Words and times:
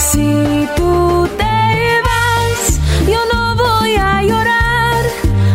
Si 0.00 0.66
tú 0.76 1.28
te 1.36 2.00
vas, 2.08 2.80
yo 3.06 3.20
no 3.32 3.54
voy 3.54 3.94
a 3.96 4.22
llorar. 4.22 5.04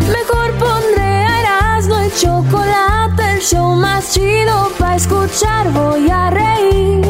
Mejor 0.08 0.52
pondré 0.60 1.26
Erasmo 1.40 1.96
y 2.04 2.12
chocolate, 2.12 3.34
el 3.34 3.42
show 3.42 3.76
más 3.76 4.14
chido 4.14 4.72
para 4.78 4.96
escuchar. 4.96 5.72
Voy 5.72 6.10
a 6.10 6.30
reír 6.30 7.04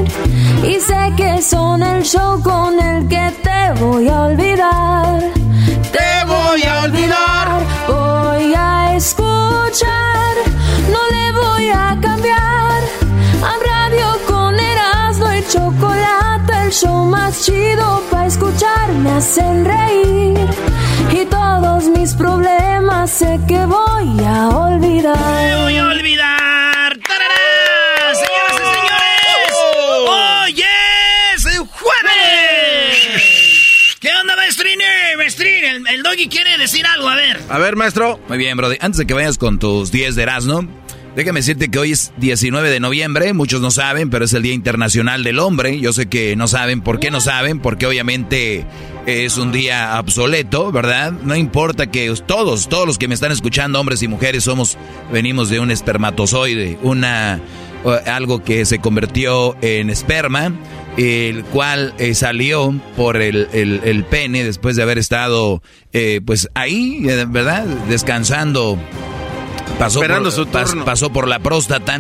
y 0.64 0.80
sé 0.80 1.14
que 1.18 1.42
son 1.42 1.84
el 1.84 2.04
show 2.04 2.42
con 2.42 2.80
el 2.80 3.08
que 3.10 3.32
te 3.44 3.80
voy 3.84 4.08
a 4.08 4.22
olvidar. 4.24 5.20
Te 5.92 6.26
voy 6.26 6.64
a 6.64 6.84
olvidar. 6.84 7.48
Voy 7.88 8.54
a 8.56 8.96
escuchar, 8.96 10.36
no 10.90 11.02
le 11.16 11.32
voy 11.34 11.70
a 11.70 11.98
cambiar. 12.02 12.82
Con 13.42 13.75
Chocolate, 15.56 16.54
el 16.66 16.72
show 16.72 17.06
más 17.06 17.46
chido 17.46 18.04
para 18.12 18.26
escuchar. 18.28 18.92
Me 18.92 19.12
hacen 19.12 19.64
reír 19.64 20.38
y 21.14 21.26
todos 21.28 21.86
mis 21.86 22.14
problemas 22.14 23.10
sé 23.10 23.40
que 23.48 23.66
voy 23.66 24.20
a 24.26 24.50
olvidar. 24.50 25.58
Voy 25.62 25.78
a 25.78 25.86
olvidar. 25.88 27.00
¡Tarará! 27.08 28.14
Señoras 28.16 28.54
y 28.54 28.66
señores. 28.76 29.56
¡Hoy 30.10 30.62
es 31.34 31.48
jueves! 31.70 33.18
¿Qué 34.02 34.10
onda, 34.20 34.36
maestrín? 34.36 34.80
Maestrín, 35.18 35.64
el, 35.64 35.88
el 35.88 36.04
doggy 36.04 36.28
quiere 36.28 36.58
decir 36.58 36.86
algo, 36.86 37.08
a 37.08 37.16
ver. 37.16 37.42
A 37.48 37.58
ver, 37.60 37.78
maestro. 37.78 38.20
Muy 38.28 38.38
bien, 38.38 38.58
Brody. 38.58 38.76
Antes 38.82 38.98
de 38.98 39.08
que 39.08 39.14
vayas 39.14 39.38
con 39.38 39.58
tus 39.58 39.90
10 39.90 40.16
de 40.16 40.24
Erasmo, 40.24 40.68
déjame 41.16 41.40
decirte 41.40 41.70
que 41.70 41.80
hoy 41.80 41.92
es 41.92 42.12
19 42.18 42.70
de 42.70 42.80
noviembre. 42.80 43.34
Muchos 43.34 43.62
no 43.62 43.72
saben, 43.72 44.10
pero 44.10 44.26
es 44.26 44.34
el 44.34 44.44
Día 44.44 44.54
Internacional 44.54 45.24
del 45.24 45.40
Hombre. 45.40 45.80
Yo 45.80 45.94
sé 45.94 46.08
que 46.08 46.36
no 46.36 46.48
saben. 46.48 46.82
¿Por 46.82 47.00
qué 47.00 47.12
no 47.12 47.22
saben? 47.22 47.60
Porque 47.60 47.86
obviamente 47.86 48.66
es 49.06 49.38
un 49.38 49.52
día 49.52 50.00
obsoleto, 50.00 50.72
¿verdad? 50.72 51.12
No 51.12 51.36
importa 51.36 51.88
que 51.88 52.14
todos, 52.26 52.68
todos 52.70 52.88
los 52.88 52.98
que 52.98 53.08
me 53.08 53.14
están 53.14 53.32
escuchando, 53.32 53.80
hombres 53.80 54.02
y 54.04 54.08
mujeres, 54.08 54.44
somos, 54.44 54.78
venimos 55.12 55.50
de 55.50 55.60
un 55.60 55.72
espermatozoide, 55.72 56.78
una 56.82 57.40
algo 58.06 58.44
que 58.44 58.66
se 58.66 58.80
convirtió 58.80 59.56
en 59.62 59.90
esperma, 59.90 60.52
el 60.98 61.44
cual 61.46 61.94
eh, 61.98 62.16
salió 62.16 62.74
por 62.96 63.18
el, 63.18 63.48
el, 63.54 63.82
el, 63.84 64.04
pene 64.06 64.44
después 64.44 64.76
de 64.76 64.84
haber 64.84 64.98
estado, 64.98 65.62
eh, 65.94 66.22
pues 66.26 66.50
ahí, 66.56 67.06
eh, 67.08 67.26
¿verdad? 67.28 67.66
Descansando. 67.88 68.80
Pasó 69.80 70.00
Esperando 70.02 70.30
por, 70.30 70.34
su 70.36 70.46
pas- 70.46 70.66
turno. 70.68 70.86
pasó 70.86 71.10
por 71.10 71.28
la 71.28 71.40
próstata 71.40 72.00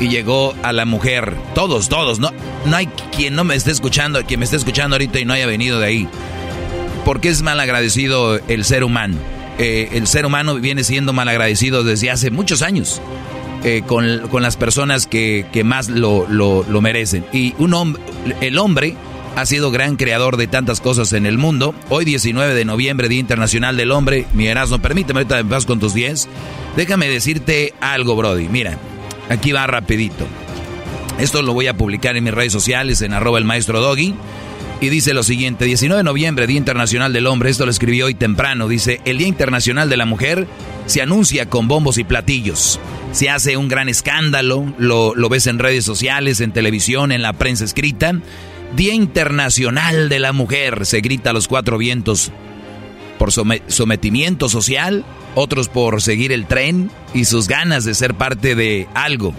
y 0.00 0.08
llegó 0.08 0.54
a 0.62 0.72
la 0.72 0.84
mujer. 0.84 1.36
Todos, 1.54 1.88
todos. 1.88 2.18
No, 2.18 2.30
no 2.66 2.76
hay 2.76 2.86
quien 3.16 3.34
no 3.36 3.44
me 3.44 3.54
esté 3.54 3.70
escuchando, 3.70 4.24
quien 4.24 4.40
me 4.40 4.44
esté 4.44 4.56
escuchando 4.56 4.94
ahorita 4.96 5.20
y 5.20 5.24
no 5.24 5.32
haya 5.32 5.46
venido 5.46 5.78
de 5.78 5.86
ahí. 5.86 6.08
¿Por 7.04 7.20
qué 7.20 7.28
es 7.28 7.42
mal 7.42 7.58
agradecido 7.60 8.40
el 8.48 8.64
ser 8.64 8.84
humano? 8.84 9.16
Eh, 9.58 9.90
el 9.92 10.06
ser 10.06 10.26
humano 10.26 10.54
viene 10.56 10.82
siendo 10.82 11.12
mal 11.12 11.28
agradecido 11.28 11.84
desde 11.84 12.10
hace 12.10 12.30
muchos 12.30 12.62
años 12.62 13.00
eh, 13.64 13.82
con, 13.86 14.26
con 14.28 14.42
las 14.42 14.56
personas 14.56 15.06
que, 15.06 15.46
que 15.52 15.62
más 15.62 15.88
lo, 15.88 16.26
lo- 16.28 16.64
lo 16.68 16.80
merecen. 16.80 17.24
Y 17.32 17.54
un 17.58 17.72
hom- 17.72 17.98
el 18.40 18.58
hombre 18.58 18.96
ha 19.36 19.46
sido 19.46 19.70
gran 19.70 19.96
creador 19.96 20.36
de 20.36 20.46
tantas 20.46 20.80
cosas 20.80 21.12
en 21.12 21.26
el 21.26 21.38
mundo. 21.38 21.74
Hoy 21.88 22.04
19 22.04 22.54
de 22.54 22.64
noviembre, 22.64 23.08
Día 23.08 23.20
Internacional 23.20 23.76
del 23.76 23.90
Hombre. 23.90 24.26
Mi 24.34 24.46
Erasmo, 24.46 24.78
permíteme, 24.78 25.20
ahorita 25.20 25.42
vas 25.42 25.66
con 25.66 25.80
tus 25.80 25.94
10. 25.94 26.28
Déjame 26.76 27.08
decirte 27.08 27.72
algo, 27.80 28.14
Brody. 28.14 28.48
Mira, 28.48 28.78
aquí 29.28 29.52
va 29.52 29.66
rapidito. 29.66 30.26
Esto 31.18 31.42
lo 31.42 31.54
voy 31.54 31.66
a 31.66 31.76
publicar 31.76 32.16
en 32.16 32.24
mis 32.24 32.34
redes 32.34 32.52
sociales, 32.52 33.00
en 33.02 33.12
arroba 33.12 33.38
el 33.38 33.44
maestro 33.44 33.80
Doggy. 33.80 34.14
Y 34.80 34.88
dice 34.88 35.14
lo 35.14 35.22
siguiente, 35.22 35.64
19 35.64 36.00
de 36.00 36.04
noviembre, 36.04 36.48
Día 36.48 36.56
Internacional 36.56 37.12
del 37.12 37.28
Hombre, 37.28 37.50
esto 37.50 37.64
lo 37.64 37.70
escribí 37.70 38.02
hoy 38.02 38.14
temprano, 38.14 38.66
dice, 38.66 39.00
el 39.04 39.16
Día 39.18 39.28
Internacional 39.28 39.88
de 39.88 39.96
la 39.96 40.06
Mujer 40.06 40.48
se 40.86 41.00
anuncia 41.00 41.48
con 41.48 41.68
bombos 41.68 41.98
y 41.98 42.04
platillos. 42.04 42.80
Se 43.12 43.30
hace 43.30 43.56
un 43.56 43.68
gran 43.68 43.88
escándalo, 43.88 44.74
lo, 44.78 45.14
lo 45.14 45.28
ves 45.28 45.46
en 45.46 45.60
redes 45.60 45.84
sociales, 45.84 46.40
en 46.40 46.50
televisión, 46.50 47.12
en 47.12 47.22
la 47.22 47.32
prensa 47.32 47.64
escrita. 47.64 48.14
Día 48.76 48.94
Internacional 48.94 50.08
de 50.08 50.18
la 50.18 50.32
Mujer, 50.32 50.86
se 50.86 51.00
grita 51.00 51.30
a 51.30 51.32
los 51.32 51.46
cuatro 51.48 51.76
vientos 51.78 52.30
por 53.18 53.30
some- 53.32 53.62
sometimiento 53.68 54.48
social, 54.48 55.04
otros 55.34 55.68
por 55.68 56.00
seguir 56.02 56.32
el 56.32 56.46
tren 56.46 56.90
y 57.14 57.26
sus 57.26 57.48
ganas 57.48 57.84
de 57.84 57.94
ser 57.94 58.14
parte 58.14 58.54
de 58.54 58.86
algo. 58.94 59.34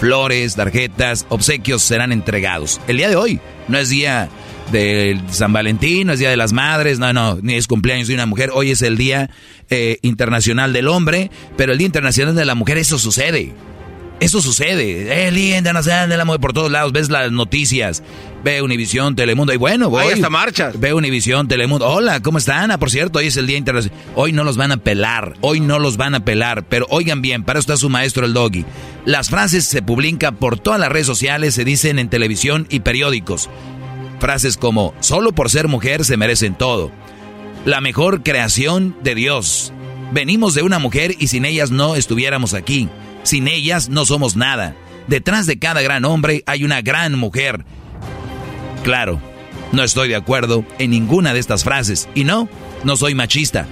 Flores, 0.00 0.56
tarjetas, 0.56 1.26
obsequios 1.28 1.82
serán 1.82 2.10
entregados. 2.10 2.80
El 2.88 2.96
día 2.96 3.08
de 3.08 3.14
hoy 3.16 3.38
no 3.68 3.78
es 3.78 3.88
día 3.88 4.28
de 4.72 5.20
San 5.30 5.52
Valentín, 5.52 6.08
no 6.08 6.12
es 6.14 6.18
día 6.18 6.30
de 6.30 6.36
las 6.36 6.52
madres, 6.52 6.98
no, 6.98 7.12
no, 7.12 7.38
ni 7.40 7.54
es 7.54 7.68
cumpleaños 7.68 8.08
de 8.08 8.14
una 8.14 8.26
mujer. 8.26 8.50
Hoy 8.52 8.72
es 8.72 8.82
el 8.82 8.96
Día 8.96 9.30
eh, 9.70 9.98
Internacional 10.02 10.72
del 10.72 10.88
Hombre, 10.88 11.30
pero 11.56 11.70
el 11.72 11.78
Día 11.78 11.86
Internacional 11.86 12.34
de 12.34 12.44
la 12.44 12.56
Mujer, 12.56 12.78
eso 12.78 12.98
sucede. 12.98 13.52
Eso 14.18 14.40
sucede. 14.40 15.26
El 15.28 15.34
Día 15.34 15.58
Internacional 15.58 16.08
de 16.08 16.16
la 16.16 16.24
Mujer 16.24 16.40
por 16.40 16.52
todos 16.52 16.70
lados. 16.70 16.92
Ves 16.92 17.10
las 17.10 17.32
noticias. 17.32 18.02
Ve 18.42 18.60
Univisión, 18.60 19.14
Telemundo. 19.14 19.52
Y 19.52 19.56
bueno, 19.56 19.88
voy. 19.88 20.04
Hay 20.04 20.12
hasta 20.12 20.30
marchas. 20.30 20.78
Ve 20.78 20.94
Univisión, 20.94 21.46
Telemundo. 21.46 21.86
Hola, 21.88 22.20
¿cómo 22.20 22.38
están? 22.38 22.70
Ah, 22.70 22.78
por 22.78 22.90
cierto, 22.90 23.20
hoy 23.20 23.26
es 23.26 23.36
el 23.36 23.46
Día 23.46 23.56
Internacional. 23.58 23.98
Hoy 24.16 24.32
no 24.32 24.42
los 24.44 24.56
van 24.56 24.72
a 24.72 24.78
pelar. 24.78 25.34
Hoy 25.40 25.60
no 25.60 25.78
los 25.78 25.96
van 25.96 26.14
a 26.14 26.24
pelar. 26.24 26.64
Pero 26.64 26.86
oigan 26.90 27.22
bien, 27.22 27.44
para 27.44 27.58
eso 27.58 27.72
está 27.72 27.76
su 27.76 27.88
maestro 27.88 28.26
el 28.26 28.34
doggy. 28.34 28.64
Las 29.04 29.30
frases 29.30 29.64
se 29.64 29.82
publican 29.82 30.36
por 30.36 30.58
todas 30.58 30.80
las 30.80 30.90
redes 30.90 31.06
sociales, 31.06 31.54
se 31.54 31.64
dicen 31.64 31.98
en 31.98 32.08
televisión 32.08 32.66
y 32.68 32.80
periódicos. 32.80 33.48
Frases 34.18 34.56
como, 34.56 34.94
solo 35.00 35.32
por 35.32 35.50
ser 35.50 35.68
mujer 35.68 36.04
se 36.04 36.16
merecen 36.16 36.54
todo. 36.54 36.90
La 37.64 37.80
mejor 37.80 38.22
creación 38.22 38.96
de 39.02 39.14
Dios. 39.14 39.72
Venimos 40.12 40.54
de 40.54 40.62
una 40.62 40.78
mujer 40.78 41.14
y 41.18 41.28
sin 41.28 41.44
ellas 41.44 41.70
no 41.70 41.96
estuviéramos 41.96 42.54
aquí. 42.54 42.88
Sin 43.22 43.46
ellas 43.46 43.88
no 43.88 44.04
somos 44.04 44.36
nada. 44.36 44.74
Detrás 45.06 45.46
de 45.46 45.58
cada 45.58 45.80
gran 45.80 46.04
hombre 46.04 46.42
hay 46.46 46.64
una 46.64 46.82
gran 46.82 47.18
mujer. 47.18 47.64
Claro, 48.84 49.20
no 49.72 49.82
estoy 49.84 50.08
de 50.08 50.16
acuerdo 50.16 50.64
en 50.78 50.90
ninguna 50.90 51.32
de 51.32 51.40
estas 51.40 51.64
frases. 51.64 52.08
Y 52.14 52.24
no, 52.24 52.48
no 52.84 52.96
soy 52.96 53.14
machista. 53.14 53.66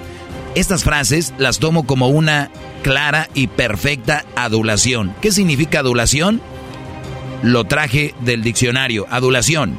Estas 0.54 0.84
frases 0.84 1.32
las 1.38 1.58
tomo 1.58 1.86
como 1.86 2.08
una 2.08 2.50
clara 2.82 3.28
y 3.34 3.48
perfecta 3.48 4.24
adulación. 4.36 5.14
¿Qué 5.20 5.30
significa 5.30 5.80
adulación? 5.80 6.40
Lo 7.42 7.64
traje 7.64 8.14
del 8.20 8.42
diccionario. 8.42 9.06
Adulación. 9.10 9.78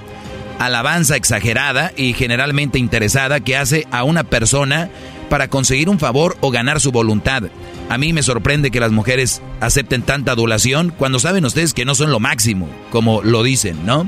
Alabanza 0.59 1.15
exagerada 1.15 1.91
y 1.97 2.13
generalmente 2.13 2.77
interesada 2.77 3.39
que 3.39 3.57
hace 3.57 3.87
a 3.91 4.03
una 4.03 4.23
persona 4.23 4.89
para 5.29 5.47
conseguir 5.47 5.89
un 5.89 5.97
favor 5.97 6.37
o 6.41 6.51
ganar 6.51 6.79
su 6.79 6.91
voluntad. 6.91 7.43
A 7.89 7.97
mí 7.97 8.13
me 8.13 8.21
sorprende 8.21 8.69
que 8.69 8.79
las 8.79 8.91
mujeres 8.91 9.41
acepten 9.59 10.03
tanta 10.03 10.33
adulación 10.33 10.93
cuando 10.95 11.19
saben 11.19 11.45
ustedes 11.45 11.73
que 11.73 11.85
no 11.85 11.95
son 11.95 12.11
lo 12.11 12.19
máximo, 12.19 12.69
como 12.91 13.23
lo 13.23 13.41
dicen, 13.41 13.85
¿no? 13.85 14.07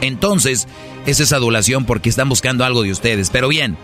Entonces, 0.00 0.68
es 1.06 1.20
esa 1.20 1.36
adulación 1.36 1.84
porque 1.84 2.08
están 2.08 2.28
buscando 2.28 2.64
algo 2.64 2.82
de 2.82 2.92
ustedes. 2.92 3.30
Pero 3.30 3.48
bien, 3.48 3.76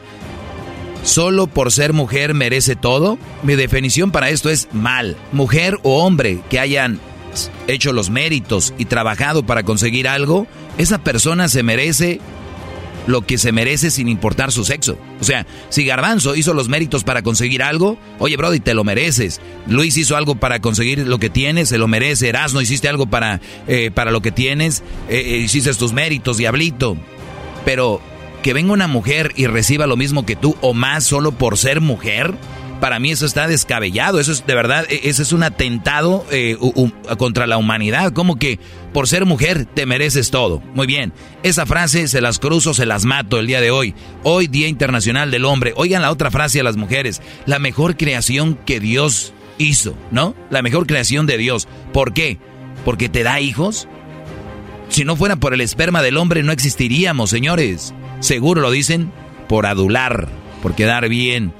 ¿solo 1.02 1.46
por 1.46 1.72
ser 1.72 1.92
mujer 1.92 2.34
merece 2.34 2.76
todo? 2.76 3.18
Mi 3.42 3.54
definición 3.54 4.10
para 4.10 4.30
esto 4.30 4.50
es 4.50 4.68
mal. 4.72 5.16
Mujer 5.32 5.78
o 5.82 6.04
hombre 6.04 6.40
que 6.50 6.60
hayan 6.60 7.00
hecho 7.66 7.92
los 7.92 8.10
méritos 8.10 8.74
y 8.78 8.84
trabajado 8.84 9.44
para 9.44 9.64
conseguir 9.64 10.06
algo, 10.08 10.46
esa 10.78 10.98
persona 10.98 11.48
se 11.48 11.62
merece 11.62 12.20
lo 13.06 13.22
que 13.22 13.38
se 13.38 13.52
merece 13.52 13.90
sin 13.90 14.08
importar 14.08 14.52
su 14.52 14.64
sexo. 14.64 14.98
O 15.20 15.24
sea, 15.24 15.46
si 15.68 15.84
Garbanzo 15.84 16.34
hizo 16.36 16.54
los 16.54 16.68
méritos 16.68 17.04
para 17.04 17.22
conseguir 17.22 17.62
algo, 17.62 17.98
oye, 18.18 18.36
Brody, 18.36 18.60
te 18.60 18.74
lo 18.74 18.84
mereces. 18.84 19.40
Luis 19.66 19.96
hizo 19.96 20.16
algo 20.16 20.36
para 20.36 20.60
conseguir 20.60 21.06
lo 21.06 21.18
que 21.18 21.30
tienes, 21.30 21.68
se 21.68 21.78
lo 21.78 21.88
merece. 21.88 22.28
Erasno, 22.28 22.60
hiciste 22.60 22.88
algo 22.88 23.06
para, 23.06 23.40
eh, 23.66 23.90
para 23.92 24.10
lo 24.10 24.22
que 24.22 24.32
tienes, 24.32 24.82
eh, 25.08 25.22
eh, 25.24 25.36
hiciste 25.38 25.72
tus 25.74 25.92
méritos, 25.92 26.36
diablito. 26.36 26.96
Pero 27.64 28.00
que 28.42 28.52
venga 28.52 28.72
una 28.72 28.88
mujer 28.88 29.32
y 29.36 29.46
reciba 29.46 29.86
lo 29.86 29.96
mismo 29.96 30.26
que 30.26 30.36
tú 30.36 30.56
o 30.60 30.74
más 30.74 31.04
solo 31.04 31.32
por 31.32 31.56
ser 31.56 31.80
mujer, 31.80 32.34
para 32.80 32.98
mí 32.98 33.10
eso 33.10 33.26
está 33.26 33.46
descabellado. 33.46 34.20
Eso 34.20 34.32
es 34.32 34.46
de 34.46 34.54
verdad, 34.54 34.86
e, 34.88 35.08
ese 35.08 35.22
es 35.22 35.32
un 35.32 35.42
atentado 35.42 36.26
eh, 36.30 36.56
contra 37.18 37.46
la 37.46 37.56
humanidad. 37.56 38.12
Como 38.12 38.36
que 38.36 38.58
por 38.92 39.08
ser 39.08 39.26
mujer 39.26 39.66
te 39.66 39.86
mereces 39.86 40.30
todo. 40.30 40.62
Muy 40.74 40.86
bien, 40.86 41.12
esa 41.42 41.66
frase 41.66 42.08
se 42.08 42.20
las 42.20 42.38
cruzo, 42.38 42.74
se 42.74 42.86
las 42.86 43.04
mato 43.04 43.38
el 43.38 43.46
día 43.46 43.60
de 43.60 43.70
hoy. 43.70 43.94
Hoy, 44.22 44.46
Día 44.46 44.68
Internacional 44.68 45.30
del 45.30 45.44
Hombre. 45.44 45.72
Oigan 45.76 46.02
la 46.02 46.10
otra 46.10 46.30
frase 46.30 46.60
a 46.60 46.64
las 46.64 46.76
mujeres. 46.76 47.22
La 47.46 47.58
mejor 47.58 47.96
creación 47.96 48.58
que 48.66 48.80
Dios 48.80 49.32
hizo, 49.58 49.96
¿no? 50.10 50.34
La 50.50 50.62
mejor 50.62 50.86
creación 50.86 51.26
de 51.26 51.38
Dios. 51.38 51.68
¿Por 51.92 52.12
qué? 52.12 52.38
Porque 52.84 53.08
te 53.08 53.22
da 53.22 53.40
hijos. 53.40 53.88
Si 54.88 55.04
no 55.04 55.16
fuera 55.16 55.36
por 55.36 55.54
el 55.54 55.60
esperma 55.60 56.02
del 56.02 56.16
hombre 56.16 56.42
no 56.42 56.52
existiríamos, 56.52 57.30
señores. 57.30 57.94
Seguro 58.20 58.60
lo 58.60 58.70
dicen 58.70 59.10
por 59.48 59.66
adular, 59.66 60.28
por 60.62 60.74
quedar 60.74 61.08
bien 61.08 61.52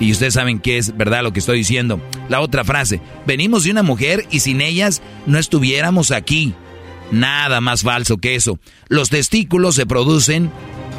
y 0.00 0.12
ustedes 0.12 0.34
saben 0.34 0.60
que 0.60 0.78
es 0.78 0.96
verdad 0.96 1.22
lo 1.22 1.32
que 1.32 1.40
estoy 1.40 1.58
diciendo. 1.58 2.00
La 2.28 2.40
otra 2.40 2.64
frase, 2.64 3.00
venimos 3.26 3.64
de 3.64 3.70
una 3.70 3.82
mujer 3.82 4.26
y 4.30 4.40
sin 4.40 4.60
ellas 4.60 5.02
no 5.26 5.38
estuviéramos 5.38 6.10
aquí. 6.10 6.54
Nada 7.10 7.60
más 7.60 7.82
falso 7.82 8.18
que 8.18 8.34
eso. 8.34 8.58
Los 8.88 9.10
testículos 9.10 9.74
se 9.74 9.86
producen, 9.86 10.50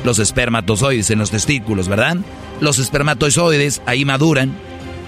los 0.04 0.19
espermatozoides 0.19 1.12
en 1.12 1.19
los 1.19 1.31
testículos, 1.31 1.88
¿verdad? 1.88 2.18
Los 2.62 2.80
espermatozoides 2.80 3.81
ahí 3.86 4.06
maduran. 4.06 4.54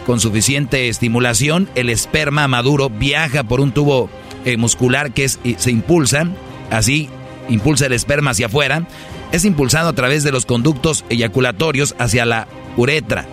Con 0.05 0.19
suficiente 0.19 0.87
estimulación, 0.87 1.69
el 1.75 1.89
esperma 1.89 2.47
maduro 2.47 2.89
viaja 2.89 3.43
por 3.43 3.61
un 3.61 3.71
tubo 3.71 4.09
eh, 4.45 4.57
muscular 4.57 5.13
que 5.13 5.29
se 5.29 5.71
impulsa, 5.71 6.27
así 6.71 7.07
impulsa 7.49 7.85
el 7.85 7.93
esperma 7.93 8.31
hacia 8.31 8.47
afuera. 8.47 8.87
Es 9.31 9.45
impulsado 9.45 9.89
a 9.89 9.93
través 9.93 10.23
de 10.23 10.31
los 10.31 10.45
conductos 10.45 11.05
eyaculatorios 11.09 11.95
hacia 11.99 12.25
la 12.25 12.47
uretra 12.77 13.27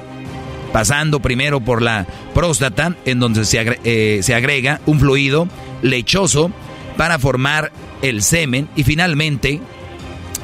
pasando 0.73 1.21
primero 1.21 1.61
por 1.61 1.83
la 1.83 2.07
próstata, 2.35 2.95
en 3.05 3.21
donde 3.21 3.43
eh, 3.85 4.21
se, 4.23 4.35
agrega 4.35 4.81
un 4.87 5.01
fluido 5.01 5.49
lechoso 5.83 6.51
para 6.97 7.19
formar 7.19 7.73
el 8.03 8.23
semen 8.23 8.69
y 8.77 8.85
finalmente 8.85 9.61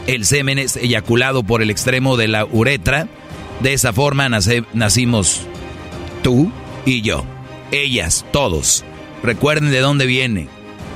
el 0.06 0.24
semen 0.24 0.58
es 0.58 0.76
eyaculado 0.76 1.42
por 1.42 1.62
el 1.62 1.70
extremo 1.70 2.16
de 2.16 2.28
la 2.28 2.44
uretra. 2.44 3.08
De 3.60 3.72
esa 3.72 3.92
forma 3.92 4.28
nacimos 4.28 5.42
tú 6.22 6.50
y 6.84 7.02
yo, 7.02 7.24
ellas, 7.70 8.24
todos. 8.32 8.84
Recuerden 9.22 9.70
de 9.70 9.80
dónde 9.80 10.06
viene, 10.06 10.48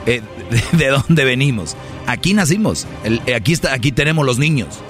eh, 0.07 0.23
de, 0.73 0.89
dónde 0.89 1.25
venimos. 1.25 1.77
Aquí 2.07 2.35
nacimos, 2.35 2.87
aquí, 3.35 3.53
está, 3.53 3.75
aquí 3.75 3.93
tenemos 3.93 4.25
los 4.25 4.39
niños 4.39 4.81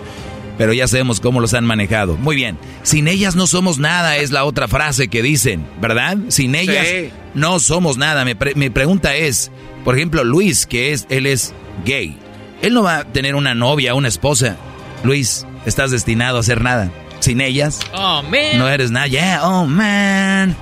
pero 0.58 0.72
ya 0.72 0.88
sabemos 0.88 1.20
cómo 1.20 1.40
los 1.40 1.54
han 1.54 1.64
manejado. 1.64 2.16
Muy 2.16 2.36
bien, 2.36 2.58
sin 2.82 3.08
ellas 3.08 3.36
no 3.36 3.46
somos 3.46 3.78
nada 3.78 4.16
es 4.16 4.32
la 4.32 4.44
otra 4.44 4.68
frase 4.68 5.08
que 5.08 5.22
dicen, 5.22 5.64
¿verdad? 5.80 6.18
Sin 6.28 6.54
ellas 6.56 6.86
no 7.34 7.60
somos 7.60 7.96
nada. 7.96 8.24
Mi, 8.24 8.34
pregunta 8.70 9.14
es, 9.14 9.50
por 9.84 9.96
ejemplo, 9.96 10.24
Luis, 10.24 10.66
que 10.66 10.92
es, 10.92 11.06
él 11.08 11.26
es 11.26 11.54
gay, 11.86 12.18
él 12.60 12.74
no 12.74 12.82
va 12.82 12.98
a 12.98 13.04
tener 13.04 13.36
una 13.36 13.54
novia, 13.54 13.94
una 13.94 14.08
esposa. 14.08 14.56
Luis, 15.04 15.46
estás 15.64 15.92
destinado 15.92 16.36
a 16.36 16.40
hacer 16.40 16.60
nada. 16.60 16.90
Sin 17.20 17.40
ellas, 17.40 17.80
oh, 17.94 18.22
man. 18.22 18.58
no 18.58 18.68
eres 18.68 18.90
nada. 18.90 19.06
Yeah, 19.06 19.40
oh 19.44 19.66
man. 19.66 20.56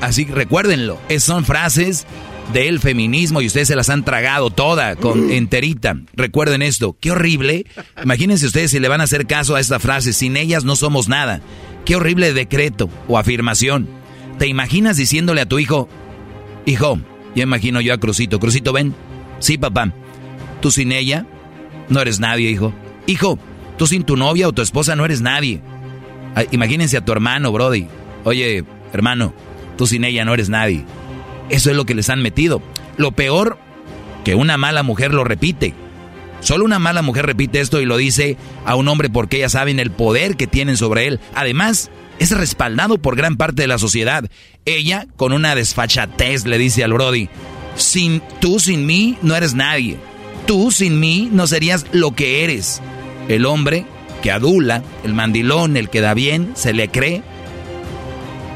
Así 0.00 0.24
recuérdenlo, 0.24 0.98
son 1.18 1.44
frases 1.44 2.06
del 2.52 2.80
feminismo 2.80 3.40
y 3.40 3.46
ustedes 3.46 3.68
se 3.68 3.76
las 3.76 3.90
han 3.90 4.04
tragado 4.04 4.50
toda, 4.50 4.96
con 4.96 5.30
enterita. 5.30 5.96
Recuerden 6.14 6.62
esto, 6.62 6.96
qué 7.00 7.10
horrible. 7.10 7.66
Imagínense 8.02 8.46
ustedes 8.46 8.70
si 8.70 8.78
le 8.78 8.88
van 8.88 9.00
a 9.00 9.04
hacer 9.04 9.26
caso 9.26 9.56
a 9.56 9.60
esta 9.60 9.78
frase, 9.78 10.12
sin 10.12 10.36
ellas 10.36 10.64
no 10.64 10.76
somos 10.76 11.08
nada. 11.08 11.40
Qué 11.84 11.96
horrible 11.96 12.32
decreto 12.32 12.88
o 13.08 13.18
afirmación. 13.18 13.88
¿Te 14.38 14.46
imaginas 14.46 14.96
diciéndole 14.96 15.40
a 15.40 15.46
tu 15.46 15.58
hijo, 15.58 15.88
hijo, 16.66 16.98
ya 17.34 17.42
imagino 17.42 17.80
yo 17.80 17.94
a 17.94 17.98
Crucito, 17.98 18.38
Crucito, 18.38 18.72
ven. 18.72 18.94
Sí, 19.38 19.58
papá. 19.58 19.92
Tú 20.60 20.70
sin 20.70 20.92
ella 20.92 21.26
no 21.88 22.00
eres 22.00 22.20
nadie, 22.20 22.50
hijo. 22.50 22.72
Hijo, 23.06 23.38
tú 23.78 23.86
sin 23.86 24.04
tu 24.04 24.16
novia 24.16 24.48
o 24.48 24.52
tu 24.52 24.62
esposa 24.62 24.96
no 24.96 25.04
eres 25.04 25.20
nadie. 25.20 25.60
Imagínense 26.50 26.96
a 26.96 27.04
tu 27.04 27.12
hermano, 27.12 27.52
Brody. 27.52 27.86
Oye, 28.24 28.64
hermano, 28.92 29.32
tú 29.76 29.86
sin 29.86 30.04
ella 30.04 30.24
no 30.24 30.34
eres 30.34 30.48
nadie. 30.48 30.84
Eso 31.48 31.70
es 31.70 31.76
lo 31.76 31.84
que 31.84 31.94
les 31.94 32.10
han 32.10 32.22
metido. 32.22 32.62
Lo 32.96 33.12
peor, 33.12 33.58
que 34.24 34.34
una 34.34 34.56
mala 34.56 34.82
mujer 34.82 35.14
lo 35.14 35.24
repite. 35.24 35.74
Solo 36.40 36.64
una 36.64 36.78
mala 36.78 37.02
mujer 37.02 37.26
repite 37.26 37.60
esto 37.60 37.80
y 37.80 37.86
lo 37.86 37.96
dice 37.96 38.36
a 38.64 38.74
un 38.74 38.88
hombre 38.88 39.08
porque 39.08 39.38
ellas 39.38 39.52
saben 39.52 39.80
el 39.80 39.90
poder 39.90 40.36
que 40.36 40.46
tienen 40.46 40.76
sobre 40.76 41.06
él. 41.06 41.20
Además, 41.34 41.90
es 42.18 42.30
respaldado 42.30 42.98
por 42.98 43.16
gran 43.16 43.36
parte 43.36 43.62
de 43.62 43.68
la 43.68 43.78
sociedad. 43.78 44.28
Ella, 44.64 45.06
con 45.16 45.32
una 45.32 45.54
desfachatez, 45.54 46.46
le 46.46 46.58
dice 46.58 46.84
al 46.84 46.92
Brody, 46.92 47.28
sin, 47.76 48.22
tú 48.40 48.58
sin 48.60 48.86
mí 48.86 49.16
no 49.22 49.34
eres 49.34 49.54
nadie. 49.54 49.96
Tú 50.46 50.70
sin 50.70 51.00
mí 51.00 51.28
no 51.32 51.46
serías 51.46 51.86
lo 51.92 52.14
que 52.14 52.44
eres. 52.44 52.80
El 53.28 53.46
hombre 53.46 53.84
que 54.22 54.30
adula, 54.30 54.82
el 55.04 55.14
mandilón, 55.14 55.76
el 55.76 55.88
que 55.88 56.00
da 56.00 56.14
bien, 56.14 56.52
se 56.54 56.72
le 56.72 56.88
cree. 56.88 57.22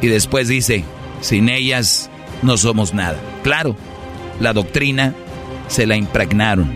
Y 0.01 0.07
después 0.07 0.49
dice, 0.49 0.85
sin 1.21 1.49
ellas 1.49 2.11
no 2.43 2.57
somos 2.57 2.95
nada. 2.95 3.19
Claro, 3.43 3.77
la 4.41 4.53
doctrina 4.53 5.15
se 5.69 5.87
la 5.87 5.97
impregnaron. 5.97 6.75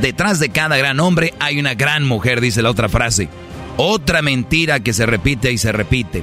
Detrás 0.00 0.40
de 0.40 0.48
cada 0.48 0.76
gran 0.76 1.00
hombre 1.00 1.34
hay 1.38 1.58
una 1.58 1.74
gran 1.74 2.04
mujer, 2.04 2.40
dice 2.40 2.62
la 2.62 2.70
otra 2.70 2.88
frase. 2.88 3.28
Otra 3.76 4.22
mentira 4.22 4.80
que 4.80 4.92
se 4.92 5.06
repite 5.06 5.52
y 5.52 5.58
se 5.58 5.72
repite. 5.72 6.22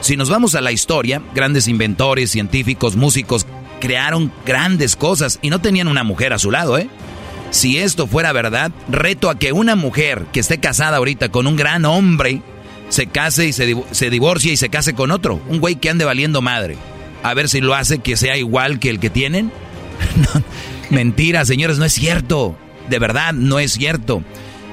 Si 0.00 0.16
nos 0.16 0.28
vamos 0.28 0.54
a 0.54 0.60
la 0.60 0.72
historia, 0.72 1.22
grandes 1.34 1.68
inventores, 1.68 2.30
científicos, 2.30 2.96
músicos 2.96 3.46
crearon 3.80 4.32
grandes 4.44 4.96
cosas 4.96 5.38
y 5.42 5.50
no 5.50 5.60
tenían 5.60 5.88
una 5.88 6.04
mujer 6.04 6.32
a 6.32 6.38
su 6.38 6.50
lado, 6.50 6.78
¿eh? 6.78 6.88
Si 7.50 7.78
esto 7.78 8.06
fuera 8.06 8.32
verdad, 8.32 8.72
reto 8.88 9.30
a 9.30 9.38
que 9.38 9.52
una 9.52 9.76
mujer 9.76 10.26
que 10.32 10.40
esté 10.40 10.58
casada 10.58 10.96
ahorita 10.96 11.30
con 11.30 11.46
un 11.46 11.56
gran 11.56 11.84
hombre 11.84 12.42
se 12.88 13.06
case 13.06 13.46
y 13.46 13.52
se, 13.52 13.76
se 13.92 14.10
divorcie 14.10 14.52
y 14.52 14.56
se 14.56 14.68
case 14.68 14.94
con 14.94 15.10
otro, 15.10 15.40
un 15.48 15.60
güey 15.60 15.76
que 15.76 15.90
ande 15.90 16.04
valiendo 16.04 16.42
madre 16.42 16.76
a 17.24 17.32
ver 17.32 17.48
si 17.48 17.62
lo 17.62 17.74
hace 17.74 17.98
que 17.98 18.18
sea 18.18 18.36
igual 18.36 18.78
que 18.78 18.90
el 18.90 19.00
que 19.00 19.08
tienen. 19.08 19.50
mentira, 20.90 21.46
señores, 21.46 21.78
no 21.78 21.86
es 21.86 21.94
cierto. 21.94 22.54
De 22.90 22.98
verdad, 22.98 23.32
no 23.32 23.58
es 23.58 23.72
cierto. 23.72 24.22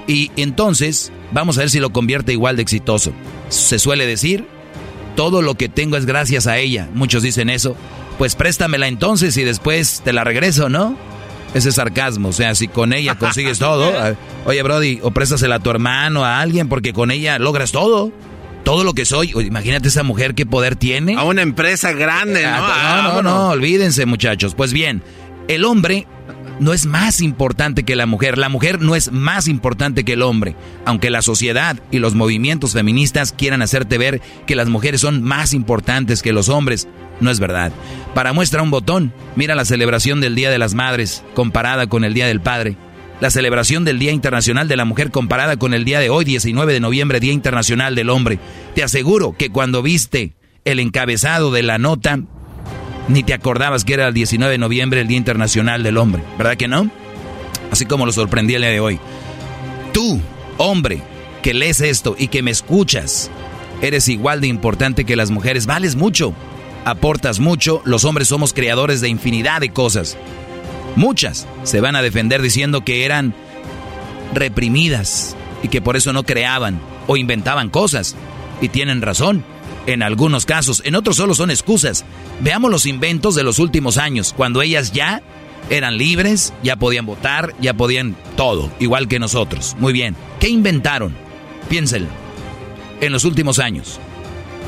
Y 0.06 0.32
entonces, 0.36 1.14
vamos 1.32 1.58
a 1.58 1.62
ver 1.62 1.70
si 1.70 1.80
lo 1.80 1.92
convierte 1.92 2.34
igual 2.34 2.58
de 2.58 2.62
exitoso. 2.62 3.14
Se 3.48 3.80
suele 3.80 4.06
decir, 4.06 4.46
todo 5.16 5.42
lo 5.42 5.56
que 5.56 5.70
tengo 5.70 5.96
es 5.96 6.06
gracias 6.06 6.46
a 6.46 6.58
ella. 6.58 6.90
Muchos 6.94 7.24
dicen 7.24 7.50
eso. 7.50 7.78
Pues 8.18 8.36
préstamela 8.36 8.90
entonces 8.90 9.38
y 9.38 9.46
después 9.46 10.02
te 10.04 10.12
la 10.12 10.26
regreso, 10.26 10.68
¿no? 10.68 10.98
Ese 11.54 11.72
sarcasmo, 11.72 12.30
o 12.30 12.34
sea, 12.34 12.54
si 12.54 12.68
con 12.68 12.92
ella 12.92 13.18
consigues 13.18 13.60
todo, 13.60 13.94
oye 14.46 14.62
Brody, 14.62 15.00
o 15.04 15.12
préstasela 15.12 15.56
a 15.56 15.60
tu 15.60 15.70
hermano, 15.70 16.26
a 16.26 16.42
alguien, 16.42 16.68
porque 16.68 16.92
con 16.92 17.12
ella 17.12 17.40
logras 17.40 17.72
todo 17.72 18.12
todo 18.64 18.84
lo 18.84 18.94
que 18.94 19.06
soy. 19.06 19.32
Imagínate 19.32 19.88
esa 19.88 20.04
mujer 20.04 20.36
qué 20.36 20.46
poder 20.46 20.76
tiene. 20.76 21.16
A 21.16 21.24
una 21.24 21.42
empresa 21.42 21.92
grande, 21.92 22.44
¿no? 22.44 22.50
Ah, 22.52 23.12
no, 23.16 23.22
no, 23.22 23.30
no, 23.30 23.50
olvídense, 23.50 24.06
muchachos. 24.06 24.56
Pues 24.56 24.74
bien, 24.74 25.04
el 25.48 25.66
hombre 25.66 26.08
no 26.60 26.74
es 26.74 26.86
más 26.86 27.22
importante 27.22 27.84
que 27.84 27.96
la 27.96 28.06
mujer. 28.06 28.38
La 28.38 28.50
mujer 28.50 28.82
no 28.82 28.96
es 28.96 29.12
más 29.12 29.48
importante 29.48 30.06
que 30.06 30.14
el 30.14 30.22
hombre. 30.22 30.56
Aunque 30.86 31.10
la 31.10 31.22
sociedad 31.22 31.78
y 31.90 32.00
los 32.00 32.14
movimientos 32.16 32.74
feministas 32.74 33.34
quieran 33.34 33.62
hacerte 33.62 33.98
ver 33.98 34.22
que 34.46 34.56
las 34.56 34.70
mujeres 34.70 35.02
son 35.02 35.24
más 35.24 35.54
importantes 35.54 36.22
que 36.22 36.34
los 36.34 36.50
hombres, 36.50 36.88
no 37.20 37.32
es 37.32 37.40
verdad. 37.40 37.72
Para 38.14 38.34
muestra 38.34 38.62
un 38.62 38.72
botón, 38.72 39.14
mira 39.36 39.56
la 39.56 39.66
celebración 39.66 40.22
del 40.22 40.36
Día 40.36 40.52
de 40.52 40.60
las 40.60 40.74
Madres 40.74 41.24
comparada 41.34 41.88
con 41.88 42.04
el 42.04 42.14
Día 42.14 42.28
del 42.28 42.42
Padre 42.42 42.78
la 43.22 43.30
celebración 43.30 43.86
del 43.86 44.00
Día 44.00 44.12
Internacional 44.12 44.68
de 44.68 44.76
la 44.76 44.84
Mujer 44.84 45.12
comparada 45.12 45.56
con 45.56 45.76
el 45.76 45.86
día 45.86 46.00
de 46.00 46.10
hoy, 46.10 46.26
19 46.26 46.74
de 46.74 46.80
noviembre, 46.80 47.20
Día 47.20 47.32
Internacional 47.32 47.94
del 47.94 48.10
Hombre. 48.10 48.40
Te 48.74 48.84
aseguro 48.84 49.36
que 49.38 49.52
cuando 49.52 49.84
viste 49.84 50.34
el 50.66 50.80
encabezado 50.80 51.52
de 51.52 51.62
la 51.62 51.78
nota, 51.78 52.20
ni 53.08 53.22
te 53.22 53.36
acordabas 53.36 53.86
que 53.86 53.94
era 53.94 54.08
el 54.08 54.16
19 54.16 54.52
de 54.52 54.58
noviembre, 54.58 55.02
el 55.02 55.08
Día 55.08 55.18
Internacional 55.18 55.84
del 55.84 55.98
Hombre, 55.98 56.24
¿verdad 56.40 56.58
que 56.58 56.68
no? 56.68 56.90
Así 57.70 57.86
como 57.86 58.08
lo 58.08 58.12
sorprendí 58.12 58.56
el 58.56 58.64
día 58.64 58.72
de 58.72 58.80
hoy. 58.80 59.00
Tú, 59.94 60.20
hombre, 60.58 61.04
que 61.44 61.54
lees 61.54 61.80
esto 61.80 62.16
y 62.18 62.28
que 62.28 62.42
me 62.42 62.50
escuchas, 62.50 63.30
eres 63.84 64.08
igual 64.08 64.42
de 64.42 64.48
importante 64.48 65.06
que 65.06 65.16
las 65.16 65.30
mujeres, 65.30 65.68
vales 65.68 65.96
mucho. 65.96 66.34
aportas 66.86 67.40
mucho, 67.40 67.84
los 67.86 68.04
hombres 68.04 68.28
somos 68.30 68.52
creadores 68.52 69.00
de 69.00 69.10
infinidad 69.10 69.62
de 69.62 69.70
cosas. 69.70 70.18
Muchas 70.96 71.48
se 71.64 71.82
van 71.82 71.96
a 71.96 72.02
defender 72.02 72.42
diciendo 72.42 72.84
que 72.84 73.06
eran 73.06 73.34
reprimidas 74.34 75.36
y 75.64 75.68
que 75.68 75.82
por 75.82 75.96
eso 75.96 76.14
no 76.14 76.24
creaban 76.24 76.80
o 77.08 77.18
inventaban 77.18 77.70
cosas. 77.70 78.16
Y 78.62 78.70
tienen 78.70 79.02
razón, 79.02 79.44
en 79.88 80.04
algunos 80.04 80.46
casos, 80.46 80.82
en 80.86 80.96
otros 80.96 81.18
solo 81.18 81.34
son 81.34 81.50
excusas. 81.50 82.06
Veamos 82.42 82.70
los 82.70 82.86
inventos 82.86 83.36
de 83.36 83.44
los 83.44 83.60
últimos 83.60 83.98
años, 83.98 84.34
cuando 84.36 84.62
ellas 84.62 84.92
ya 84.92 85.22
eran 85.70 85.98
libres, 85.98 86.54
ya 86.64 86.76
podían 86.76 87.06
votar, 87.06 87.56
ya 87.60 87.74
podían 87.74 88.16
todo, 88.36 88.72
igual 88.80 89.08
que 89.08 89.20
nosotros. 89.20 89.76
Muy 89.80 89.94
bien, 89.94 90.16
¿qué 90.40 90.50
inventaron? 90.50 91.16
Piénsenlo. 91.70 92.10
En 93.00 93.12
los 93.12 93.26
últimos 93.26 93.60
años. 93.60 94.00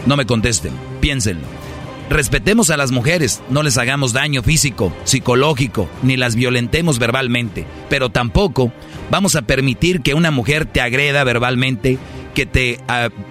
No 0.06 0.18
me 0.18 0.26
contesten, 0.26 0.74
piénsenlo. 1.00 1.63
Respetemos 2.10 2.70
a 2.70 2.78
las 2.78 2.92
mujeres, 2.92 3.42
no 3.50 3.64
les 3.64 3.78
hagamos 3.78 4.14
daño 4.14 4.44
físico, 4.44 4.94
psicológico, 5.04 5.90
ni 6.04 6.18
las 6.18 6.36
violentemos 6.36 7.00
verbalmente, 7.00 7.66
pero 7.90 8.10
tampoco 8.10 8.72
vamos 9.10 9.36
a 9.36 9.42
permitir 9.44 10.02
que 10.02 10.14
una 10.14 10.30
mujer 10.30 10.66
te 10.66 10.82
agreda 10.82 11.24
verbalmente, 11.24 11.98
que 12.36 12.46
te 12.46 12.80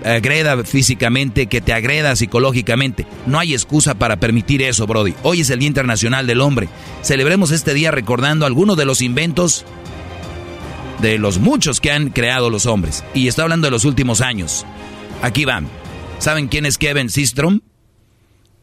agreda 0.04 0.64
físicamente, 0.64 1.46
que 1.46 1.60
te 1.60 1.72
agreda 1.72 2.16
psicológicamente. 2.16 3.06
No 3.26 3.38
hay 3.38 3.52
excusa 3.52 3.94
para 3.94 4.16
permitir 4.16 4.62
eso, 4.62 4.86
Brody. 4.86 5.14
Hoy 5.22 5.42
es 5.42 5.50
el 5.50 5.58
Día 5.58 5.68
Internacional 5.68 6.26
del 6.26 6.40
Hombre. 6.40 6.68
Celebremos 7.02 7.50
este 7.50 7.74
día 7.74 7.90
recordando 7.90 8.46
algunos 8.46 8.76
de 8.76 8.84
los 8.84 9.02
inventos 9.02 9.64
de 11.00 11.18
los 11.18 11.38
muchos 11.38 11.80
que 11.80 11.90
han 11.90 12.10
creado 12.10 12.48
los 12.48 12.66
hombres. 12.66 13.04
Y 13.12 13.28
está 13.28 13.42
hablando 13.42 13.66
de 13.66 13.72
los 13.72 13.84
últimos 13.84 14.20
años. 14.20 14.64
Aquí 15.20 15.44
van. 15.44 15.68
¿Saben 16.18 16.46
quién 16.46 16.64
es 16.64 16.78
Kevin 16.78 17.10
Systrom? 17.10 17.60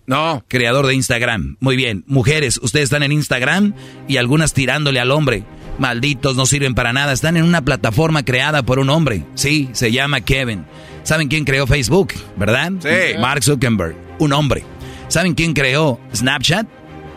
No. 0.10 0.44
Creador 0.48 0.88
de 0.88 0.96
Instagram. 0.96 1.58
Muy 1.60 1.76
bien. 1.76 2.04
Mujeres, 2.08 2.60
ustedes 2.64 2.86
están 2.86 3.04
en 3.04 3.12
Instagram 3.12 3.76
y 4.08 4.18
algunas 4.18 4.54
tirándole 4.54 5.00
al 5.00 5.12
hombre. 5.12 5.44
Malditos, 5.78 6.36
no 6.36 6.48
sirven 6.48 6.74
para 6.74 6.92
nada. 6.94 7.14
Están 7.14 7.38
en 7.38 7.44
una 7.44 7.62
plataforma 7.62 8.26
creada 8.26 8.64
por 8.64 8.80
un 8.80 8.90
hombre. 8.90 9.24
Sí, 9.36 9.70
se 9.72 9.92
llama 9.92 10.22
Kevin. 10.22 10.66
¿Saben 11.04 11.28
quién 11.28 11.46
creó 11.46 11.68
Facebook? 11.68 12.14
¿Verdad? 12.38 12.72
Sí. 12.80 13.20
Mark 13.20 13.44
Zuckerberg. 13.44 13.96
Un 14.18 14.34
hombre. 14.34 14.64
¿Saben 15.10 15.36
quién 15.36 15.54
creó 15.54 16.00
Snapchat? 16.16 16.66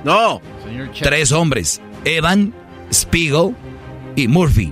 No. 0.05 0.43
Tres 1.01 1.33
hombres. 1.33 1.81
Evan, 2.05 2.53
Spiegel 2.93 3.57
y 4.17 4.29
Murphy. 4.29 4.71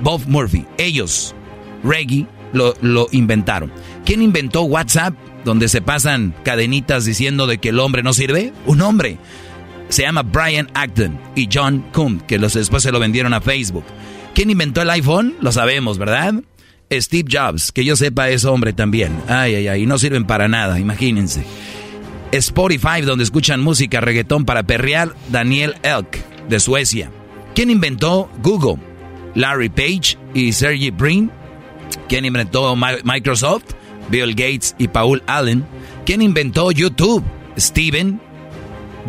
Bob 0.00 0.22
Murphy. 0.26 0.66
Ellos, 0.76 1.36
Reggie, 1.84 2.26
lo, 2.52 2.74
lo 2.80 3.06
inventaron. 3.12 3.70
¿Quién 4.04 4.22
inventó 4.22 4.62
WhatsApp? 4.62 5.14
Donde 5.44 5.68
se 5.68 5.82
pasan 5.82 6.34
cadenitas 6.44 7.04
diciendo 7.04 7.46
de 7.46 7.58
que 7.58 7.70
el 7.70 7.80
hombre 7.80 8.02
no 8.02 8.12
sirve? 8.12 8.52
Un 8.66 8.80
hombre. 8.80 9.18
Se 9.88 10.02
llama 10.02 10.22
Brian 10.22 10.70
Acton 10.74 11.18
y 11.34 11.48
John 11.52 11.84
Kuhn, 11.92 12.20
que 12.20 12.38
los, 12.38 12.54
después 12.54 12.82
se 12.82 12.92
lo 12.92 12.98
vendieron 12.98 13.34
a 13.34 13.40
Facebook. 13.40 13.84
¿Quién 14.34 14.50
inventó 14.50 14.82
el 14.82 14.90
iPhone? 14.90 15.34
Lo 15.40 15.52
sabemos, 15.52 15.98
¿verdad? 15.98 16.34
Steve 16.90 17.28
Jobs, 17.30 17.72
que 17.72 17.84
yo 17.84 17.96
sepa 17.96 18.28
es 18.30 18.44
hombre 18.44 18.72
también. 18.72 19.12
Ay, 19.28 19.54
ay, 19.54 19.68
ay, 19.68 19.86
no 19.86 19.98
sirven 19.98 20.24
para 20.24 20.48
nada, 20.48 20.78
imagínense. 20.78 21.44
Spotify, 22.32 23.00
donde 23.02 23.24
escuchan 23.24 23.60
música 23.60 24.00
reggaetón 24.00 24.44
para 24.44 24.64
perrear, 24.64 25.14
Daniel 25.30 25.76
Elk, 25.82 26.18
de 26.48 26.60
Suecia. 26.60 27.10
¿Quién 27.54 27.70
inventó 27.70 28.28
Google? 28.42 28.82
Larry 29.34 29.68
Page 29.68 30.18
y 30.34 30.52
Sergey 30.52 30.90
Brin. 30.90 31.30
¿Quién 32.08 32.24
inventó 32.24 32.74
Microsoft? 32.76 33.64
Bill 34.10 34.30
Gates 34.30 34.74
y 34.78 34.88
Paul 34.88 35.22
Allen. 35.26 35.64
¿Quién 36.04 36.22
inventó 36.22 36.70
YouTube? 36.70 37.24
Steven, 37.58 38.20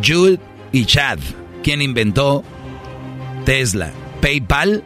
Jude 0.04 0.38
y 0.72 0.84
Chad. 0.84 1.18
¿Quién 1.62 1.82
inventó 1.82 2.44
Tesla? 3.44 3.92
PayPal, 4.20 4.84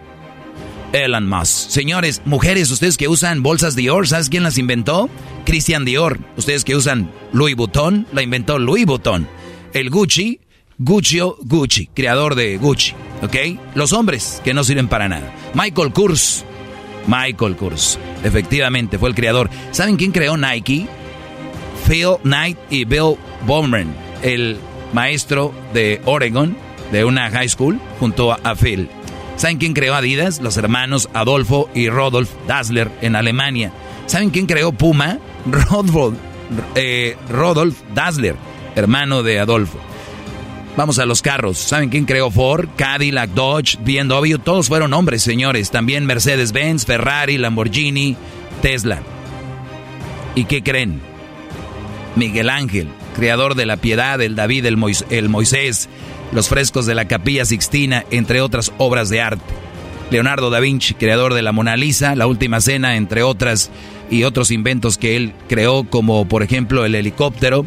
Elon 0.92 1.28
Musk. 1.28 1.70
Señores, 1.70 2.22
mujeres, 2.24 2.70
ustedes 2.70 2.96
que 2.96 3.08
usan 3.08 3.42
bolsas 3.42 3.76
Dior, 3.76 4.08
¿sabes 4.08 4.28
quién 4.28 4.42
las 4.42 4.58
inventó? 4.58 5.08
Christian 5.44 5.84
Dior. 5.84 6.18
Ustedes 6.36 6.64
que 6.64 6.76
usan 6.76 7.10
Louis 7.32 7.56
Vuitton, 7.56 8.06
la 8.12 8.22
inventó 8.22 8.58
Louis 8.58 8.86
Vuitton. 8.86 9.28
El 9.72 9.90
Gucci, 9.90 10.40
Guccio 10.78 11.36
Gucci, 11.42 11.88
creador 11.88 12.34
de 12.34 12.56
Gucci. 12.56 12.94
¿Ok? 13.22 13.36
Los 13.74 13.92
hombres 13.92 14.40
que 14.42 14.54
no 14.54 14.64
sirven 14.64 14.88
para 14.88 15.08
nada. 15.08 15.32
Michael 15.54 15.92
Kors, 15.92 16.44
Michael 17.06 17.56
Kors. 17.56 17.98
Efectivamente, 18.24 18.98
fue 18.98 19.08
el 19.08 19.14
creador. 19.14 19.50
¿Saben 19.70 19.96
quién 19.96 20.12
creó 20.12 20.36
Nike? 20.36 20.86
Phil 21.86 22.16
Knight 22.22 22.58
y 22.70 22.84
Bill 22.84 23.16
Bowman, 23.46 23.94
el 24.22 24.58
maestro 24.92 25.52
de 25.72 26.00
Oregon, 26.04 26.56
de 26.92 27.04
una 27.04 27.30
high 27.30 27.48
school, 27.48 27.80
junto 27.98 28.32
a 28.32 28.54
Phil. 28.54 28.88
¿Saben 29.36 29.56
quién 29.56 29.72
creó 29.72 29.94
Adidas? 29.94 30.40
Los 30.40 30.56
hermanos 30.58 31.08
Adolfo 31.14 31.70
y 31.74 31.88
Rodolf 31.88 32.30
Dassler 32.46 32.90
en 33.00 33.16
Alemania. 33.16 33.72
¿Saben 34.06 34.30
quién 34.30 34.46
creó 34.46 34.72
Puma? 34.72 35.18
Rodolf, 35.46 36.18
eh, 36.74 37.16
Rodolf 37.30 37.78
Dassler, 37.94 38.36
hermano 38.76 39.22
de 39.22 39.40
Adolfo. 39.40 39.78
Vamos 40.80 40.98
a 40.98 41.04
los 41.04 41.20
carros. 41.20 41.58
¿Saben 41.58 41.90
quién 41.90 42.06
creó 42.06 42.30
Ford, 42.30 42.66
Cadillac, 42.74 43.28
Dodge, 43.32 43.76
BMW? 43.84 44.36
Todos 44.42 44.68
fueron 44.68 44.94
hombres, 44.94 45.22
señores. 45.22 45.70
También 45.70 46.06
Mercedes-Benz, 46.06 46.86
Ferrari, 46.86 47.36
Lamborghini, 47.36 48.16
Tesla. 48.62 49.02
¿Y 50.34 50.44
qué 50.44 50.62
creen? 50.62 51.02
Miguel 52.16 52.48
Ángel, 52.48 52.88
creador 53.14 53.56
de 53.56 53.66
la 53.66 53.76
Piedad, 53.76 54.22
el 54.22 54.36
David, 54.36 54.64
el, 54.64 54.78
el 55.10 55.28
Moisés, 55.28 55.90
los 56.32 56.48
frescos 56.48 56.86
de 56.86 56.94
la 56.94 57.04
Capilla 57.04 57.44
Sixtina, 57.44 58.06
entre 58.10 58.40
otras 58.40 58.72
obras 58.78 59.10
de 59.10 59.20
arte. 59.20 59.52
Leonardo 60.10 60.48
da 60.48 60.60
Vinci, 60.60 60.94
creador 60.94 61.34
de 61.34 61.42
la 61.42 61.52
Mona 61.52 61.76
Lisa, 61.76 62.16
la 62.16 62.26
Última 62.26 62.62
Cena, 62.62 62.96
entre 62.96 63.22
otras, 63.22 63.70
y 64.10 64.24
otros 64.24 64.50
inventos 64.50 64.96
que 64.96 65.16
él 65.16 65.34
creó, 65.46 65.84
como 65.84 66.26
por 66.26 66.42
ejemplo 66.42 66.86
el 66.86 66.94
helicóptero, 66.94 67.66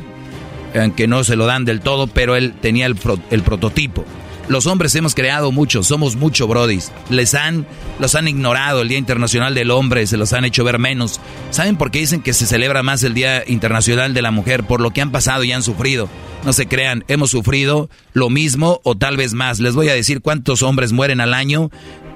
aunque 0.76 1.08
no 1.08 1.24
se 1.24 1.36
lo 1.36 1.46
dan 1.46 1.66
del 1.66 1.82
todo, 1.82 2.08
pero 2.08 2.36
él 2.36 2.54
tenía 2.62 2.86
el, 2.86 2.96
el 3.30 3.44
prototipo. 3.44 4.06
Los 4.50 4.68
hombres 4.68 4.94
hemos 4.96 5.16
creado 5.16 5.54
mucho, 5.54 5.84
somos 5.84 6.18
mucho 6.18 6.48
brodis. 6.48 6.92
Les 7.10 7.34
han, 7.34 7.66
los 8.00 8.14
han 8.16 8.28
ignorado 8.28 8.82
el 8.82 8.90
Día 8.90 8.98
Internacional 8.98 9.56
del 9.56 9.72
Hombre, 9.72 10.06
se 10.06 10.18
los 10.18 10.34
han 10.34 10.44
hecho 10.44 10.66
ver 10.66 10.80
menos. 10.80 11.22
¿Saben 11.50 11.78
por 11.78 11.92
qué 11.92 12.00
dicen 12.00 12.22
que 12.22 12.34
se 12.34 12.46
celebra 12.46 12.84
más 12.84 13.04
el 13.04 13.14
Día 13.14 13.44
Internacional 13.48 14.14
de 14.14 14.22
la 14.22 14.32
Mujer? 14.32 14.66
Por 14.66 14.82
lo 14.82 14.92
que 14.92 15.02
han 15.02 15.12
pasado 15.12 15.46
y 15.46 15.54
han 15.54 15.64
sufrido. 15.64 16.10
No 16.44 16.52
se 16.52 16.68
crean, 16.68 17.06
hemos 17.08 17.32
sufrido 17.32 17.90
lo 18.12 18.30
mismo 18.30 18.82
o 18.84 18.96
tal 18.96 19.16
vez 19.16 19.34
más. 19.34 19.62
Les 19.62 19.76
voy 19.76 19.88
a 19.88 19.94
decir 19.94 20.22
cuántos 20.22 20.62
hombres 20.62 20.92
mueren 20.92 21.22
al 21.22 21.34
año, 21.34 21.72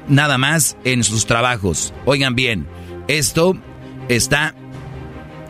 nada 0.10 0.38
más 0.38 0.76
en 0.84 1.06
sus 1.06 1.28
trabajos. 1.28 1.94
Oigan 2.04 2.36
bien, 2.36 2.68
esto 3.08 3.56
está 4.10 4.54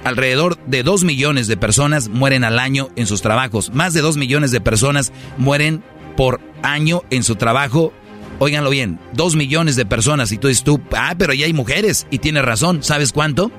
alrededor 0.04 0.58
de 0.66 0.84
2 0.84 1.04
millones 1.04 1.48
de 1.48 1.58
personas 1.58 2.10
mueren 2.10 2.44
al 2.44 2.60
año 2.60 2.90
en 2.96 3.08
sus 3.08 3.22
trabajos. 3.22 3.72
Más 3.74 3.94
de 3.94 4.02
2 4.02 4.18
millones 4.18 4.52
de 4.52 4.62
personas 4.62 5.12
mueren 5.38 5.84
por 6.16 6.40
año 6.64 7.04
en 7.10 7.24
su 7.24 7.36
trabajo. 7.36 7.94
Óiganlo 8.40 8.70
bien, 8.70 9.00
2 9.14 9.36
millones 9.36 9.76
de 9.76 9.86
personas. 9.86 10.32
Y 10.32 10.38
tú 10.38 10.48
dices 10.48 10.64
tú, 10.64 10.82
ah, 10.96 11.16
pero 11.18 11.34
ya 11.34 11.46
hay 11.46 11.54
mujeres. 11.54 12.08
Y 12.12 12.20
tienes 12.20 12.44
razón. 12.46 12.84
¿Sabes 12.84 13.12
cuánto? 13.12 13.52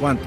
¿Cuánto? 0.00 0.24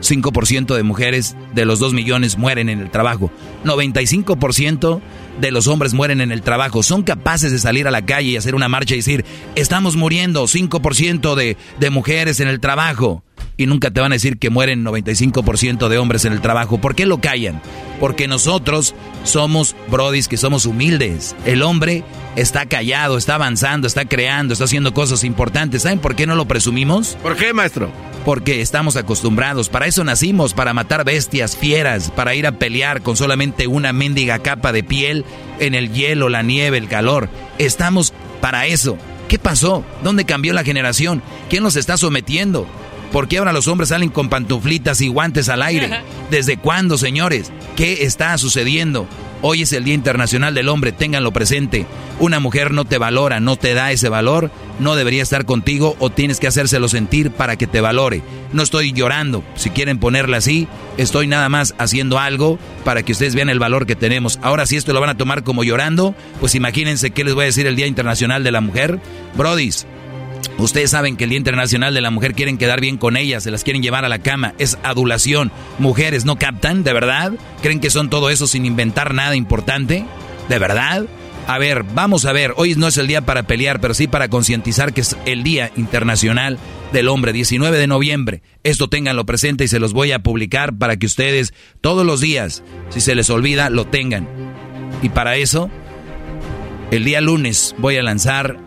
5% 0.00 0.74
de 0.74 0.82
mujeres 0.82 1.36
de 1.54 1.64
los 1.64 1.78
2 1.78 1.92
millones 1.92 2.38
mueren 2.38 2.68
en 2.68 2.80
el 2.80 2.90
trabajo. 2.90 3.30
95% 3.64 5.00
de 5.40 5.50
los 5.50 5.66
hombres 5.66 5.94
mueren 5.94 6.20
en 6.20 6.32
el 6.32 6.42
trabajo. 6.42 6.82
Son 6.82 7.02
capaces 7.02 7.52
de 7.52 7.58
salir 7.58 7.86
a 7.86 7.90
la 7.90 8.04
calle 8.04 8.30
y 8.30 8.36
hacer 8.36 8.54
una 8.54 8.68
marcha 8.68 8.94
y 8.94 8.98
decir, 8.98 9.24
estamos 9.54 9.96
muriendo, 9.96 10.44
5% 10.44 11.34
de, 11.34 11.56
de 11.78 11.90
mujeres 11.90 12.40
en 12.40 12.48
el 12.48 12.60
trabajo 12.60 13.22
y 13.56 13.66
nunca 13.66 13.90
te 13.90 14.00
van 14.00 14.12
a 14.12 14.14
decir 14.14 14.38
que 14.38 14.50
mueren 14.50 14.84
95% 14.84 15.88
de 15.88 15.98
hombres 15.98 16.24
en 16.24 16.32
el 16.32 16.40
trabajo. 16.40 16.78
¿Por 16.78 16.94
qué 16.94 17.06
lo 17.06 17.20
callan? 17.20 17.60
Porque 18.00 18.28
nosotros 18.28 18.94
somos 19.24 19.76
brodis 19.90 20.28
que 20.28 20.36
somos 20.36 20.66
humildes. 20.66 21.34
El 21.44 21.62
hombre 21.62 22.04
está 22.36 22.66
callado, 22.66 23.18
está 23.18 23.34
avanzando, 23.34 23.86
está 23.86 24.04
creando, 24.04 24.52
está 24.52 24.64
haciendo 24.64 24.94
cosas 24.94 25.24
importantes. 25.24 25.82
¿Saben 25.82 25.98
por 25.98 26.14
qué 26.14 26.26
no 26.26 26.34
lo 26.34 26.46
presumimos? 26.46 27.16
¿Por 27.22 27.36
qué, 27.36 27.52
maestro? 27.52 27.90
Porque 28.24 28.60
estamos 28.60 28.96
acostumbrados. 28.96 29.68
Para 29.68 29.86
eso 29.86 30.04
nacimos, 30.04 30.54
para 30.54 30.74
matar 30.74 31.04
bestias, 31.04 31.56
fieras, 31.56 32.10
para 32.10 32.34
ir 32.34 32.46
a 32.46 32.52
pelear 32.52 33.02
con 33.02 33.16
solamente 33.16 33.66
una 33.66 33.92
mendiga 33.92 34.38
capa 34.40 34.72
de 34.72 34.82
piel 34.82 35.24
en 35.58 35.74
el 35.74 35.92
hielo, 35.92 36.28
la 36.28 36.42
nieve, 36.42 36.78
el 36.78 36.88
calor. 36.88 37.28
Estamos 37.58 38.12
para 38.40 38.66
eso. 38.66 38.98
¿Qué 39.28 39.38
pasó? 39.38 39.84
¿Dónde 40.02 40.24
cambió 40.24 40.52
la 40.54 40.64
generación? 40.64 41.22
¿Quién 41.50 41.62
nos 41.62 41.76
está 41.76 41.96
sometiendo? 41.96 42.66
¿Por 43.12 43.26
qué 43.26 43.38
ahora 43.38 43.52
los 43.52 43.68
hombres 43.68 43.88
salen 43.88 44.10
con 44.10 44.28
pantuflitas 44.28 45.00
y 45.00 45.08
guantes 45.08 45.48
al 45.48 45.62
aire? 45.62 45.90
¿Desde 46.30 46.58
cuándo, 46.58 46.98
señores? 46.98 47.50
¿Qué 47.76 48.04
está 48.04 48.36
sucediendo? 48.36 49.06
Hoy 49.40 49.62
es 49.62 49.72
el 49.72 49.84
Día 49.84 49.94
Internacional 49.94 50.52
del 50.52 50.68
Hombre, 50.68 50.90
ténganlo 50.90 51.32
presente. 51.32 51.86
Una 52.18 52.40
mujer 52.40 52.72
no 52.72 52.84
te 52.84 52.98
valora, 52.98 53.38
no 53.38 53.54
te 53.54 53.72
da 53.72 53.92
ese 53.92 54.08
valor, 54.08 54.50
no 54.80 54.96
debería 54.96 55.22
estar 55.22 55.44
contigo 55.44 55.94
o 56.00 56.10
tienes 56.10 56.40
que 56.40 56.48
hacérselo 56.48 56.88
sentir 56.88 57.30
para 57.30 57.54
que 57.54 57.68
te 57.68 57.80
valore. 57.80 58.22
No 58.52 58.64
estoy 58.64 58.92
llorando, 58.92 59.44
si 59.54 59.70
quieren 59.70 60.00
ponerla 60.00 60.38
así, 60.38 60.66
estoy 60.96 61.28
nada 61.28 61.48
más 61.48 61.76
haciendo 61.78 62.18
algo 62.18 62.58
para 62.84 63.04
que 63.04 63.12
ustedes 63.12 63.36
vean 63.36 63.48
el 63.48 63.60
valor 63.60 63.86
que 63.86 63.94
tenemos. 63.94 64.40
Ahora 64.42 64.66
si 64.66 64.76
esto 64.76 64.92
lo 64.92 65.00
van 65.00 65.10
a 65.10 65.16
tomar 65.16 65.44
como 65.44 65.62
llorando, 65.62 66.16
pues 66.40 66.56
imagínense 66.56 67.12
qué 67.12 67.22
les 67.22 67.34
voy 67.34 67.44
a 67.44 67.46
decir 67.46 67.68
el 67.68 67.76
Día 67.76 67.86
Internacional 67.86 68.42
de 68.42 68.50
la 68.50 68.60
Mujer. 68.60 68.98
Brodis, 69.36 69.86
Ustedes 70.58 70.90
saben 70.90 71.16
que 71.16 71.24
el 71.24 71.30
Día 71.30 71.38
Internacional 71.38 71.94
de 71.94 72.00
la 72.00 72.10
Mujer 72.10 72.34
quieren 72.34 72.58
quedar 72.58 72.80
bien 72.80 72.98
con 72.98 73.16
ellas, 73.16 73.44
se 73.44 73.52
las 73.52 73.62
quieren 73.62 73.80
llevar 73.80 74.04
a 74.04 74.08
la 74.08 74.18
cama, 74.18 74.54
es 74.58 74.76
adulación. 74.82 75.52
Mujeres, 75.78 76.24
¿no 76.24 76.36
captan? 76.36 76.82
¿De 76.82 76.92
verdad? 76.92 77.32
¿Creen 77.62 77.78
que 77.78 77.90
son 77.90 78.10
todo 78.10 78.28
eso 78.28 78.48
sin 78.48 78.66
inventar 78.66 79.14
nada 79.14 79.36
importante? 79.36 80.04
¿De 80.48 80.58
verdad? 80.58 81.06
A 81.46 81.58
ver, 81.58 81.84
vamos 81.94 82.24
a 82.24 82.32
ver, 82.32 82.54
hoy 82.56 82.74
no 82.74 82.88
es 82.88 82.98
el 82.98 83.06
día 83.06 83.22
para 83.22 83.44
pelear, 83.44 83.80
pero 83.80 83.94
sí 83.94 84.08
para 84.08 84.28
concientizar 84.28 84.92
que 84.92 85.00
es 85.02 85.16
el 85.26 85.44
Día 85.44 85.70
Internacional 85.76 86.58
del 86.92 87.08
Hombre, 87.08 87.32
19 87.32 87.78
de 87.78 87.86
noviembre. 87.86 88.42
Esto 88.64 88.88
ténganlo 88.88 89.24
presente 89.26 89.64
y 89.64 89.68
se 89.68 89.78
los 89.78 89.92
voy 89.92 90.10
a 90.10 90.18
publicar 90.18 90.76
para 90.76 90.96
que 90.96 91.06
ustedes 91.06 91.54
todos 91.80 92.04
los 92.04 92.20
días, 92.20 92.64
si 92.90 93.00
se 93.00 93.14
les 93.14 93.30
olvida, 93.30 93.70
lo 93.70 93.86
tengan. 93.86 94.28
Y 95.02 95.10
para 95.10 95.36
eso, 95.36 95.70
el 96.90 97.04
día 97.04 97.20
lunes 97.20 97.76
voy 97.78 97.96
a 97.96 98.02
lanzar 98.02 98.58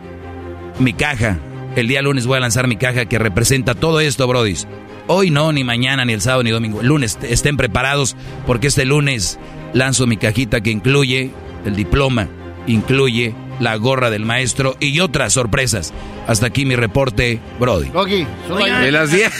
mi 0.78 0.94
caja 0.94 1.38
el 1.76 1.88
día 1.88 2.02
lunes 2.02 2.26
voy 2.26 2.36
a 2.36 2.40
lanzar 2.40 2.66
mi 2.66 2.76
caja 2.76 3.06
que 3.06 3.18
representa 3.18 3.74
todo 3.74 4.00
esto, 4.00 4.26
brodis. 4.26 4.66
Hoy 5.08 5.30
no, 5.30 5.52
ni 5.52 5.64
mañana, 5.64 6.04
ni 6.04 6.12
el 6.12 6.20
sábado, 6.20 6.42
ni 6.42 6.50
domingo. 6.50 6.80
El 6.80 6.88
lunes 6.88 7.18
estén 7.22 7.56
preparados 7.56 8.16
porque 8.46 8.68
este 8.68 8.84
lunes 8.84 9.38
lanzo 9.72 10.06
mi 10.06 10.16
cajita 10.16 10.60
que 10.60 10.70
incluye 10.70 11.30
el 11.64 11.76
diploma, 11.76 12.28
incluye 12.66 13.34
la 13.58 13.76
gorra 13.76 14.10
del 14.10 14.24
maestro 14.24 14.76
y 14.80 15.00
otras 15.00 15.32
sorpresas. 15.32 15.92
Hasta 16.26 16.46
aquí 16.46 16.64
mi 16.64 16.76
reporte, 16.76 17.40
Brody. 17.58 17.88
solo, 17.88 18.64
hay, 18.64 18.84
de 18.84 18.92
las 18.92 19.10
10. 19.10 19.32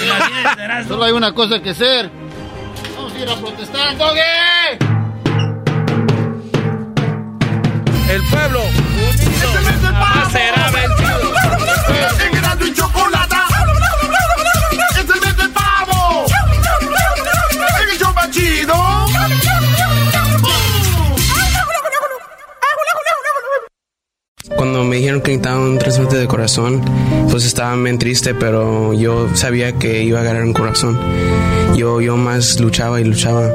solo 0.89 1.05
hay 1.05 1.13
una 1.13 1.35
cosa 1.35 1.61
que 1.61 1.71
hacer. 1.71 2.11
Vamos 2.97 3.13
a 3.15 3.19
ir 3.21 3.29
a 3.29 3.37
protestar, 3.37 3.97
Doggy. 3.97 4.21
El 8.11 8.23
pueblo 8.25 8.61
unido 8.63 10.31
será 10.31 10.71
vencido. 10.71 11.02
En 11.89 12.69
y 12.69 12.75
chocolate. 12.75 13.37
Es 14.91 14.97
el 14.99 15.07
mes 15.07 15.37
del 15.37 15.51
pavo. 15.51 16.27
En 17.81 17.89
el 17.89 17.99
show. 17.99 18.13
Cuando 24.57 24.85
me 24.85 24.97
dijeron 24.97 25.21
que 25.23 25.33
necesitaba 25.33 25.61
un 25.61 25.79
trasplante 25.79 26.17
de 26.17 26.27
corazón, 26.29 26.83
pues 27.31 27.45
estaba 27.45 27.75
bien 27.77 27.99
triste, 27.99 28.35
pero 28.35 28.93
yo 28.93 29.29
sabía 29.35 29.73
que 29.73 30.03
iba 30.03 30.21
a 30.21 30.23
ganar 30.23 30.43
un 30.43 30.53
corazón. 30.53 30.99
Yo, 31.77 32.01
yo 32.01 32.17
más 32.17 32.61
luchaba 32.61 33.01
y 33.01 33.05
luchaba 33.05 33.51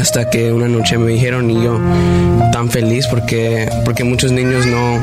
hasta 0.00 0.30
que 0.30 0.52
una 0.52 0.66
noche 0.66 0.96
me 0.98 1.12
dijeron 1.12 1.50
y 1.50 1.62
yo 1.62 1.78
tan 2.52 2.70
feliz 2.70 3.06
porque, 3.06 3.68
porque 3.84 4.02
muchos 4.04 4.32
niños 4.32 4.66
no, 4.66 4.98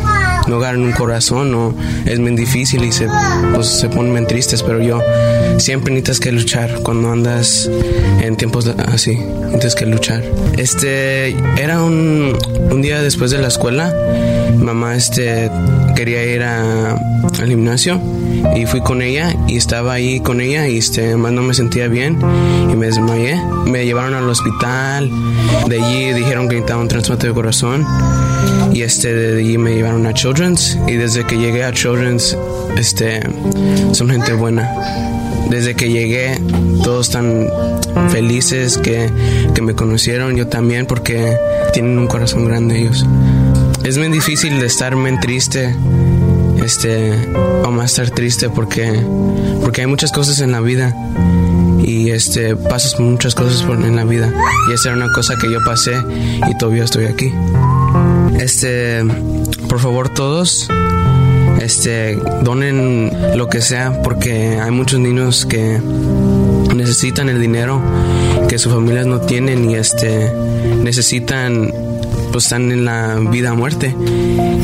no 0.47 0.59
ganan 0.59 0.81
un 0.81 0.91
corazón, 0.91 1.51
no, 1.51 1.75
es 2.05 2.19
muy 2.19 2.35
difícil 2.35 2.83
y 2.83 2.91
se, 2.91 3.07
pues, 3.53 3.67
se 3.67 3.89
ponen 3.89 4.25
tristes, 4.25 4.63
pero 4.63 4.81
yo 4.81 5.01
siempre 5.57 5.93
necesitas 5.93 6.19
que 6.19 6.31
luchar 6.31 6.79
cuando 6.83 7.11
andas 7.11 7.69
en 8.21 8.35
tiempos 8.35 8.67
así, 8.87 9.15
necesitas 9.15 9.75
que 9.75 9.85
luchar. 9.85 10.23
Este, 10.57 11.29
era 11.61 11.83
un, 11.83 12.37
un 12.71 12.81
día 12.81 13.01
después 13.01 13.31
de 13.31 13.37
la 13.37 13.47
escuela, 13.47 13.93
mamá 14.57 14.95
este, 14.95 15.49
quería 15.95 16.23
ir 16.25 16.43
a, 16.43 16.99
al 17.39 17.47
gimnasio 17.47 17.99
y 18.55 18.65
fui 18.65 18.81
con 18.81 19.01
ella 19.01 19.35
y 19.47 19.57
estaba 19.57 19.93
ahí 19.93 20.19
con 20.19 20.41
ella 20.41 20.67
y 20.67 20.77
este, 20.77 21.15
más 21.15 21.31
no 21.31 21.41
me 21.41 21.53
sentía 21.53 21.87
bien 21.87 22.17
y 22.71 22.75
me 22.75 22.87
desmayé. 22.87 23.39
Me 23.65 23.85
llevaron 23.85 24.13
al 24.13 24.29
hospital, 24.29 25.09
de 25.67 25.81
allí 25.81 26.13
dijeron 26.13 26.47
que 26.47 26.55
necesitaba 26.55 26.81
un 26.81 26.87
trasplante 26.87 27.27
de 27.27 27.33
corazón 27.33 27.85
y 28.73 28.81
este, 28.81 29.13
de 29.13 29.39
allí 29.39 29.57
me 29.57 29.73
llevaron 29.75 30.05
a 30.05 30.13
Children's 30.13 30.77
y 30.87 30.93
desde 30.93 31.25
que 31.25 31.37
llegué 31.37 31.63
a 31.63 31.71
Children's 31.71 32.37
este, 32.77 33.21
son 33.91 34.09
gente 34.09 34.33
buena. 34.33 34.69
Desde 35.49 35.75
que 35.75 35.89
llegué, 35.89 36.39
todos 36.83 37.07
están 37.07 37.47
felices 38.09 38.77
que, 38.77 39.09
que 39.53 39.61
me 39.61 39.75
conocieron, 39.75 40.35
yo 40.35 40.47
también, 40.47 40.85
porque 40.85 41.37
tienen 41.73 41.97
un 41.97 42.07
corazón 42.07 42.45
grande 42.45 42.81
ellos. 42.81 43.05
Es 43.83 43.97
muy 43.97 44.09
difícil 44.09 44.59
de 44.59 44.65
estar 44.65 44.95
muy 44.97 45.17
triste, 45.19 45.73
este, 46.67 47.13
o 47.63 47.71
más 47.71 47.91
estar 47.91 48.09
triste 48.09 48.49
porque, 48.49 49.01
porque 49.61 49.79
hay 49.79 49.87
muchas 49.87 50.11
cosas 50.11 50.41
en 50.41 50.51
la 50.51 50.59
vida 50.59 50.93
y 51.81 52.09
este 52.09 52.57
pasas 52.57 52.99
muchas 52.99 53.35
cosas 53.35 53.61
en 53.61 53.95
la 53.95 54.03
vida 54.03 54.33
y 54.69 54.73
esa 54.73 54.89
era 54.89 54.97
una 54.97 55.13
cosa 55.13 55.35
que 55.39 55.49
yo 55.49 55.59
pasé 55.63 55.93
y 56.45 56.57
todavía 56.57 56.83
estoy 56.83 57.05
aquí. 57.05 57.31
Este, 58.37 59.01
por 59.69 59.79
favor 59.79 60.09
todos, 60.09 60.67
este, 61.61 62.17
donen 62.43 63.13
lo 63.37 63.47
que 63.47 63.61
sea 63.61 64.01
porque 64.01 64.59
hay 64.59 64.71
muchos 64.71 64.99
niños 64.99 65.45
que 65.45 65.81
necesitan 66.75 67.29
el 67.29 67.39
dinero 67.39 67.81
que 68.49 68.59
sus 68.59 68.73
familias 68.73 69.05
no 69.05 69.21
tienen 69.21 69.71
y 69.71 69.75
este 69.75 70.33
necesitan 70.83 71.71
pues 72.31 72.45
están 72.45 72.71
en 72.71 72.85
la 72.85 73.15
vida 73.31 73.53
muerte. 73.53 73.95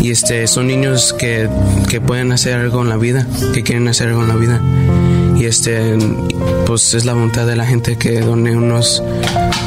Y 0.02 0.12
este 0.12 0.48
son 0.48 0.68
niños 0.68 1.14
que, 1.14 1.50
que 1.90 2.02
pueden 2.02 2.32
hacer 2.32 2.60
algo 2.60 2.82
en 2.82 2.90
la 2.90 2.98
vida 2.98 3.28
que 3.54 3.64
quieren 3.64 3.88
hacer 3.88 4.10
algo 4.10 4.22
en 4.22 4.28
la 4.28 4.36
vida. 4.36 4.62
Y 5.38 5.46
este 5.46 5.98
pues 6.66 6.94
es 6.94 7.06
la 7.06 7.14
voluntad 7.14 7.46
de 7.46 7.56
la 7.56 7.66
gente 7.66 7.98
que 7.98 8.22
done 8.22 8.56
unos 8.56 9.04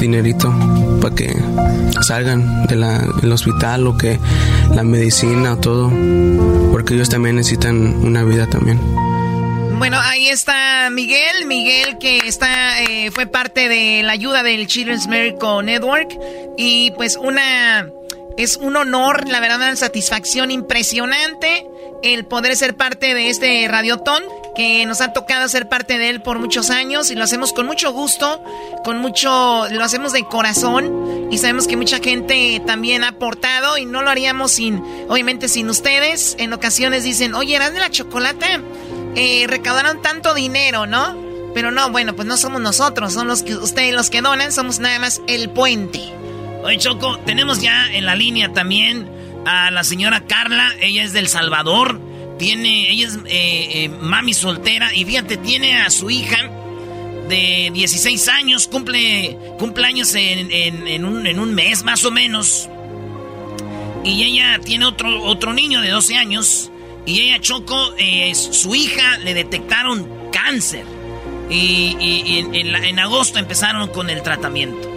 dinerito 0.00 0.54
para 1.00 1.14
que 1.14 1.37
salgan 2.06 2.66
del 2.66 3.32
hospital 3.32 3.87
o 3.87 3.96
que 3.96 4.18
la 4.74 4.82
medicina 4.82 5.54
o 5.54 5.56
todo. 5.56 5.90
Porque 6.72 6.94
ellos 6.94 7.09
también 7.09 7.37
necesitan 7.37 7.76
una 8.04 8.22
vida 8.24 8.46
también 8.46 8.78
bueno, 9.78 9.98
ahí 10.00 10.28
está 10.28 10.88
Miguel, 10.90 11.46
Miguel 11.46 11.98
que 11.98 12.18
está 12.18 12.82
eh, 12.82 13.10
fue 13.10 13.26
parte 13.26 13.68
de 13.68 14.02
la 14.02 14.12
ayuda 14.12 14.42
del 14.42 14.66
Children's 14.66 15.06
Miracle 15.06 15.62
Network 15.62 16.16
y 16.56 16.90
pues 16.92 17.16
una 17.16 17.90
es 18.36 18.56
un 18.56 18.76
honor, 18.76 19.26
la 19.28 19.40
verdad, 19.40 19.56
una 19.56 19.76
satisfacción 19.76 20.50
impresionante 20.50 21.66
el 22.02 22.26
poder 22.26 22.54
ser 22.56 22.76
parte 22.76 23.14
de 23.14 23.30
este 23.30 23.66
radiotón 23.68 24.22
que 24.54 24.84
nos 24.86 25.00
ha 25.00 25.12
tocado 25.12 25.48
ser 25.48 25.68
parte 25.68 25.98
de 25.98 26.10
él 26.10 26.22
por 26.22 26.38
muchos 26.38 26.70
años 26.70 27.10
y 27.10 27.14
lo 27.14 27.24
hacemos 27.24 27.52
con 27.52 27.66
mucho 27.66 27.92
gusto, 27.92 28.42
con 28.84 28.98
mucho, 28.98 29.66
lo 29.70 29.84
hacemos 29.84 30.12
de 30.12 30.24
corazón 30.24 31.28
y 31.30 31.38
sabemos 31.38 31.66
que 31.66 31.76
mucha 31.76 31.98
gente 31.98 32.62
también 32.66 33.04
ha 33.04 33.08
aportado 33.08 33.78
y 33.78 33.86
no 33.86 34.02
lo 34.02 34.10
haríamos 34.10 34.52
sin, 34.52 34.82
obviamente 35.08 35.48
sin 35.48 35.68
ustedes. 35.68 36.36
En 36.38 36.52
ocasiones 36.52 37.04
dicen, 37.04 37.34
oye, 37.34 37.56
eras 37.56 37.72
de 37.72 37.80
la 37.80 37.90
chocolate 37.90 38.60
eh, 39.16 39.46
recaudaron 39.48 40.02
tanto 40.02 40.35
dinero, 40.35 40.87
¿no? 40.87 41.16
Pero 41.55 41.70
no, 41.70 41.90
bueno, 41.90 42.14
pues 42.14 42.29
no 42.29 42.37
somos 42.37 42.61
nosotros, 42.61 43.14
son 43.14 43.26
los 43.29 43.42
que 43.42 43.57
ustedes 43.57 43.94
los 43.94 44.11
que 44.11 44.20
donan, 44.20 44.52
somos 44.52 44.79
nada 44.79 44.98
más 44.98 45.22
el 45.26 45.48
puente. 45.48 46.00
Oye, 46.62 46.76
Choco, 46.76 47.18
tenemos 47.20 47.62
ya 47.62 47.90
en 47.92 48.05
la 48.05 48.14
línea 48.14 48.52
también 48.52 49.09
a 49.46 49.70
la 49.70 49.85
señora 49.85 50.24
Carla, 50.26 50.70
ella 50.81 51.02
es 51.02 51.14
del 51.14 51.29
Salvador, 51.29 51.98
tiene, 52.38 52.90
ella 52.90 53.07
es 53.09 53.16
eh, 53.24 53.85
eh, 53.85 53.88
mami 53.88 54.35
soltera 54.35 54.94
y 54.94 55.07
fíjate, 55.07 55.38
tiene 55.38 55.81
a 55.81 55.88
su 55.88 56.11
hija 56.11 56.50
de 57.31 57.70
16 57.72 58.29
años, 58.29 58.68
cumple 58.68 59.38
cumpleaños 59.59 60.14
en, 60.14 60.52
en, 60.52 61.05
un, 61.07 61.26
en 61.26 61.40
un 61.40 61.55
mes 61.55 61.85
más 61.85 62.05
o 62.05 62.11
menos. 62.11 62.68
Y 64.05 64.22
ella 64.22 64.61
tiene 64.62 64.85
otro, 64.85 65.22
otro 65.24 65.55
niño 65.55 65.81
de 65.81 65.88
12 65.88 66.16
años 66.16 66.70
y 67.07 67.21
ella 67.21 67.40
Choco, 67.40 67.95
eh, 67.99 68.35
su 68.35 68.75
hija 68.75 69.19
le 69.19 69.33
detectaron 69.33 70.07
cáncer. 70.33 70.85
Y, 71.49 72.45
en, 72.53 72.99
agosto 72.99 73.38
empezaron 73.38 73.88
con 73.88 74.11
el 74.11 74.23
tratamiento. 74.23 74.88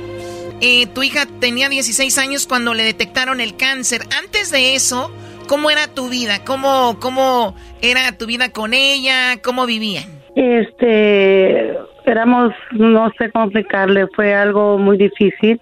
Eh, 0.61 0.87
tu 0.87 1.03
hija 1.03 1.27
tenía 1.39 1.69
16 1.69 2.17
años 2.17 2.47
cuando 2.47 2.73
le 2.73 2.83
detectaron 2.83 3.39
el 3.39 3.55
cáncer. 3.55 4.01
Antes 4.19 4.51
de 4.51 4.73
eso, 4.73 5.11
¿cómo 5.47 5.69
era 5.69 5.87
tu 5.87 6.09
vida? 6.09 6.43
¿Cómo, 6.43 6.97
cómo 6.99 7.55
era 7.81 8.17
tu 8.17 8.25
vida 8.25 8.51
con 8.51 8.73
ella? 8.73 9.39
¿Cómo 9.43 9.67
vivían? 9.67 10.05
Este, 10.35 11.75
éramos, 12.05 12.53
no 12.71 13.11
sé 13.19 13.29
cómo 13.31 13.45
explicarle, 13.45 14.07
fue 14.15 14.33
algo 14.33 14.79
muy 14.79 14.97
difícil 14.97 15.61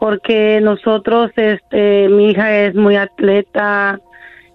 porque 0.00 0.60
nosotros, 0.60 1.30
este, 1.36 2.08
mi 2.08 2.30
hija 2.30 2.52
es 2.64 2.74
muy 2.74 2.96
atleta, 2.96 4.00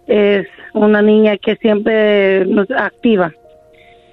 es 0.08 0.48
una 0.74 1.02
niña 1.02 1.38
que 1.38 1.56
siempre 1.58 2.46
nos 2.46 2.70
activa. 2.72 3.34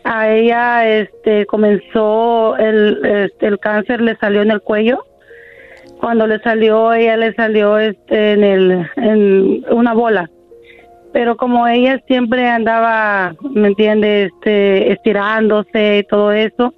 A 0.04 0.28
ella 0.30 0.86
este 0.86 1.46
comenzó 1.46 2.56
el 2.58 3.00
este, 3.04 3.46
el 3.46 3.58
cáncer 3.58 4.00
le 4.00 4.16
salió 4.16 4.42
en 4.42 4.50
el 4.50 4.60
cuello 4.60 5.04
cuando 6.04 6.26
le 6.26 6.38
salió, 6.40 6.92
ella 6.92 7.16
le 7.16 7.32
salió 7.34 7.78
este 7.78 8.32
en 8.32 8.44
el 8.44 8.90
en 8.96 9.64
una 9.70 9.94
bola. 9.94 10.28
Pero 11.14 11.36
como 11.36 11.66
ella 11.66 12.02
siempre 12.06 12.46
andaba, 12.46 13.34
¿me 13.40 13.68
entiendes? 13.68 14.30
Este, 14.34 14.92
estirándose 14.92 15.98
y 15.98 16.08
todo 16.08 16.32
eso, 16.32 16.74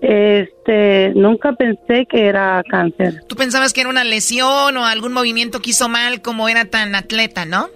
este, 0.00 1.12
nunca 1.16 1.54
pensé 1.54 2.06
que 2.06 2.26
era 2.26 2.62
cáncer. 2.70 3.22
¿Tú 3.26 3.34
pensabas 3.34 3.72
que 3.72 3.80
era 3.80 3.90
una 3.90 4.04
lesión 4.04 4.76
o 4.76 4.84
algún 4.84 5.12
movimiento 5.12 5.60
que 5.60 5.70
hizo 5.70 5.88
mal 5.88 6.22
como 6.22 6.48
era 6.48 6.66
tan 6.66 6.94
atleta, 6.94 7.46
no? 7.46 7.68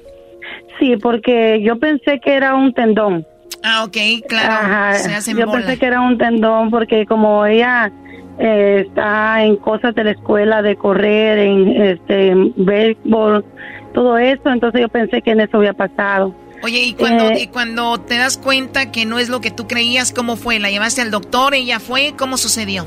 Sí, 0.79 0.96
porque 0.96 1.61
yo 1.62 1.79
pensé 1.79 2.20
que 2.20 2.35
era 2.35 2.55
un 2.55 2.72
tendón. 2.72 3.26
Ah, 3.62 3.85
ok, 3.85 3.96
claro. 4.26 4.96
yo 5.37 5.53
pensé 5.53 5.79
que 5.79 5.87
era 5.87 6.00
un 6.00 6.16
tendón 6.16 6.70
porque 6.70 7.05
como 7.05 7.44
ella 7.44 7.92
eh, 8.38 8.87
está 8.87 9.44
en 9.44 9.57
cosas 9.57 9.94
de 9.94 10.05
la 10.05 10.11
escuela, 10.12 10.62
de 10.62 10.76
correr, 10.76 11.38
en 11.38 11.83
este 11.83 12.33
béisbol, 12.57 13.44
todo 13.92 14.16
eso, 14.16 14.48
entonces 14.48 14.81
yo 14.81 14.88
pensé 14.88 15.20
que 15.20 15.33
en 15.33 15.40
eso 15.40 15.59
había 15.59 15.74
pasado. 15.74 16.35
Oye, 16.62 16.81
¿y 16.81 16.94
cuando, 16.94 17.31
eh, 17.31 17.42
y 17.42 17.46
cuando 17.48 17.98
te 17.98 18.18
das 18.18 18.38
cuenta 18.38 18.90
que 18.90 19.05
no 19.07 19.18
es 19.18 19.29
lo 19.29 19.40
que 19.40 19.50
tú 19.50 19.66
creías, 19.66 20.12
cómo 20.12 20.37
fue? 20.37 20.59
¿La 20.59 20.70
llevaste 20.70 21.03
al 21.03 21.11
doctor? 21.11 21.55
¿Ella 21.55 21.81
fue? 21.81 22.14
¿Cómo 22.18 22.37
sucedió? 22.37 22.87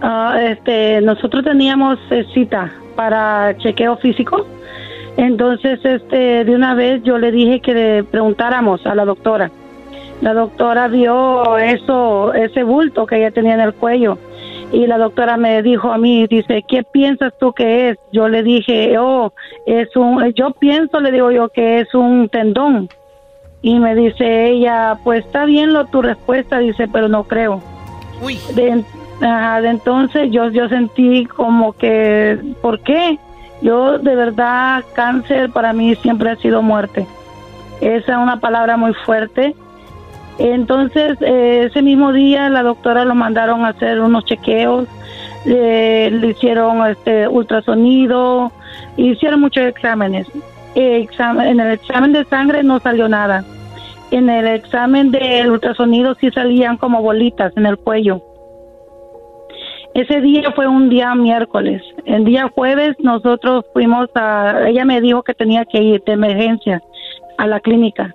Ah, 0.00 0.36
este, 0.40 1.00
nosotros 1.00 1.44
teníamos 1.44 1.98
eh, 2.10 2.24
cita 2.34 2.72
para 2.96 3.56
chequeo 3.58 3.96
físico. 3.98 4.46
Entonces, 5.16 5.80
este, 5.84 6.44
de 6.44 6.54
una 6.54 6.74
vez 6.74 7.02
yo 7.02 7.18
le 7.18 7.30
dije 7.32 7.60
que 7.60 7.74
le 7.74 8.04
preguntáramos 8.04 8.86
a 8.86 8.94
la 8.94 9.04
doctora. 9.04 9.50
La 10.20 10.34
doctora 10.34 10.88
vio 10.88 11.58
eso, 11.58 12.32
ese 12.32 12.62
bulto 12.62 13.06
que 13.06 13.16
ella 13.16 13.30
tenía 13.30 13.54
en 13.54 13.60
el 13.60 13.74
cuello 13.74 14.18
y 14.72 14.86
la 14.86 14.96
doctora 14.96 15.36
me 15.36 15.62
dijo 15.62 15.92
a 15.92 15.98
mí, 15.98 16.26
dice, 16.26 16.64
¿qué 16.66 16.82
piensas 16.82 17.34
tú 17.38 17.52
que 17.52 17.90
es? 17.90 17.98
Yo 18.10 18.28
le 18.28 18.42
dije, 18.42 18.96
oh, 18.98 19.32
es 19.66 19.94
un, 19.96 20.32
yo 20.32 20.52
pienso, 20.52 20.98
le 20.98 21.12
digo 21.12 21.30
yo, 21.30 21.50
que 21.50 21.80
es 21.80 21.94
un 21.94 22.28
tendón. 22.30 22.88
Y 23.60 23.78
me 23.78 23.94
dice 23.94 24.48
ella, 24.48 24.96
pues 25.04 25.26
está 25.26 25.44
bien 25.44 25.72
lo 25.72 25.84
tu 25.84 26.00
respuesta, 26.00 26.58
dice, 26.58 26.88
pero 26.90 27.08
no 27.08 27.24
creo. 27.24 27.60
Uy. 28.22 28.38
De, 28.54 28.82
de 29.20 29.68
entonces 29.68 30.30
yo, 30.30 30.48
yo 30.48 30.68
sentí 30.68 31.26
como 31.26 31.74
que, 31.74 32.38
¿por 32.62 32.80
qué? 32.80 33.18
Yo 33.62 33.98
de 33.98 34.14
verdad, 34.16 34.84
cáncer 34.94 35.50
para 35.50 35.72
mí 35.72 35.94
siempre 35.96 36.30
ha 36.30 36.36
sido 36.36 36.62
muerte. 36.62 37.06
Esa 37.80 38.12
es 38.12 38.18
una 38.18 38.40
palabra 38.40 38.76
muy 38.76 38.92
fuerte 38.94 39.54
entonces, 40.38 41.18
eh, 41.20 41.66
ese 41.68 41.82
mismo 41.82 42.12
día 42.12 42.48
la 42.48 42.62
doctora 42.62 43.04
lo 43.04 43.14
mandaron 43.14 43.64
a 43.64 43.68
hacer 43.68 44.00
unos 44.00 44.24
chequeos, 44.24 44.88
le 45.44 46.08
hicieron 46.26 46.86
este 46.86 47.28
ultrasonido, 47.28 48.50
hicieron 48.96 49.40
muchos 49.40 49.64
exámenes. 49.64 50.26
en 50.74 51.60
el 51.60 51.72
examen 51.72 52.12
de 52.12 52.24
sangre 52.24 52.62
no 52.62 52.80
salió 52.80 53.08
nada. 53.08 53.44
En 54.10 54.30
el 54.30 54.46
examen 54.46 55.10
del 55.10 55.50
ultrasonido 55.50 56.14
sí 56.14 56.30
salían 56.30 56.76
como 56.76 57.02
bolitas 57.02 57.56
en 57.56 57.66
el 57.66 57.76
cuello. 57.76 58.22
Ese 59.94 60.20
día 60.20 60.52
fue 60.52 60.66
un 60.66 60.88
día 60.88 61.14
miércoles. 61.14 61.82
El 62.04 62.24
día 62.24 62.50
jueves 62.54 62.96
nosotros 62.98 63.64
fuimos 63.72 64.08
a, 64.14 64.68
ella 64.68 64.84
me 64.84 65.00
dijo 65.00 65.22
que 65.22 65.34
tenía 65.34 65.64
que 65.64 65.82
ir 65.82 66.02
de 66.04 66.12
emergencia 66.12 66.82
a 67.38 67.46
la 67.46 67.60
clínica 67.60 68.14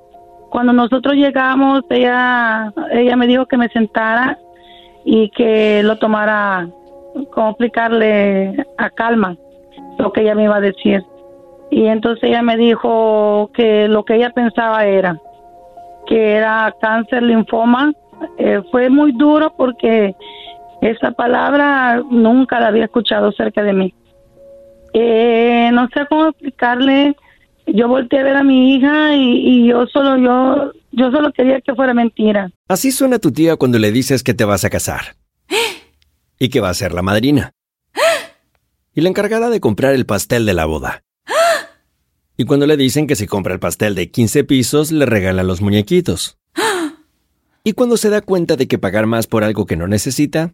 cuando 0.50 0.74
nosotros 0.74 1.16
llegamos, 1.16 1.84
ella, 1.90 2.74
ella 2.92 3.16
me 3.16 3.28
dijo 3.28 3.46
que 3.46 3.58
me 3.58 3.70
sentara 3.70 4.38
y 5.04 5.30
que 5.30 5.84
lo 5.84 5.98
tomara, 5.98 6.68
como 7.32 7.50
explicarle 7.50 8.66
a 8.78 8.90
calma 8.90 9.36
lo 9.98 10.12
que 10.12 10.22
ella 10.22 10.36
me 10.36 10.46
iba 10.46 10.56
a 10.58 10.62
decir. 10.62 11.04
Y 11.70 11.86
entonces 11.86 12.24
ella 12.24 12.42
me 12.42 12.56
dijo 12.56 13.50
que 13.54 13.88
lo 13.88 14.06
que 14.06 14.16
ella 14.16 14.30
pensaba 14.32 14.86
era 14.86 15.20
que 16.06 16.34
era 16.36 16.74
cáncer 16.80 17.24
linfoma. 17.24 17.92
Eh, 18.38 18.62
fue 18.72 18.90
muy 18.90 19.12
duro 19.12 19.54
porque 19.56 20.16
esa 20.82 21.12
palabra 21.12 22.04
nunca 22.10 22.60
la 22.60 22.68
había 22.68 22.86
escuchado 22.86 23.32
cerca 23.32 23.64
de 23.64 23.74
mí. 23.74 23.94
Eh, 24.94 25.70
no 25.74 25.88
sé 25.94 26.06
cómo 26.10 26.28
explicarle 26.28 27.16
yo 27.68 27.88
volteé 27.88 28.20
a 28.20 28.24
ver 28.24 28.38
a 28.38 28.44
mi 28.44 28.76
hija 28.76 29.16
y, 29.16 29.68
yo 29.68 29.86
solo 29.88 30.18
yo 30.18 30.72
yo 30.92 31.12
solo 31.12 31.32
quería 31.34 31.62
que 31.62 31.76
fuera 31.76 31.94
mentira. 31.94 32.50
Así 32.68 32.92
suena 32.92 33.20
tu 33.20 33.32
tía 33.32 33.58
cuando 33.58 33.78
le 33.78 33.92
dices 33.92 34.24
que 34.24 34.34
te 34.34 34.46
vas 34.46 34.64
a 34.66 34.70
casar. 34.70 35.16
y 36.40 36.50
que 36.50 36.62
va 36.62 36.70
a 36.70 36.74
ser 36.74 36.94
la 36.94 37.02
madrina. 37.02 37.52
y 38.96 39.02
la 39.02 39.10
encargada 39.10 39.50
de 39.50 39.60
comprar 39.60 39.94
el 39.94 40.06
pastel 40.06 40.46
de 40.46 40.54
la 40.54 40.66
boda. 40.66 41.04
y 42.38 42.46
cuando 42.46 42.66
le 42.66 42.78
dicen 42.78 43.06
que 43.06 43.16
si 43.16 43.28
compra 43.28 43.54
el 43.54 43.60
pastel 43.60 43.96
de 43.96 44.10
15 44.10 44.44
pisos, 44.46 44.92
le 44.92 45.06
regalan 45.06 45.46
los 45.46 45.62
muñequitos. 45.62 46.38
y 47.64 47.74
cuando 47.74 47.98
se 47.98 48.10
da 48.10 48.22
cuenta 48.22 48.56
de 48.56 48.68
que 48.68 48.80
pagar 48.80 49.08
más 49.08 49.28
por 49.28 49.44
algo 49.44 49.66
que 49.66 49.76
no 49.76 49.88
necesita, 49.88 50.54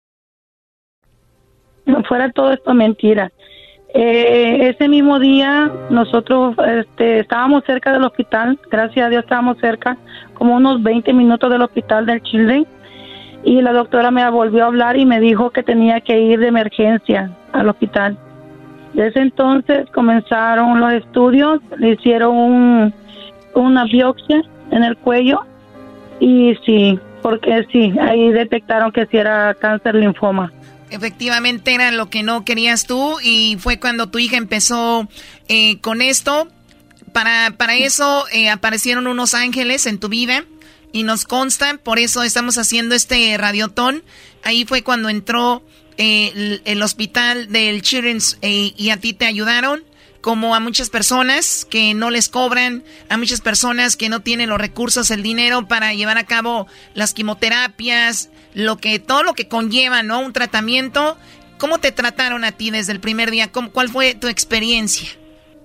fuera 2.07 2.31
todo 2.31 2.51
esto 2.51 2.73
mentira. 2.73 3.31
Eh, 3.93 4.69
ese 4.69 4.87
mismo 4.87 5.19
día 5.19 5.69
nosotros 5.89 6.55
este, 6.65 7.19
estábamos 7.19 7.63
cerca 7.65 7.91
del 7.91 8.03
hospital, 8.03 8.57
gracias 8.69 9.05
a 9.05 9.09
Dios 9.09 9.23
estábamos 9.23 9.57
cerca, 9.59 9.97
como 10.33 10.55
unos 10.55 10.81
20 10.81 11.11
minutos 11.13 11.51
del 11.51 11.61
hospital 11.61 12.05
del 12.05 12.21
Chile, 12.21 12.65
y 13.43 13.61
la 13.61 13.73
doctora 13.73 14.11
me 14.11 14.29
volvió 14.29 14.63
a 14.63 14.67
hablar 14.67 14.95
y 14.95 15.05
me 15.05 15.19
dijo 15.19 15.49
que 15.49 15.63
tenía 15.63 15.99
que 15.99 16.19
ir 16.19 16.39
de 16.39 16.47
emergencia 16.47 17.31
al 17.51 17.67
hospital. 17.67 18.17
Desde 18.93 19.21
entonces 19.21 19.89
comenzaron 19.91 20.79
los 20.79 20.93
estudios, 20.93 21.59
le 21.77 21.91
hicieron 21.91 22.93
una 23.55 23.83
biopsia 23.85 24.41
en 24.71 24.83
el 24.83 24.95
cuello 24.97 25.41
y 26.19 26.55
sí, 26.65 26.99
porque 27.21 27.65
sí, 27.71 27.93
ahí 27.99 28.31
detectaron 28.31 28.91
que 28.91 29.05
sí 29.07 29.17
era 29.17 29.53
cáncer 29.55 29.95
linfoma. 29.95 30.51
Efectivamente 30.91 31.73
era 31.73 31.91
lo 31.91 32.09
que 32.09 32.21
no 32.21 32.43
querías 32.43 32.85
tú 32.85 33.17
y 33.23 33.57
fue 33.59 33.79
cuando 33.79 34.09
tu 34.09 34.19
hija 34.19 34.37
empezó 34.37 35.09
eh, 35.47 35.79
con 35.79 36.01
esto. 36.01 36.49
Para, 37.13 37.51
para 37.57 37.75
eso 37.75 38.25
eh, 38.31 38.49
aparecieron 38.49 39.07
unos 39.07 39.33
ángeles 39.33 39.85
en 39.85 39.99
tu 39.99 40.09
vida 40.09 40.45
y 40.91 41.03
nos 41.03 41.25
consta, 41.25 41.77
por 41.77 41.97
eso 41.97 42.23
estamos 42.23 42.57
haciendo 42.57 42.93
este 42.93 43.37
radiotón. 43.37 44.03
Ahí 44.43 44.65
fue 44.65 44.83
cuando 44.83 45.09
entró 45.09 45.63
eh, 45.97 46.59
el, 46.65 46.83
hospital 46.83 47.51
del 47.51 47.81
Children's 47.81 48.37
y 48.41 48.89
a 48.89 48.97
ti 48.97 49.13
te 49.13 49.25
ayudaron 49.25 49.83
como 50.21 50.55
a 50.55 50.59
muchas 50.59 50.89
personas 50.89 51.65
que 51.65 51.93
no 51.93 52.09
les 52.11 52.29
cobran, 52.29 52.83
a 53.09 53.17
muchas 53.17 53.41
personas 53.41 53.97
que 53.97 54.09
no 54.09 54.21
tienen 54.21 54.49
los 54.49 54.61
recursos, 54.61 55.11
el 55.11 55.23
dinero 55.23 55.67
para 55.67 55.93
llevar 55.93 56.17
a 56.17 56.25
cabo 56.25 56.67
las 56.93 57.13
quimioterapias, 57.13 58.31
lo 58.53 58.77
que 58.77 58.99
todo 58.99 59.23
lo 59.23 59.33
que 59.33 59.47
conlleva, 59.47 60.03
¿no? 60.03 60.19
Un 60.19 60.33
tratamiento. 60.33 61.17
¿Cómo 61.57 61.79
te 61.79 61.91
trataron 61.91 62.43
a 62.43 62.51
ti 62.51 62.71
desde 62.71 62.93
el 62.93 62.99
primer 62.99 63.31
día? 63.31 63.49
¿Cuál 63.51 63.89
fue 63.89 64.15
tu 64.15 64.27
experiencia? 64.27 65.09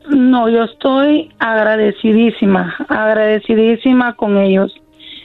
No, 0.08 0.48
yo 0.48 0.64
estoy 0.64 1.32
agradecidísima, 1.38 2.76
agradecidísima 2.88 4.14
con 4.14 4.38
ellos. 4.38 4.72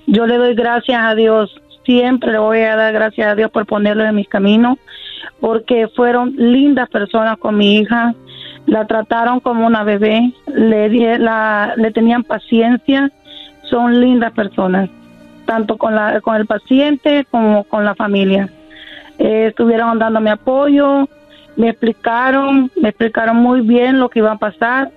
Yo 0.08 0.26
le 0.26 0.38
doy 0.38 0.56
gracias 0.56 1.00
a 1.04 1.14
Dios, 1.14 1.54
siempre 1.86 2.32
le 2.32 2.40
voy 2.40 2.60
a 2.62 2.76
dar 2.76 2.92
gracias 2.94 3.28
a 3.28 3.36
Dios 3.36 3.52
por 3.52 3.66
ponerlo 3.68 4.04
en 4.04 4.16
mi 4.16 4.26
camino, 4.26 4.80
porque 5.40 5.88
fueron 5.96 6.34
lindas 6.36 6.90
personas 6.90 7.38
con 7.38 7.58
mi 7.58 7.78
hija, 7.78 8.16
la 8.66 8.86
trataron 8.86 9.40
como 9.40 9.66
una 9.66 9.84
bebé, 9.84 10.34
le, 10.48 11.18
la, 11.20 11.74
le 11.78 11.92
tenían 11.92 12.24
paciencia, 12.24 13.12
son 13.64 14.00
lindas 14.00 14.32
personas, 14.34 14.90
tanto 15.46 15.78
con, 15.78 15.96
la, 15.96 16.22
con 16.22 16.36
el 16.36 16.46
paciente 16.46 17.26
como 17.30 17.64
con 17.66 17.86
la 17.86 17.96
familia. 17.96 18.50
Eh, 19.18 19.48
estuvieron 19.48 20.00
dándome 20.00 20.30
apoyo, 20.30 21.08
me 21.56 21.70
explicaron, 21.70 22.72
me 22.76 22.90
explicaron 22.90 23.38
muy 23.38 23.62
bien 23.62 24.00
lo 24.00 24.10
que 24.10 24.20
iba 24.20 24.32
a 24.32 24.38
pasar, 24.38 24.92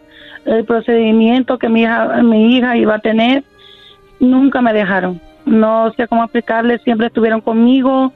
el 0.45 0.65
procedimiento 0.65 1.59
que 1.59 1.69
mi 1.69 1.83
hija, 1.83 2.23
mi 2.23 2.57
hija 2.57 2.77
iba 2.77 2.97
a 2.97 3.01
tener. 3.01 3.45
Nunca 4.21 4.61
me 4.61 4.73
dejaron. 4.73 5.21
No 5.45 5.93
sé 5.97 6.07
cómo 6.09 6.25
explicarles, 6.25 6.83
siempre 6.83 7.09
estuvieron 7.09 7.41
conmigo, 7.41 8.13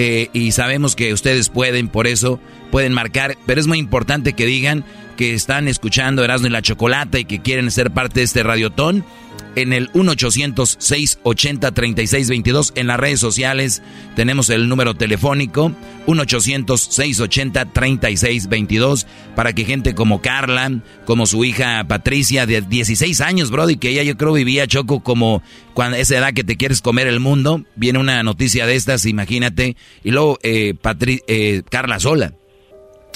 Eh, 0.00 0.28
y 0.32 0.52
sabemos 0.52 0.94
que 0.94 1.12
ustedes 1.12 1.48
pueden, 1.48 1.88
por 1.88 2.06
eso 2.06 2.38
pueden 2.70 2.92
marcar, 2.92 3.36
pero 3.46 3.60
es 3.60 3.66
muy 3.66 3.78
importante 3.78 4.32
que 4.32 4.46
digan 4.46 4.84
que 5.16 5.34
están 5.34 5.66
escuchando 5.66 6.22
Erasmo 6.22 6.46
y 6.46 6.50
la 6.50 6.62
Chocolata 6.62 7.18
y 7.18 7.24
que 7.24 7.40
quieren 7.40 7.70
ser 7.72 7.90
parte 7.90 8.20
de 8.20 8.24
este 8.24 8.44
radiotón, 8.44 9.04
en 9.62 9.72
el 9.72 9.90
1-800-680-3622. 9.92 12.72
En 12.74 12.86
las 12.86 12.98
redes 12.98 13.20
sociales 13.20 13.82
tenemos 14.16 14.50
el 14.50 14.68
número 14.68 14.94
telefónico 14.94 15.72
1-800-680-3622 16.06 19.06
para 19.34 19.52
que 19.52 19.64
gente 19.64 19.94
como 19.94 20.22
Carla, 20.22 20.80
como 21.04 21.26
su 21.26 21.44
hija 21.44 21.84
Patricia 21.86 22.46
de 22.46 22.62
16 22.62 23.20
años, 23.20 23.50
Brody, 23.50 23.76
que 23.76 23.90
ella 23.90 24.02
yo 24.02 24.16
creo 24.16 24.32
vivía 24.32 24.66
Choco 24.66 25.00
como 25.00 25.42
cuando 25.74 25.96
esa 25.96 26.16
edad 26.16 26.32
que 26.32 26.44
te 26.44 26.56
quieres 26.56 26.80
comer 26.80 27.06
el 27.06 27.20
mundo. 27.20 27.64
Viene 27.76 27.98
una 27.98 28.22
noticia 28.22 28.64
de 28.66 28.76
estas, 28.76 29.04
imagínate. 29.06 29.76
Y 30.02 30.10
luego 30.10 30.38
eh, 30.42 30.74
eh 31.26 31.62
Carla 31.70 32.00
sola. 32.00 32.32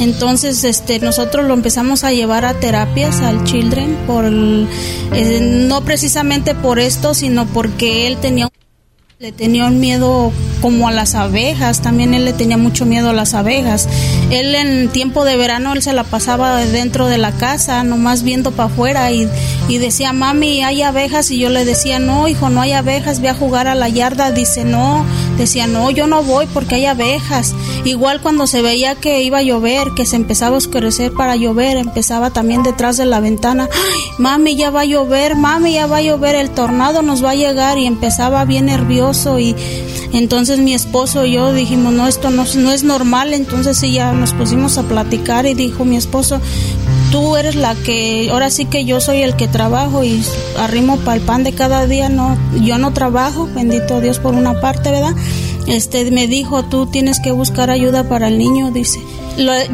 Entonces, 0.00 0.64
este, 0.64 0.98
nosotros 0.98 1.46
lo 1.46 1.54
empezamos 1.54 2.02
a 2.02 2.12
llevar 2.12 2.44
a 2.44 2.54
terapias 2.54 3.20
al 3.20 3.44
Children, 3.44 3.96
por 4.06 4.24
eh, 4.26 5.40
no 5.68 5.84
precisamente 5.84 6.54
por 6.54 6.78
esto, 6.78 7.14
sino 7.14 7.46
porque 7.46 8.06
él 8.06 8.16
tenía 8.18 8.48
le 9.18 9.32
tenía 9.32 9.64
un 9.64 9.80
miedo 9.80 10.30
como 10.60 10.88
a 10.88 10.92
las 10.92 11.14
abejas, 11.14 11.80
también 11.80 12.14
él 12.14 12.24
le 12.24 12.32
tenía 12.32 12.56
mucho 12.56 12.86
miedo 12.86 13.10
a 13.10 13.12
las 13.12 13.34
abejas. 13.34 13.88
Él 14.30 14.54
en 14.54 14.88
tiempo 14.88 15.24
de 15.24 15.36
verano 15.36 15.72
él 15.72 15.82
se 15.82 15.92
la 15.92 16.04
pasaba 16.04 16.56
dentro 16.64 17.06
de 17.06 17.18
la 17.18 17.32
casa, 17.32 17.82
nomás 17.82 18.22
viendo 18.22 18.52
para 18.52 18.68
afuera 18.68 19.12
y, 19.12 19.28
y, 19.68 19.78
decía, 19.78 20.12
mami, 20.12 20.62
hay 20.62 20.82
abejas 20.82 21.30
y 21.30 21.38
yo 21.38 21.50
le 21.50 21.64
decía, 21.64 21.98
no, 21.98 22.28
hijo, 22.28 22.50
no 22.50 22.60
hay 22.60 22.72
abejas, 22.72 23.20
voy 23.20 23.28
a 23.28 23.34
jugar 23.34 23.68
a 23.68 23.74
la 23.74 23.88
yarda. 23.88 24.30
Dice, 24.32 24.64
no, 24.64 25.04
decía, 25.38 25.66
no, 25.66 25.90
yo 25.90 26.06
no 26.06 26.22
voy 26.22 26.46
porque 26.52 26.76
hay 26.76 26.86
abejas. 26.86 27.54
Igual 27.84 28.20
cuando 28.20 28.46
se 28.46 28.62
veía 28.62 28.94
que 28.94 29.22
iba 29.22 29.38
a 29.38 29.42
llover, 29.42 29.88
que 29.96 30.06
se 30.06 30.16
empezaba 30.16 30.56
a 30.56 30.58
oscurecer 30.58 31.12
para 31.12 31.36
llover, 31.36 31.76
empezaba 31.76 32.30
también 32.30 32.62
detrás 32.62 32.96
de 32.96 33.06
la 33.06 33.20
ventana, 33.20 33.68
mami, 34.18 34.56
ya 34.56 34.70
va 34.70 34.82
a 34.82 34.84
llover, 34.84 35.36
mami, 35.36 35.74
ya 35.74 35.86
va 35.86 35.98
a 35.98 36.02
llover, 36.02 36.34
el 36.34 36.50
tornado 36.50 37.02
nos 37.02 37.24
va 37.24 37.30
a 37.30 37.34
llegar 37.34 37.78
y 37.78 37.86
empezaba 37.86 38.44
bien 38.44 38.66
nervioso 38.66 39.38
y 39.38 39.54
entonces 40.12 40.45
Entonces 40.46 40.64
mi 40.64 40.74
esposo 40.74 41.26
y 41.26 41.32
yo 41.32 41.52
dijimos, 41.52 41.92
no, 41.92 42.06
esto 42.06 42.30
no, 42.30 42.44
es 42.44 42.84
normal. 42.84 43.34
Entonces 43.34 43.80
ya 43.80 44.12
nos 44.12 44.32
pusimos 44.32 44.78
a 44.78 44.84
platicar 44.84 45.44
y 45.44 45.54
dijo 45.54 45.84
mi 45.84 45.96
esposo, 45.96 46.40
tú 47.10 47.34
eres 47.34 47.56
la 47.56 47.74
que, 47.74 48.30
ahora 48.30 48.48
sí 48.50 48.64
que 48.64 48.84
yo 48.84 49.00
soy 49.00 49.22
el 49.22 49.34
que 49.34 49.48
trabajo 49.48 50.04
y 50.04 50.22
arrimo 50.56 50.98
para 50.98 51.16
el 51.16 51.22
pan 51.22 51.42
de 51.42 51.52
cada 51.52 51.88
día, 51.88 52.08
no, 52.08 52.38
yo 52.62 52.78
no 52.78 52.92
trabajo, 52.92 53.48
bendito 53.56 54.00
Dios 54.00 54.20
por 54.20 54.34
una 54.34 54.60
parte, 54.60 54.92
¿verdad? 54.92 55.16
Este 55.66 56.08
me 56.12 56.28
dijo, 56.28 56.62
tú 56.62 56.86
tienes 56.86 57.18
que 57.18 57.32
buscar 57.32 57.68
ayuda 57.68 58.08
para 58.08 58.28
el 58.28 58.38
niño, 58.38 58.70
dice. 58.70 59.00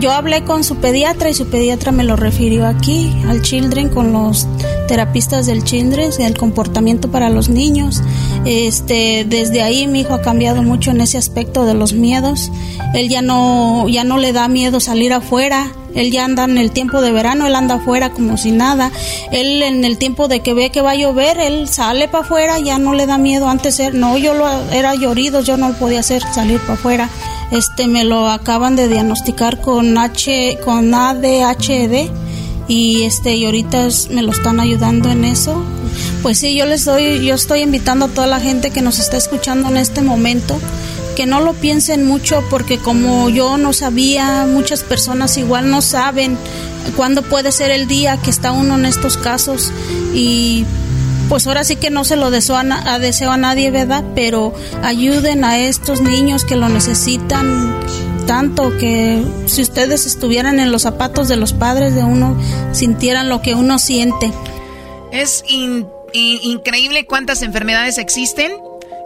yo 0.01 0.11
hablé 0.13 0.43
con 0.45 0.65
su 0.65 0.77
pediatra 0.77 1.29
y 1.29 1.35
su 1.35 1.49
pediatra 1.49 1.93
me 1.93 2.05
lo 2.05 2.17
refirió 2.17 2.67
aquí, 2.67 3.13
al 3.29 3.43
Children, 3.43 3.91
con 3.91 4.15
los 4.15 4.47
terapistas 4.89 5.45
del 5.45 5.65
Children, 5.65 6.13
el 6.21 6.39
comportamiento 6.39 7.11
para 7.11 7.29
los 7.29 7.51
niños. 7.51 8.03
Este, 8.45 9.25
desde 9.27 9.63
ahí 9.63 9.87
mi 9.87 10.01
hijo 10.01 10.15
ha 10.15 10.23
cambiado 10.23 10.63
mucho 10.63 10.91
en 10.91 11.01
ese 11.01 11.19
aspecto 11.19 11.65
de 11.65 11.75
los 11.75 11.93
miedos. 11.93 12.51
Él 12.95 13.09
ya 13.09 13.23
no, 13.23 13.89
ya 13.89 14.05
no 14.05 14.19
le 14.19 14.33
da 14.33 14.49
miedo 14.49 14.81
salir 14.81 15.13
afuera. 15.13 15.73
Él 15.95 16.11
ya 16.11 16.25
anda 16.25 16.45
en 16.45 16.57
el 16.57 16.71
tiempo 16.71 17.03
de 17.03 17.13
verano, 17.13 17.47
él 17.47 17.55
anda 17.55 17.75
afuera 17.75 18.11
como 18.11 18.37
si 18.37 18.51
nada. 18.51 18.91
Él 19.31 19.63
en 19.63 19.85
el 19.85 19.99
tiempo 19.99 20.27
de 20.27 20.41
que 20.41 20.55
ve 20.55 20.71
que 20.71 20.81
va 20.81 20.93
a 20.93 20.97
llover, 20.97 21.39
él 21.39 21.69
sale 21.69 22.09
para 22.09 22.25
afuera, 22.25 22.59
ya 22.59 22.79
no 22.79 22.95
le 22.95 23.07
da 23.07 23.19
miedo. 23.19 23.49
Antes 23.49 23.79
era, 23.79 23.97
no, 23.97 24.17
yo 24.17 24.35
lo, 24.35 24.49
era 24.71 24.95
llorido, 24.95 25.43
yo 25.43 25.57
no 25.57 25.69
lo 25.69 25.75
podía 25.75 26.01
hacer 26.01 26.23
salir 26.33 26.61
para 26.61 26.75
afuera. 26.75 27.11
Este 27.51 27.87
me 27.87 28.05
lo 28.05 28.31
acaban 28.31 28.75
de 28.75 28.89
diagnosticar 28.89 29.61
con 29.61 29.99
H, 29.99 30.59
con 30.65 30.95
ADHD 30.95 32.11
y 32.69 33.03
este 33.03 33.37
y 33.37 33.45
ahorita 33.45 33.89
me 34.11 34.23
lo 34.23 34.33
están 34.33 34.61
ayudando 34.61 35.11
en 35.11 35.25
eso. 35.25 35.63
Pues 36.23 36.39
sí, 36.39 36.57
yo 36.57 36.67
les 36.67 36.85
doy, 36.85 37.25
yo 37.25 37.35
estoy 37.35 37.61
invitando 37.61 38.07
a 38.07 38.09
toda 38.09 38.27
la 38.27 38.41
gente 38.41 38.71
que 38.71 38.83
nos 38.83 38.99
está 38.99 39.17
escuchando 39.17 39.69
en 39.69 39.77
este 39.77 40.03
momento 40.03 40.59
que 41.17 41.27
no 41.27 41.41
lo 41.41 41.53
piensen 41.53 42.07
mucho 42.07 42.43
porque 42.49 42.79
como 42.79 43.29
yo 43.29 43.59
no 43.59 43.73
sabía, 43.73 44.47
muchas 44.47 44.83
personas 44.83 45.37
igual 45.37 45.71
no 45.71 45.83
saben 45.83 46.39
cuándo 46.97 47.23
puede 47.23 47.53
ser 47.53 47.71
el 47.71 47.87
día 47.87 48.17
que 48.17 48.31
está 48.31 48.53
uno 48.53 48.77
en 48.77 48.87
estos 48.87 49.17
casos 49.17 49.73
y 50.15 50.65
pues 51.29 51.47
ahora 51.47 51.65
sí 51.65 51.77
que 51.77 51.91
no 51.91 52.05
se 52.05 52.17
lo 52.17 52.31
deseo 52.31 52.57
a, 52.57 52.99
deseo 52.99 53.31
a 53.31 53.37
nadie, 53.37 53.71
¿verdad? 53.71 54.05
Pero 54.15 54.55
ayuden 54.83 55.45
a 55.45 55.59
estos 55.59 56.01
niños 56.01 56.45
que 56.45 56.57
lo 56.57 56.69
necesitan 56.69 57.75
tanto 58.27 58.77
que 58.77 59.25
si 59.47 59.63
ustedes 59.63 60.07
estuvieran 60.07 60.61
en 60.61 60.71
los 60.71 60.83
zapatos 60.83 61.29
de 61.29 61.37
los 61.37 61.53
padres 61.53 61.95
de 61.95 62.05
uno, 62.05 62.37
sintieran 62.73 63.29
lo 63.29 63.43
que 63.43 63.55
uno 63.55 63.79
siente. 63.79 64.31
Es 65.13 65.45
increíble 65.47 67.07
cuántas 67.07 67.43
enfermedades 67.43 67.99
existen 67.99 68.53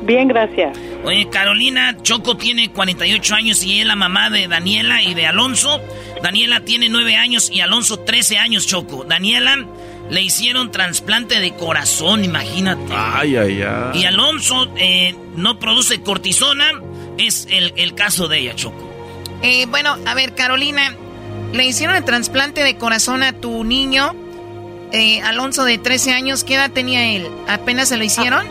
Bien, 0.02 0.28
gracias. 0.28 0.78
Oye, 1.04 1.28
Carolina, 1.28 1.96
Choco 2.02 2.36
tiene 2.36 2.70
48 2.70 3.34
años 3.34 3.62
y 3.62 3.80
es 3.80 3.86
la 3.86 3.96
mamá 3.96 4.30
de 4.30 4.48
Daniela 4.48 5.02
y 5.02 5.14
de 5.14 5.26
Alonso. 5.26 5.80
Daniela 6.22 6.60
tiene 6.60 6.88
9 6.88 7.16
años 7.16 7.50
y 7.50 7.60
Alonso 7.60 8.00
13 8.00 8.38
años, 8.38 8.66
Choco. 8.66 9.04
Daniela 9.04 9.66
le 10.10 10.20
hicieron 10.20 10.70
trasplante 10.70 11.40
de 11.40 11.54
corazón, 11.54 12.24
imagínate. 12.24 12.92
Ay, 12.94 13.36
ay, 13.36 13.62
ay. 13.62 14.00
Y 14.00 14.04
Alonso 14.04 14.68
eh, 14.76 15.14
no 15.36 15.58
produce 15.58 16.02
cortisona. 16.02 16.64
Es 17.18 17.46
el, 17.50 17.94
caso 17.94 18.26
de 18.28 18.40
ella, 18.40 18.54
Choco. 18.54 18.90
Eh, 19.42 19.66
bueno, 19.66 19.96
a 20.06 20.14
ver, 20.14 20.34
Carolina, 20.34 20.96
le 21.52 21.64
hicieron 21.64 21.96
el 21.96 22.04
trasplante 22.04 22.64
de 22.64 22.76
corazón 22.76 23.22
a 23.22 23.32
tu 23.32 23.62
niño, 23.62 24.14
eh, 24.92 25.20
Alonso, 25.22 25.64
de 25.64 25.78
13 25.78 26.12
años. 26.12 26.42
¿Qué 26.42 26.54
edad 26.54 26.70
tenía 26.72 27.14
él? 27.14 27.28
¿Apenas 27.46 27.88
se 27.88 27.96
lo 27.96 28.04
hicieron? 28.04 28.46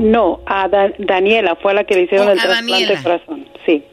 no, 0.00 0.40
a 0.46 0.68
Daniela 0.98 1.56
fue 1.56 1.74
la 1.74 1.84
que 1.84 1.94
le 1.94 2.02
hicieron 2.02 2.28
oh, 2.28 2.32
el 2.32 2.38
trasplante 2.38 2.86
de 2.86 3.02
corazón. 3.02 3.48
Sí. 3.66 3.84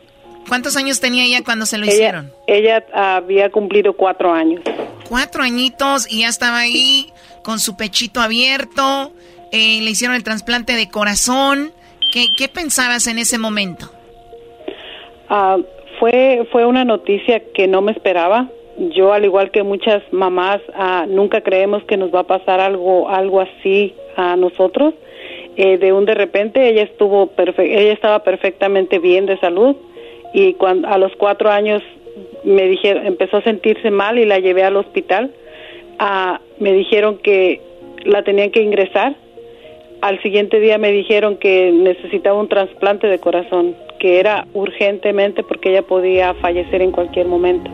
¿Cuántos 0.47 0.77
años 0.77 1.01
tenía 1.01 1.25
ella 1.25 1.43
cuando 1.43 1.65
se 1.65 1.77
lo 1.77 1.85
hicieron? 1.85 2.31
Ella 2.47 2.85
había 2.93 3.49
cumplido 3.49 3.93
cuatro 3.93 4.31
años. 4.31 4.61
Cuatro 5.07 5.43
añitos 5.43 6.11
y 6.11 6.21
ya 6.21 6.27
estaba 6.27 6.59
ahí 6.59 7.07
con 7.43 7.59
su 7.59 7.77
pechito 7.77 8.19
abierto. 8.19 9.11
Eh, 9.51 9.79
le 9.81 9.91
hicieron 9.91 10.15
el 10.15 10.23
trasplante 10.23 10.73
de 10.73 10.89
corazón. 10.89 11.71
¿Qué, 12.11 12.47
pensabas 12.47 13.07
en 13.07 13.19
ese 13.19 13.37
momento? 13.37 13.89
Ah, 15.29 15.57
fue, 15.99 16.47
fue 16.51 16.65
una 16.65 16.83
noticia 16.83 17.41
que 17.53 17.67
no 17.67 17.81
me 17.81 17.91
esperaba. 17.91 18.49
Yo, 18.95 19.13
al 19.13 19.25
igual 19.25 19.51
que 19.51 19.63
muchas 19.63 20.01
mamás, 20.11 20.59
ah, 20.75 21.05
nunca 21.07 21.41
creemos 21.41 21.83
que 21.83 21.97
nos 21.97 22.13
va 22.13 22.21
a 22.21 22.27
pasar 22.27 22.59
algo, 22.59 23.09
algo 23.09 23.41
así 23.41 23.93
a 24.15 24.35
nosotros. 24.35 24.93
Eh, 25.55 25.77
de 25.77 25.91
un 25.91 26.05
de 26.05 26.13
repente 26.13 26.69
ella 26.69 26.83
estuvo 26.83 27.31
ella 27.57 27.91
estaba 27.91 28.19
perfectamente 28.19 28.99
bien 28.99 29.25
de 29.25 29.39
salud 29.39 29.75
y 30.31 30.53
cuando 30.53 30.87
a 30.87 30.99
los 30.99 31.11
cuatro 31.15 31.49
años 31.49 31.81
me 32.43 32.67
dijeron 32.67 33.05
empezó 33.05 33.37
a 33.37 33.43
sentirse 33.43 33.91
mal 33.91 34.17
y 34.19 34.25
la 34.25 34.39
llevé 34.39 34.63
al 34.63 34.75
hospital. 34.75 35.33
Ah, 35.99 36.41
me 36.59 36.73
dijeron 36.73 37.17
que 37.17 37.61
la 38.05 38.23
tenían 38.23 38.51
que 38.51 38.61
ingresar. 38.61 39.15
Al 40.01 40.21
siguiente 40.21 40.59
día 40.59 40.77
me 40.77 40.91
dijeron 40.91 41.37
que 41.37 41.71
necesitaba 41.71 42.39
un 42.39 42.47
trasplante 42.47 43.07
de 43.07 43.19
corazón 43.19 43.75
que 43.99 44.19
era 44.19 44.45
urgentemente 44.53 45.41
porque 45.43 45.71
ella 45.71 45.81
podía 45.81 46.33
fallecer 46.35 46.81
en 46.81 46.91
cualquier 46.91 47.27
momento. 47.27 47.71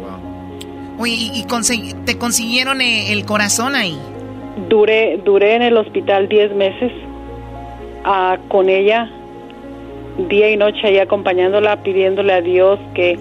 ¿y 1.06 1.43
te 2.06 2.17
consiguieron 2.17 2.79
eh, 2.79 3.12
el 3.12 3.25
corazón 3.25 3.75
ahí? 3.75 3.97
Duré, 4.69 5.19
duré 5.25 5.56
en 5.56 5.63
el 5.63 5.75
hospital 5.75 6.29
10 6.29 6.56
meses 6.56 6.91
ah, 8.06 8.38
con 8.47 8.69
ella 8.69 9.12
día 10.29 10.49
y 10.49 10.58
noche 10.58 10.88
ahí 10.88 10.99
acompañándola, 10.99 11.82
pidiéndole 11.82 12.34
a 12.34 12.41
Dios 12.41 12.79
que, 12.93 13.17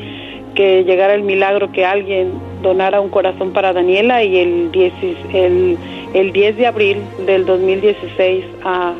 que 0.54 0.84
llegara 0.84 1.14
el 1.14 1.22
milagro, 1.22 1.72
que 1.72 1.84
alguien 1.84 2.32
donara 2.62 3.00
un 3.00 3.08
corazón 3.10 3.52
para 3.52 3.72
Daniela 3.72 4.22
y 4.22 4.38
el 4.38 4.72
10, 4.72 4.92
el, 5.32 5.78
el 6.14 6.32
10 6.32 6.56
de 6.56 6.66
abril 6.66 7.02
del 7.26 7.44
2016 7.44 8.44
a, 8.64 8.94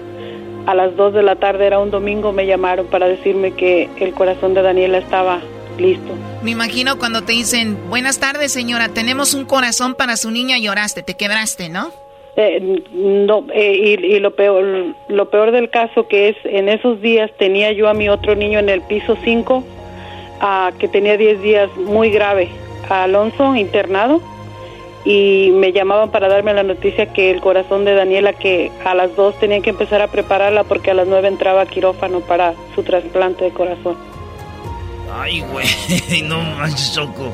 a 0.67 0.75
las 0.75 0.97
2 0.97 1.15
de 1.15 1.23
la 1.23 1.37
tarde, 1.37 1.67
era 1.67 1.79
un 1.79 1.91
domingo, 1.91 2.33
me 2.33 2.47
llamaron 2.47 2.87
para 2.87 3.09
decirme 3.09 3.53
que 3.53 3.89
el 4.01 4.13
corazón 4.13 4.55
de 4.55 4.63
Daniela 4.63 4.99
estaba 4.99 5.41
listo. 5.79 6.13
Me 6.43 6.51
imagino 6.51 6.99
cuando 6.99 7.23
te 7.23 7.33
dicen, 7.33 7.79
buenas 7.89 8.19
tardes 8.21 8.53
señora, 8.53 8.89
tenemos 8.89 9.35
un 9.35 9.45
corazón 9.45 9.95
para 9.95 10.17
su 10.17 10.31
niña, 10.31 10.59
lloraste, 10.59 11.03
te 11.03 11.15
quebraste, 11.15 11.69
¿no? 11.69 11.91
Eh, 12.35 12.83
no, 12.93 13.45
eh, 13.53 13.99
y, 14.01 14.19
lo 14.19 14.35
peor, 14.35 14.95
lo 15.09 15.29
peor 15.29 15.51
del 15.51 15.69
caso 15.69 16.09
que 16.09 16.31
es, 16.31 16.37
en 16.45 16.71
esos 16.71 17.03
días 17.03 17.31
tenía 17.39 17.73
yo 17.73 17.89
a 17.89 17.95
mi 17.95 18.09
otro 18.09 18.35
niño 18.35 18.59
en 18.59 18.71
el 18.71 18.81
piso 18.81 19.19
5, 19.23 19.63
que 20.79 20.89
tenía 20.89 21.17
10 21.17 21.41
días 21.41 21.71
muy 21.77 22.11
grave, 22.11 22.51
a 22.89 23.05
Alonso 23.05 23.55
internado, 23.55 24.21
y 25.05 25.51
me 25.53 25.73
llamaban 25.73 26.11
para 26.11 26.29
darme 26.29 26.55
la 26.55 26.63
noticia 26.63 27.13
que 27.13 27.31
el 27.31 27.41
corazón 27.41 27.85
de 27.85 27.95
Daniela, 27.95 28.33
que 28.33 28.71
a 28.85 28.95
las 28.95 29.15
2 29.17 29.39
tenían 29.39 29.63
que 29.63 29.71
empezar 29.71 30.01
a 30.01 30.09
prepararla 30.09 30.65
porque 30.65 30.91
a 30.91 30.95
las 30.95 31.09
9 31.09 31.29
entraba 31.29 31.63
a 31.63 31.67
quirófano 31.67 32.21
para 32.21 32.55
su 32.75 32.83
trasplante 32.83 33.45
de 33.45 33.51
corazón. 33.53 33.97
Ay, 35.13 35.41
güey, 35.41 35.67
no 36.25 36.41
manches, 36.41 36.95
Choco. 36.95 37.33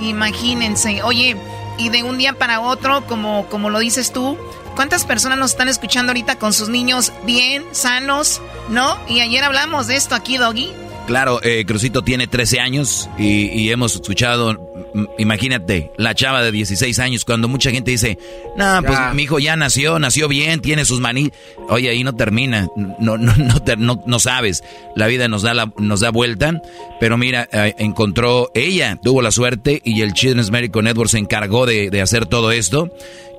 Imagínense, 0.00 1.02
oye, 1.02 1.36
y 1.78 1.88
de 1.88 2.02
un 2.02 2.18
día 2.18 2.32
para 2.34 2.60
otro, 2.60 3.06
como, 3.06 3.46
como 3.46 3.70
lo 3.70 3.78
dices 3.78 4.12
tú, 4.12 4.36
¿cuántas 4.76 5.04
personas 5.04 5.38
nos 5.38 5.52
están 5.52 5.68
escuchando 5.68 6.10
ahorita 6.10 6.38
con 6.38 6.52
sus 6.52 6.68
niños 6.68 7.12
bien, 7.24 7.64
sanos, 7.72 8.40
no? 8.68 8.96
Y 9.08 9.20
ayer 9.20 9.42
hablamos 9.44 9.86
de 9.86 9.96
esto 9.96 10.14
aquí, 10.14 10.36
Doggy. 10.36 10.72
Claro, 11.06 11.40
eh, 11.42 11.64
Crucito 11.66 12.02
tiene 12.02 12.26
13 12.26 12.60
años 12.60 13.08
y, 13.18 13.48
y 13.48 13.70
hemos 13.70 13.94
escuchado 13.94 14.74
imagínate, 15.18 15.90
la 15.96 16.14
chava 16.14 16.42
de 16.42 16.52
16 16.52 16.98
años, 17.00 17.24
cuando 17.24 17.48
mucha 17.48 17.70
gente 17.70 17.90
dice, 17.90 18.18
no, 18.56 18.80
pues 18.86 18.98
mi 19.14 19.24
hijo 19.24 19.38
ya 19.38 19.56
nació, 19.56 19.98
nació 19.98 20.28
bien, 20.28 20.60
tiene 20.60 20.84
sus 20.84 21.00
maní. 21.00 21.32
Oye, 21.68 21.90
ahí 21.90 22.04
no 22.04 22.14
termina, 22.14 22.68
no, 22.98 23.18
no, 23.18 23.32
no, 23.76 24.02
no, 24.06 24.18
sabes. 24.18 24.62
La 24.94 25.06
vida 25.06 25.28
nos 25.28 25.42
da, 25.42 25.54
la, 25.54 25.72
nos 25.78 26.00
da 26.00 26.10
vuelta, 26.10 26.62
pero 27.00 27.18
mira, 27.18 27.48
eh, 27.52 27.74
encontró, 27.78 28.50
ella 28.54 28.98
tuvo 29.02 29.22
la 29.22 29.30
suerte 29.30 29.80
y 29.84 30.02
el 30.02 30.12
Children's 30.12 30.50
Medical 30.50 30.84
Network 30.84 31.10
se 31.10 31.18
encargó 31.18 31.66
de, 31.66 31.90
de 31.90 32.00
hacer 32.00 32.26
todo 32.26 32.52
esto 32.52 32.90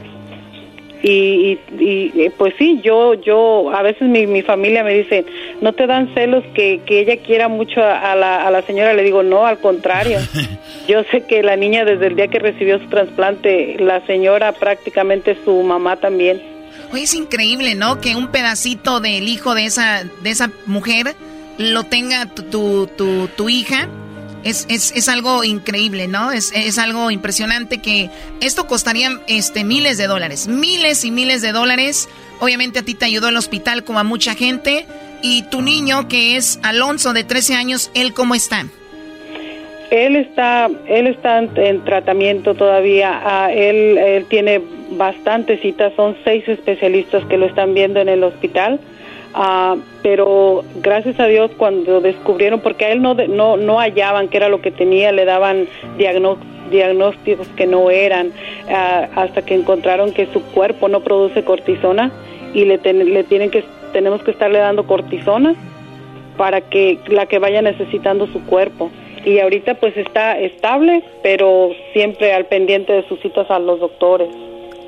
y, 1.06 1.58
y, 1.78 2.30
pues 2.30 2.54
sí, 2.56 2.80
yo, 2.82 3.12
yo, 3.12 3.70
a 3.74 3.82
veces 3.82 4.08
mi, 4.08 4.26
mi 4.26 4.40
familia 4.40 4.82
me 4.82 4.94
dice, 4.94 5.26
¿no 5.60 5.74
te 5.74 5.86
dan 5.86 6.14
celos 6.14 6.42
que, 6.54 6.80
que 6.86 7.00
ella 7.00 7.18
quiera 7.18 7.48
mucho 7.48 7.82
a, 7.82 8.14
la, 8.16 8.46
a 8.46 8.50
la 8.50 8.62
señora? 8.62 8.94
Le 8.94 9.02
digo, 9.02 9.22
no, 9.22 9.44
al 9.44 9.58
contrario. 9.58 10.18
yo 10.88 11.04
sé 11.10 11.24
que 11.26 11.42
la 11.42 11.56
niña 11.56 11.84
desde 11.84 12.06
el 12.06 12.16
día 12.16 12.28
que 12.28 12.38
recibió 12.38 12.78
su 12.78 12.88
trasplante, 12.88 13.76
la 13.78 14.04
señora 14.06 14.52
prácticamente 14.52 15.32
es 15.32 15.38
su 15.44 15.62
mamá 15.62 15.96
también. 15.96 16.40
Oye, 16.90 17.02
es 17.02 17.14
increíble, 17.14 17.74
¿no? 17.74 18.00
Que 18.00 18.16
un 18.16 18.28
pedacito 18.28 19.00
del 19.00 19.28
hijo 19.28 19.54
de 19.54 19.66
esa, 19.66 20.04
de 20.22 20.30
esa 20.30 20.50
mujer 20.64 21.14
lo 21.58 21.84
tenga 21.84 22.26
tu, 22.26 22.86
tu, 22.86 23.28
tu 23.36 23.48
hija 23.50 23.90
es, 24.44 24.66
es, 24.68 24.92
es 24.94 25.08
algo 25.08 25.42
increíble, 25.42 26.06
¿no? 26.06 26.30
Es, 26.30 26.52
es, 26.54 26.78
algo 26.78 27.10
impresionante 27.10 27.78
que 27.78 28.10
esto 28.40 28.66
costaría 28.66 29.08
este, 29.26 29.64
miles 29.64 29.98
de 29.98 30.06
dólares, 30.06 30.46
miles 30.48 31.04
y 31.04 31.10
miles 31.10 31.42
de 31.42 31.52
dólares. 31.52 32.08
Obviamente 32.40 32.80
a 32.80 32.82
ti 32.82 32.94
te 32.94 33.06
ayudó 33.06 33.28
el 33.28 33.36
hospital 33.36 33.84
como 33.84 33.98
a 33.98 34.04
mucha 34.04 34.34
gente. 34.34 34.86
Y 35.22 35.42
tu 35.44 35.62
niño, 35.62 36.06
que 36.08 36.36
es 36.36 36.60
Alonso 36.62 37.14
de 37.14 37.24
13 37.24 37.54
años, 37.54 37.90
¿él 37.94 38.12
cómo 38.12 38.34
está? 38.34 38.66
Él 39.90 40.16
está, 40.16 40.68
él 40.86 41.06
está 41.06 41.38
en 41.38 41.84
tratamiento 41.84 42.54
todavía. 42.54 43.20
Ah, 43.24 43.50
él, 43.52 43.96
él 43.96 44.26
tiene 44.26 44.60
bastantes 44.90 45.60
citas, 45.60 45.92
son 45.96 46.16
seis 46.24 46.46
especialistas 46.48 47.24
que 47.26 47.38
lo 47.38 47.46
están 47.46 47.74
viendo 47.74 48.00
en 48.00 48.08
el 48.08 48.22
hospital. 48.24 48.80
Uh, 49.34 49.80
pero 50.02 50.62
gracias 50.76 51.18
a 51.18 51.26
Dios 51.26 51.50
cuando 51.56 52.00
descubrieron, 52.00 52.60
porque 52.60 52.84
a 52.84 52.92
él 52.92 53.02
no, 53.02 53.14
no, 53.14 53.56
no 53.56 53.80
hallaban 53.80 54.28
qué 54.28 54.36
era 54.36 54.48
lo 54.48 54.60
que 54.60 54.70
tenía, 54.70 55.10
le 55.10 55.24
daban 55.24 55.66
diagnósticos 56.70 57.48
que 57.56 57.66
no 57.66 57.90
eran, 57.90 58.28
uh, 58.28 59.06
hasta 59.16 59.42
que 59.42 59.54
encontraron 59.54 60.12
que 60.12 60.26
su 60.26 60.40
cuerpo 60.40 60.88
no 60.88 61.00
produce 61.00 61.44
cortisona 61.44 62.12
y 62.54 62.64
le, 62.64 62.78
le 62.78 63.24
tienen 63.24 63.50
que, 63.50 63.64
tenemos 63.92 64.22
que 64.22 64.30
estarle 64.30 64.60
dando 64.60 64.86
cortisona 64.86 65.56
para 66.36 66.60
que 66.60 67.00
la 67.08 67.26
que 67.26 67.40
vaya 67.40 67.60
necesitando 67.60 68.28
su 68.28 68.44
cuerpo. 68.46 68.90
Y 69.24 69.38
ahorita 69.38 69.74
pues 69.74 69.96
está 69.96 70.38
estable, 70.38 71.02
pero 71.22 71.70
siempre 71.92 72.32
al 72.32 72.44
pendiente 72.44 72.92
de 72.92 73.08
sus 73.08 73.18
citas 73.20 73.50
a 73.50 73.58
los 73.58 73.80
doctores. 73.80 74.28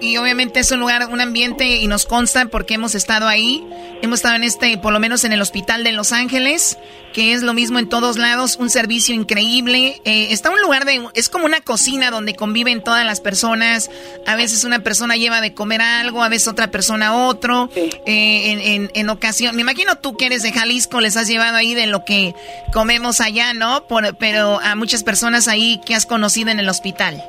Y 0.01 0.19
obviamente 0.19 0.61
es 0.61 0.71
un 0.71 0.81
lugar, 0.81 1.09
un 1.11 1.21
ambiente, 1.21 1.77
y 1.77 1.87
nos 1.87 2.07
consta 2.07 2.47
porque 2.47 2.75
hemos 2.75 2.95
estado 2.95 3.29
ahí. 3.29 3.67
Hemos 4.03 4.19
estado 4.19 4.37
en 4.37 4.45
este, 4.45 4.77
por 4.79 4.93
lo 4.93 5.01
menos 5.01 5.25
en 5.25 5.33
el 5.33 5.41
hospital 5.41 5.83
de 5.83 5.93
Los 5.93 6.13
Ángeles, 6.13 6.77
que 7.15 7.33
es 7.33 7.43
lo 7.43 7.55
mismo 7.55 7.79
en 7.79 7.89
todos 7.89 8.19
lados, 8.19 8.57
un 8.57 8.69
servicio 8.69 9.15
increíble. 9.15 10.03
Eh, 10.05 10.29
está 10.31 10.51
un 10.51 10.61
lugar 10.61 10.85
de, 10.85 11.03
es 11.15 11.31
como 11.31 11.47
una 11.47 11.63
cocina 11.63 12.11
donde 12.11 12.35
conviven 12.35 12.85
todas 12.85 13.07
las 13.07 13.23
personas. 13.23 13.91
A 14.27 14.37
veces 14.37 14.65
una 14.65 14.81
persona 14.81 15.17
lleva 15.17 15.41
de 15.41 15.55
comer 15.55 15.81
algo, 15.81 16.23
a 16.23 16.29
veces 16.29 16.49
otra 16.49 16.71
persona 16.71 17.27
otro. 17.27 17.71
Eh, 17.75 18.91
en, 18.93 19.11
ocasión, 19.11 19.57
me 19.57 19.63
imagino 19.63 19.97
tú 19.97 20.17
que 20.17 20.27
eres 20.27 20.43
de 20.43 20.53
Jalisco, 20.53 21.01
les 21.01 21.17
has 21.17 21.27
llevado 21.27 21.57
ahí 21.57 21.73
de 21.73 21.87
lo 21.87 22.05
que 22.05 22.35
comemos 22.73 23.23
allá, 23.23 23.55
¿no? 23.55 23.87
pero 24.19 24.61
a 24.61 24.75
muchas 24.75 25.03
personas 25.05 25.49
ahí 25.49 25.81
que 25.87 25.95
has 25.95 26.05
conocido 26.05 26.51
en 26.51 26.59
el 26.59 26.69
hospital. 26.69 27.25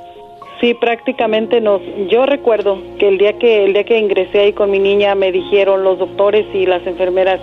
Sí, 0.59 0.73
prácticamente 0.73 1.61
nos. 1.61 1.81
Yo 2.09 2.25
recuerdo 2.25 2.79
que 2.97 3.07
el 3.07 3.17
día 3.19 3.33
que 3.33 3.65
el 3.65 3.73
día 3.73 3.83
que 3.83 3.99
ingresé 3.99 4.39
ahí 4.39 4.53
con 4.53 4.71
mi 4.71 4.79
niña 4.79 5.13
me 5.13 5.31
dijeron 5.31 5.83
los 5.83 5.99
doctores 5.99 6.47
y 6.53 6.65
las 6.65 6.85
enfermeras 6.87 7.39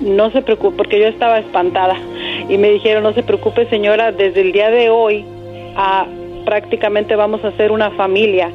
no 0.00 0.30
se 0.30 0.42
preocupe 0.42 0.76
porque 0.76 0.98
yo 0.98 1.06
estaba 1.06 1.38
espantada 1.38 1.96
y 2.48 2.58
me 2.58 2.70
dijeron 2.70 3.02
no 3.02 3.12
se 3.12 3.22
preocupe 3.22 3.66
señora 3.66 4.12
desde 4.12 4.40
el 4.40 4.52
día 4.52 4.70
de 4.70 4.90
hoy 4.90 5.24
a 5.76 6.06
prácticamente 6.44 7.14
vamos 7.14 7.44
a 7.44 7.52
ser 7.52 7.70
una 7.70 7.90
familia. 7.92 8.50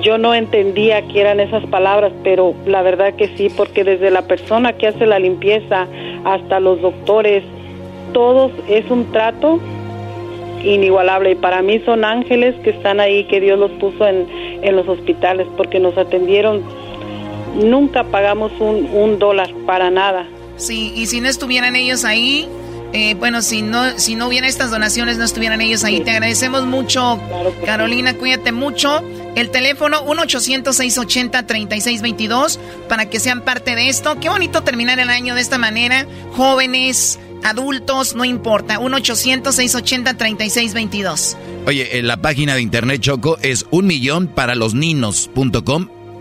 Yo 0.00 0.18
no 0.18 0.34
entendía 0.34 1.02
qué 1.08 1.20
eran 1.20 1.40
esas 1.40 1.64
palabras, 1.66 2.12
pero 2.22 2.54
la 2.66 2.82
verdad 2.82 3.14
que 3.14 3.28
sí, 3.36 3.48
porque 3.56 3.84
desde 3.84 4.10
la 4.10 4.22
persona 4.22 4.74
que 4.74 4.88
hace 4.88 5.06
la 5.06 5.18
limpieza 5.18 5.86
hasta 6.24 6.60
los 6.60 6.80
doctores, 6.80 7.42
todos 8.12 8.52
es 8.68 8.88
un 8.90 9.10
trato 9.12 9.58
inigualable 10.64 11.32
y 11.32 11.34
para 11.34 11.62
mí 11.62 11.80
son 11.84 12.04
ángeles 12.04 12.54
que 12.62 12.70
están 12.70 13.00
ahí, 13.00 13.24
que 13.24 13.40
Dios 13.40 13.58
los 13.58 13.70
puso 13.72 14.06
en, 14.06 14.26
en 14.62 14.76
los 14.76 14.88
hospitales 14.88 15.46
porque 15.56 15.78
nos 15.80 15.96
atendieron. 15.96 16.62
Nunca 17.56 18.04
pagamos 18.04 18.52
un, 18.58 18.88
un 18.92 19.18
dólar 19.18 19.50
para 19.66 19.90
nada. 19.90 20.26
Sí, 20.56 20.92
y 20.96 21.06
si 21.06 21.20
no 21.20 21.28
estuvieran 21.28 21.76
ellos 21.76 22.04
ahí, 22.04 22.48
eh, 22.94 23.14
bueno, 23.14 23.42
si 23.42 23.60
no, 23.60 23.98
si 23.98 24.14
no 24.14 24.28
hubiera 24.28 24.46
estas 24.46 24.70
donaciones, 24.70 25.18
no 25.18 25.24
estuvieran 25.24 25.60
ellos 25.60 25.82
ahí. 25.82 25.98
Te 26.00 26.12
agradecemos 26.12 26.64
mucho, 26.64 27.20
Carolina, 27.66 28.14
cuídate 28.14 28.52
mucho. 28.52 29.02
El 29.34 29.50
teléfono 29.50 30.06
1-800-680-3622 30.06 32.60
para 32.88 33.10
que 33.10 33.18
sean 33.18 33.40
parte 33.40 33.74
de 33.74 33.88
esto. 33.88 34.20
Qué 34.20 34.28
bonito 34.28 34.62
terminar 34.62 35.00
el 35.00 35.10
año 35.10 35.34
de 35.34 35.40
esta 35.40 35.58
manera. 35.58 36.06
Jóvenes, 36.36 37.18
adultos, 37.42 38.14
no 38.14 38.24
importa. 38.24 38.78
1-800-680-3622. 38.78 41.36
Oye, 41.66 42.00
la 42.00 42.18
página 42.18 42.54
de 42.54 42.62
internet 42.62 43.00
Choco 43.00 43.38
es 43.42 43.66
un 43.72 43.88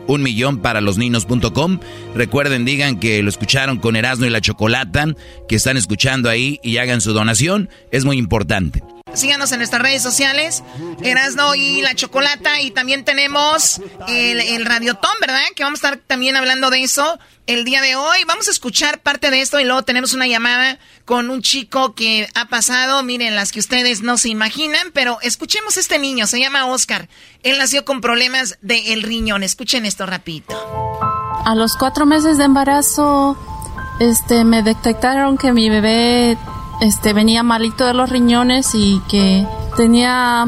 un 0.07 0.21
millón 0.21 0.59
para 0.59 0.81
los 0.81 0.97
niños.com. 0.97 1.79
Recuerden, 2.15 2.65
digan 2.65 2.99
que 2.99 3.21
lo 3.23 3.29
escucharon 3.29 3.77
con 3.79 3.95
Erasmo 3.95 4.25
y 4.25 4.29
la 4.29 4.41
Chocolata, 4.41 5.07
que 5.47 5.55
están 5.55 5.77
escuchando 5.77 6.29
ahí 6.29 6.59
y 6.63 6.77
hagan 6.77 7.01
su 7.01 7.13
donación. 7.13 7.69
Es 7.91 8.05
muy 8.05 8.17
importante. 8.17 8.81
Síganos 9.13 9.51
en 9.51 9.59
nuestras 9.59 9.81
redes 9.81 10.01
sociales, 10.01 10.63
Erasno 11.03 11.53
y 11.55 11.81
la 11.81 11.93
Chocolata. 11.93 12.61
Y 12.61 12.71
también 12.71 13.05
tenemos 13.05 13.79
el, 14.07 14.39
el 14.39 14.65
Radiotón, 14.65 15.11
¿verdad? 15.21 15.41
Que 15.55 15.63
vamos 15.63 15.83
a 15.83 15.87
estar 15.87 16.01
también 16.07 16.35
hablando 16.35 16.69
de 16.69 16.81
eso 16.83 17.19
el 17.45 17.63
día 17.63 17.81
de 17.81 17.95
hoy. 17.95 18.17
Vamos 18.27 18.47
a 18.47 18.51
escuchar 18.51 19.01
parte 19.01 19.29
de 19.29 19.41
esto 19.41 19.59
y 19.59 19.65
luego 19.65 19.83
tenemos 19.83 20.13
una 20.13 20.25
llamada 20.25 20.79
con 21.05 21.29
un 21.29 21.41
chico 21.41 21.93
que 21.93 22.27
ha 22.33 22.45
pasado, 22.45 23.03
miren, 23.03 23.35
las 23.35 23.51
que 23.51 23.59
ustedes 23.59 24.01
no 24.01 24.17
se 24.17 24.29
imaginan, 24.29 24.91
pero 24.93 25.19
escuchemos 25.21 25.77
este 25.77 25.99
niño, 25.99 26.25
se 26.25 26.39
llama 26.39 26.65
Oscar. 26.65 27.07
Él 27.43 27.57
nació 27.59 27.85
con 27.85 28.01
problemas 28.01 28.57
del 28.61 29.03
riñón. 29.03 29.43
Escuchen 29.43 29.85
esto 29.85 30.05
rapidito. 30.05 30.55
A 31.45 31.53
los 31.55 31.75
cuatro 31.75 32.05
meses 32.05 32.37
de 32.37 32.45
embarazo, 32.45 33.37
este, 33.99 34.43
me 34.43 34.63
detectaron 34.63 35.37
que 35.37 35.51
mi 35.51 35.69
bebé 35.69 36.37
este, 36.83 37.13
venía 37.13 37.43
malito 37.43 37.85
de 37.85 37.93
los 37.93 38.09
riñones 38.09 38.75
y 38.75 39.01
que 39.07 39.47
tenía 39.77 40.45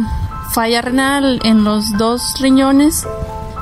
falla 0.52 0.82
renal 0.82 1.40
en 1.44 1.64
los 1.64 1.98
dos 1.98 2.42
riñones. 2.42 3.08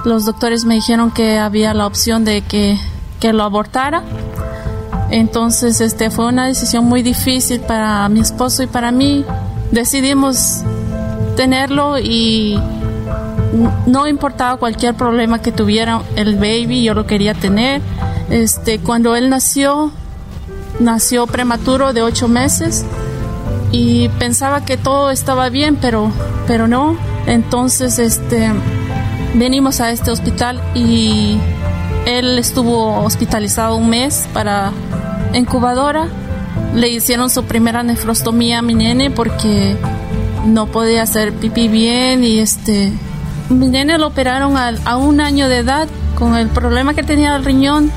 Los 0.06 0.26
doctores 0.26 0.66
me 0.66 0.74
dijeron 0.74 1.12
que 1.12 1.38
había 1.38 1.76
la 1.76 1.86
opción 1.86 2.26
de 2.26 2.42
que, 2.42 2.80
que 3.20 3.32
lo 3.32 3.44
abortara. 3.44 4.04
Entonces, 5.12 5.82
este, 5.82 6.10
fue 6.10 6.26
una 6.26 6.48
decisión 6.48 6.86
muy 6.86 7.04
difícil 7.04 7.62
para 7.62 8.10
mi 8.10 8.22
esposo 8.22 8.64
y 8.64 8.68
para 8.68 8.92
mí. 8.92 9.24
Decidimos 9.72 10.64
tenerlo 11.36 12.00
y 12.00 12.60
no 13.86 14.08
importaba 14.08 14.58
cualquier 14.58 14.96
problema 14.96 15.44
que 15.44 15.52
tuviera 15.52 16.02
el 16.16 16.36
baby, 16.38 16.84
yo 16.84 16.96
lo 16.96 17.06
quería 17.06 17.36
tener. 17.36 17.84
Este, 18.32 18.80
cuando 18.80 19.16
él 19.16 19.30
nació, 19.30 19.92
nació 20.80 21.28
prematuro 21.28 21.94
de 21.94 22.02
ocho 22.02 22.28
meses 22.28 22.86
y 23.72 24.10
pensaba 24.20 24.64
que 24.66 24.78
todo 24.78 25.10
estaba 25.12 25.50
bien, 25.50 25.78
pero, 25.80 26.12
pero 26.48 26.68
no. 26.68 26.96
Entonces, 27.26 28.00
este, 28.00 28.52
venimos 29.34 29.82
a 29.82 29.92
este 29.92 30.12
hospital 30.12 30.62
y 30.76 31.38
él 32.06 32.38
estuvo 32.38 33.00
hospitalizado 33.04 33.76
un 33.76 33.90
mes 33.90 34.28
para 34.34 34.72
incubadora. 35.34 36.08
Le 36.76 36.90
hicieron 36.90 37.30
su 37.30 37.44
primera 37.46 37.84
nefrostomía 37.84 38.60
a 38.60 38.62
mi 38.62 38.76
nene 38.76 39.10
porque 39.10 39.76
no 40.46 40.68
podía 40.68 41.04
hacer 41.04 41.34
pipí 41.34 41.68
bien 41.68 42.24
y 42.24 42.40
este, 42.40 42.92
mi 43.50 43.68
nene 43.68 43.98
lo 43.98 44.08
operaron 44.08 44.58
a, 44.58 44.74
a 44.86 44.98
un 44.98 45.22
año 45.22 45.48
de 45.50 45.58
edad 45.58 45.88
con 46.16 46.36
el 46.36 46.50
problema 46.50 46.94
que 46.94 47.04
tenía 47.04 47.36
el 47.36 47.46
riñón 47.46 47.92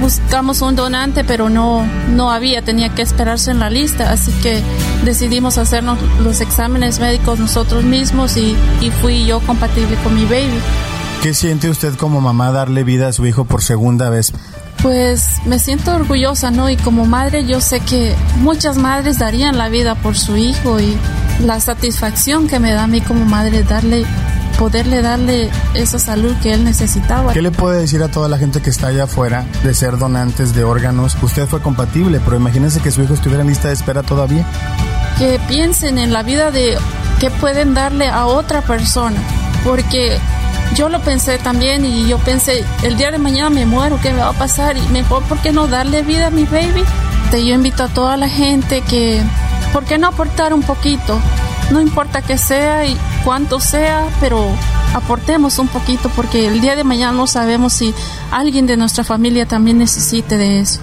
buscamos 0.00 0.62
un 0.62 0.76
donante, 0.76 1.24
pero 1.24 1.48
no, 1.48 1.86
no 2.14 2.30
había, 2.30 2.62
tenía 2.62 2.94
que 2.94 3.02
esperarse 3.02 3.50
en 3.50 3.58
la 3.58 3.70
lista, 3.70 4.10
así 4.10 4.32
que 4.42 4.62
decidimos 5.04 5.58
hacernos 5.58 5.98
los 6.22 6.40
exámenes 6.40 7.00
médicos 7.00 7.38
nosotros 7.38 7.84
mismos 7.84 8.36
y, 8.36 8.56
y 8.80 8.90
fui 8.90 9.26
yo 9.26 9.40
compatible 9.40 9.96
con 10.02 10.14
mi 10.14 10.24
baby. 10.24 10.60
¿Qué 11.22 11.34
siente 11.34 11.70
usted 11.70 11.94
como 11.96 12.20
mamá 12.20 12.52
darle 12.52 12.84
vida 12.84 13.08
a 13.08 13.12
su 13.12 13.26
hijo 13.26 13.44
por 13.44 13.62
segunda 13.62 14.10
vez? 14.10 14.32
Pues 14.82 15.26
me 15.46 15.58
siento 15.58 15.94
orgullosa, 15.94 16.50
¿no? 16.50 16.68
Y 16.70 16.76
como 16.76 17.06
madre 17.06 17.46
yo 17.46 17.60
sé 17.60 17.80
que 17.80 18.14
muchas 18.40 18.76
madres 18.76 19.18
darían 19.18 19.56
la 19.58 19.68
vida 19.68 19.94
por 19.94 20.16
su 20.16 20.36
hijo 20.36 20.78
y 20.78 20.96
la 21.44 21.60
satisfacción 21.60 22.46
que 22.46 22.60
me 22.60 22.72
da 22.72 22.84
a 22.84 22.86
mí 22.86 23.00
como 23.00 23.24
madre 23.24 23.62
darle 23.62 24.04
poderle 24.58 25.02
darle 25.02 25.50
esa 25.74 25.98
salud 25.98 26.34
que 26.42 26.52
él 26.52 26.64
necesitaba. 26.64 27.32
¿Qué 27.32 27.42
le 27.42 27.50
puede 27.50 27.80
decir 27.80 28.02
a 28.02 28.08
toda 28.08 28.28
la 28.28 28.38
gente 28.38 28.60
que 28.60 28.70
está 28.70 28.88
allá 28.88 29.04
afuera 29.04 29.44
de 29.62 29.74
ser 29.74 29.98
donantes 29.98 30.54
de 30.54 30.64
órganos? 30.64 31.16
Usted 31.22 31.46
fue 31.46 31.60
compatible, 31.60 32.20
pero 32.24 32.36
imagínense 32.36 32.80
que 32.80 32.90
su 32.90 33.02
hijo 33.02 33.14
estuviera 33.14 33.42
en 33.42 33.48
lista 33.48 33.68
de 33.68 33.74
espera 33.74 34.02
todavía. 34.02 34.44
Que 35.18 35.40
piensen 35.48 35.98
en 35.98 36.12
la 36.12 36.22
vida 36.22 36.50
de 36.50 36.76
que 37.20 37.30
pueden 37.30 37.74
darle 37.74 38.08
a 38.08 38.26
otra 38.26 38.62
persona, 38.62 39.16
porque 39.64 40.18
yo 40.74 40.88
lo 40.88 41.00
pensé 41.00 41.38
también 41.38 41.84
y 41.84 42.06
yo 42.06 42.18
pensé, 42.18 42.64
el 42.82 42.96
día 42.96 43.10
de 43.10 43.18
mañana 43.18 43.50
me 43.50 43.64
muero, 43.64 43.98
¿qué 44.02 44.12
me 44.12 44.20
va 44.20 44.30
a 44.30 44.32
pasar? 44.32 44.76
Y 44.76 44.82
mejor, 44.88 45.22
¿por 45.24 45.38
qué 45.38 45.52
no 45.52 45.66
darle 45.66 46.02
vida 46.02 46.26
a 46.26 46.30
mi 46.30 46.44
baby? 46.44 46.84
Yo 47.32 47.54
invito 47.54 47.82
a 47.82 47.88
toda 47.88 48.16
la 48.16 48.28
gente 48.28 48.82
que, 48.82 49.22
¿por 49.72 49.84
qué 49.84 49.98
no 49.98 50.08
aportar 50.08 50.54
un 50.54 50.62
poquito? 50.62 51.20
no 51.70 51.80
importa 51.80 52.22
que 52.22 52.38
sea 52.38 52.84
y 52.86 52.96
cuánto 53.26 53.58
sea, 53.58 54.08
pero 54.20 54.56
aportemos 54.94 55.58
un 55.58 55.66
poquito 55.66 56.08
porque 56.10 56.46
el 56.46 56.60
día 56.60 56.76
de 56.76 56.84
mañana 56.84 57.10
no 57.10 57.26
sabemos 57.26 57.72
si 57.72 57.92
alguien 58.30 58.68
de 58.68 58.76
nuestra 58.76 59.02
familia 59.02 59.46
también 59.46 59.78
necesite 59.78 60.36
de 60.36 60.60
eso. 60.60 60.80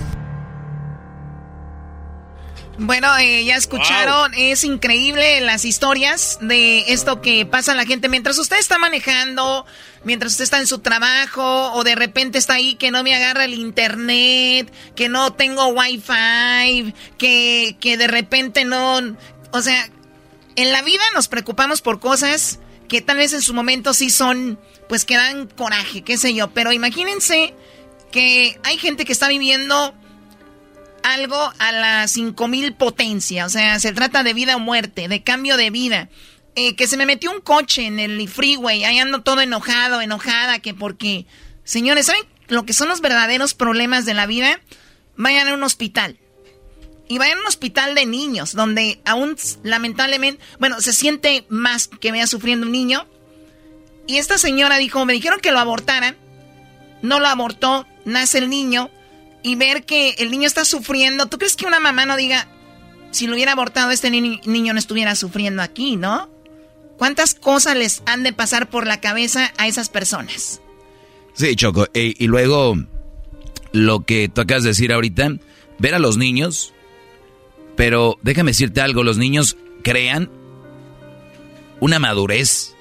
Bueno, 2.78 3.18
eh, 3.18 3.46
ya 3.46 3.56
escucharon, 3.56 4.34
es 4.36 4.66
increíble 4.66 5.40
las 5.40 5.64
historias 5.64 6.38
de 6.42 6.92
esto 6.92 7.22
que 7.22 7.46
pasa 7.46 7.72
a 7.72 7.76
la 7.76 7.86
gente 7.86 8.10
mientras 8.10 8.38
usted 8.38 8.58
está 8.58 8.78
manejando, 8.78 9.66
mientras 10.04 10.34
usted 10.34 10.44
está 10.44 10.60
en 10.60 10.68
su 10.68 10.80
trabajo 10.80 11.72
o 11.72 11.86
de 11.86 11.96
repente 11.96 12.40
está 12.40 12.56
ahí 12.56 12.76
que 12.76 12.92
no 12.92 13.04
me 13.04 13.16
agarra 13.16 13.46
el 13.46 13.54
internet, 13.54 14.70
que 14.98 15.08
no 15.08 15.32
tengo 15.32 15.68
wifi, 15.68 16.94
que, 17.18 17.78
que 17.80 17.96
de 17.96 18.08
repente 18.08 18.66
no, 18.66 19.00
o 19.52 19.62
sea, 19.62 19.88
en 20.56 20.72
la 20.72 20.82
vida 20.82 21.04
nos 21.14 21.28
preocupamos 21.28 21.82
por 21.82 22.00
cosas 22.00 22.60
que 22.88 23.02
tal 23.02 23.18
vez 23.18 23.34
en 23.34 23.42
su 23.42 23.54
momento 23.54 23.94
sí 23.94 24.10
son, 24.10 24.60
pues 24.88 25.06
que 25.06 25.16
dan 25.16 25.48
coraje, 25.48 26.04
qué 26.04 26.18
sé 26.18 26.34
yo. 26.34 26.52
Pero 26.52 26.72
imagínense 26.72 27.54
que 28.12 28.60
hay 28.64 28.78
gente 28.78 29.06
que 29.06 29.14
está 29.14 29.28
viviendo 29.28 29.96
algo 31.04 31.54
a 31.60 31.72
la 31.72 32.08
5000 32.08 32.74
potencia. 32.76 33.46
O 33.46 33.50
sea, 33.50 33.80
se 33.80 33.94
trata 33.94 34.24
de 34.24 34.34
vida 34.34 34.56
o 34.56 34.60
muerte, 34.60 35.08
de 35.08 35.24
cambio 35.24 35.58
de 35.58 35.70
vida. 35.70 36.10
Eh, 36.56 36.76
que 36.76 36.86
se 36.86 36.98
me 36.98 37.08
metió 37.08 37.32
un 37.32 37.42
coche 37.42 37.88
en 37.88 38.00
el 38.00 38.30
freeway, 38.30 38.84
ahí 38.84 39.00
ando 39.00 39.24
todo 39.24 39.42
enojado, 39.42 40.02
enojada, 40.02 40.60
que 40.60 40.74
porque... 40.74 41.26
Señores, 41.64 42.06
¿saben 42.06 42.24
lo 42.48 42.66
que 42.66 42.74
son 42.74 42.90
los 42.90 43.02
verdaderos 43.02 43.54
problemas 43.54 44.06
de 44.06 44.14
la 44.14 44.28
vida? 44.28 44.60
Vayan 45.16 45.48
a 45.48 45.54
un 45.54 45.64
hospital 45.64 46.20
y 47.08 47.18
vayan 47.18 47.38
a 47.38 47.42
un 47.42 47.48
hospital 47.48 47.96
de 47.96 48.06
niños, 48.06 48.54
donde 48.54 49.00
aún 49.06 49.36
lamentablemente, 49.64 50.42
bueno, 50.60 50.80
se 50.82 50.94
siente 50.94 51.46
más 51.50 51.88
que 51.88 52.12
vea 52.12 52.28
sufriendo 52.28 52.66
un 52.66 52.72
niño. 52.72 53.06
Y 54.08 54.18
esta 54.18 54.38
señora 54.38 54.78
dijo, 54.78 55.06
me 55.06 55.14
dijeron 55.14 55.40
que 55.40 55.52
lo 55.52 55.60
abortaran, 55.60 56.18
no 57.02 57.20
lo 57.20 57.28
abortó, 57.28 57.86
nace 58.06 58.38
el 58.38 58.50
niño, 58.50 58.90
y 59.44 59.56
ver 59.56 59.84
que 59.86 60.12
el 60.20 60.32
niño 60.32 60.48
está 60.48 60.66
sufriendo, 60.66 61.28
¿tú 61.28 61.38
crees 61.38 61.56
que 61.56 61.66
una 61.66 61.80
mamá 61.80 62.06
no 62.06 62.16
diga, 62.16 62.48
si 63.12 63.28
lo 63.28 63.36
hubiera 63.36 63.52
abortado 63.52 63.92
este 63.92 64.10
niño 64.10 64.74
no 64.74 64.80
estuviera 64.80 65.16
sufriendo 65.16 65.62
aquí, 65.62 65.96
¿no? 65.98 66.30
¿Cuántas 66.98 67.36
cosas 67.36 67.76
les 67.76 68.02
han 68.06 68.24
de 68.24 68.34
pasar 68.34 68.70
por 68.70 68.88
la 68.88 69.02
cabeza 69.02 69.54
a 69.58 69.68
esas 69.68 69.90
personas? 69.90 70.62
Sí, 71.34 71.56
Choco, 71.56 71.88
y, 71.94 72.24
y 72.24 72.28
luego 72.28 72.76
lo 73.72 74.06
que 74.06 74.32
de 74.34 74.62
decir 74.62 74.94
ahorita, 74.94 75.34
ver 75.80 75.96
a 75.96 76.00
los 76.00 76.18
niños 76.18 76.74
pero 77.76 78.18
déjame 78.22 78.52
decirte 78.52 78.82
algo, 78.82 79.04
los 79.04 79.18
niños 79.18 79.58
crean 79.84 80.30
una 81.80 82.00
madurez. 82.00 82.76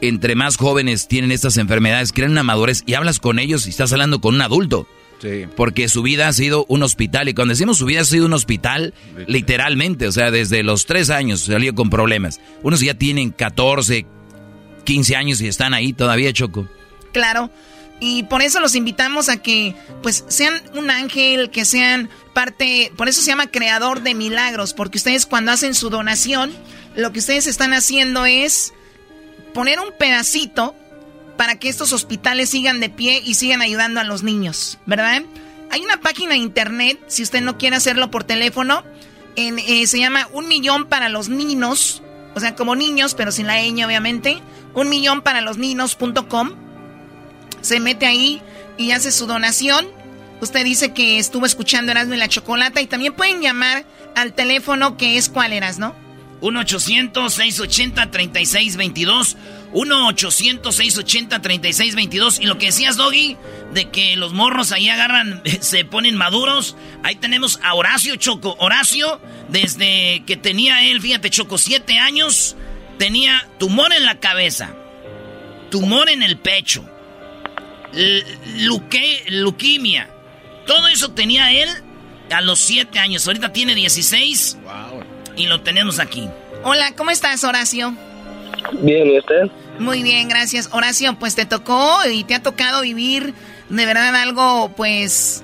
Entre 0.00 0.36
más 0.36 0.56
jóvenes 0.56 1.08
tienen 1.08 1.32
estas 1.32 1.56
enfermedades, 1.56 2.12
crean 2.12 2.30
una 2.30 2.44
madurez 2.44 2.82
y 2.86 2.94
hablas 2.94 3.18
con 3.18 3.38
ellos 3.38 3.66
y 3.66 3.70
estás 3.70 3.92
hablando 3.92 4.20
con 4.20 4.36
un 4.36 4.42
adulto. 4.42 4.86
Sí. 5.20 5.46
Porque 5.56 5.88
su 5.88 6.02
vida 6.02 6.28
ha 6.28 6.32
sido 6.32 6.64
un 6.68 6.84
hospital. 6.84 7.28
Y 7.28 7.34
cuando 7.34 7.52
decimos 7.52 7.78
su 7.78 7.86
vida 7.86 8.02
ha 8.02 8.04
sido 8.04 8.26
un 8.26 8.32
hospital, 8.32 8.94
literalmente, 9.26 10.06
o 10.06 10.12
sea, 10.12 10.30
desde 10.30 10.62
los 10.62 10.86
tres 10.86 11.10
años 11.10 11.40
salió 11.40 11.74
con 11.74 11.90
problemas. 11.90 12.40
Unos 12.62 12.80
ya 12.80 12.94
tienen 12.94 13.30
14, 13.30 14.06
15 14.84 15.16
años 15.16 15.40
y 15.40 15.48
están 15.48 15.74
ahí 15.74 15.92
todavía, 15.92 16.32
Choco. 16.32 16.68
Claro. 17.12 17.50
Y 18.00 18.22
por 18.24 18.42
eso 18.42 18.60
los 18.60 18.76
invitamos 18.76 19.28
a 19.28 19.38
que 19.38 19.74
pues 20.02 20.24
sean 20.28 20.54
un 20.74 20.88
ángel, 20.90 21.50
que 21.50 21.64
sean 21.64 22.08
por 22.96 23.08
eso 23.08 23.20
se 23.20 23.28
llama 23.28 23.48
creador 23.48 24.02
de 24.02 24.14
milagros, 24.14 24.74
porque 24.74 24.98
ustedes 24.98 25.26
cuando 25.26 25.52
hacen 25.52 25.74
su 25.74 25.90
donación, 25.90 26.52
lo 26.94 27.12
que 27.12 27.18
ustedes 27.18 27.46
están 27.46 27.72
haciendo 27.72 28.26
es 28.26 28.72
poner 29.54 29.80
un 29.80 29.92
pedacito 29.98 30.74
para 31.36 31.58
que 31.58 31.68
estos 31.68 31.92
hospitales 31.92 32.50
sigan 32.50 32.80
de 32.80 32.90
pie 32.90 33.22
y 33.24 33.34
sigan 33.34 33.62
ayudando 33.62 34.00
a 34.00 34.04
los 34.04 34.22
niños, 34.22 34.78
¿verdad? 34.86 35.22
Hay 35.70 35.80
una 35.82 36.00
página 36.00 36.32
de 36.32 36.38
internet, 36.38 36.98
si 37.06 37.22
usted 37.22 37.40
no 37.40 37.58
quiere 37.58 37.76
hacerlo 37.76 38.10
por 38.10 38.24
teléfono, 38.24 38.82
eh, 39.36 39.86
se 39.86 39.98
llama 39.98 40.28
Un 40.32 40.48
Millón 40.48 40.86
para 40.86 41.08
los 41.08 41.28
Niños, 41.28 42.02
o 42.34 42.40
sea, 42.40 42.54
como 42.54 42.76
niños, 42.76 43.14
pero 43.14 43.32
sin 43.32 43.46
la 43.46 43.56
ñ, 43.60 43.84
obviamente, 43.84 44.40
un 44.74 44.88
millón 44.88 45.22
para 45.22 45.40
los 45.40 45.58
niños.com 45.58 46.52
se 47.60 47.80
mete 47.80 48.06
ahí 48.06 48.40
y 48.76 48.92
hace 48.92 49.10
su 49.10 49.26
donación. 49.26 49.88
Usted 50.40 50.64
dice 50.64 50.92
que 50.92 51.18
estuvo 51.18 51.46
escuchando 51.46 51.92
Erasmo 51.92 52.14
y 52.14 52.18
la 52.18 52.28
Chocolata 52.28 52.80
y 52.80 52.86
también 52.86 53.14
pueden 53.14 53.42
llamar 53.42 53.84
al 54.14 54.34
teléfono 54.34 54.96
que 54.96 55.16
es 55.16 55.28
cuál 55.28 55.52
eras, 55.52 55.78
¿no? 55.78 55.94
1-800-680-3622. 56.40 59.36
1-800-680-3622. 59.72 62.40
Y 62.40 62.46
lo 62.46 62.58
que 62.58 62.66
decías, 62.66 62.96
Doggy, 62.96 63.36
de 63.74 63.90
que 63.90 64.14
los 64.16 64.32
morros 64.32 64.70
ahí 64.72 64.88
agarran, 64.88 65.42
se 65.60 65.84
ponen 65.84 66.16
maduros. 66.16 66.76
Ahí 67.02 67.16
tenemos 67.16 67.58
a 67.62 67.74
Horacio 67.74 68.16
Choco. 68.16 68.56
Horacio, 68.60 69.20
desde 69.48 70.22
que 70.26 70.36
tenía 70.36 70.88
él, 70.88 71.00
fíjate, 71.00 71.30
Choco, 71.30 71.58
siete 71.58 71.98
años, 71.98 72.54
tenía 72.98 73.48
tumor 73.58 73.92
en 73.92 74.04
la 74.04 74.20
cabeza, 74.20 74.74
tumor 75.70 76.08
en 76.08 76.22
el 76.22 76.38
pecho, 76.38 76.88
leuquimia. 79.26 80.14
Todo 80.68 80.86
eso 80.88 81.10
tenía 81.12 81.50
él 81.50 81.68
a 82.30 82.42
los 82.42 82.58
siete 82.58 82.98
años. 82.98 83.26
Ahorita 83.26 83.54
tiene 83.54 83.74
16. 83.74 84.58
Y 85.34 85.46
lo 85.46 85.62
tenemos 85.62 85.98
aquí. 85.98 86.28
Hola, 86.62 86.94
¿cómo 86.94 87.10
estás, 87.10 87.42
Horacio? 87.42 87.96
Bien, 88.72 89.08
¿y 89.08 89.18
usted? 89.18 89.50
Muy 89.78 90.02
bien, 90.02 90.28
gracias. 90.28 90.68
Horacio, 90.70 91.18
pues 91.18 91.34
te 91.34 91.46
tocó 91.46 92.00
y 92.12 92.22
te 92.24 92.34
ha 92.34 92.42
tocado 92.42 92.82
vivir 92.82 93.32
de 93.70 93.86
verdad 93.86 94.14
algo, 94.14 94.70
pues... 94.76 95.42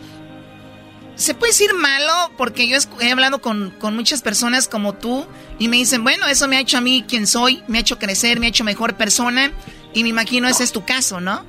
Se 1.15 1.33
puede 1.33 1.53
decir 1.53 1.73
malo, 1.75 2.13
porque 2.37 2.69
yo 2.69 2.77
he 3.01 3.11
hablado 3.11 3.41
con, 3.41 3.71
con 3.71 3.97
muchas 3.97 4.21
personas 4.21 4.69
como 4.69 4.95
tú 4.95 5.27
y 5.59 5.69
me 5.69 5.77
dicen, 5.77 6.03
bueno, 6.03 6.27
eso 6.27 6.49
me 6.49 6.57
ha 6.57 6.61
hecho 6.61 6.77
a 6.77 6.81
mí 6.81 7.05
quien 7.09 7.29
soy, 7.29 7.63
me 7.69 7.79
ha 7.79 7.81
hecho 7.83 8.01
crecer, 8.01 8.41
me 8.41 8.47
ha 8.47 8.49
hecho 8.49 8.65
mejor 8.65 8.97
persona 8.97 9.53
y 9.95 10.03
me 10.03 10.09
imagino 10.09 10.49
ese 10.49 10.65
es 10.65 10.73
tu 10.73 10.85
caso, 10.85 11.21
¿no? 11.21 11.47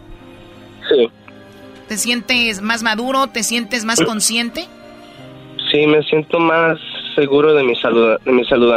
Sí. 0.88 1.10
¿Te 1.88 1.98
sientes 1.98 2.62
más 2.62 2.84
maduro? 2.84 3.28
¿Te 3.28 3.44
sientes 3.44 3.86
más 3.86 4.02
consciente? 4.02 4.68
Sí, 5.72 5.86
me 5.88 6.02
siento 6.04 6.40
más 6.40 6.80
seguro 7.16 7.54
de 7.54 7.64
mi 7.64 7.76
salud. 7.76 8.18
De 8.26 8.32
mi 8.32 8.46
salud. 8.46 8.74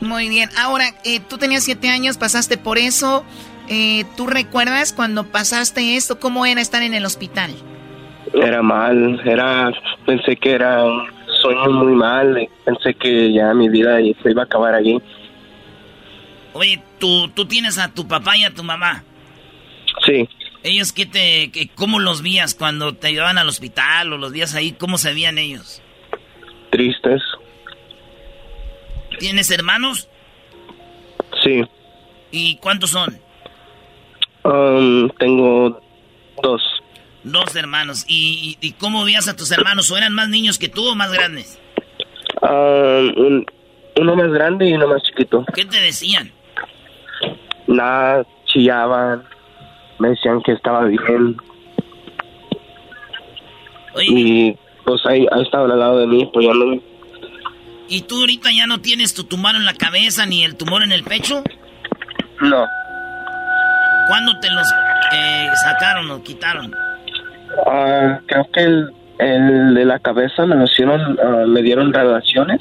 Muy 0.00 0.28
bien. 0.28 0.48
Ahora, 0.58 0.86
eh, 1.04 1.20
tú 1.20 1.38
tenías 1.38 1.64
siete 1.64 1.88
años, 1.88 2.16
pasaste 2.16 2.56
por 2.56 2.78
eso. 2.78 3.24
Eh, 3.68 4.04
¿Tú 4.16 4.26
recuerdas 4.26 4.92
cuando 4.92 5.24
pasaste 5.24 5.96
esto? 5.96 6.20
¿Cómo 6.20 6.46
era 6.46 6.60
estar 6.60 6.82
en 6.82 6.94
el 6.94 7.04
hospital? 7.04 7.50
Era 8.34 8.62
mal. 8.62 9.20
Era, 9.24 9.72
pensé 10.06 10.36
que 10.36 10.52
era 10.52 10.84
un 10.84 11.06
sueño 11.42 11.70
muy 11.70 11.92
mal. 11.92 12.48
Pensé 12.64 12.94
que 12.94 13.32
ya 13.32 13.52
mi 13.54 13.68
vida 13.68 13.96
se 14.22 14.30
iba 14.30 14.42
a 14.42 14.44
acabar 14.44 14.74
allí. 14.74 15.00
Oye, 16.52 16.80
¿tú, 16.98 17.28
tú 17.28 17.46
tienes 17.46 17.78
a 17.78 17.88
tu 17.92 18.06
papá 18.06 18.36
y 18.36 18.44
a 18.44 18.54
tu 18.54 18.62
mamá. 18.62 19.02
Sí. 20.06 20.28
¿Ellos 20.64 20.94
qué 20.94 21.04
te, 21.04 21.52
que, 21.52 21.68
cómo 21.68 22.00
los 22.00 22.22
vías 22.22 22.54
cuando 22.54 22.94
te 22.94 23.12
llevaban 23.12 23.36
al 23.36 23.48
hospital 23.48 24.14
o 24.14 24.16
los 24.16 24.32
vías 24.32 24.54
ahí? 24.54 24.72
¿Cómo 24.72 24.96
se 24.96 25.12
veían 25.12 25.36
ellos? 25.36 25.82
Tristes. 26.70 27.22
¿Tienes 29.18 29.50
hermanos? 29.50 30.08
Sí. 31.42 31.62
¿Y 32.30 32.56
cuántos 32.56 32.90
son? 32.90 33.20
Um, 34.44 35.10
tengo 35.18 35.82
dos. 36.42 36.62
Dos 37.24 37.54
hermanos. 37.56 38.06
¿Y, 38.08 38.74
cómo 38.78 39.04
veías 39.04 39.28
a 39.28 39.36
tus 39.36 39.52
hermanos? 39.52 39.90
¿O 39.90 39.98
eran 39.98 40.14
más 40.14 40.30
niños 40.30 40.58
que 40.58 40.70
tú 40.70 40.88
o 40.88 40.94
más 40.94 41.12
grandes? 41.12 41.60
Um, 42.40 43.44
uno 44.00 44.16
más 44.16 44.32
grande 44.32 44.70
y 44.70 44.72
uno 44.72 44.88
más 44.88 45.02
chiquito. 45.02 45.44
¿Qué 45.54 45.66
te 45.66 45.78
decían? 45.82 46.32
Nada, 47.66 48.26
chillaban. 48.46 49.33
Me 49.98 50.08
decían 50.10 50.42
que 50.42 50.52
estaba 50.52 50.84
bien. 50.84 51.36
y 54.00 54.56
pues 54.84 55.00
ahí, 55.06 55.26
ahí 55.32 55.42
estaba 55.42 55.72
al 55.72 55.78
lado 55.78 55.98
de 55.98 56.06
mí, 56.06 56.24
apoyándome. 56.24 56.80
¿Y 57.88 58.02
tú 58.02 58.20
ahorita 58.20 58.50
ya 58.50 58.66
no 58.66 58.80
tienes 58.80 59.14
tu 59.14 59.24
tumor 59.24 59.54
en 59.56 59.64
la 59.64 59.74
cabeza 59.74 60.26
ni 60.26 60.44
el 60.44 60.56
tumor 60.56 60.82
en 60.82 60.92
el 60.92 61.04
pecho? 61.04 61.42
No. 62.40 62.66
¿Cuándo 64.08 64.38
te 64.40 64.50
los 64.50 64.66
eh, 65.12 65.48
sacaron 65.62 66.10
o 66.10 66.22
quitaron? 66.22 66.74
Ah, 67.66 68.20
creo 68.26 68.46
que 68.52 68.60
el, 68.60 68.90
el, 69.18 69.74
de 69.74 69.84
la 69.84 69.98
cabeza 69.98 70.44
me 70.46 70.56
lo 70.56 70.64
hicieron, 70.64 71.18
uh, 71.18 71.46
me 71.46 71.62
dieron 71.62 71.92
radiaciones 71.92 72.60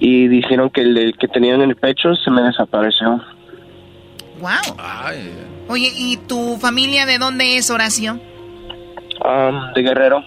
y 0.00 0.28
dijeron 0.28 0.70
que 0.70 0.80
el 0.80 1.14
que 1.18 1.28
tenía 1.28 1.54
en 1.54 1.62
el 1.62 1.76
pecho 1.76 2.14
se 2.16 2.30
me 2.30 2.42
desapareció. 2.42 3.22
Wow. 4.40 4.76
Oye, 5.68 5.92
¿y 5.96 6.16
tu 6.16 6.58
familia 6.58 7.06
de 7.06 7.18
dónde 7.18 7.56
es, 7.56 7.70
Horacio? 7.70 8.20
Um, 9.24 9.72
de 9.74 9.82
Guerrero 9.82 10.24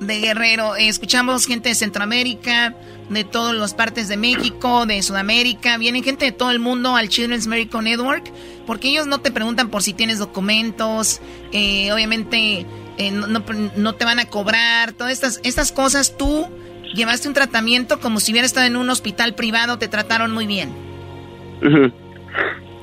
de 0.00 0.20
Guerrero. 0.20 0.76
escuchamos 0.76 1.46
gente 1.46 1.70
de 1.70 1.74
Centroamérica, 1.74 2.74
de 3.08 3.24
todas 3.24 3.54
las 3.54 3.74
partes 3.74 4.08
de 4.08 4.16
México, 4.16 4.86
de 4.86 5.02
Sudamérica. 5.02 5.78
Vienen 5.78 6.04
gente 6.04 6.26
de 6.26 6.32
todo 6.32 6.50
el 6.50 6.58
mundo 6.58 6.96
al 6.96 7.08
Children's 7.08 7.46
Medical 7.46 7.84
Network 7.84 8.30
porque 8.66 8.88
ellos 8.88 9.06
no 9.06 9.18
te 9.20 9.30
preguntan 9.30 9.70
por 9.70 9.82
si 9.82 9.92
tienes 9.92 10.18
documentos. 10.18 11.20
Eh, 11.52 11.92
obviamente 11.92 12.66
eh, 12.98 13.10
no, 13.10 13.94
te 13.94 14.04
van 14.04 14.18
a 14.18 14.26
cobrar. 14.26 14.92
Todas 14.92 15.12
estas, 15.12 15.40
estas 15.42 15.72
cosas 15.72 16.16
tú 16.16 16.46
llevaste 16.94 17.28
un 17.28 17.34
tratamiento 17.34 18.00
como 18.00 18.20
si 18.20 18.32
hubieras 18.32 18.50
estado 18.50 18.66
en 18.66 18.76
un 18.76 18.90
hospital 18.90 19.34
privado. 19.34 19.78
Te 19.78 19.88
trataron 19.88 20.32
muy 20.32 20.46
bien. 20.46 20.72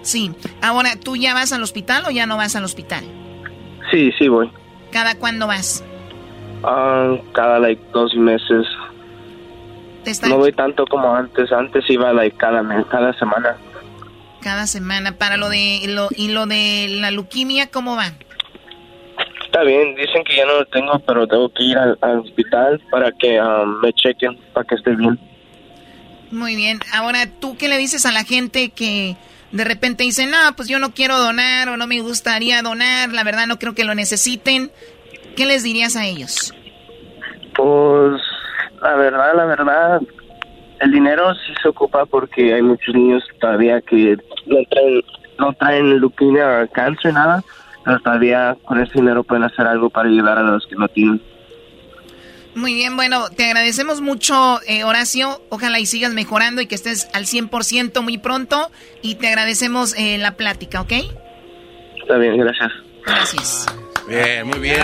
Sí. 0.06 0.32
Ahora, 0.62 0.92
¿tú 1.04 1.16
ya 1.16 1.34
vas 1.34 1.52
al 1.52 1.64
hospital 1.64 2.04
o 2.06 2.12
ya 2.12 2.28
no 2.28 2.38
vas 2.38 2.56
al 2.56 2.64
hospital? 2.64 3.04
Sí, 3.92 4.12
sí 4.18 4.28
voy. 4.28 4.52
¿Cada 4.92 5.16
cuándo 5.16 5.48
vas? 5.48 5.84
Ah, 6.64 7.16
cada 7.34 7.58
like 7.58 7.82
dos 7.92 8.14
meses. 8.16 8.68
No 10.30 10.38
voy 10.38 10.54
tanto 10.54 10.86
como 10.86 11.14
antes. 11.14 11.52
Antes 11.52 11.90
iba 11.90 12.14
like 12.14 12.38
cada 12.38 12.62
mes, 12.62 12.86
cada 12.92 13.18
semana. 13.18 13.58
Cada 14.42 14.68
semana. 14.68 15.18
Para 15.18 15.38
lo 15.38 15.50
de 15.50 15.82
lo 15.88 16.10
y 16.16 16.28
lo 16.28 16.46
de 16.46 16.86
la 17.02 17.10
leuquimia, 17.10 17.72
¿cómo 17.72 17.96
va? 17.96 18.12
Está 19.44 19.64
bien. 19.64 19.96
Dicen 19.96 20.24
que 20.24 20.36
ya 20.36 20.46
no 20.46 20.60
lo 20.60 20.66
tengo, 20.68 21.00
pero 21.00 21.26
tengo 21.28 21.50
que 21.50 21.64
ir 21.64 21.78
al, 21.80 22.20
hospital 22.20 22.80
para 22.92 23.12
que 23.12 23.42
um, 23.42 23.80
me 23.82 23.92
chequen 23.94 24.38
para 24.54 24.68
que 24.68 24.76
esté 24.76 24.96
bien. 24.96 25.20
Muy 26.30 26.56
bien. 26.56 26.80
Ahora, 26.94 27.26
¿tú 27.40 27.58
qué 27.58 27.68
le 27.68 27.78
dices 27.80 28.06
a 28.06 28.12
la 28.12 28.24
gente 28.24 28.70
que 28.70 29.16
de 29.56 29.64
repente 29.64 30.04
dice, 30.04 30.26
no, 30.26 30.38
pues 30.58 30.68
yo 30.68 30.80
no 30.80 30.92
quiero 30.92 31.18
donar 31.18 31.70
o 31.70 31.78
no 31.78 31.88
me 31.88 32.02
gustaría 32.02 32.62
donar, 32.62 33.14
la 33.14 33.24
verdad 33.24 33.48
no 33.48 33.58
creo 33.58 33.74
que 33.74 33.86
lo 33.86 33.96
necesiten? 33.96 34.70
¿Qué 35.38 35.46
les 35.46 35.64
dirías 35.64 35.96
a 35.96 36.06
ellos? 36.06 36.54
Pues 37.56 38.22
la 38.82 38.96
verdad, 38.96 39.34
la 39.34 39.46
verdad, 39.46 40.02
el 40.82 40.92
dinero 40.92 41.34
sí 41.36 41.54
se 41.62 41.70
ocupa 41.70 42.06
porque 42.06 42.54
hay 42.54 42.62
muchos 42.62 42.94
niños 42.94 43.24
todavía 43.40 43.80
que 43.80 44.18
no 44.46 44.58
traen, 44.70 45.02
no 45.40 45.54
traen 45.54 46.00
leuquimia 46.02 46.64
o 46.64 46.74
cáncer, 46.74 47.14
nada, 47.14 47.42
pero 47.86 48.00
todavía 48.00 48.58
con 48.66 48.82
ese 48.82 48.92
dinero 48.96 49.24
pueden 49.24 49.46
hacer 49.46 49.66
algo 49.68 49.90
para 49.90 50.10
ayudar 50.10 50.38
a 50.38 50.44
los 50.44 50.68
que 50.68 50.76
no 50.76 50.90
tienen. 50.90 51.22
Muy 52.56 52.74
bien, 52.74 52.96
bueno, 52.96 53.30
te 53.30 53.46
agradecemos 53.46 54.00
mucho, 54.00 54.62
eh, 54.66 54.86
Horacio. 54.86 55.44
Ojalá 55.50 55.78
y 55.82 55.86
sigas 55.86 56.14
mejorando 56.14 56.62
y 56.62 56.68
que 56.68 56.76
estés 56.76 57.10
al 57.12 57.26
100% 57.26 58.02
muy 58.02 58.18
pronto. 58.18 58.72
Y 59.02 59.16
te 59.16 59.28
agradecemos 59.28 59.94
eh, 59.98 60.18
la 60.18 60.38
plática, 60.38 60.80
¿ok? 60.80 60.94
Está 62.02 62.18
bien, 62.18 62.38
gracias. 62.38 62.72
Gracias. 63.06 63.66
Bien, 64.08 64.48
muy 64.48 64.60
bien. 64.60 64.82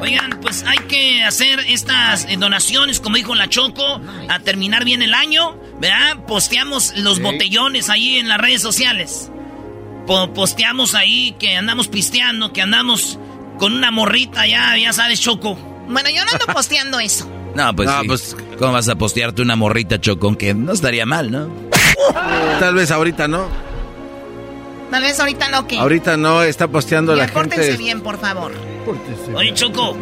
Oigan, 0.00 0.40
pues 0.40 0.64
hay 0.66 0.78
que 0.88 1.22
hacer 1.24 1.60
estas 1.68 2.24
eh, 2.24 2.36
donaciones, 2.38 2.98
como 2.98 3.16
dijo 3.16 3.34
la 3.34 3.48
Choco, 3.48 4.00
a 4.30 4.38
terminar 4.38 4.86
bien 4.86 5.02
el 5.02 5.12
año, 5.12 5.60
¿verdad? 5.78 6.24
Posteamos 6.26 6.96
los 6.96 7.20
botellones 7.20 7.90
ahí 7.90 8.16
en 8.18 8.28
las 8.28 8.38
redes 8.38 8.62
sociales. 8.62 9.30
posteamos 10.06 10.94
ahí 10.94 11.36
que 11.38 11.56
andamos 11.56 11.88
pisteando, 11.88 12.54
que 12.54 12.62
andamos 12.62 13.18
con 13.62 13.74
una 13.74 13.92
morrita 13.92 14.44
ya, 14.44 14.76
ya 14.76 14.92
sabes, 14.92 15.20
Choco. 15.20 15.54
Bueno, 15.88 16.10
yo 16.10 16.24
no 16.24 16.32
ando 16.32 16.46
posteando 16.52 16.98
eso. 16.98 17.30
No, 17.54 17.72
pues, 17.76 17.88
pues 18.08 18.36
¿cómo 18.58 18.72
vas 18.72 18.88
a 18.88 18.96
postearte 18.96 19.40
una 19.40 19.54
morrita, 19.54 20.00
Choco? 20.00 20.36
Que 20.36 20.52
no 20.52 20.72
estaría 20.72 21.06
mal, 21.06 21.30
¿no? 21.30 21.48
Tal 22.58 22.74
vez 22.74 22.90
ahorita 22.90 23.28
no. 23.28 23.46
Tal 24.90 25.02
vez 25.04 25.20
ahorita 25.20 25.48
no, 25.50 25.68
que. 25.68 25.78
Ahorita 25.78 26.16
no, 26.16 26.42
está 26.42 26.66
posteando 26.66 27.14
la 27.14 27.28
gente. 27.28 27.76
bien, 27.76 28.00
por 28.00 28.18
favor. 28.18 28.50
Oye, 29.32 29.54
Choco. 29.54 29.96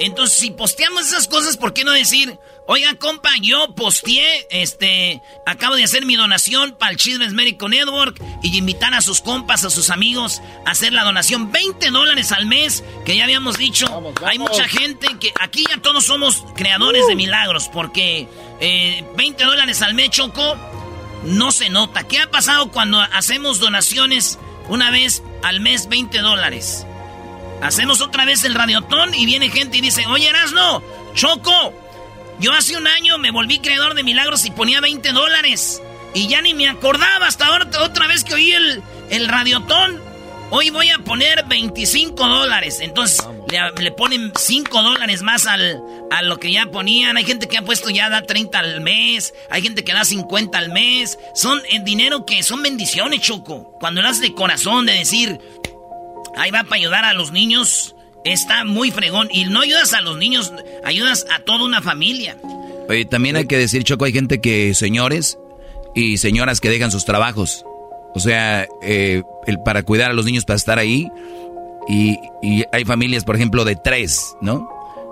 Entonces, 0.00 0.38
si 0.38 0.50
posteamos 0.52 1.06
esas 1.06 1.28
cosas, 1.28 1.58
¿por 1.58 1.74
qué 1.74 1.84
no 1.84 1.92
decir, 1.92 2.38
oiga, 2.66 2.94
compa, 2.96 3.30
yo 3.40 3.74
posteé, 3.74 4.46
este, 4.50 5.22
acabo 5.46 5.76
de 5.76 5.84
hacer 5.84 6.04
mi 6.04 6.16
donación 6.16 6.76
para 6.78 6.92
el 6.92 6.96
Children's 6.96 7.32
Medical 7.34 7.70
Network 7.70 8.20
y 8.42 8.56
invitar 8.56 8.94
a 8.94 9.00
sus 9.00 9.20
compas, 9.20 9.64
a 9.64 9.70
sus 9.70 9.90
amigos 9.90 10.42
a 10.64 10.70
hacer 10.70 10.92
la 10.92 11.04
donación, 11.04 11.52
20 11.52 11.90
dólares 11.90 12.32
al 12.32 12.46
mes, 12.46 12.84
que 13.04 13.16
ya 13.16 13.24
habíamos 13.24 13.56
dicho. 13.56 13.86
Hay 14.24 14.38
mucha 14.38 14.68
gente 14.68 15.08
que 15.20 15.32
aquí 15.40 15.64
ya 15.68 15.80
todos 15.80 16.04
somos 16.04 16.44
creadores 16.54 17.06
de 17.06 17.14
uh. 17.14 17.16
milagros, 17.16 17.68
porque 17.68 18.28
20 18.60 19.42
eh, 19.42 19.46
dólares 19.46 19.82
al 19.82 19.94
mes, 19.94 20.10
Choco, 20.10 20.56
no 21.24 21.52
se 21.52 21.70
nota. 21.70 22.04
¿Qué 22.04 22.18
ha 22.18 22.30
pasado 22.30 22.70
cuando 22.70 23.00
hacemos 23.00 23.60
donaciones 23.60 24.38
una 24.68 24.90
vez 24.90 25.22
al 25.42 25.60
mes 25.60 25.88
20 25.88 26.18
dólares? 26.18 26.86
Hacemos 27.62 28.00
otra 28.00 28.24
vez 28.24 28.44
el 28.44 28.54
radiotón 28.54 29.14
y 29.14 29.24
viene 29.24 29.50
gente 29.50 29.78
y 29.78 29.80
dice, 29.80 30.06
oye 30.06 30.28
Erasno, 30.28 30.82
Choco, 31.14 31.72
Yo 32.38 32.52
hace 32.52 32.76
un 32.76 32.86
año 32.86 33.18
me 33.18 33.30
volví 33.30 33.58
creador 33.58 33.94
de 33.94 34.02
milagros 34.02 34.44
y 34.44 34.50
ponía 34.50 34.80
20 34.80 35.12
dólares. 35.12 35.82
Y 36.14 36.28
ya 36.28 36.42
ni 36.42 36.54
me 36.54 36.68
acordaba 36.68 37.26
hasta 37.26 37.46
ahora, 37.46 37.68
otra 37.80 38.06
vez 38.06 38.24
que 38.24 38.34
oí 38.34 38.52
el, 38.52 38.82
el 39.10 39.28
radiotón. 39.28 40.00
Hoy 40.50 40.70
voy 40.70 40.90
a 40.90 40.98
poner 40.98 41.44
25 41.46 42.28
dólares. 42.28 42.78
Entonces 42.80 43.26
le, 43.78 43.90
ponen 43.90 44.32
5 44.36 44.82
dólares 44.82 45.22
más 45.22 45.46
al, 45.46 45.82
a 46.10 46.22
lo 46.22 46.38
que 46.38 46.52
ya 46.52 46.66
ponían. 46.66 47.16
Hay 47.16 47.24
gente 47.24 47.48
que 47.48 47.58
ha 47.58 47.62
puesto 47.62 47.90
ya 47.90 48.08
da 48.10 48.22
30 48.22 48.58
al 48.58 48.80
mes. 48.80 49.34
Hay 49.50 49.62
gente 49.62 49.82
que 49.82 49.92
da 49.92 50.04
50 50.04 50.56
al 50.56 50.70
mes. 50.72 51.18
Son 51.34 51.60
el 51.70 51.84
dinero 51.84 52.24
que 52.26 52.42
son 52.42 52.62
bendiciones, 52.62 53.22
Choco. 53.22 53.72
Cuando 53.80 54.02
lo 54.02 54.08
haces 54.08 54.22
de 54.22 54.34
corazón, 54.34 54.86
de 54.86 54.92
decir, 54.92 55.40
ahí 56.36 56.50
va 56.50 56.62
para 56.62 56.76
ayudar 56.76 57.04
a 57.04 57.12
los 57.12 57.32
niños, 57.32 57.95
está 58.26 58.64
muy 58.64 58.90
fregón. 58.90 59.28
Y 59.32 59.44
no 59.46 59.60
ayudas 59.60 59.92
a 59.94 60.00
los 60.00 60.16
niños, 60.18 60.52
ayudas 60.84 61.26
a 61.30 61.40
toda 61.40 61.64
una 61.64 61.82
familia. 61.82 62.36
Oye, 62.88 63.04
también 63.04 63.36
hay 63.36 63.46
que 63.46 63.56
decir, 63.56 63.84
Choco, 63.84 64.04
hay 64.04 64.12
gente 64.12 64.40
que, 64.40 64.74
señores 64.74 65.38
y 65.94 66.18
señoras 66.18 66.60
que 66.60 66.68
dejan 66.68 66.90
sus 66.90 67.04
trabajos 67.04 67.64
o 68.16 68.18
sea, 68.18 68.66
eh, 68.80 69.22
el, 69.46 69.58
para 69.58 69.82
cuidar 69.82 70.10
a 70.10 70.14
los 70.14 70.24
niños, 70.24 70.46
para 70.46 70.56
estar 70.56 70.78
ahí. 70.78 71.06
Y, 71.86 72.16
hay 72.72 72.86
familias, 72.86 73.24
por 73.24 73.36
ejemplo, 73.36 73.66
de 73.66 73.76
tres, 73.76 74.34
¿no? 74.40 74.70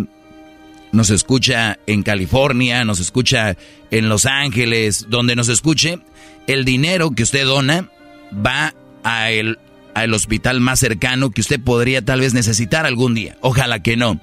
nos 0.93 1.09
escucha 1.09 1.79
en 1.87 2.03
California, 2.03 2.85
nos 2.85 3.01
escucha 3.01 3.57
en 3.91 4.11
Los 4.11 4.27
Ángeles, 4.27 5.07
donde 5.09 5.35
nos 5.35 5.49
escuche, 5.49 5.99
el 6.47 6.67
dinero 6.67 7.13
que 7.13 7.23
usted 7.23 7.47
dona 7.47 7.89
va 8.35 8.75
a 9.03 9.31
el, 9.31 9.59
al 9.95 10.13
hospital 10.13 10.61
más 10.61 10.81
cercano 10.81 11.31
que 11.31 11.41
usted 11.41 11.59
podría 11.59 12.03
tal 12.03 12.21
vez 12.21 12.35
necesitar 12.35 12.85
algún 12.85 13.15
día. 13.15 13.39
Ojalá 13.41 13.83
que 13.83 13.97
no. 13.97 14.21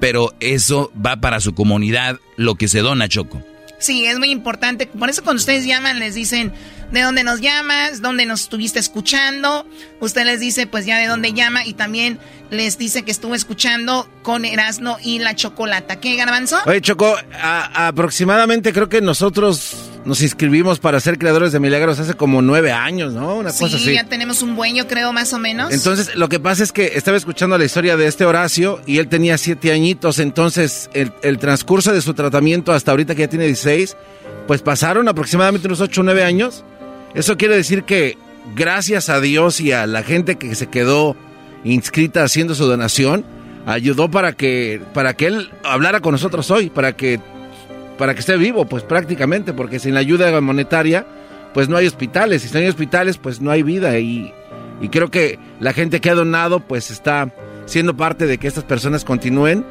Pero 0.00 0.34
eso 0.40 0.92
va 0.94 1.16
para 1.16 1.40
su 1.40 1.54
comunidad, 1.54 2.18
lo 2.36 2.56
que 2.56 2.68
se 2.68 2.80
dona, 2.80 3.08
Choco. 3.08 3.42
Sí, 3.78 4.06
es 4.06 4.18
muy 4.18 4.30
importante. 4.30 4.86
Por 4.86 5.10
eso 5.10 5.22
cuando 5.22 5.40
ustedes 5.40 5.66
llaman 5.66 5.98
les 5.98 6.14
dicen 6.14 6.52
de 6.92 7.02
dónde 7.02 7.24
nos 7.24 7.40
llamas, 7.40 8.00
dónde 8.00 8.24
nos 8.24 8.42
estuviste 8.42 8.78
escuchando. 8.78 9.66
Usted 10.00 10.24
les 10.24 10.40
dice 10.40 10.66
pues 10.66 10.86
ya 10.86 10.98
de 10.98 11.06
dónde 11.06 11.32
llama 11.32 11.64
y 11.66 11.74
también 11.74 12.18
les 12.50 12.78
dice 12.78 13.02
que 13.02 13.10
estuvo 13.10 13.34
escuchando 13.34 14.08
con 14.22 14.44
Erasmo 14.44 14.98
y 15.02 15.18
la 15.18 15.34
Chocolata. 15.34 16.00
¿Qué, 16.00 16.16
Garbanzo? 16.16 16.58
Oye, 16.64 16.80
Choco, 16.80 17.16
aproximadamente 17.42 18.72
creo 18.72 18.88
que 18.88 19.00
nosotros 19.00 19.76
nos 20.06 20.22
inscribimos 20.22 20.78
para 20.78 21.00
ser 21.00 21.18
creadores 21.18 21.52
de 21.52 21.60
milagros 21.60 21.98
hace 21.98 22.14
como 22.14 22.40
nueve 22.40 22.72
años, 22.72 23.12
¿no? 23.12 23.36
Una 23.36 23.52
cosa 23.52 23.76
así. 23.76 23.92
ya 23.92 24.04
tenemos 24.04 24.40
un 24.40 24.54
buen, 24.56 24.74
yo 24.74 24.86
creo, 24.86 25.12
más 25.12 25.32
o 25.32 25.38
menos. 25.38 25.72
Entonces, 25.72 26.14
lo 26.14 26.28
que 26.28 26.38
pasa 26.38 26.62
es 26.62 26.72
que 26.72 26.92
estaba 26.94 27.16
escuchando 27.16 27.58
la 27.58 27.64
historia 27.64 27.96
de 27.96 28.06
este 28.06 28.24
Horacio 28.24 28.80
y 28.86 28.98
él 28.98 29.08
tenía 29.08 29.36
siete 29.36 29.72
añitos, 29.72 30.20
entonces 30.20 30.88
el, 30.94 31.12
el 31.22 31.38
transcurso 31.38 31.92
de 31.92 32.00
su 32.00 32.14
tratamiento 32.14 32.72
hasta 32.72 32.92
ahorita 32.92 33.14
que 33.14 33.22
ya 33.22 33.28
tiene 33.28 33.46
16, 33.46 33.96
pues 34.46 34.62
pasaron 34.62 35.08
aproximadamente 35.08 35.66
unos 35.66 35.80
ocho 35.80 36.02
o 36.02 36.04
nueve 36.04 36.22
años. 36.22 36.64
Eso 37.14 37.36
quiere 37.36 37.56
decir 37.56 37.82
que 37.82 38.16
gracias 38.54 39.08
a 39.08 39.20
Dios 39.20 39.60
y 39.60 39.72
a 39.72 39.86
la 39.86 40.04
gente 40.04 40.36
que 40.36 40.54
se 40.54 40.68
quedó 40.68 41.16
inscrita 41.64 42.22
haciendo 42.22 42.54
su 42.54 42.64
donación, 42.66 43.24
ayudó 43.66 44.08
para 44.10 44.32
que, 44.32 44.80
para 44.94 45.14
que 45.14 45.26
él 45.26 45.50
hablara 45.64 46.00
con 46.00 46.12
nosotros 46.12 46.50
hoy, 46.50 46.70
para 46.70 46.92
que, 46.94 47.20
para 47.98 48.14
que 48.14 48.20
esté 48.20 48.36
vivo, 48.36 48.66
pues 48.66 48.82
prácticamente, 48.82 49.52
porque 49.52 49.78
sin 49.78 49.94
la 49.94 50.00
ayuda 50.00 50.40
monetaria, 50.40 51.06
pues 51.54 51.68
no 51.68 51.76
hay 51.76 51.86
hospitales, 51.86 52.44
y 52.44 52.48
si 52.48 52.54
no 52.54 52.60
hay 52.60 52.68
hospitales, 52.68 53.18
pues 53.18 53.40
no 53.40 53.50
hay 53.50 53.62
vida, 53.62 53.98
y, 53.98 54.32
y 54.80 54.88
creo 54.88 55.10
que 55.10 55.38
la 55.60 55.72
gente 55.72 56.00
que 56.00 56.10
ha 56.10 56.14
donado, 56.14 56.60
pues 56.60 56.90
está 56.90 57.32
siendo 57.64 57.96
parte 57.96 58.26
de 58.26 58.38
que 58.38 58.48
estas 58.48 58.64
personas 58.64 59.04
continúen, 59.04 59.64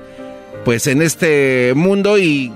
pues 0.63 0.87
en 0.87 1.01
este 1.01 1.73
mundo, 1.75 2.17
y 2.17 2.51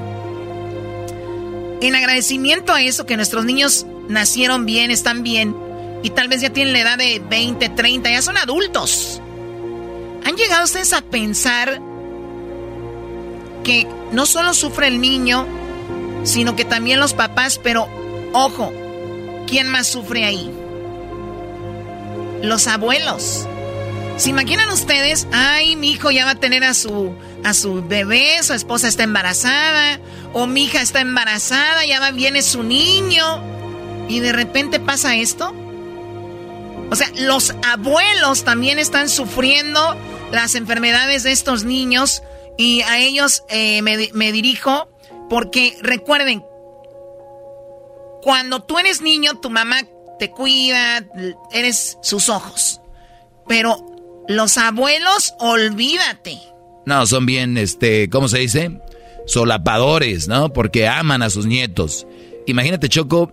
En 1.82 1.96
agradecimiento 1.96 2.74
a 2.74 2.82
eso, 2.82 3.06
que 3.06 3.16
nuestros 3.16 3.46
niños 3.46 3.86
nacieron 4.08 4.66
bien, 4.66 4.92
están 4.92 5.24
bien, 5.24 5.56
y 6.04 6.10
tal 6.12 6.28
vez 6.28 6.42
ya 6.42 6.52
tienen 6.52 6.74
la 6.74 6.82
edad 6.82 6.98
de 6.98 7.22
20, 7.28 7.70
30, 7.70 8.12
ya 8.12 8.22
son 8.22 8.38
adultos. 8.38 9.22
¿Han 10.26 10.36
llegado 10.36 10.64
ustedes 10.64 10.94
a 10.94 11.02
pensar 11.02 11.82
que 13.64 13.88
no 14.12 14.26
solo 14.26 14.54
sufre 14.54 14.88
el 14.88 15.02
niño, 15.02 15.48
sino 16.24 16.56
que 16.56 16.66
también 16.66 17.00
los 17.00 17.14
papás, 17.14 17.60
pero 17.62 17.88
ojo, 18.34 18.72
¿quién 19.48 19.68
más 19.68 19.88
sufre 19.88 20.26
ahí? 20.26 20.52
Los 22.42 22.68
abuelos. 22.68 23.48
¿Se 24.18 24.30
imaginan 24.30 24.70
ustedes? 24.70 25.28
Ay, 25.32 25.76
mi 25.76 25.92
hijo 25.92 26.12
ya 26.12 26.26
va 26.26 26.32
a 26.32 26.36
tener 26.36 26.64
a 26.64 26.74
su, 26.74 27.16
a 27.44 27.54
su 27.54 27.82
bebé, 27.82 28.42
su 28.44 28.54
esposa 28.54 28.88
está 28.88 29.04
embarazada, 29.04 30.00
o 30.34 30.46
mi 30.46 30.66
hija 30.66 30.82
está 30.82 31.02
embarazada, 31.02 31.86
ya 31.86 32.00
va, 32.00 32.12
viene 32.12 32.44
su 32.44 32.62
niño, 32.62 33.42
y 34.08 34.20
de 34.20 34.32
repente 34.32 34.80
pasa 34.80 35.16
esto. 35.16 35.56
O 36.92 36.96
sea, 36.96 37.10
los 37.16 37.56
abuelos 37.66 38.44
también 38.44 38.78
están 38.78 39.10
sufriendo 39.10 39.96
las 40.32 40.56
enfermedades 40.56 41.24
de 41.24 41.32
estos 41.32 41.64
niños 41.64 42.22
y 42.58 42.82
a 42.82 43.00
ellos 43.00 43.44
eh, 43.50 43.82
me, 43.82 44.10
me 44.14 44.32
dirijo 44.32 44.90
porque 45.30 45.78
recuerden, 45.82 46.44
cuando 48.22 48.62
tú 48.64 48.78
eres 48.78 49.02
niño, 49.02 49.40
tu 49.40 49.50
mamá 49.50 49.78
te 50.20 50.32
cuida, 50.32 51.08
eres 51.52 51.98
sus 52.02 52.28
ojos. 52.28 52.82
Pero 53.48 53.91
los 54.36 54.58
abuelos, 54.58 55.34
olvídate. 55.40 56.38
No, 56.86 57.06
son 57.06 57.26
bien, 57.26 57.58
este, 57.58 58.10
¿cómo 58.10 58.28
se 58.28 58.40
dice? 58.40 58.72
Solapadores, 59.28 60.28
¿no? 60.28 60.52
Porque 60.52 60.88
aman 60.88 61.22
a 61.22 61.30
sus 61.30 61.46
nietos. 61.46 62.08
Imagínate, 62.48 62.90
Choco, 62.90 63.32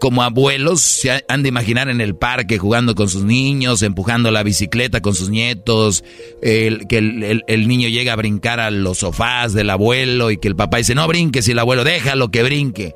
como 0.00 0.22
abuelos 0.22 0.80
se 0.80 1.24
han 1.28 1.42
de 1.42 1.48
imaginar 1.48 1.88
en 1.88 2.00
el 2.00 2.16
parque 2.16 2.58
jugando 2.58 2.94
con 2.94 3.08
sus 3.08 3.24
niños, 3.24 3.82
empujando 3.82 4.30
la 4.30 4.42
bicicleta 4.42 5.00
con 5.00 5.14
sus 5.14 5.30
nietos, 5.30 6.04
el, 6.42 6.86
que 6.88 6.98
el, 6.98 7.68
niño 7.68 7.88
llega 7.88 8.12
a 8.12 8.16
brincar 8.16 8.60
a 8.60 8.70
los 8.70 8.98
sofás 8.98 9.52
del 9.54 9.70
abuelo 9.70 10.30
y 10.30 10.38
que 10.38 10.48
el 10.48 10.56
papá 10.56 10.78
dice, 10.78 10.94
no 10.94 11.06
brinques 11.06 11.46
y 11.48 11.52
el 11.52 11.58
abuelo 11.58 11.84
déjalo 11.84 12.30
que 12.30 12.42
brinque. 12.42 12.94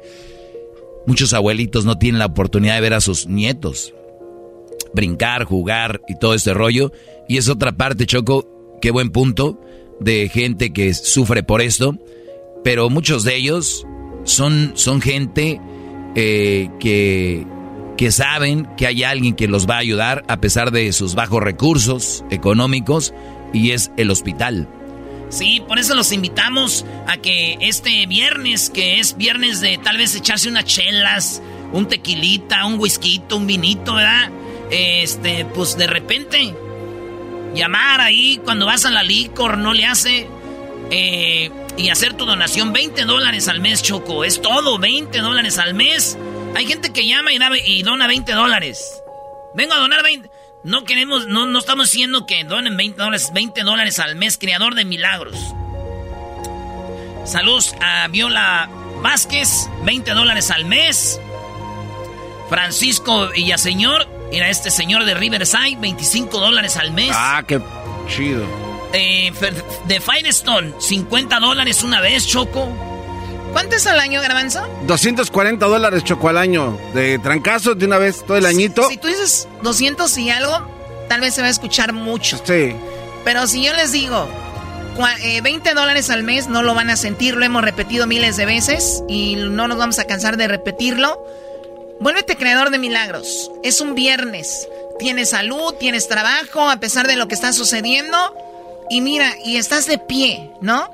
Muchos 1.06 1.32
abuelitos 1.32 1.84
no 1.84 1.96
tienen 1.96 2.18
la 2.18 2.26
oportunidad 2.26 2.74
de 2.74 2.80
ver 2.82 2.94
a 2.94 3.00
sus 3.00 3.26
nietos 3.26 3.94
brincar, 4.94 5.44
jugar 5.44 6.00
y 6.08 6.18
todo 6.18 6.34
ese 6.34 6.54
rollo. 6.54 6.92
Y 7.28 7.36
es 7.36 7.48
otra 7.48 7.72
parte, 7.72 8.06
Choco, 8.06 8.78
qué 8.80 8.90
buen 8.90 9.10
punto 9.10 9.60
de 10.00 10.28
gente 10.28 10.72
que 10.72 10.94
sufre 10.94 11.42
por 11.42 11.60
esto. 11.60 11.96
Pero 12.64 12.90
muchos 12.90 13.24
de 13.24 13.36
ellos 13.36 13.86
son, 14.24 14.72
son 14.74 15.00
gente 15.00 15.60
eh, 16.14 16.68
que, 16.80 17.46
que 17.96 18.12
saben 18.12 18.66
que 18.76 18.86
hay 18.86 19.04
alguien 19.04 19.34
que 19.34 19.48
los 19.48 19.68
va 19.68 19.76
a 19.76 19.78
ayudar 19.78 20.24
a 20.28 20.40
pesar 20.40 20.70
de 20.70 20.92
sus 20.92 21.14
bajos 21.14 21.42
recursos 21.42 22.24
económicos 22.30 23.14
y 23.52 23.70
es 23.72 23.90
el 23.96 24.10
hospital. 24.10 24.68
Sí, 25.30 25.62
por 25.66 25.78
eso 25.78 25.94
los 25.94 26.12
invitamos 26.12 26.86
a 27.06 27.18
que 27.18 27.58
este 27.60 28.06
viernes, 28.06 28.70
que 28.70 28.98
es 28.98 29.16
viernes 29.16 29.60
de 29.60 29.78
tal 29.78 29.98
vez 29.98 30.14
echarse 30.14 30.48
unas 30.48 30.64
chelas, 30.64 31.42
un 31.72 31.86
tequilita, 31.86 32.64
un 32.64 32.78
whisky, 32.78 33.22
un 33.32 33.46
vinito, 33.46 33.94
¿verdad? 33.94 34.30
Este, 34.70 35.44
pues 35.46 35.76
de 35.76 35.86
repente, 35.86 36.54
llamar 37.54 38.00
ahí 38.00 38.40
cuando 38.44 38.66
vas 38.66 38.84
a 38.84 38.90
la 38.90 39.02
licor, 39.02 39.58
no 39.58 39.72
le 39.72 39.86
hace. 39.86 40.28
Eh, 40.90 41.50
y 41.76 41.90
hacer 41.90 42.14
tu 42.14 42.24
donación 42.24 42.72
20 42.72 43.04
dólares 43.04 43.48
al 43.48 43.60
mes, 43.60 43.82
Choco. 43.82 44.24
Es 44.24 44.42
todo, 44.42 44.78
20 44.78 45.18
dólares 45.18 45.58
al 45.58 45.74
mes. 45.74 46.18
Hay 46.56 46.66
gente 46.66 46.92
que 46.92 47.06
llama 47.06 47.32
y, 47.32 47.38
y 47.66 47.82
dona 47.82 48.06
20 48.06 48.32
dólares. 48.32 49.02
Vengo 49.54 49.74
a 49.74 49.78
donar 49.78 50.02
20. 50.02 50.30
No 50.64 50.84
queremos, 50.84 51.28
no, 51.28 51.46
no 51.46 51.58
estamos 51.58 51.90
diciendo 51.90 52.26
que 52.26 52.42
donen 52.44 52.76
20 52.76 52.98
dólares, 53.00 53.30
20 53.32 53.62
dólares 53.62 53.98
al 54.00 54.16
mes, 54.16 54.38
creador 54.38 54.74
de 54.74 54.84
milagros. 54.84 55.36
Saludos 57.24 57.74
a 57.80 58.08
Viola 58.08 58.68
Vázquez, 59.02 59.68
20 59.84 60.10
dólares 60.12 60.50
al 60.50 60.64
mes. 60.64 61.20
Francisco 62.48 63.28
Villaseñor, 63.28 64.08
era 64.32 64.48
este 64.50 64.70
señor 64.70 65.04
de 65.04 65.14
Riverside, 65.14 65.76
25 65.78 66.38
dólares 66.38 66.76
al 66.76 66.92
mes. 66.92 67.10
Ah, 67.14 67.42
qué 67.46 67.60
chido. 68.08 68.44
Eh, 68.92 69.32
de 69.86 70.00
Firestone, 70.00 70.72
50 70.78 71.40
dólares 71.40 71.82
una 71.82 72.00
vez, 72.00 72.26
Choco. 72.26 72.68
¿Cuánto 73.52 73.76
es 73.76 73.86
al 73.86 73.98
año, 73.98 74.20
Garbanzo? 74.20 74.66
240 74.86 75.66
dólares, 75.66 76.04
Choco, 76.04 76.28
al 76.28 76.38
año. 76.38 76.78
De 76.94 77.18
trancazo 77.18 77.74
de 77.74 77.86
una 77.86 77.98
vez, 77.98 78.24
todo 78.24 78.36
el 78.36 78.46
añito. 78.46 78.88
Si, 78.88 78.96
tú 78.96 79.08
dices 79.08 79.48
200 79.62 80.16
y 80.18 80.30
algo, 80.30 80.66
tal 81.08 81.20
vez 81.20 81.34
se 81.34 81.40
va 81.40 81.48
a 81.48 81.50
escuchar 81.50 81.92
mucho. 81.92 82.40
Sí. 82.44 82.74
Pero 83.24 83.46
si 83.46 83.62
yo 83.62 83.72
les 83.74 83.92
digo 83.92 84.28
20 85.42 85.70
eh, 85.70 85.74
dólares 85.74 86.10
al 86.10 86.22
mes, 86.22 86.48
no 86.48 86.62
lo 86.62 86.74
van 86.74 86.90
a 86.90 86.96
sentir. 86.96 87.36
Lo 87.36 87.44
hemos 87.44 87.62
repetido 87.62 88.06
miles 88.06 88.36
de 88.36 88.46
veces 88.46 89.02
y 89.08 89.36
no 89.36 89.68
nos 89.68 89.78
vamos 89.78 89.98
a 89.98 90.04
cansar 90.04 90.36
de 90.36 90.48
repetirlo. 90.48 91.22
Vuélvete 92.00 92.36
creador 92.36 92.70
de 92.70 92.78
milagros. 92.78 93.50
Es 93.62 93.80
un 93.80 93.94
viernes. 93.94 94.68
Tienes 94.98 95.30
salud, 95.30 95.74
tienes 95.74 96.08
trabajo, 96.08 96.68
a 96.68 96.80
pesar 96.80 97.06
de 97.06 97.14
lo 97.16 97.28
que 97.28 97.34
está 97.34 97.52
sucediendo 97.52 98.16
y 98.90 99.00
mira, 99.00 99.34
y 99.44 99.56
estás 99.56 99.86
de 99.86 99.98
pie, 99.98 100.50
¿no? 100.60 100.90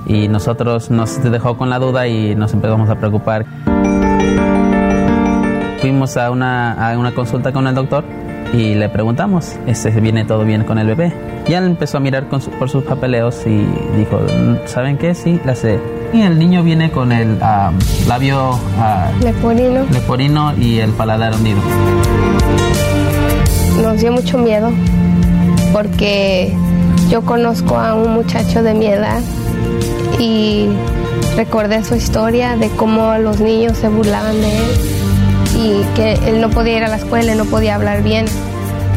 Y 0.07 0.27
nosotros 0.27 0.89
nos 0.89 1.21
dejó 1.21 1.55
con 1.55 1.69
la 1.69 1.77
duda 1.77 2.07
y 2.07 2.33
nos 2.33 2.51
empezamos 2.51 2.89
a 2.89 2.95
preocupar. 2.95 3.45
Fuimos 5.81 6.17
a 6.17 6.31
una, 6.31 6.93
a 6.93 6.97
una 6.97 7.13
consulta 7.13 7.53
con 7.53 7.67
el 7.67 7.75
doctor 7.75 8.05
y 8.57 8.73
le 8.73 8.87
preguntamos, 8.89 9.55
¿este 9.67 9.89
viene 9.89 10.23
todo 10.23 10.45
bien 10.45 10.63
con 10.63 10.77
el 10.77 10.87
bebé? 10.87 11.13
Y 11.47 11.53
él 11.53 11.65
empezó 11.65 11.97
a 11.97 11.99
mirar 11.99 12.27
por 12.29 12.69
sus 12.69 12.83
papeleos 12.83 13.45
y 13.45 13.65
dijo, 13.97 14.19
¿saben 14.65 14.97
qué? 14.97 15.13
Sí, 15.13 15.39
la 15.45 15.55
sé. 15.55 15.79
Y 16.13 16.21
el 16.21 16.39
niño 16.39 16.63
viene 16.63 16.89
con 16.91 17.11
el 17.11 17.37
labio 18.07 18.57
leporino. 19.21 19.85
leporino 19.91 20.53
y 20.57 20.79
el 20.79 20.91
paladar 20.91 21.33
unido. 21.35 21.59
Nos 23.81 23.99
dio 23.99 24.13
mucho 24.13 24.37
miedo 24.37 24.71
porque 25.73 26.53
yo 27.09 27.23
conozco 27.23 27.77
a 27.77 27.93
un 27.93 28.13
muchacho 28.13 28.63
de 28.63 28.73
mi 28.73 28.85
edad 28.85 29.21
y 30.17 30.69
recordé 31.35 31.83
su 31.83 31.95
historia 31.95 32.55
de 32.55 32.69
cómo 32.69 33.17
los 33.17 33.41
niños 33.41 33.77
se 33.77 33.89
burlaban 33.89 34.39
de 34.39 34.57
él 34.57 34.63
y 35.57 35.95
que 35.95 36.13
él 36.29 36.41
no 36.41 36.49
podía 36.49 36.77
ir 36.77 36.83
a 36.83 36.87
la 36.87 36.97
escuela, 36.97 37.35
no 37.35 37.45
podía 37.45 37.75
hablar 37.75 38.03
bien. 38.03 38.25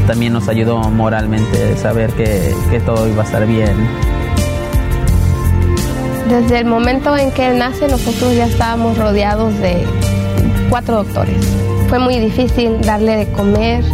También 0.09 0.33
nos 0.33 0.49
ayudó 0.49 0.79
moralmente 0.79 1.77
saber 1.77 2.11
que, 2.15 2.55
que 2.71 2.81
todo 2.81 3.07
iba 3.07 3.23
a 3.23 3.27
estar 3.27 3.47
bien. 3.47 3.77
Desde 6.31 6.61
el 6.61 6.65
momento 6.65 7.15
en 7.15 7.31
que 7.31 7.51
él 7.51 7.59
nace, 7.59 7.89
nosotros 7.89 8.35
ya 8.35 8.47
estábamos 8.47 8.97
rodeados 8.97 9.59
de 9.59 9.85
cuatro 10.71 11.05
doctores. 11.05 11.37
Fue 11.91 11.99
muy 11.99 12.19
difícil 12.19 12.81
darle 12.81 13.19
de 13.19 13.33
comer, 13.33 13.85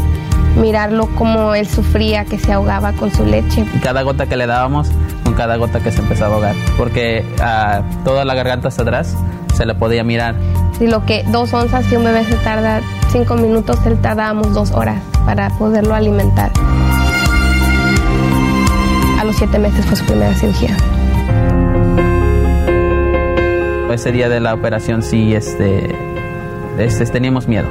mirarlo 0.56 1.08
como 1.16 1.52
él 1.56 1.66
sufría, 1.66 2.24
que 2.24 2.38
se 2.38 2.52
ahogaba 2.52 2.92
con 2.92 3.12
su 3.12 3.26
leche. 3.26 3.66
Cada 3.82 4.02
gota 4.02 4.26
que 4.26 4.36
le 4.36 4.46
dábamos, 4.46 4.92
con 5.24 5.34
cada 5.34 5.56
gota 5.56 5.80
que 5.80 5.90
se 5.90 5.98
empezaba 5.98 6.34
a 6.34 6.36
ahogar, 6.36 6.54
porque 6.78 7.24
a 7.42 7.82
toda 8.04 8.24
la 8.24 8.34
garganta 8.34 8.68
hasta 8.68 8.82
atrás 8.82 9.16
se 9.52 9.66
le 9.66 9.74
podía 9.74 10.04
mirar. 10.04 10.36
Si 10.78 10.86
lo 10.86 11.04
que 11.04 11.24
dos 11.24 11.52
onzas, 11.52 11.84
si 11.86 11.96
un 11.96 12.04
bebé 12.04 12.24
se 12.24 12.36
tarda 12.36 12.82
cinco 13.14 13.36
minutos, 13.36 13.78
él 13.86 13.96
tardábamos 14.00 14.52
dos 14.54 14.72
horas 14.72 15.00
para 15.24 15.48
poderlo 15.50 15.94
alimentar. 15.94 16.50
A 19.20 19.24
los 19.24 19.36
siete 19.36 19.56
meses 19.60 19.86
fue 19.86 19.94
su 19.94 20.04
primera 20.04 20.34
cirugía. 20.34 20.76
Ese 23.92 24.10
día 24.10 24.28
de 24.28 24.40
la 24.40 24.52
operación 24.52 25.04
sí, 25.04 25.32
este, 25.32 25.94
este, 26.76 27.06
teníamos 27.06 27.46
miedo. 27.46 27.68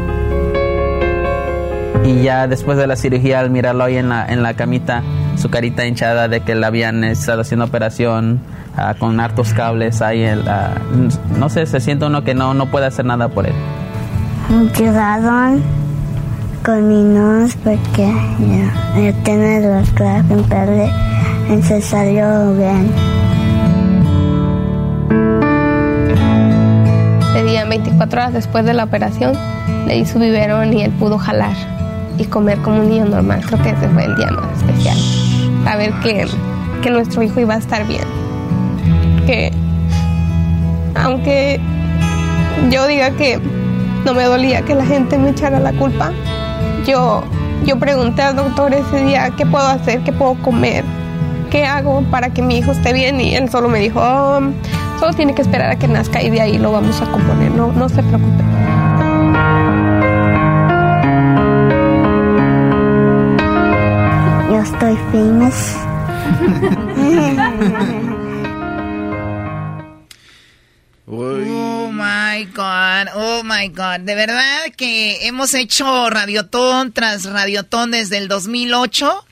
Y 2.05 2.23
ya 2.23 2.47
después 2.47 2.77
de 2.77 2.87
la 2.87 2.95
cirugía, 2.95 3.41
al 3.41 3.49
mirarlo 3.49 3.83
ahí 3.83 3.97
en 3.97 4.07
la, 4.07 4.25
en 4.25 4.43
la 4.43 4.53
camita, 4.53 5.03
su 5.35 5.49
carita 5.49 5.85
hinchada 5.85 6.29
de 6.29 6.39
que 6.39 6.55
le 6.55 6.65
habían 6.65 7.03
estado 7.03 7.41
haciendo 7.41 7.65
operación 7.65 8.39
ah, 8.77 8.95
con 8.97 9.19
hartos 9.19 9.53
cables 9.53 10.01
ahí, 10.01 10.23
el, 10.23 10.47
ah, 10.47 10.75
no 11.37 11.49
sé, 11.49 11.65
se 11.65 11.81
siente 11.81 12.05
uno 12.05 12.23
que 12.23 12.33
no, 12.33 12.53
no 12.53 12.71
puede 12.71 12.85
hacer 12.85 13.03
nada 13.03 13.27
por 13.27 13.45
él. 13.45 13.55
Llegaron 14.49 15.63
con 16.63 16.87
mi 16.87 17.01
nose 17.01 17.57
porque 17.63 18.13
ya, 18.95 19.13
tiene 19.23 19.61
los 19.61 19.89
en 21.49 21.63
se 21.63 21.81
salió 21.81 22.53
bien. 22.53 22.91
Ese 27.31 27.43
día, 27.45 27.65
24 27.65 28.21
horas 28.21 28.33
después 28.33 28.65
de 28.65 28.73
la 28.73 28.83
operación, 28.83 29.33
le 29.87 29.95
di 29.95 30.05
su 30.05 30.19
biberón 30.19 30.73
y 30.73 30.83
él 30.83 30.91
pudo 30.91 31.17
jalar 31.17 31.55
y 32.17 32.25
comer 32.25 32.59
como 32.59 32.81
un 32.81 32.89
niño 32.89 33.05
normal. 33.05 33.41
Creo 33.45 33.61
que 33.61 33.69
ese 33.69 33.87
fue 33.89 34.05
el 34.05 34.15
día 34.15 34.29
más 34.31 34.57
especial. 34.57 34.97
Saber 35.63 35.93
que, 36.03 36.27
que 36.81 36.89
nuestro 36.91 37.23
hijo 37.23 37.39
iba 37.39 37.55
a 37.55 37.57
estar 37.57 37.87
bien. 37.87 38.03
Que 39.25 39.51
aunque 40.95 41.59
yo 42.69 42.87
diga 42.87 43.11
que 43.11 43.39
no 44.05 44.13
me 44.13 44.23
dolía 44.23 44.63
que 44.63 44.75
la 44.75 44.85
gente 44.85 45.17
me 45.17 45.29
echara 45.29 45.59
la 45.59 45.73
culpa, 45.73 46.11
yo, 46.85 47.23
yo 47.65 47.79
pregunté 47.79 48.21
al 48.21 48.35
doctor 48.35 48.73
ese 48.73 49.03
día 49.03 49.31
qué 49.37 49.45
puedo 49.45 49.65
hacer, 49.65 50.01
qué 50.01 50.11
puedo 50.11 50.35
comer, 50.35 50.83
qué 51.49 51.65
hago 51.65 52.03
para 52.11 52.29
que 52.29 52.41
mi 52.41 52.57
hijo 52.57 52.71
esté 52.71 52.93
bien 52.93 53.21
y 53.21 53.35
él 53.35 53.49
solo 53.49 53.69
me 53.69 53.79
dijo, 53.79 53.99
oh, 54.01 54.41
solo 54.99 55.13
tiene 55.13 55.33
que 55.33 55.41
esperar 55.41 55.71
a 55.71 55.75
que 55.77 55.87
nazca 55.87 56.21
y 56.21 56.29
de 56.29 56.41
ahí 56.41 56.57
lo 56.57 56.71
vamos 56.71 57.01
a 57.01 57.05
componer, 57.05 57.51
no, 57.51 57.71
no 57.71 57.87
se 57.89 58.03
preocupe. 58.03 58.43
Yo 64.49 64.61
estoy 64.61 64.97
famous. 65.11 65.77
God, 72.45 73.09
oh 73.15 73.43
my 73.43 73.67
God. 73.69 74.01
De 74.01 74.15
verdad 74.15 74.71
que 74.75 75.27
hemos 75.27 75.53
hecho 75.53 76.09
Radiotón 76.09 76.91
tras 76.91 77.25
Radiotón 77.25 77.91
desde 77.91 78.17
el 78.17 78.27
2008 78.27 79.25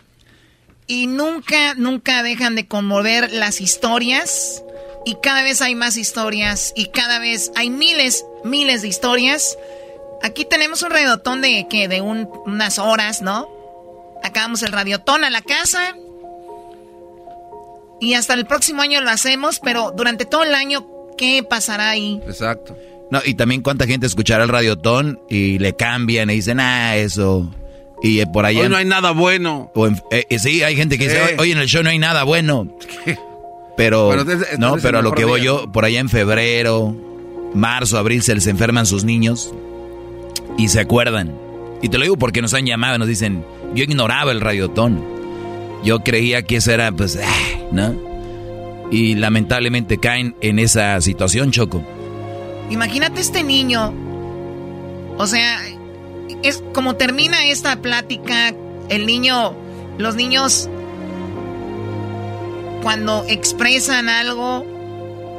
y 0.88 1.08
nunca, 1.08 1.74
nunca 1.76 2.24
dejan 2.24 2.56
de 2.56 2.68
conmover 2.68 3.32
las 3.32 3.62
historias 3.62 4.64
y 5.06 5.16
cada 5.22 5.44
vez 5.44 5.62
hay 5.62 5.76
más 5.76 5.98
historias 5.98 6.74
y 6.76 6.88
cada 6.88 7.20
vez 7.20 7.52
hay 7.56 7.70
miles, 7.70 8.26
miles 8.44 8.82
de 8.82 8.88
historias. 8.88 9.58
Aquí 10.22 10.46
tenemos 10.46 10.84
un 10.84 10.92
radiotón 10.92 11.42
de 11.42 11.68
que 11.70 11.88
de 11.88 12.02
unas 12.02 12.78
horas, 12.78 13.22
¿no? 13.22 13.50
Acabamos 14.24 14.62
el 14.64 14.72
radiotón 14.72 15.24
a 15.24 15.30
la 15.30 15.42
casa. 15.42 15.96
Y 18.00 18.14
hasta 18.16 18.34
el 18.34 18.46
próximo 18.46 18.82
año 18.82 19.02
lo 19.02 19.10
hacemos, 19.10 19.60
pero 19.60 19.92
durante 19.92 20.26
todo 20.26 20.44
el 20.44 20.56
año, 20.56 20.88
¿qué 21.18 21.44
pasará 21.44 21.90
ahí? 21.90 22.20
Exacto. 22.28 22.76
No, 23.12 23.20
y 23.26 23.34
también 23.34 23.62
cuánta 23.62 23.86
gente 23.86 24.08
escuchará 24.08 24.44
el 24.46 24.50
radiotón 24.50 25.20
y 25.30 25.60
le 25.60 25.76
cambian 25.76 26.30
y 26.30 26.36
dicen, 26.36 26.62
ah, 26.62 26.96
eso. 26.96 27.54
Y 28.02 28.22
eh, 28.22 28.26
por 28.26 28.46
allá. 28.46 28.62
Hoy 28.62 28.70
no 28.70 28.78
hay 28.78 28.86
nada 28.86 29.12
bueno. 29.12 29.70
O 29.76 29.88
eh, 30.12 30.40
sí, 30.40 30.64
hay 30.64 30.78
gente 30.78 30.98
que 30.98 31.10
dice, 31.10 31.36
hoy 31.38 31.52
en 31.52 31.58
el 31.58 31.68
show 31.68 31.84
no 31.84 31.90
hay 31.90 32.00
nada 32.00 32.24
bueno. 32.24 32.68
Pero, 33.78 34.14
no, 34.60 34.78
pero 34.78 35.00
a 35.00 35.02
lo 35.02 35.14
que 35.14 35.26
voy 35.26 35.42
yo, 35.42 35.72
por 35.72 35.86
allá 35.86 36.00
en 36.00 36.10
febrero, 36.10 36.96
marzo, 37.54 37.98
abril, 37.98 38.22
se 38.22 38.36
les 38.36 38.46
enferman 38.48 38.86
sus 38.86 39.06
niños 39.06 39.54
y 40.58 40.68
se 40.68 40.80
acuerdan. 40.80 41.36
Y 41.82 41.90
te 41.90 41.98
lo 41.98 42.04
digo 42.04 42.18
porque 42.18 42.42
nos 42.42 42.54
han 42.54 42.66
llamado 42.66 42.98
y 42.98 43.00
nos 43.00 43.08
dicen, 43.08 43.44
yo 43.74 43.84
ignoraba 43.84 44.32
el 44.32 44.42
radiotón. 44.42 45.04
Yo 45.84 46.00
creía 46.00 46.44
que 46.44 46.58
eso 46.58 46.72
era, 46.72 46.92
pues, 46.92 47.18
ah, 47.24 47.60
¿no? 47.72 47.96
Y 48.92 49.16
lamentablemente 49.16 49.98
caen 49.98 50.36
en 50.42 50.60
esa 50.60 51.00
situación, 51.02 51.52
Choco. 51.52 51.84
Imagínate 52.72 53.22
este 53.22 53.44
niño. 53.44 53.94
O 55.18 55.28
sea, 55.28 55.60
es 56.42 56.64
como 56.74 56.96
termina 56.96 57.46
esta 57.46 57.80
plática, 57.82 58.56
el 58.90 59.06
niño, 59.06 59.54
los 59.98 60.16
niños 60.16 60.70
cuando 62.82 63.26
expresan 63.28 64.08
algo 64.10 64.66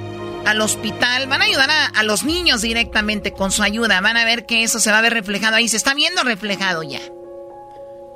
al 0.47 0.61
hospital, 0.61 1.26
van 1.26 1.43
a 1.43 1.47
ayudar 1.47 1.70
a, 1.70 2.03
los 2.03 2.24
niños 2.24 2.62
directamente 2.62 3.33
con 3.33 3.51
su 3.51 3.62
ayuda. 3.62 4.01
Van 4.01 4.16
a 4.16 4.24
ver 4.24 4.47
que 4.47 4.62
eso 4.62 4.81
se 4.81 4.91
va 4.91 4.99
a 4.99 5.03
ver 5.03 5.14
reflejado 5.14 5.57
ahí, 5.57 5.68
se 5.68 5.76
está 5.76 5.95
viendo 5.95 6.22
reflejado 6.22 6.83
ya. 6.83 7.01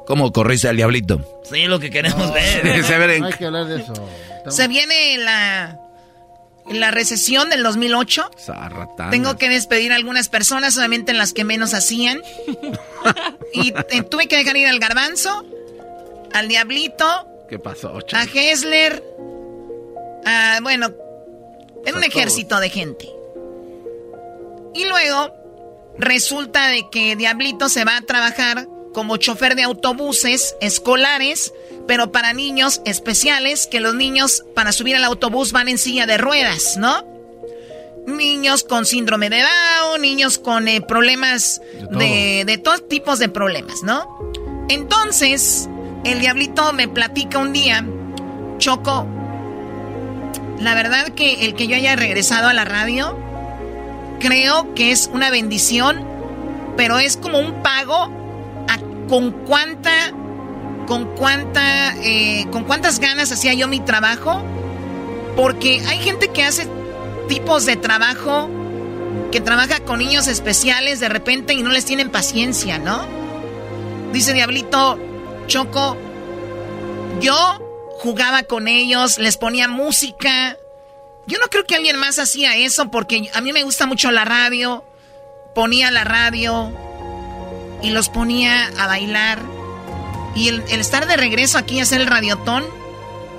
¿Cómo 0.06 0.32
corriste 0.32 0.68
al 0.68 0.76
diablito? 0.76 1.40
Sí, 1.44 1.64
lo 1.66 1.78
que 1.80 1.90
queremos 1.90 2.32
ver. 2.32 2.66
hay 3.24 3.32
que 3.32 3.46
hablar 3.46 3.66
de 3.66 3.80
eso. 3.80 3.94
Se 4.48 4.68
viene 4.68 5.18
la 5.18 5.80
la 6.70 6.90
recesión 6.90 7.50
del 7.50 7.62
2008. 7.62 8.30
Tengo 9.10 9.36
que 9.36 9.48
despedir 9.48 9.92
a 9.92 9.96
algunas 9.96 10.28
personas, 10.28 10.74
solamente 10.74 11.12
en 11.12 11.18
las 11.18 11.32
que 11.32 11.44
menos 11.44 11.74
hacían. 11.74 12.22
y 13.52 13.74
eh, 13.90 14.02
tuve 14.02 14.28
que 14.28 14.36
dejar 14.36 14.56
ir 14.56 14.66
al 14.66 14.78
garbanzo, 14.78 15.44
al 16.32 16.48
diablito. 16.48 17.28
¿Qué 17.48 17.58
pasó? 17.58 17.98
A 18.12 18.24
Hessler. 18.24 19.02
bueno, 20.62 20.90
en 21.84 21.96
un 21.96 22.04
ejército 22.04 22.58
de 22.60 22.70
gente. 22.70 23.08
Y 24.74 24.86
luego 24.86 25.32
resulta 25.98 26.68
de 26.68 26.88
que 26.90 27.14
Diablito 27.14 27.68
se 27.68 27.84
va 27.84 27.98
a 27.98 28.00
trabajar 28.00 28.66
como 28.94 29.18
chofer 29.18 29.56
de 29.56 29.64
autobuses 29.64 30.56
escolares 30.62 31.52
pero 31.86 32.12
para 32.12 32.32
niños 32.32 32.80
especiales, 32.84 33.66
que 33.66 33.80
los 33.80 33.94
niños 33.94 34.44
para 34.54 34.72
subir 34.72 34.96
al 34.96 35.04
autobús 35.04 35.52
van 35.52 35.68
en 35.68 35.78
silla 35.78 36.06
de 36.06 36.18
ruedas, 36.18 36.76
¿no? 36.78 37.04
Niños 38.06 38.64
con 38.64 38.86
síndrome 38.86 39.30
de 39.30 39.40
Down, 39.40 40.00
niños 40.00 40.38
con 40.38 40.68
eh, 40.68 40.80
problemas 40.80 41.60
de, 41.90 42.44
de, 42.46 42.58
todos 42.58 42.86
tipos 42.88 43.18
de 43.18 43.28
problemas, 43.28 43.82
¿no? 43.82 44.32
Entonces, 44.68 45.68
el 46.04 46.20
diablito 46.20 46.72
me 46.72 46.88
platica 46.88 47.38
un 47.38 47.52
día, 47.52 47.84
Choco, 48.58 49.06
la 50.58 50.74
verdad 50.74 51.08
que 51.10 51.46
el 51.46 51.54
que 51.54 51.66
yo 51.66 51.76
haya 51.76 51.96
regresado 51.96 52.48
a 52.48 52.54
la 52.54 52.64
radio, 52.64 53.18
creo 54.20 54.74
que 54.74 54.90
es 54.90 55.10
una 55.12 55.30
bendición, 55.30 56.06
pero 56.76 56.98
es 56.98 57.16
como 57.16 57.38
un 57.38 57.62
pago 57.62 58.23
con 59.14 59.30
cuánta 59.30 59.92
con 60.88 61.14
cuánta, 61.14 61.94
eh, 62.02 62.48
con 62.50 62.64
cuántas 62.64 62.98
ganas 62.98 63.30
hacía 63.30 63.54
yo 63.54 63.68
mi 63.68 63.78
trabajo, 63.78 64.42
porque 65.36 65.80
hay 65.86 66.00
gente 66.00 66.32
que 66.32 66.42
hace 66.42 66.66
tipos 67.28 67.64
de 67.64 67.76
trabajo 67.76 68.50
que 69.30 69.40
trabaja 69.40 69.78
con 69.78 70.00
niños 70.00 70.26
especiales 70.26 70.98
de 70.98 71.08
repente 71.08 71.54
y 71.54 71.62
no 71.62 71.70
les 71.70 71.84
tienen 71.84 72.10
paciencia, 72.10 72.80
¿no? 72.80 73.06
Dice 74.12 74.32
Diablito, 74.32 74.98
Choco, 75.46 75.96
Yo 77.20 77.36
jugaba 78.00 78.42
con 78.42 78.66
ellos, 78.66 79.18
les 79.18 79.36
ponía 79.36 79.68
música. 79.68 80.58
Yo 81.28 81.38
no 81.38 81.46
creo 81.46 81.64
que 81.66 81.76
alguien 81.76 81.98
más 81.98 82.18
hacía 82.18 82.56
eso 82.56 82.90
porque 82.90 83.30
a 83.32 83.40
mí 83.40 83.52
me 83.52 83.62
gusta 83.62 83.86
mucho 83.86 84.10
la 84.10 84.24
radio. 84.24 84.84
Ponía 85.54 85.92
la 85.92 86.02
radio 86.02 86.72
y 87.84 87.90
los 87.90 88.08
ponía 88.08 88.66
a 88.78 88.86
bailar. 88.86 89.38
Y 90.34 90.48
el, 90.48 90.62
estar 90.70 91.06
de 91.06 91.16
regreso 91.16 91.58
aquí 91.58 91.78
a 91.78 91.82
hacer 91.82 92.00
el 92.00 92.06
radiotón, 92.06 92.64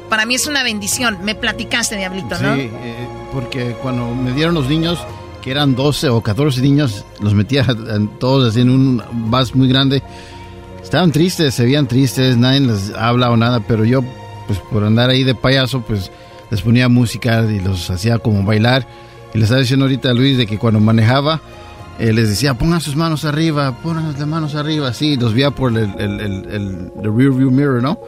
para 0.07 0.25
mí 0.25 0.35
es 0.35 0.45
una 0.47 0.63
bendición. 0.63 1.17
Me 1.23 1.35
platicaste, 1.35 1.97
Diablito, 1.97 2.37
¿no? 2.39 2.55
Sí, 2.55 2.69
eh, 2.71 3.07
porque 3.33 3.75
cuando 3.81 4.13
me 4.13 4.31
dieron 4.33 4.53
los 4.53 4.69
niños, 4.69 4.99
que 5.41 5.51
eran 5.51 5.75
12 5.75 6.09
o 6.09 6.21
14 6.21 6.61
niños, 6.61 7.03
los 7.19 7.33
metía 7.33 7.65
todos 8.19 8.49
así 8.49 8.61
en 8.61 8.69
un 8.69 9.03
vas 9.29 9.55
muy 9.55 9.67
grande. 9.67 10.03
Estaban 10.81 11.11
tristes, 11.11 11.55
se 11.55 11.63
veían 11.63 11.87
tristes, 11.87 12.37
nadie 12.37 12.59
les 12.59 12.93
habla 12.93 13.31
o 13.31 13.37
nada, 13.37 13.59
pero 13.61 13.83
yo, 13.83 14.03
pues 14.45 14.59
por 14.59 14.83
andar 14.83 15.09
ahí 15.09 15.23
de 15.23 15.33
payaso, 15.33 15.81
pues 15.81 16.11
les 16.51 16.61
ponía 16.61 16.87
música 16.87 17.43
y 17.49 17.59
los 17.59 17.89
hacía 17.89 18.19
como 18.19 18.43
bailar. 18.43 18.87
Y 19.33 19.39
les 19.39 19.45
estaba 19.45 19.61
diciendo 19.61 19.85
ahorita 19.85 20.11
a 20.11 20.13
Luis 20.13 20.37
de 20.37 20.45
que 20.45 20.59
cuando 20.59 20.79
manejaba, 20.79 21.41
eh, 21.99 22.13
les 22.13 22.29
decía, 22.29 22.55
pongan 22.55 22.81
sus 22.81 22.95
manos 22.95 23.25
arriba, 23.25 23.77
pongan 23.81 24.13
las 24.13 24.27
manos 24.27 24.55
arriba, 24.55 24.89
así, 24.89 25.15
los 25.15 25.33
veía 25.33 25.51
por 25.51 25.71
el, 25.77 25.89
el, 25.97 26.19
el, 26.19 26.91
rear 27.01 27.31
view 27.31 27.51
mirror, 27.51 27.81
¿no? 27.81 27.99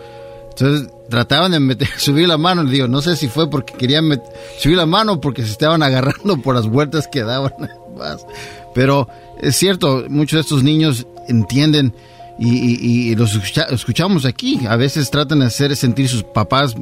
Entonces 0.49 0.89
trataban 1.09 1.51
de 1.51 1.59
meter, 1.59 1.87
subir 1.97 2.27
la 2.27 2.37
mano, 2.37 2.63
le 2.63 2.71
digo, 2.71 2.87
no 2.87 3.01
sé 3.01 3.15
si 3.15 3.27
fue 3.27 3.49
porque 3.49 3.73
querían 3.73 4.21
subir 4.57 4.77
la 4.77 4.85
mano 4.85 5.21
porque 5.21 5.43
se 5.43 5.51
estaban 5.51 5.83
agarrando 5.83 6.41
por 6.41 6.55
las 6.55 6.67
vueltas 6.67 7.07
que 7.07 7.23
daban. 7.23 7.53
Pero 8.75 9.07
es 9.41 9.55
cierto, 9.55 10.05
muchos 10.09 10.37
de 10.37 10.41
estos 10.41 10.63
niños 10.63 11.07
entienden 11.27 11.93
y, 12.39 13.15
los 13.15 13.35
escuchamos 13.71 14.25
aquí. 14.25 14.65
A 14.67 14.75
veces 14.75 15.09
tratan 15.09 15.39
de 15.39 15.45
hacer 15.45 15.75
sentir 15.75 16.07
sus 16.07 16.23
papás 16.23 16.75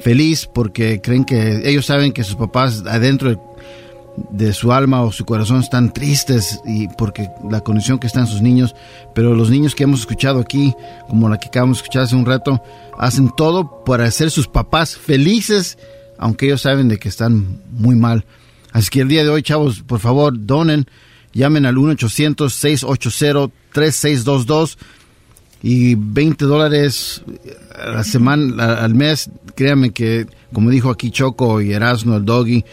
feliz 0.00 0.48
porque 0.52 1.00
creen 1.00 1.24
que 1.24 1.62
ellos 1.68 1.86
saben 1.86 2.12
que 2.12 2.24
sus 2.24 2.36
papás 2.36 2.82
adentro 2.86 3.53
de, 4.30 4.52
su 4.52 4.72
alma 4.72 5.02
o 5.02 5.12
su 5.12 5.24
corazón 5.24 5.60
están 5.60 5.92
tristes 5.92 6.60
y 6.66 6.88
porque 6.88 7.30
la 7.50 7.60
condición 7.60 7.98
que 7.98 8.06
están 8.06 8.26
sus 8.26 8.42
niños, 8.42 8.74
pero 9.14 9.34
los 9.34 9.50
niños 9.50 9.74
que 9.74 9.84
hemos 9.84 10.00
escuchado 10.00 10.40
aquí, 10.40 10.74
como 11.08 11.28
la 11.28 11.38
que 11.38 11.48
acabamos 11.48 11.78
de 11.78 11.82
escuchar 11.82 12.02
hace 12.02 12.16
un 12.16 12.26
rato, 12.26 12.62
hacen 12.98 13.30
todo 13.36 13.84
para 13.84 14.04
hacer 14.04 14.30
sus 14.30 14.48
papás 14.48 14.96
felices, 14.96 15.78
aunque 16.18 16.46
ellos 16.46 16.62
saben 16.62 16.88
de 16.88 16.98
que 16.98 17.08
están 17.08 17.60
muy 17.70 17.96
mal. 17.96 18.24
Así 18.72 18.90
que 18.90 19.02
el 19.02 19.08
día 19.08 19.22
de 19.22 19.30
hoy, 19.30 19.42
chavos, 19.42 19.82
por 19.82 20.00
favor, 20.00 20.34
donen, 20.36 20.86
llamen 21.32 21.66
al 21.66 21.76
1-800-680-3622 21.76 24.76
y 25.62 25.94
20 25.94 26.44
dólares 26.44 27.22
a 27.74 27.88
la 27.88 28.04
semana, 28.04 28.74
al 28.74 28.94
mes, 28.94 29.30
créanme 29.54 29.92
que, 29.92 30.26
como 30.52 30.68
dijo 30.70 30.90
aquí 30.90 31.10
Choco 31.10 31.60
y 31.60 31.72
Erasmo, 31.72 32.16
el 32.16 32.24
Doggy 32.24 32.64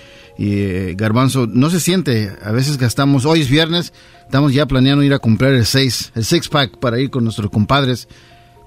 y 0.41 0.63
eh, 0.63 0.95
Garbanzo, 0.97 1.45
no 1.45 1.69
se 1.69 1.79
siente. 1.79 2.31
A 2.43 2.51
veces 2.51 2.79
gastamos, 2.79 3.25
hoy 3.25 3.41
es 3.41 3.47
viernes, 3.47 3.93
estamos 4.23 4.55
ya 4.55 4.65
planeando 4.65 5.03
ir 5.03 5.13
a 5.13 5.19
comprar 5.19 5.53
el 5.53 5.67
6, 5.67 6.13
el 6.15 6.25
six 6.25 6.49
pack 6.49 6.79
para 6.79 6.99
ir 6.99 7.11
con 7.11 7.23
nuestros 7.23 7.51
compadres. 7.51 8.07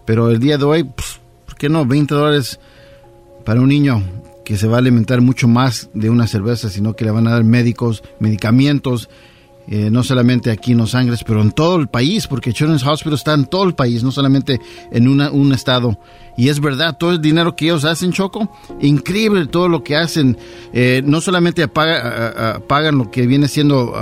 Pero 0.07 0.31
el 0.31 0.39
día 0.39 0.57
de 0.57 0.65
hoy, 0.67 0.85
pues, 0.85 1.19
¿por 1.45 1.57
qué 1.57 1.69
no? 1.69 1.85
20 1.85 2.15
dólares 2.15 2.61
para 3.45 3.61
un 3.61 3.71
niño 3.71 4.05
que 4.45 4.57
se 4.57 4.69
va 4.69 4.77
a 4.77 4.79
alimentar 4.79 5.21
mucho 5.21 5.49
más 5.49 5.91
de 5.95 6.11
una 6.11 6.29
cerveza, 6.29 6.71
sino 6.71 6.95
que 6.95 7.07
le 7.07 7.11
van 7.11 7.27
a 7.27 7.33
dar 7.33 7.43
médicos, 7.43 8.05
medicamentos, 8.21 9.09
eh, 9.69 9.91
no 9.91 10.03
solamente 10.03 10.51
aquí 10.51 10.73
en 10.73 10.79
Los 10.79 10.95
Ángeles, 10.95 11.25
pero 11.25 11.41
en 11.41 11.53
todo 11.53 11.77
el 11.77 11.89
país, 11.89 12.27
porque 12.27 12.53
Children's 12.53 12.87
Hospital 12.87 13.15
está 13.15 13.35
en 13.35 13.47
todo 13.47 13.65
el 13.65 13.75
país, 13.75 14.03
no 14.03 14.13
solamente 14.13 14.61
en 14.91 15.09
una, 15.09 15.31
un 15.31 15.53
estado. 15.53 15.99
Y 16.37 16.49
es 16.49 16.61
verdad, 16.61 16.97
todo 16.99 17.13
el 17.13 17.21
dinero 17.21 17.55
que 17.55 17.67
ellos 17.67 17.85
hacen, 17.85 18.13
Choco, 18.13 18.51
increíble 18.81 19.47
todo 19.47 19.69
lo 19.69 19.85
que 19.85 19.97
hacen. 19.97 20.37
Eh, 20.73 21.03
no 21.05 21.21
solamente 21.21 21.67
pagan 21.69 22.99
lo 22.99 23.11
que 23.11 23.27
viene 23.27 23.49
siendo 23.49 23.95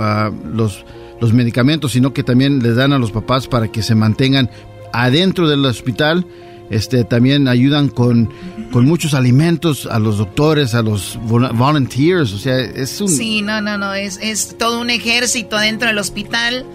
los, 0.51 0.83
los 1.21 1.33
medicamentos, 1.33 1.91
sino 1.91 2.13
que 2.13 2.23
también 2.23 2.61
les 2.63 2.75
dan 2.75 2.91
a 2.91 2.99
los 2.99 3.11
papás 3.11 3.47
para 3.47 3.67
que 3.67 3.83
se 3.83 3.95
mantengan 3.95 4.49
adentro 4.91 5.47
del 5.47 5.65
hospital 5.65 6.25
este, 6.73 7.03
también 7.03 7.47
ayudan 7.47 7.89
con, 7.89 8.29
con 8.71 8.85
muchos 8.85 9.13
alimentos 9.13 9.85
a 9.85 9.99
los 9.99 10.17
doctores, 10.17 10.73
a 10.73 10.81
los 10.81 11.19
volunteers, 11.23 12.33
o 12.33 12.39
sea, 12.39 12.59
es 12.59 12.99
un... 12.99 13.09
Sí, 13.09 13.41
no, 13.41 13.61
no, 13.61 13.77
no, 13.77 13.93
es, 13.93 14.19
es 14.21 14.57
todo 14.57 14.81
un 14.81 14.89
ejército 14.89 15.57
dentro 15.57 15.87
del 15.87 15.97
hospital, 15.97 16.65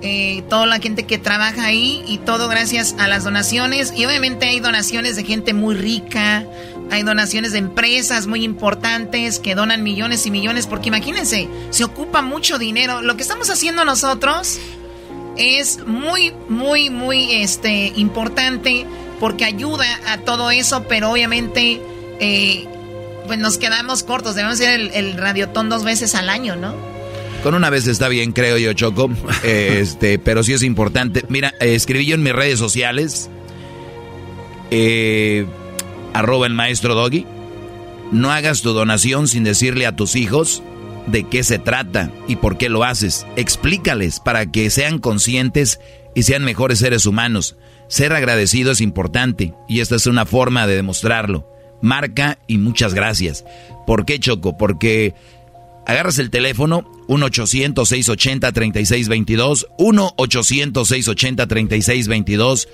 eh, 0.00 0.44
toda 0.48 0.66
la 0.66 0.78
gente 0.78 1.04
que 1.04 1.18
trabaja 1.18 1.64
ahí 1.64 2.04
y 2.06 2.18
todo 2.18 2.48
gracias 2.48 2.94
a 2.98 3.08
las 3.08 3.24
donaciones 3.24 3.92
y 3.96 4.06
obviamente 4.06 4.46
hay 4.46 4.60
donaciones 4.60 5.16
de 5.16 5.24
gente 5.24 5.54
muy 5.54 5.74
rica, 5.74 6.46
hay 6.90 7.02
donaciones 7.02 7.52
de 7.52 7.58
empresas 7.58 8.26
muy 8.26 8.44
importantes 8.44 9.40
que 9.40 9.54
donan 9.54 9.82
millones 9.82 10.24
y 10.26 10.30
millones, 10.30 10.66
porque 10.66 10.88
imagínense, 10.88 11.48
se 11.70 11.84
ocupa 11.84 12.22
mucho 12.22 12.58
dinero. 12.58 13.02
Lo 13.02 13.16
que 13.16 13.22
estamos 13.22 13.50
haciendo 13.50 13.84
nosotros 13.84 14.58
es 15.36 15.84
muy, 15.86 16.32
muy, 16.48 16.90
muy 16.90 17.32
este, 17.32 17.92
importante 17.96 18.86
porque 19.20 19.44
ayuda 19.44 19.86
a 20.06 20.18
todo 20.18 20.50
eso, 20.50 20.86
pero 20.88 21.10
obviamente 21.10 21.80
eh, 22.20 22.66
pues 23.26 23.38
nos 23.38 23.58
quedamos 23.58 24.02
cortos. 24.02 24.34
Debemos 24.34 24.60
hacer 24.60 24.80
el, 24.80 24.90
el, 24.92 25.14
radiotón 25.14 25.68
dos 25.68 25.84
veces 25.84 26.14
al 26.14 26.28
año, 26.28 26.56
¿no? 26.56 26.74
Con 27.42 27.54
una 27.54 27.70
vez 27.70 27.86
está 27.86 28.08
bien, 28.08 28.32
creo 28.32 28.58
yo, 28.58 28.72
Choco. 28.72 29.10
este, 29.44 30.18
pero 30.18 30.42
sí 30.42 30.52
es 30.52 30.62
importante. 30.62 31.24
Mira, 31.28 31.54
escribí 31.60 32.06
yo 32.06 32.14
en 32.14 32.22
mis 32.22 32.32
redes 32.32 32.58
sociales, 32.58 33.30
eh, 34.70 35.46
arroba 36.14 36.46
el 36.46 36.54
maestro 36.54 36.94
Doggy. 36.94 37.26
No 38.10 38.32
hagas 38.32 38.62
tu 38.62 38.72
donación 38.72 39.28
sin 39.28 39.44
decirle 39.44 39.86
a 39.86 39.94
tus 39.94 40.16
hijos 40.16 40.62
de 41.06 41.24
qué 41.24 41.44
se 41.44 41.58
trata 41.58 42.10
y 42.26 42.36
por 42.36 42.56
qué 42.56 42.68
lo 42.68 42.84
haces. 42.84 43.26
Explícales 43.36 44.18
para 44.18 44.46
que 44.46 44.70
sean 44.70 44.98
conscientes 44.98 45.80
y 46.18 46.22
sean 46.24 46.44
mejores 46.44 46.80
seres 46.80 47.06
humanos. 47.06 47.56
Ser 47.86 48.12
agradecido 48.12 48.72
es 48.72 48.80
importante 48.80 49.54
y 49.68 49.78
esta 49.78 49.94
es 49.94 50.08
una 50.08 50.26
forma 50.26 50.66
de 50.66 50.74
demostrarlo. 50.74 51.48
Marca 51.80 52.40
y 52.48 52.58
muchas 52.58 52.92
gracias. 52.92 53.44
¿Por 53.86 54.04
qué 54.04 54.18
Choco? 54.18 54.58
Porque 54.58 55.14
agarras 55.86 56.18
el 56.18 56.30
teléfono 56.30 56.82
1-800-680-3622, 57.06 59.68
1-800-680-3622, 59.78 62.66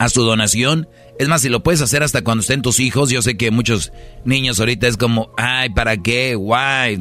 a 0.00 0.08
su 0.08 0.24
donación 0.24 0.88
es 1.18 1.28
más, 1.28 1.42
si 1.42 1.48
lo 1.48 1.62
puedes 1.62 1.80
hacer 1.80 2.02
hasta 2.02 2.22
cuando 2.24 2.42
estén 2.42 2.62
tus 2.62 2.80
hijos, 2.80 3.10
yo 3.10 3.22
sé 3.22 3.36
que 3.36 3.50
muchos 3.50 3.92
niños 4.24 4.58
ahorita 4.58 4.88
es 4.88 4.96
como, 4.96 5.30
ay, 5.36 5.70
¿para 5.70 5.96
qué? 5.96 6.34
Guay, 6.34 6.98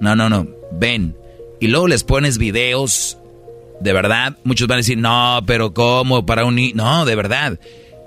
no, 0.00 0.14
no, 0.14 0.28
no, 0.28 0.46
ven. 0.72 1.16
Y 1.60 1.68
luego 1.68 1.88
les 1.88 2.04
pones 2.04 2.38
videos, 2.38 3.18
de 3.80 3.92
verdad, 3.92 4.36
muchos 4.44 4.68
van 4.68 4.76
a 4.76 4.78
decir, 4.78 4.98
no, 4.98 5.40
pero 5.46 5.74
¿cómo? 5.74 6.24
Para 6.26 6.44
un 6.44 6.54
niño, 6.54 6.74
no, 6.76 7.04
de 7.04 7.16
verdad. 7.16 7.58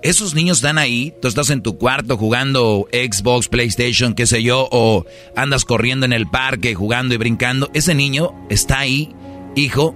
Esos 0.02 0.36
niños 0.36 0.60
están 0.60 0.78
ahí, 0.78 1.14
tú 1.22 1.28
estás 1.28 1.50
en 1.50 1.62
tu 1.62 1.78
cuarto 1.78 2.16
jugando 2.16 2.88
Xbox, 2.92 3.50
PlayStation, 3.50 4.14
qué 4.14 4.28
sé 4.28 4.44
yo, 4.44 4.68
o 4.72 5.06
andas 5.36 5.66
corriendo 5.66 6.06
en 6.06 6.14
el 6.14 6.28
parque 6.28 6.76
jugando 6.76 7.16
y 7.16 7.18
brincando. 7.18 7.70
Ese 7.74 7.96
niño 7.96 8.34
está 8.50 8.80
ahí, 8.80 9.14
hijo, 9.56 9.96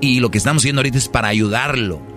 y 0.00 0.20
lo 0.20 0.30
que 0.30 0.38
estamos 0.38 0.62
haciendo 0.62 0.80
ahorita 0.80 0.98
es 0.98 1.08
para 1.08 1.28
ayudarlo 1.28 2.09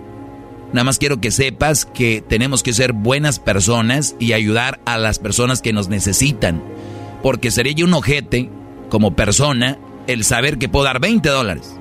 Nada 0.74 0.86
más 0.86 0.98
quiero 0.98 1.20
que 1.20 1.30
sepas 1.30 1.84
que 1.84 2.20
tenemos 2.28 2.64
que 2.64 2.72
ser 2.72 2.92
buenas 2.92 3.38
personas 3.38 4.16
y 4.18 4.32
ayudar 4.32 4.80
a 4.86 4.98
las 4.98 5.20
personas 5.20 5.62
que 5.62 5.72
nos 5.72 5.88
necesitan. 5.88 6.60
Porque 7.22 7.52
sería 7.52 7.74
yo 7.74 7.86
un 7.86 7.94
ojete, 7.94 8.50
como 8.88 9.14
persona, 9.14 9.78
el 10.08 10.24
saber 10.24 10.58
que 10.58 10.68
puedo 10.68 10.84
dar 10.84 10.98
20 10.98 11.28
dólares 11.28 11.76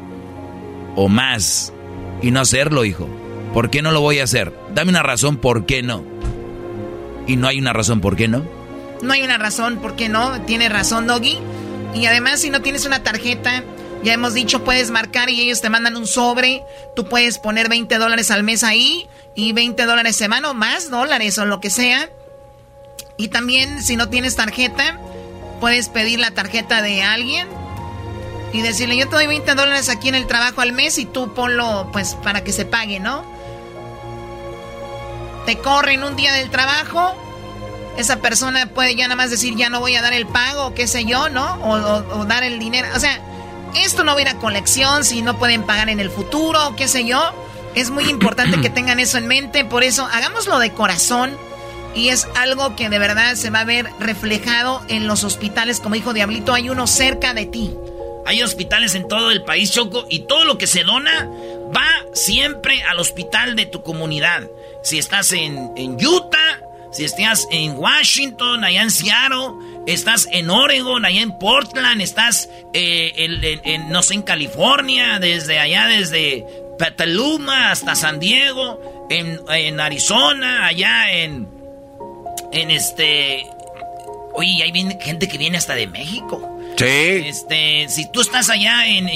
o 0.96 1.10
más 1.10 1.74
y 2.22 2.30
no 2.30 2.40
hacerlo, 2.40 2.86
hijo. 2.86 3.10
¿Por 3.52 3.72
qué 3.72 3.82
no 3.82 3.92
lo 3.92 4.00
voy 4.00 4.20
a 4.20 4.26
hacer? 4.26 4.54
Dame 4.76 4.92
una 4.92 5.02
razón 5.02 5.38
por 5.38 5.66
qué 5.66 5.82
no. 5.82 6.04
¿Y 7.26 7.36
no 7.36 7.48
hay 7.48 7.58
una 7.58 7.74
razón 7.74 8.00
por 8.00 8.16
qué 8.16 8.28
no? 8.28 8.44
No 9.02 9.12
hay 9.12 9.24
una 9.24 9.40
razón 9.40 9.78
por 9.78 9.96
qué 9.96 10.08
no. 10.08 10.40
Tiene 10.42 10.70
razón, 10.70 11.08
Doggy. 11.08 11.40
Y 11.96 12.06
además, 12.06 12.42
si 12.42 12.52
no 12.52 12.62
tienes 12.62 12.86
una 12.86 13.02
tarjeta 13.02 13.64
ya 14.04 14.14
hemos 14.14 14.34
dicho, 14.34 14.64
puedes 14.64 14.92
marcar 14.92 15.30
y 15.30 15.42
ellos 15.42 15.62
te 15.62 15.70
mandan 15.70 15.96
un 15.96 16.08
sobre. 16.08 16.64
Tú 16.96 17.06
puedes 17.06 17.40
poner 17.40 17.70
20 17.70 17.98
dólares 17.98 18.32
al 18.32 18.44
mes 18.44 18.64
ahí 18.64 19.08
y 19.36 19.54
20 19.54 19.86
dólares 19.86 20.16
semana 20.16 20.52
o 20.52 20.54
más 20.54 20.90
dólares 20.90 21.38
o 21.38 21.46
lo 21.46 21.60
que 21.60 21.70
sea. 21.70 22.10
Y 23.18 23.30
también, 23.30 23.82
si 23.82 23.96
no 23.96 24.10
tienes 24.10 24.36
tarjeta, 24.36 25.00
puedes 25.60 25.90
pedir 25.90 26.20
la 26.20 26.32
tarjeta 26.32 26.82
de 26.82 27.04
alguien 27.04 27.48
y 28.52 28.62
decirle, 28.62 28.98
yo 28.98 29.08
te 29.08 29.16
doy 29.16 29.28
20 29.28 29.56
dólares 29.56 29.90
aquí 29.90 30.10
en 30.10 30.16
el 30.16 30.28
trabajo 30.28 30.62
al 30.62 30.74
mes 30.74 30.98
y 30.98 31.06
tú 31.06 31.34
ponlo, 31.34 31.90
pues, 31.92 32.16
para 32.16 32.44
que 32.44 32.52
se 32.52 32.66
pague, 32.66 33.00
¿no? 33.00 33.26
Te 35.46 35.58
corren 35.58 36.04
un 36.04 36.16
día 36.16 36.34
del 36.34 36.50
trabajo 36.50 37.16
esa 37.98 38.18
persona 38.18 38.66
puede 38.68 38.96
ya 38.96 39.08
nada 39.08 39.16
más 39.16 39.30
decir, 39.30 39.56
ya 39.56 39.70
no 39.70 39.80
voy 39.80 39.96
a 39.96 40.02
dar 40.02 40.14
el 40.14 40.26
pago, 40.26 40.74
qué 40.74 40.88
sé 40.88 41.06
yo, 41.06 41.30
¿no? 41.30 41.56
O, 41.64 42.26
dar 42.26 42.44
el 42.44 42.60
dinero. 42.60 42.88
O 42.96 43.00
sea, 43.00 43.20
esto 43.76 44.04
no 44.04 44.14
va 44.14 44.20
a 44.20 44.22
ir 44.22 44.28
a 44.30 44.38
colección 44.38 45.04
si 45.04 45.22
no 45.22 45.38
pueden 45.38 45.64
pagar 45.64 45.90
en 45.90 46.00
el 46.00 46.10
futuro, 46.10 46.76
qué 46.76 46.88
sé 46.88 47.06
yo. 47.06 47.22
Es 47.76 47.90
muy 47.90 48.06
importante 48.06 48.62
que 48.62 48.70
tengan 48.70 49.00
eso 49.00 49.18
en 49.18 49.28
mente, 49.28 49.66
por 49.66 49.84
eso 49.84 50.08
hagámoslo 50.12 50.60
de 50.60 50.72
corazón 50.72 51.38
y 51.96 52.10
es 52.10 52.28
algo 52.36 52.76
que 52.76 52.90
de 52.90 53.00
verdad 53.00 53.36
se 53.36 53.50
va 53.50 53.62
a 53.62 53.66
ver 53.66 53.88
reflejado 54.00 54.82
en 54.88 55.08
los 55.08 55.24
hospitales. 55.24 55.80
Como 55.80 55.96
dijo 55.96 56.14
Diablito, 56.14 56.54
hay 56.54 56.70
uno 56.70 56.88
cerca 56.88 57.34
de 57.34 57.46
ti. 57.46 57.72
Hay 58.26 58.42
hospitales 58.42 58.96
en 58.96 59.08
todo 59.08 59.32
el 59.32 59.44
país, 59.44 59.72
Choco, 59.72 60.06
y 60.10 60.20
todo 60.20 60.46
lo 60.46 60.58
que 60.58 60.68
se 60.68 60.84
dona 60.84 61.28
va 61.76 61.86
siempre 62.14 62.82
al 62.84 63.00
hospital 63.00 63.56
de 63.56 63.66
tu 63.66 63.84
comunidad. 63.84 64.50
Si 64.82 64.98
estás 64.98 65.34
en, 65.34 65.72
Utah, 65.78 66.62
si 66.92 67.04
estás 67.04 67.48
en 67.52 67.78
Washington, 67.78 68.64
allá 68.64 68.82
en 68.82 68.92
Seattle, 68.92 69.73
estás 69.88 70.28
en 70.32 70.50
Oregon, 70.50 71.06
allá 71.06 71.22
en 71.22 71.38
Portland, 71.38 72.02
estás 72.02 72.50
eh, 72.74 73.14
en, 73.64 73.90
no 73.90 74.02
sé, 74.02 74.16
en 74.16 74.22
California, 74.22 75.20
desde 75.20 75.60
allá, 75.60 75.88
desde 75.88 76.46
Petaluma 76.78 77.72
hasta 77.72 77.96
San 77.96 78.20
Diego, 78.20 79.08
en, 79.10 79.40
en 79.50 79.80
Arizona, 79.80 80.68
allá 80.68 81.12
en, 81.12 81.48
en 82.52 82.72
este... 82.72 83.46
Oye, 84.36 84.64
hay 84.64 84.72
gente 85.00 85.28
que 85.28 85.38
viene 85.38 85.58
hasta 85.58 85.76
de 85.76 85.86
México. 85.86 86.50
Sí. 86.78 86.86
Este, 86.86 87.86
si 87.88 88.12
tú 88.12 88.22
estás 88.22 88.50
allá 88.50 88.88
en, 88.88 89.08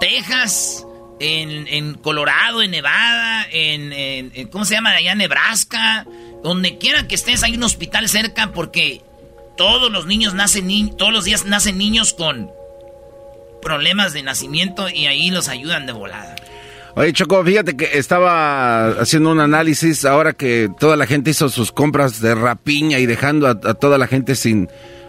Texas, 0.00 0.86
en, 1.18 1.94
Colorado, 1.94 2.60
en 2.60 2.72
Nevada, 2.72 3.46
en, 3.50 4.48
¿Cómo 4.50 4.66
se 4.66 4.74
llama? 4.74 4.90
Allá 4.90 5.12
en 5.12 5.18
Nebraska. 5.18 6.06
Donde 6.42 6.76
quiera 6.76 7.08
que 7.08 7.14
estés, 7.14 7.42
hay 7.42 7.56
un 7.56 7.62
hospital 7.62 8.06
cerca 8.08 8.52
porque 8.52 9.02
todos 9.58 9.92
los 9.92 10.06
niños 10.06 10.32
nacen, 10.32 10.96
todos 10.96 11.12
los 11.12 11.24
días 11.24 11.44
nacen 11.44 11.76
niños 11.76 12.14
con 12.14 12.50
problemas 13.60 14.14
de 14.14 14.22
nacimiento 14.22 14.88
y 14.88 15.06
ahí 15.06 15.30
los 15.30 15.48
ayudan 15.48 15.84
de 15.84 15.92
volada. 15.92 16.36
Oye, 16.94 17.12
Choco, 17.12 17.44
fíjate 17.44 17.76
que 17.76 17.98
estaba 17.98 18.88
haciendo 19.00 19.30
un 19.30 19.40
análisis 19.40 20.04
ahora 20.04 20.32
que 20.32 20.70
toda 20.80 20.96
la 20.96 21.06
gente 21.06 21.30
hizo 21.30 21.48
sus 21.48 21.70
compras 21.70 22.20
de 22.20 22.34
rapiña 22.34 22.98
y 22.98 23.06
dejando 23.06 23.46
a 23.46 23.54
toda 23.74 23.98
la 23.98 24.06
gente 24.06 24.34
sin 24.34 24.68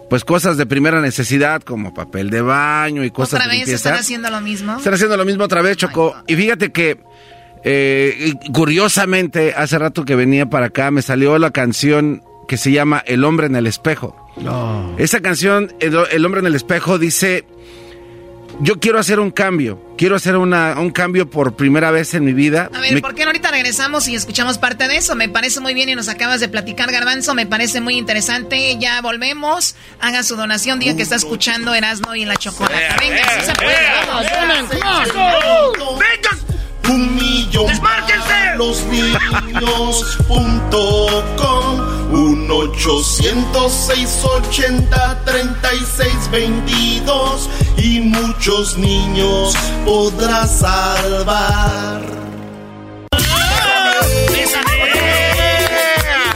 pues 0.09 0.25
cosas 0.25 0.57
de 0.57 0.65
primera 0.65 1.01
necesidad 1.01 1.61
como 1.61 1.93
papel 1.93 2.31
de 2.31 2.41
baño 2.41 3.03
y 3.03 3.11
cosas 3.11 3.39
¿Otra 3.39 3.47
vez 3.47 3.69
están 3.69 3.93
haciendo 3.93 4.31
lo 4.31 4.41
mismo? 4.41 4.77
Están 4.77 4.95
haciendo 4.95 5.15
lo 5.15 5.25
mismo 5.25 5.43
otra 5.43 5.61
vez, 5.61 5.77
Choco. 5.77 6.15
y 6.27 6.35
fíjate 6.35 6.71
que 6.71 6.99
eh, 7.63 8.33
curiosamente 8.53 9.53
hace 9.55 9.77
rato 9.77 10.05
que 10.05 10.15
venía 10.15 10.47
para 10.47 10.67
acá 10.67 10.89
me 10.91 11.01
salió 11.01 11.37
la 11.37 11.51
canción 11.51 12.23
que 12.49 12.57
se 12.57 12.71
llama 12.71 13.01
El 13.05 13.23
hombre 13.25 13.45
en 13.45 13.55
el 13.55 13.67
espejo. 13.67 14.15
No. 14.35 14.95
Esa 14.97 15.21
canción, 15.21 15.71
el, 15.79 16.25
hombre 16.25 16.39
en 16.39 16.47
el 16.47 16.55
espejo, 16.55 16.97
dice, 16.97 17.45
yo 18.59 18.79
quiero 18.79 18.97
hacer 18.97 19.19
un 19.19 19.29
cambio, 19.29 19.79
quiero 19.99 20.15
hacer 20.15 20.35
una, 20.35 20.79
un 20.79 20.89
cambio 20.89 21.29
por 21.29 21.55
primera 21.55 21.91
vez 21.91 22.15
en 22.15 22.25
mi 22.25 22.33
vida. 22.33 22.71
A 22.73 22.79
ver, 22.79 22.95
me... 22.95 23.01
¿por 23.01 23.13
qué 23.13 23.21
no 23.21 23.27
ahorita 23.27 23.51
regresamos 23.51 24.07
y 24.07 24.15
escuchamos 24.15 24.57
parte 24.57 24.87
de 24.87 24.97
eso? 24.97 25.15
Me 25.15 25.29
parece 25.29 25.59
muy 25.59 25.75
bien 25.75 25.89
y 25.89 25.95
nos 25.95 26.09
acabas 26.09 26.39
de 26.39 26.49
platicar, 26.49 26.91
Garbanzo, 26.91 27.35
me 27.35 27.45
parece 27.45 27.81
muy 27.81 27.99
interesante. 27.99 28.75
Ya 28.79 28.99
volvemos, 29.03 29.75
haga 29.99 30.23
su 30.23 30.35
donación, 30.35 30.79
diga 30.79 30.95
que 30.95 31.03
está 31.03 31.17
escuchando 31.17 31.75
Erasmo 31.75 32.15
y 32.15 32.25
la 32.25 32.35
Chocolata. 32.35 32.95
Venga, 32.99 33.29
sí 33.41 33.45
se 33.45 33.53
puede, 33.53 33.77
vamos. 34.07 34.25
¡Venga! 35.99 36.31
Un 36.89 37.15
millón 37.15 37.67
¡Desmárquense! 37.67 38.55
Los 38.57 38.83
niños.com 38.85 39.19
1 42.11 42.55
800 42.55 43.71
680 43.71 45.25
3622 45.25 47.49
y 47.77 47.99
muchos 47.99 48.77
niños 48.77 49.53
podrás 49.85 50.59
salvar. 50.59 52.01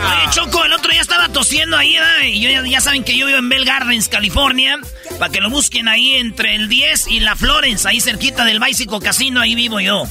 Oye, 0.06 0.30
Choco, 0.32 0.64
el 0.64 0.74
otro 0.74 0.91
día 0.91 1.02
estaba 1.02 1.30
tosiendo 1.30 1.76
ahí, 1.76 1.95
¿eh? 1.95 2.30
y 2.30 2.41
yo, 2.41 2.66
ya, 2.66 2.82
saben 2.82 3.04
que 3.04 3.18
yo 3.18 3.26
vivo 3.26 3.40
en 3.40 3.50
Bell 3.50 3.66
Gardens, 3.66 4.10
California, 4.10 4.80
para 5.18 5.32
que 5.32 5.41
lo 5.41 5.50
busquen 5.50 5.88
ahí 5.88 6.14
entre 6.16 6.54
el 6.56 6.70
10 6.70 7.08
y 7.08 7.20
la 7.20 7.36
Florence, 7.36 7.88
ahí 7.88 8.00
cerquita 8.00 8.45
del 8.45 8.60
Bicycle 8.60 9.00
Casino, 9.00 9.41
ahí 9.41 9.56
vivo 9.56 9.80
yo. 9.80 10.04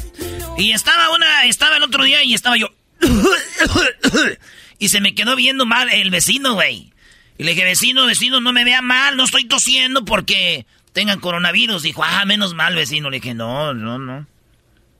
Y 0.58 0.72
estaba 0.72 1.10
una, 1.10 1.44
estaba 1.44 1.76
el 1.76 1.84
otro 1.84 2.02
día 2.02 2.24
y 2.24 2.34
estaba 2.34 2.56
yo 2.56 2.68
y 4.82 4.88
se 4.88 5.00
me 5.00 5.14
quedó 5.14 5.36
viendo 5.36 5.64
mal 5.64 5.88
el 5.90 6.10
vecino, 6.10 6.54
güey. 6.54 6.92
Y 7.38 7.44
le 7.44 7.52
dije, 7.52 7.62
vecino, 7.62 8.04
vecino, 8.04 8.40
no 8.40 8.52
me 8.52 8.64
vea 8.64 8.82
mal, 8.82 9.16
no 9.16 9.22
estoy 9.22 9.44
tosiendo 9.44 10.04
porque 10.04 10.66
tengan 10.92 11.20
coronavirus. 11.20 11.84
Dijo, 11.84 12.02
ah, 12.02 12.24
menos 12.24 12.54
mal, 12.54 12.74
vecino. 12.74 13.08
Le 13.08 13.20
dije, 13.20 13.32
no, 13.32 13.74
no, 13.74 14.00
no. 14.00 14.26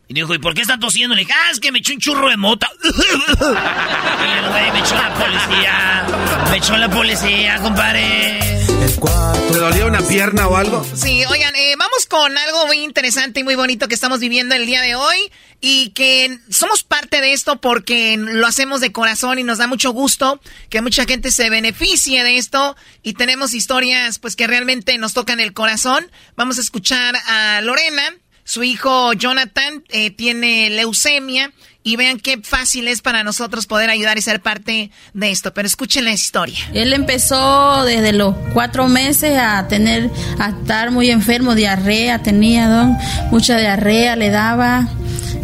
Y 0.06 0.14
dijo, 0.14 0.32
¿y 0.34 0.38
por 0.38 0.54
qué 0.54 0.60
está 0.60 0.78
tosiendo? 0.78 1.16
Le 1.16 1.22
dije, 1.22 1.32
ah, 1.32 1.50
es 1.50 1.59
que 1.59 1.72
me 1.72 1.80
echó 1.80 1.94
un 1.94 1.98
churro 1.98 2.28
de 2.28 2.36
mota. 2.36 2.70
y 2.84 4.38
el 4.38 4.50
güey 4.50 4.70
me 4.70 4.78
echó 4.78 4.94
la 4.94 5.14
policía. 5.14 6.06
Me 6.48 6.56
echó 6.59 6.76
la 6.76 6.88
policía, 6.88 7.56
compadre. 7.56 8.61
¿Te 9.04 9.58
dolía 9.58 9.86
una 9.86 10.00
pierna 10.00 10.46
o 10.46 10.56
algo? 10.56 10.86
Sí, 10.94 11.24
oigan, 11.24 11.54
eh, 11.56 11.74
vamos 11.76 12.06
con 12.06 12.36
algo 12.38 12.66
muy 12.66 12.78
interesante 12.78 13.40
y 13.40 13.44
muy 13.44 13.54
bonito 13.54 13.88
que 13.88 13.94
estamos 13.94 14.20
viviendo 14.20 14.54
el 14.54 14.66
día 14.66 14.80
de 14.80 14.94
hoy 14.94 15.16
y 15.60 15.90
que 15.90 16.38
somos 16.50 16.82
parte 16.82 17.20
de 17.20 17.32
esto 17.32 17.60
porque 17.60 18.16
lo 18.16 18.46
hacemos 18.46 18.80
de 18.80 18.92
corazón 18.92 19.38
y 19.38 19.42
nos 19.42 19.58
da 19.58 19.66
mucho 19.66 19.90
gusto 19.92 20.40
que 20.68 20.82
mucha 20.82 21.04
gente 21.04 21.30
se 21.30 21.50
beneficie 21.50 22.22
de 22.22 22.38
esto 22.38 22.76
y 23.02 23.14
tenemos 23.14 23.54
historias 23.54 24.18
pues 24.18 24.36
que 24.36 24.46
realmente 24.46 24.96
nos 24.98 25.14
tocan 25.14 25.40
el 25.40 25.52
corazón. 25.52 26.10
Vamos 26.36 26.58
a 26.58 26.60
escuchar 26.60 27.16
a 27.26 27.60
Lorena, 27.62 28.14
su 28.44 28.62
hijo 28.62 29.12
Jonathan 29.12 29.84
eh, 29.88 30.10
tiene 30.10 30.70
leucemia 30.70 31.52
y 31.82 31.96
vean 31.96 32.18
qué 32.18 32.40
fácil 32.42 32.88
es 32.88 33.02
para 33.02 33.24
nosotros 33.24 33.66
poder 33.66 33.90
ayudar 33.90 34.18
y 34.18 34.22
ser 34.22 34.40
parte 34.40 34.90
de 35.14 35.30
esto. 35.30 35.52
Pero 35.52 35.66
escuchen 35.66 36.04
la 36.04 36.12
historia. 36.12 36.59
Él 36.72 36.92
empezó 36.92 37.84
desde 37.84 38.12
los 38.12 38.34
cuatro 38.52 38.88
meses 38.88 39.38
a 39.38 39.66
tener, 39.68 40.10
a 40.38 40.50
estar 40.50 40.90
muy 40.90 41.10
enfermo, 41.10 41.54
diarrea 41.54 42.22
tenía, 42.22 42.68
don, 42.68 42.96
mucha 43.30 43.56
diarrea 43.56 44.16
le 44.16 44.30
daba 44.30 44.88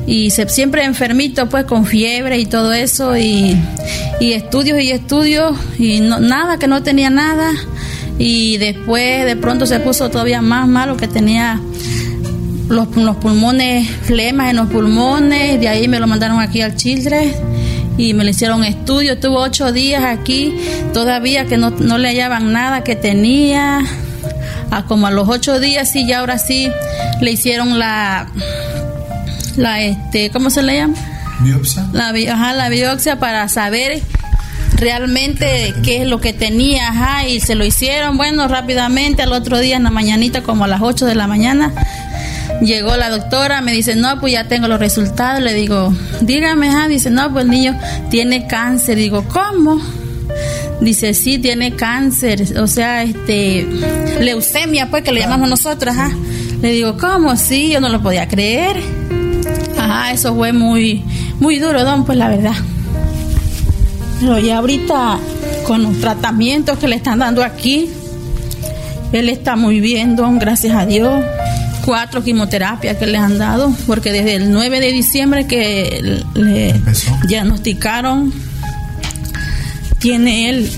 y 0.08 0.30
se, 0.30 0.48
siempre 0.48 0.84
enfermito 0.84 1.50
pues 1.50 1.66
con 1.66 1.84
fiebre 1.84 2.38
y 2.38 2.46
todo 2.46 2.72
eso 2.72 3.16
y, 3.16 3.56
estudios 4.20 4.80
y 4.80 4.90
estudios 4.90 5.56
y 5.78 6.00
nada, 6.00 6.58
que 6.58 6.66
no 6.66 6.82
tenía 6.82 7.10
nada 7.10 7.52
y 8.18 8.56
después 8.56 9.26
de 9.26 9.36
pronto 9.36 9.66
se 9.66 9.80
puso 9.80 10.08
todavía 10.10 10.40
más 10.40 10.66
malo 10.66 10.96
que 10.96 11.08
tenía 11.08 11.60
los, 12.68 12.94
los 12.96 13.16
pulmones, 13.16 13.88
flemas 14.02 14.50
en 14.50 14.56
los 14.56 14.68
pulmones, 14.68 15.60
de 15.60 15.68
ahí 15.68 15.88
me 15.88 16.00
lo 16.00 16.06
mandaron 16.06 16.40
aquí 16.40 16.60
al 16.60 16.76
Children 16.76 17.32
y 17.96 18.14
me 18.14 18.24
le 18.24 18.30
hicieron 18.30 18.62
estudio, 18.64 19.14
estuvo 19.14 19.40
ocho 19.40 19.72
días 19.72 20.04
aquí, 20.04 20.54
todavía 20.92 21.46
que 21.46 21.56
no, 21.56 21.70
no 21.70 21.98
le 21.98 22.08
hallaban 22.08 22.52
nada 22.52 22.84
que 22.84 22.94
tenía, 22.94 23.80
a 24.70 24.84
como 24.84 25.06
a 25.06 25.10
los 25.10 25.28
ocho 25.28 25.58
días 25.58 25.90
sí, 25.90 26.06
ya 26.06 26.20
ahora 26.20 26.38
sí 26.38 26.70
le 27.20 27.32
hicieron 27.32 27.78
la, 27.78 28.28
la 29.56 29.82
este, 29.82 30.30
¿cómo 30.30 30.50
se 30.50 30.62
le 30.62 30.76
llama? 30.76 30.94
Biopsia. 31.40 31.86
La, 31.92 32.08
ajá, 32.08 32.52
la 32.52 32.68
biopsia 32.68 33.18
para 33.18 33.48
saber 33.48 34.02
realmente 34.74 35.74
qué 35.82 36.02
es 36.02 36.08
lo 36.08 36.20
que 36.20 36.32
tenía, 36.32 36.88
ajá, 36.88 37.26
y 37.26 37.40
se 37.40 37.54
lo 37.54 37.64
hicieron, 37.64 38.16
bueno, 38.16 38.46
rápidamente, 38.48 39.22
al 39.22 39.32
otro 39.32 39.58
día 39.58 39.76
en 39.76 39.84
la 39.84 39.90
mañanita, 39.90 40.42
como 40.42 40.64
a 40.64 40.68
las 40.68 40.82
8 40.82 41.06
de 41.06 41.14
la 41.14 41.26
mañana, 41.26 41.72
Llegó 42.60 42.96
la 42.96 43.08
doctora, 43.08 43.60
me 43.60 43.72
dice, 43.72 43.94
no, 43.94 44.18
pues 44.18 44.32
ya 44.32 44.44
tengo 44.44 44.66
los 44.66 44.80
resultados. 44.80 45.40
Le 45.42 45.54
digo, 45.54 45.94
dígame, 46.20 46.70
ah, 46.70 46.88
dice, 46.88 47.10
no, 47.10 47.32
pues 47.32 47.44
el 47.44 47.50
niño 47.50 47.78
tiene 48.10 48.46
cáncer. 48.46 48.96
Digo, 48.98 49.24
¿cómo? 49.28 49.80
Dice, 50.80 51.14
sí, 51.14 51.38
tiene 51.38 51.74
cáncer, 51.74 52.58
o 52.60 52.66
sea, 52.66 53.02
este, 53.02 53.66
leucemia, 54.20 54.88
pues 54.90 55.02
que 55.02 55.12
le 55.12 55.20
llamamos 55.20 55.48
nosotros, 55.48 55.96
ajá. 55.96 56.12
Le 56.60 56.72
digo, 56.72 56.96
¿cómo? 56.98 57.36
Sí, 57.36 57.70
yo 57.70 57.80
no 57.80 57.88
lo 57.88 58.02
podía 58.02 58.28
creer. 58.28 58.76
Ajá, 59.76 60.12
eso 60.12 60.34
fue 60.34 60.52
muy, 60.52 61.04
muy 61.40 61.58
duro, 61.58 61.84
don, 61.84 62.04
pues 62.04 62.18
la 62.18 62.28
verdad. 62.28 62.54
Pero 64.20 64.38
ya 64.38 64.58
ahorita, 64.58 65.18
con 65.66 65.82
los 65.82 66.00
tratamientos 66.00 66.78
que 66.78 66.88
le 66.88 66.96
están 66.96 67.20
dando 67.20 67.42
aquí, 67.42 67.88
él 69.12 69.28
está 69.28 69.56
muy 69.56 69.80
bien, 69.80 70.16
don, 70.16 70.38
gracias 70.38 70.76
a 70.76 70.86
Dios 70.86 71.22
cuatro 71.84 72.22
quimioterapias 72.22 72.96
que 72.96 73.06
le 73.06 73.18
han 73.18 73.38
dado, 73.38 73.74
porque 73.86 74.12
desde 74.12 74.36
el 74.36 74.50
9 74.52 74.80
de 74.80 74.92
diciembre 74.92 75.46
que 75.46 76.22
le 76.34 76.74
diagnosticaron, 77.26 78.32
tiene 79.98 80.50
él 80.50 80.70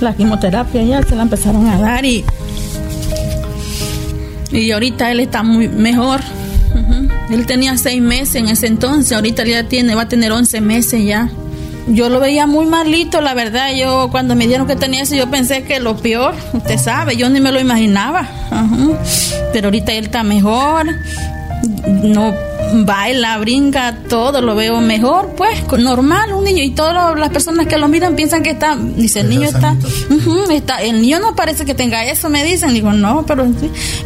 la 0.00 0.14
quimioterapia, 0.14 0.82
ya 0.82 1.02
se 1.02 1.14
la 1.16 1.22
empezaron 1.22 1.66
a 1.68 1.78
dar 1.78 2.04
y, 2.04 2.24
y 4.50 4.70
ahorita 4.70 5.10
él 5.10 5.20
está 5.20 5.42
muy 5.42 5.68
mejor. 5.68 6.20
Él 7.30 7.44
tenía 7.44 7.76
seis 7.76 8.00
meses 8.00 8.36
en 8.36 8.48
ese 8.48 8.68
entonces, 8.68 9.12
ahorita 9.12 9.44
ya 9.44 9.64
tiene, 9.64 9.94
va 9.94 10.02
a 10.02 10.08
tener 10.08 10.30
once 10.30 10.60
meses 10.60 11.04
ya. 11.04 11.28
Yo 11.86 12.08
lo 12.08 12.20
veía 12.20 12.46
muy 12.46 12.66
malito, 12.66 13.20
la 13.20 13.34
verdad. 13.34 13.72
Yo 13.74 14.08
cuando 14.10 14.34
me 14.34 14.46
dijeron 14.46 14.66
que 14.66 14.76
tenía 14.76 15.02
eso, 15.02 15.14
yo 15.14 15.30
pensé 15.30 15.64
que 15.64 15.80
lo 15.80 15.96
peor, 15.96 16.34
usted 16.52 16.78
sabe, 16.78 17.16
yo 17.16 17.28
ni 17.28 17.40
me 17.40 17.52
lo 17.52 17.60
imaginaba. 17.60 18.28
Pero 19.52 19.68
ahorita 19.68 19.92
él 19.92 20.06
está 20.06 20.22
mejor, 20.22 20.86
no 21.86 22.34
baila, 22.84 23.38
brinca, 23.38 23.96
todo 24.08 24.40
lo 24.40 24.54
veo 24.54 24.80
mejor, 24.80 25.34
pues 25.36 25.64
normal, 25.78 26.32
un 26.32 26.44
niño. 26.44 26.62
Y 26.62 26.70
todas 26.70 27.18
las 27.18 27.30
personas 27.30 27.66
que 27.66 27.78
lo 27.78 27.88
miran 27.88 28.16
piensan 28.16 28.42
que 28.42 28.50
está, 28.50 28.76
dice, 28.76 29.20
el 29.20 29.30
niño 29.30 29.48
está, 29.48 29.76
está, 30.50 30.82
el 30.82 31.00
niño 31.02 31.20
no 31.20 31.34
parece 31.34 31.64
que 31.64 31.74
tenga 31.74 32.04
eso, 32.04 32.28
me 32.28 32.44
dicen. 32.44 32.74
Digo, 32.74 32.92
no, 32.92 33.24
pero, 33.26 33.46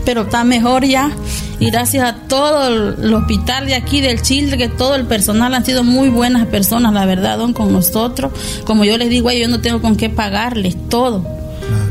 pero 0.05 0.23
está 0.23 0.45
mejor 0.45 0.85
ya. 0.85 1.11
Y 1.59 1.71
gracias 1.71 2.05
a 2.05 2.17
todo 2.31 2.69
el, 2.69 3.13
hospital 3.13 3.67
de 3.67 3.75
aquí, 3.75 4.01
del 4.01 4.23
Chile, 4.23 4.57
que 4.57 4.69
todo 4.69 4.95
el 4.95 5.05
personal 5.05 5.53
han 5.53 5.67
sido 5.67 5.83
muy 5.83 6.09
buenas 6.09 6.47
personas, 6.47 6.95
la 6.95 7.05
verdad, 7.05 7.37
don, 7.37 7.53
con 7.53 7.73
nosotros. 7.73 8.33
Como 8.65 8.85
yo 8.85 8.97
les 8.97 9.11
digo, 9.11 9.31
yo 9.33 9.49
no 9.49 9.61
tengo 9.61 9.83
con 9.83 9.97
qué 9.97 10.09
pagarles 10.09 10.77
todo 10.89 11.27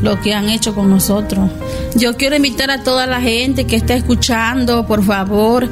lo 0.02 0.20
que 0.22 0.34
han 0.34 0.49
hecho 0.49 0.74
con 0.74 0.90
nosotros. 0.90 1.52
Yo 1.94 2.16
quiero 2.16 2.38
invitar 2.38 2.72
a 2.72 2.84
toda 2.84 3.06
la 3.06 3.20
gente 3.20 3.66
que 3.66 3.76
está 3.76 3.95
escuchando, 3.95 4.88
por 4.88 5.03
favor, 5.03 5.70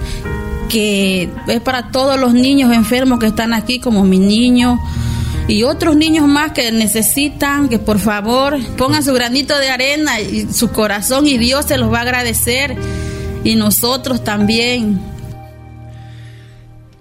que 0.68 1.30
es 1.48 1.62
para 1.62 1.90
todos 1.90 2.20
los 2.20 2.34
niños 2.34 2.74
enfermos 2.74 3.20
que 3.20 3.28
están 3.28 3.54
aquí, 3.54 3.80
como 3.80 4.04
mi 4.04 4.20
niño 4.20 4.78
y 5.48 5.64
otros 5.64 5.96
niños 5.96 6.28
más 6.28 6.52
que 6.52 6.74
necesitan, 6.74 7.70
que 7.70 7.80
por 7.80 8.00
favor 8.00 8.60
pongan 8.76 9.02
su 9.02 9.14
granito 9.14 9.58
de 9.58 9.70
arena 9.70 10.20
y 10.20 10.52
su 10.52 10.72
corazón 10.72 11.26
y 11.26 11.38
Dios 11.38 11.66
se 11.68 11.78
los 11.78 11.92
va 11.92 12.00
a 12.00 12.02
agradecer 12.02 12.76
y 13.48 13.56
nosotros 13.56 14.26
también. 14.26 15.00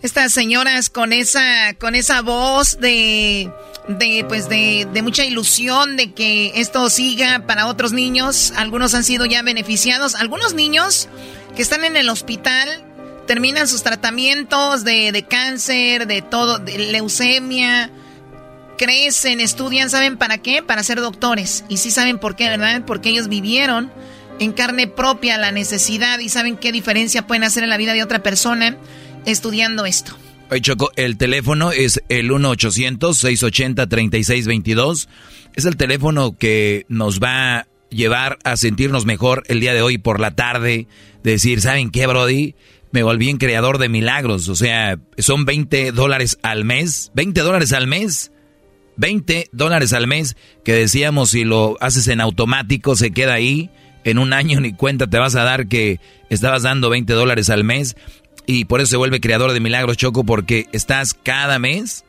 Estas 0.00 0.32
señoras 0.32 0.90
con 0.90 1.12
esa 1.12 1.74
con 1.80 1.96
esa 1.96 2.22
voz 2.22 2.78
de 2.78 3.50
de 3.88 4.24
pues 4.28 4.48
de, 4.48 4.86
mucha 5.02 5.24
ilusión 5.24 5.96
de 5.96 6.12
que 6.12 6.52
esto 6.54 6.88
siga 6.88 7.46
para 7.46 7.66
otros 7.66 7.92
niños, 7.92 8.52
algunos 8.56 8.94
han 8.94 9.02
sido 9.02 9.26
ya 9.26 9.42
beneficiados, 9.42 10.14
algunos 10.14 10.54
niños 10.54 11.08
que 11.56 11.62
están 11.62 11.84
en 11.84 11.96
el 11.96 12.08
hospital 12.08 12.68
terminan 13.26 13.66
sus 13.66 13.82
tratamientos 13.82 14.84
de, 14.84 15.10
de 15.10 15.24
cáncer, 15.24 16.06
de 16.06 16.22
todo, 16.22 16.58
de 16.60 16.78
leucemia, 16.78 17.90
crecen, 18.78 19.40
estudian, 19.40 19.90
¿saben 19.90 20.16
para 20.16 20.38
qué? 20.38 20.62
Para 20.62 20.84
ser 20.84 21.00
doctores. 21.00 21.64
Y 21.68 21.78
sí 21.78 21.90
saben 21.90 22.20
por 22.20 22.36
qué, 22.36 22.48
¿verdad? 22.48 22.82
Porque 22.86 23.08
ellos 23.08 23.26
vivieron 23.26 23.90
en 24.38 24.52
carne 24.52 24.86
propia 24.86 25.38
la 25.38 25.50
necesidad 25.52 26.18
y 26.18 26.28
saben 26.28 26.56
qué 26.56 26.72
diferencia 26.72 27.26
pueden 27.26 27.44
hacer 27.44 27.62
en 27.62 27.70
la 27.70 27.76
vida 27.76 27.92
de 27.94 28.02
otra 28.02 28.22
persona 28.22 28.76
estudiando 29.24 29.86
esto. 29.86 30.16
Oye, 30.50 30.60
Choco, 30.60 30.90
el 30.96 31.16
teléfono 31.16 31.70
es 31.72 32.02
el 32.08 32.30
1-800-680-3622. 32.30 35.08
Es 35.54 35.64
el 35.64 35.76
teléfono 35.76 36.36
que 36.36 36.84
nos 36.88 37.20
va 37.20 37.58
a 37.58 37.66
llevar 37.90 38.38
a 38.44 38.56
sentirnos 38.56 39.06
mejor 39.06 39.42
el 39.48 39.58
día 39.60 39.74
de 39.74 39.82
hoy 39.82 39.98
por 39.98 40.20
la 40.20 40.36
tarde. 40.36 40.86
Decir, 41.24 41.60
¿saben 41.60 41.90
qué, 41.90 42.06
Brody? 42.06 42.54
me 42.96 43.02
volví 43.02 43.28
en 43.28 43.36
creador 43.36 43.76
de 43.76 43.90
milagros. 43.90 44.48
O 44.48 44.54
sea, 44.54 44.98
son 45.18 45.44
20 45.44 45.92
dólares 45.92 46.38
al 46.42 46.64
mes. 46.64 47.12
20 47.14 47.42
dólares 47.42 47.74
al 47.74 47.86
mes. 47.86 48.32
20 48.96 49.50
dólares 49.52 49.92
al 49.92 50.06
mes 50.06 50.34
que 50.64 50.72
decíamos 50.72 51.32
si 51.32 51.44
lo 51.44 51.76
haces 51.80 52.08
en 52.08 52.22
automático 52.22 52.96
se 52.96 53.10
queda 53.10 53.34
ahí. 53.34 53.68
En 54.06 54.18
un 54.18 54.32
año 54.32 54.60
ni 54.60 54.72
cuenta 54.72 55.08
te 55.08 55.18
vas 55.18 55.34
a 55.34 55.42
dar 55.42 55.66
que 55.66 56.00
estabas 56.30 56.62
dando 56.62 56.88
20 56.88 57.12
dólares 57.12 57.50
al 57.50 57.64
mes. 57.64 57.96
Y 58.46 58.66
por 58.66 58.80
eso 58.80 58.90
se 58.90 58.96
vuelve 58.96 59.20
creador 59.20 59.52
de 59.52 59.58
milagros, 59.58 59.96
Choco, 59.96 60.24
porque 60.24 60.68
estás 60.72 61.12
cada 61.12 61.58
mes 61.58 62.04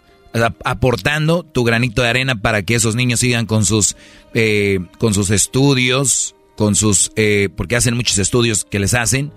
aportando 0.63 1.41
tu 1.41 1.63
granito 1.63 2.03
de 2.03 2.09
arena 2.09 2.35
para 2.39 2.61
que 2.61 2.75
esos 2.75 2.95
niños 2.95 3.21
sigan 3.21 3.47
con 3.47 3.65
sus, 3.65 3.95
eh, 4.35 4.77
con 4.99 5.15
sus 5.15 5.31
estudios, 5.31 6.35
con 6.55 6.75
sus, 6.75 7.11
eh, 7.15 7.49
porque 7.55 7.75
hacen 7.75 7.95
muchos 7.95 8.19
estudios 8.19 8.63
que 8.63 8.77
les 8.77 8.93
hacen 8.93 9.31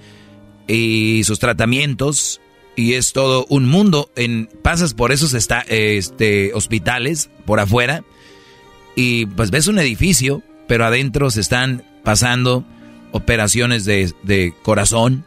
y 0.68 1.22
sus 1.24 1.38
tratamientos 1.38 2.42
y 2.76 2.92
es 2.92 3.14
todo 3.14 3.46
un 3.48 3.66
mundo. 3.66 4.10
En, 4.16 4.50
pasas 4.62 4.92
por 4.92 5.12
esos 5.12 5.32
este, 5.34 6.52
hospitales 6.52 7.30
por 7.46 7.58
afuera 7.58 8.04
y 8.96 9.24
pues 9.24 9.50
ves 9.50 9.66
un 9.66 9.78
edificio, 9.78 10.42
pero 10.68 10.84
adentro 10.84 11.30
se 11.30 11.40
están 11.40 11.84
pasando 12.02 12.64
operaciones 13.12 13.84
de, 13.84 14.12
de 14.22 14.54
corazón, 14.62 15.24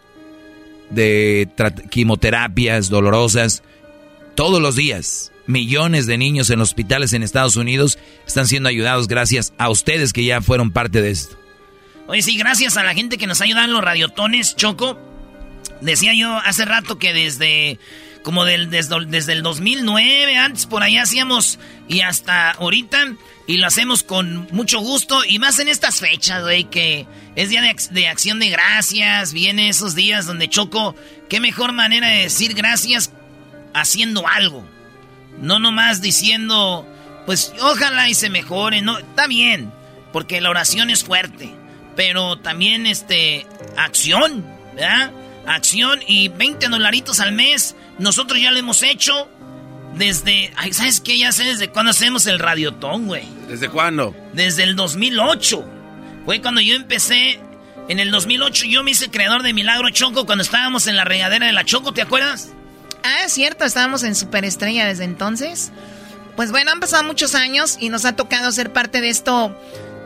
de 0.89 1.49
quimioterapias 1.89 2.89
dolorosas, 2.89 3.63
todos 4.35 4.61
los 4.61 4.75
días. 4.75 5.31
Millones 5.45 6.05
de 6.05 6.17
niños 6.17 6.49
en 6.51 6.61
hospitales 6.61 7.11
en 7.11 7.21
Estados 7.21 7.57
Unidos 7.57 7.99
están 8.25 8.47
siendo 8.47 8.69
ayudados 8.69 9.09
gracias 9.09 9.53
a 9.57 9.69
ustedes 9.69 10.13
que 10.13 10.23
ya 10.23 10.41
fueron 10.41 10.71
parte 10.71 11.01
de 11.01 11.11
esto. 11.11 11.37
Oye, 12.07 12.21
sí, 12.21 12.37
gracias 12.37 12.77
a 12.77 12.83
la 12.83 12.93
gente 12.93 13.17
que 13.17 13.27
nos 13.27 13.41
ayuda 13.41 13.65
en 13.65 13.73
los 13.73 13.83
radiotones, 13.83 14.55
Choco. 14.55 14.97
Decía 15.81 16.13
yo 16.13 16.37
hace 16.37 16.63
rato 16.63 16.97
que 16.97 17.13
desde 17.13 17.79
como 18.23 18.45
del, 18.45 18.69
desde, 18.69 19.33
el 19.33 19.43
2009, 19.43 20.37
antes 20.37 20.65
por 20.65 20.81
ahí 20.81 20.97
hacíamos 20.97 21.59
y 21.89 22.01
hasta 22.01 22.51
ahorita 22.51 23.15
y 23.45 23.57
lo 23.57 23.67
hacemos 23.67 24.03
con 24.03 24.47
mucho 24.51 24.79
gusto 24.79 25.23
y 25.25 25.39
más 25.39 25.59
en 25.59 25.67
estas 25.67 25.99
fechas, 25.99 26.41
güey, 26.43 26.65
que 26.65 27.05
es 27.35 27.49
día 27.49 27.61
de, 27.61 28.07
acción 28.07 28.39
de 28.39 28.49
gracias, 28.49 29.33
viene 29.33 29.69
esos 29.69 29.95
días 29.95 30.25
donde 30.25 30.49
choco, 30.49 30.95
qué 31.29 31.39
mejor 31.39 31.73
manera 31.73 32.07
de 32.09 32.23
decir 32.23 32.53
gracias 32.53 33.11
haciendo 33.73 34.27
algo. 34.27 34.65
No 35.39 35.59
nomás 35.59 36.01
diciendo, 36.01 36.87
pues 37.25 37.53
ojalá 37.61 38.07
y 38.07 38.13
se 38.13 38.29
mejore, 38.29 38.81
no, 38.81 38.97
está 38.99 39.27
bien, 39.27 39.73
porque 40.13 40.39
la 40.39 40.49
oración 40.49 40.89
es 40.89 41.03
fuerte, 41.03 41.53
pero 41.95 42.37
también 42.37 42.85
este 42.85 43.45
acción, 43.75 44.45
¿verdad? 44.75 45.11
acción 45.45 45.99
y 46.07 46.29
20 46.29 46.67
dolaritos 46.69 47.19
al 47.19 47.33
mes. 47.33 47.75
Nosotros 47.99 48.41
ya 48.41 48.51
lo 48.51 48.59
hemos 48.59 48.83
hecho 48.83 49.29
desde... 49.95 50.53
¿Sabes 50.71 51.01
qué? 51.01 51.17
Ya 51.17 51.31
sé 51.31 51.43
desde 51.43 51.69
cuándo 51.69 51.91
hacemos 51.91 52.25
el 52.27 52.39
radiotón, 52.39 53.07
güey. 53.07 53.27
¿Desde 53.47 53.69
cuándo? 53.69 54.15
Desde 54.33 54.63
el 54.63 54.75
2008. 54.75 55.65
Fue 56.25 56.41
cuando 56.41 56.61
yo 56.61 56.75
empecé... 56.75 57.39
En 57.89 57.99
el 57.99 58.11
2008 58.11 58.65
yo 58.67 58.81
me 58.81 58.91
hice 58.91 59.11
creador 59.11 59.43
de 59.43 59.51
Milagro 59.51 59.89
Choco 59.89 60.25
cuando 60.25 60.41
estábamos 60.41 60.87
en 60.87 60.95
la 60.95 61.03
regadera 61.03 61.47
de 61.47 61.51
la 61.51 61.65
Choco, 61.65 61.93
¿te 61.93 62.01
acuerdas? 62.01 62.53
Ah, 63.03 63.25
es 63.25 63.33
cierto, 63.33 63.65
estábamos 63.65 64.03
en 64.03 64.15
Superestrella 64.15 64.85
desde 64.85 65.03
entonces. 65.03 65.73
Pues 66.37 66.51
bueno, 66.51 66.71
han 66.71 66.79
pasado 66.79 67.03
muchos 67.03 67.35
años 67.35 67.77
y 67.81 67.89
nos 67.89 68.05
ha 68.05 68.15
tocado 68.15 68.53
ser 68.53 68.71
parte 68.71 69.01
de 69.01 69.09
esto 69.09 69.53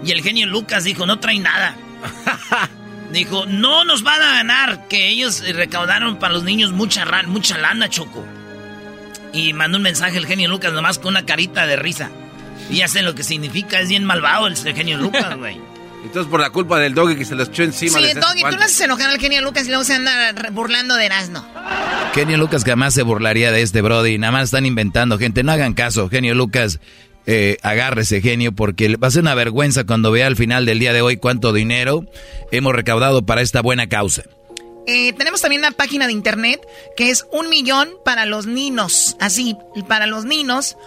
Y 0.03 0.11
el 0.11 0.21
genio 0.23 0.47
Lucas 0.47 0.83
dijo, 0.83 1.05
no 1.05 1.19
trae 1.19 1.39
nada. 1.39 1.75
dijo, 3.11 3.45
no 3.45 3.85
nos 3.85 4.03
van 4.03 4.21
a 4.21 4.35
ganar, 4.35 4.87
que 4.87 5.09
ellos 5.09 5.43
recaudaron 5.53 6.17
para 6.17 6.33
los 6.33 6.43
niños 6.43 6.71
mucha, 6.71 7.05
mucha 7.27 7.57
lana, 7.57 7.89
Choco. 7.89 8.25
Y 9.33 9.53
mandó 9.53 9.77
un 9.77 9.83
mensaje 9.83 10.17
el 10.17 10.25
genio 10.25 10.49
Lucas 10.49 10.73
nomás 10.73 10.97
con 10.97 11.09
una 11.09 11.25
carita 11.25 11.65
de 11.65 11.75
risa. 11.75 12.09
Y 12.69 12.77
ya 12.77 12.87
sé 12.87 13.01
lo 13.01 13.15
que 13.15 13.23
significa, 13.23 13.79
es 13.79 13.89
bien 13.89 14.03
malvado 14.03 14.47
el 14.47 14.55
genio 14.55 14.97
Lucas, 14.97 15.37
güey. 15.37 15.59
Entonces 16.03 16.29
por 16.29 16.39
la 16.39 16.49
culpa 16.49 16.79
del 16.79 16.93
doggy 16.93 17.15
que 17.15 17.25
se 17.25 17.35
los 17.35 17.49
echó 17.49 17.63
encima. 17.63 17.99
Sí, 17.99 18.05
Doggy, 18.15 18.41
tú 18.49 18.57
le 18.57 18.65
haces 18.65 18.81
enojar 18.81 19.09
al 19.09 19.19
genio 19.19 19.41
Lucas 19.41 19.65
y 19.65 19.67
luego 19.67 19.83
se 19.83 19.93
anda 19.93 20.33
burlando 20.51 20.95
de 20.95 21.05
Erasmo. 21.05 21.45
Genio 22.13 22.37
Lucas 22.37 22.63
jamás 22.63 22.93
se 22.93 23.03
burlaría 23.03 23.51
de 23.51 23.61
este 23.61 23.81
Brody. 23.81 24.17
Nada 24.17 24.31
más 24.31 24.45
están 24.45 24.65
inventando, 24.65 25.19
gente. 25.19 25.43
No 25.43 25.51
hagan 25.51 25.73
caso. 25.73 26.09
Genio 26.09 26.33
Lucas 26.33 26.79
eh, 27.25 27.57
agárrese 27.61 28.21
genio 28.21 28.51
porque 28.51 28.95
va 28.97 29.07
a 29.07 29.11
ser 29.11 29.21
una 29.21 29.35
vergüenza 29.35 29.83
cuando 29.85 30.11
vea 30.11 30.27
al 30.27 30.35
final 30.35 30.65
del 30.65 30.79
día 30.79 30.93
de 30.93 31.01
hoy 31.01 31.17
cuánto 31.17 31.53
dinero 31.53 32.05
hemos 32.51 32.73
recaudado 32.73 33.25
para 33.25 33.41
esta 33.41 33.61
buena 33.61 33.87
causa. 33.87 34.23
Eh, 34.87 35.13
tenemos 35.13 35.41
también 35.41 35.61
una 35.61 35.71
página 35.71 36.07
de 36.07 36.13
internet 36.13 36.59
que 36.97 37.11
es 37.11 37.25
un 37.31 37.49
millón 37.49 37.89
para 38.03 38.25
los 38.25 38.47
ninos. 38.47 39.15
Así, 39.19 39.55
para 39.87 40.07
los 40.07 40.25
ninos. 40.25 40.77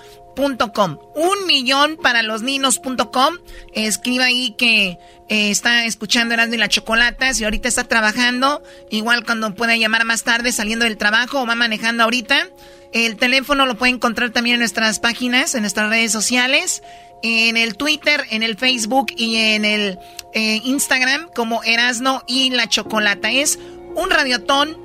Com. 0.74 0.98
Un 1.15 1.47
millón 1.47 1.97
para 1.97 2.23
los 2.23 2.43
ninos.com. 2.43 3.39
Escriba 3.73 4.24
ahí 4.24 4.55
que 4.59 4.98
eh, 5.28 5.51
está 5.51 5.85
escuchando 5.86 6.35
Erasmo 6.35 6.55
y 6.55 6.59
la 6.59 6.69
Chocolata. 6.69 7.32
Si 7.35 7.44
ahorita 7.44 7.69
está 7.69 7.85
trabajando, 7.85 8.61
igual 8.90 9.24
cuando 9.24 9.55
pueda 9.55 9.77
llamar 9.77 10.05
más 10.05 10.24
tarde 10.24 10.51
saliendo 10.51 10.86
del 10.86 10.97
trabajo 10.97 11.40
o 11.40 11.47
va 11.47 11.55
manejando 11.55 12.02
ahorita. 12.02 12.48
El 12.95 13.16
teléfono 13.16 13.66
lo 13.66 13.77
puede 13.77 13.93
encontrar 13.93 14.31
también 14.31 14.55
en 14.55 14.61
nuestras 14.61 15.01
páginas, 15.01 15.57
en 15.57 15.62
nuestras 15.62 15.91
redes 15.91 16.12
sociales, 16.12 16.81
en 17.25 17.57
el 17.57 17.77
Twitter, 17.77 18.25
en 18.31 18.45
el 18.45 18.57
Facebook 18.57 19.07
y 19.16 19.35
en 19.35 19.65
el 19.65 19.99
eh, 20.33 20.61
Instagram 20.62 21.29
como 21.35 21.65
Erasno 21.65 22.23
y 22.29 22.51
la 22.51 22.69
Chocolata. 22.69 23.33
Es 23.33 23.59
un 23.97 24.11
radiotón, 24.11 24.79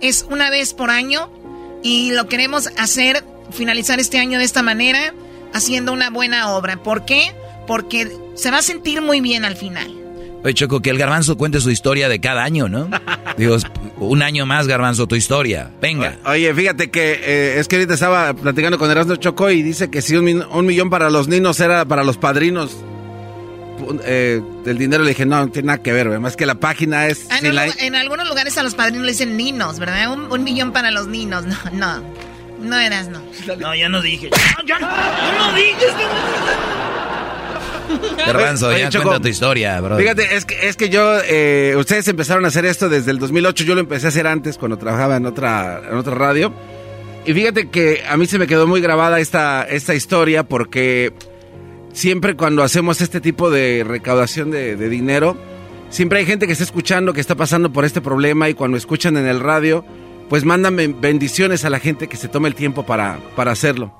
es 0.00 0.24
una 0.30 0.48
vez 0.48 0.72
por 0.72 0.88
año 0.88 1.30
y 1.82 2.12
lo 2.12 2.26
queremos 2.26 2.70
hacer 2.78 3.22
finalizar 3.50 4.00
este 4.00 4.18
año 4.18 4.38
de 4.38 4.44
esta 4.46 4.62
manera, 4.62 5.12
haciendo 5.52 5.92
una 5.92 6.08
buena 6.08 6.56
obra. 6.56 6.82
¿Por 6.82 7.04
qué? 7.04 7.34
Porque 7.66 8.10
se 8.34 8.50
va 8.50 8.58
a 8.58 8.62
sentir 8.62 9.02
muy 9.02 9.20
bien 9.20 9.44
al 9.44 9.56
final. 9.56 10.05
Oye, 10.46 10.54
Choco, 10.54 10.80
que 10.80 10.90
el 10.90 10.98
garbanzo 10.98 11.36
cuente 11.36 11.60
su 11.60 11.72
historia 11.72 12.08
de 12.08 12.20
cada 12.20 12.44
año, 12.44 12.68
¿no? 12.68 12.88
Digo, 13.36 13.56
un 13.96 14.22
año 14.22 14.46
más, 14.46 14.68
garbanzo, 14.68 15.08
tu 15.08 15.16
historia. 15.16 15.72
Venga. 15.82 16.18
Oye, 16.24 16.54
fíjate 16.54 16.88
que 16.88 17.20
eh, 17.20 17.58
es 17.58 17.66
que 17.66 17.74
ahorita 17.74 17.94
estaba 17.94 18.32
platicando 18.32 18.78
con 18.78 18.88
Erasmo 18.88 19.16
Choco 19.16 19.50
y 19.50 19.64
dice 19.64 19.90
que 19.90 20.02
si 20.02 20.14
un, 20.14 20.24
millón 20.64 20.88
para 20.88 21.10
los 21.10 21.26
niños 21.26 21.58
era 21.58 21.84
para 21.84 22.04
los 22.04 22.16
padrinos 22.16 22.76
eh, 24.04 24.40
del 24.64 24.78
dinero, 24.78 25.02
le 25.02 25.08
dije, 25.08 25.26
no, 25.26 25.40
no 25.40 25.48
tiene 25.48 25.66
nada 25.66 25.82
que 25.82 25.92
ver, 25.92 26.16
más 26.20 26.36
que 26.36 26.46
la 26.46 26.54
página 26.54 27.08
es... 27.08 27.26
Ah, 27.28 27.40
en, 27.80 27.96
algunos 27.96 28.28
lugares 28.28 28.56
a 28.56 28.62
los 28.62 28.76
padrinos 28.76 29.04
le 29.04 29.10
dicen 29.10 29.36
ninos, 29.36 29.80
¿verdad? 29.80 30.12
Un, 30.12 30.30
un 30.30 30.44
millón 30.44 30.70
para 30.70 30.92
los 30.92 31.08
ninos, 31.08 31.44
no, 31.44 31.56
no. 31.72 32.04
No 32.60 32.78
eras, 32.78 33.08
no. 33.08 33.20
No, 33.58 33.74
ya 33.74 33.88
no 33.88 34.00
dije. 34.00 34.30
Ya, 34.64 34.78
no, 34.78 34.88
no 34.88 35.56
dije. 35.56 35.86
Garbanzo, 38.16 38.76
ya 38.76 38.90
cuenta 38.90 39.20
tu 39.20 39.28
historia, 39.28 39.80
bro. 39.80 39.96
Fíjate, 39.96 40.36
es 40.36 40.44
que, 40.44 40.68
es 40.68 40.76
que 40.76 40.88
yo, 40.88 41.18
eh, 41.24 41.74
ustedes 41.78 42.08
empezaron 42.08 42.44
a 42.44 42.48
hacer 42.48 42.64
esto 42.64 42.88
desde 42.88 43.10
el 43.10 43.18
2008, 43.18 43.64
yo 43.64 43.74
lo 43.74 43.80
empecé 43.80 44.06
a 44.06 44.08
hacer 44.08 44.26
antes 44.26 44.58
cuando 44.58 44.76
trabajaba 44.78 45.16
en 45.16 45.26
otra, 45.26 45.82
en 45.90 45.96
otra 45.96 46.14
radio. 46.14 46.52
Y 47.24 47.32
fíjate 47.32 47.70
que 47.70 48.02
a 48.08 48.16
mí 48.16 48.26
se 48.26 48.38
me 48.38 48.46
quedó 48.46 48.66
muy 48.66 48.80
grabada 48.80 49.18
esta, 49.18 49.64
esta 49.64 49.94
historia 49.94 50.44
porque 50.44 51.12
siempre 51.92 52.36
cuando 52.36 52.62
hacemos 52.62 53.00
este 53.00 53.20
tipo 53.20 53.50
de 53.50 53.84
recaudación 53.86 54.50
de, 54.50 54.76
de 54.76 54.88
dinero, 54.88 55.36
siempre 55.90 56.20
hay 56.20 56.26
gente 56.26 56.46
que 56.46 56.52
está 56.52 56.64
escuchando 56.64 57.12
que 57.12 57.20
está 57.20 57.34
pasando 57.34 57.72
por 57.72 57.84
este 57.84 58.00
problema 58.00 58.48
y 58.48 58.54
cuando 58.54 58.76
escuchan 58.76 59.16
en 59.16 59.26
el 59.26 59.40
radio, 59.40 59.84
pues 60.28 60.44
mándame 60.44 60.88
bendiciones 60.88 61.64
a 61.64 61.70
la 61.70 61.80
gente 61.80 62.08
que 62.08 62.16
se 62.16 62.28
tome 62.28 62.48
el 62.48 62.54
tiempo 62.54 62.84
para, 62.84 63.18
para 63.34 63.52
hacerlo. 63.52 63.92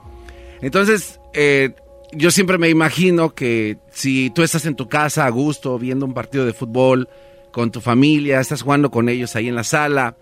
Entonces, 0.61 1.21
eh, 1.35 1.71
yo 2.17 2.31
siempre 2.31 2.59
me 2.59 2.71
imagino 2.71 3.35
que 3.35 3.79
si 3.91 4.31
tú 4.31 4.43
estás 4.43 4.65
en 4.65 4.75
tu 4.75 4.89
casa 4.89 5.27
a 5.27 5.31
gusto, 5.31 5.79
viendo 5.79 6.07
un 6.07 6.15
partido 6.15 6.47
de 6.47 6.53
fútbol 6.53 7.09
con 7.53 7.71
tu 7.71 7.81
familia, 7.81 8.41
estás 8.41 8.63
jugando 8.63 8.91
con 8.91 9.09
ellos 9.09 9.37
ahí 9.37 9.49
en 9.49 9.55
la 9.55 9.65
sala, 9.65 10.17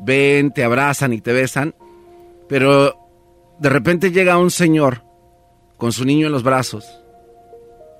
ven, 0.00 0.52
te 0.52 0.64
abrazan 0.64 1.12
y 1.12 1.20
te 1.20 1.32
besan, 1.32 1.74
pero 2.48 2.96
de 3.58 3.68
repente 3.68 4.10
llega 4.10 4.38
un 4.38 4.50
señor 4.50 5.04
con 5.76 5.92
su 5.92 6.04
niño 6.04 6.26
en 6.26 6.32
los 6.32 6.42
brazos 6.42 6.84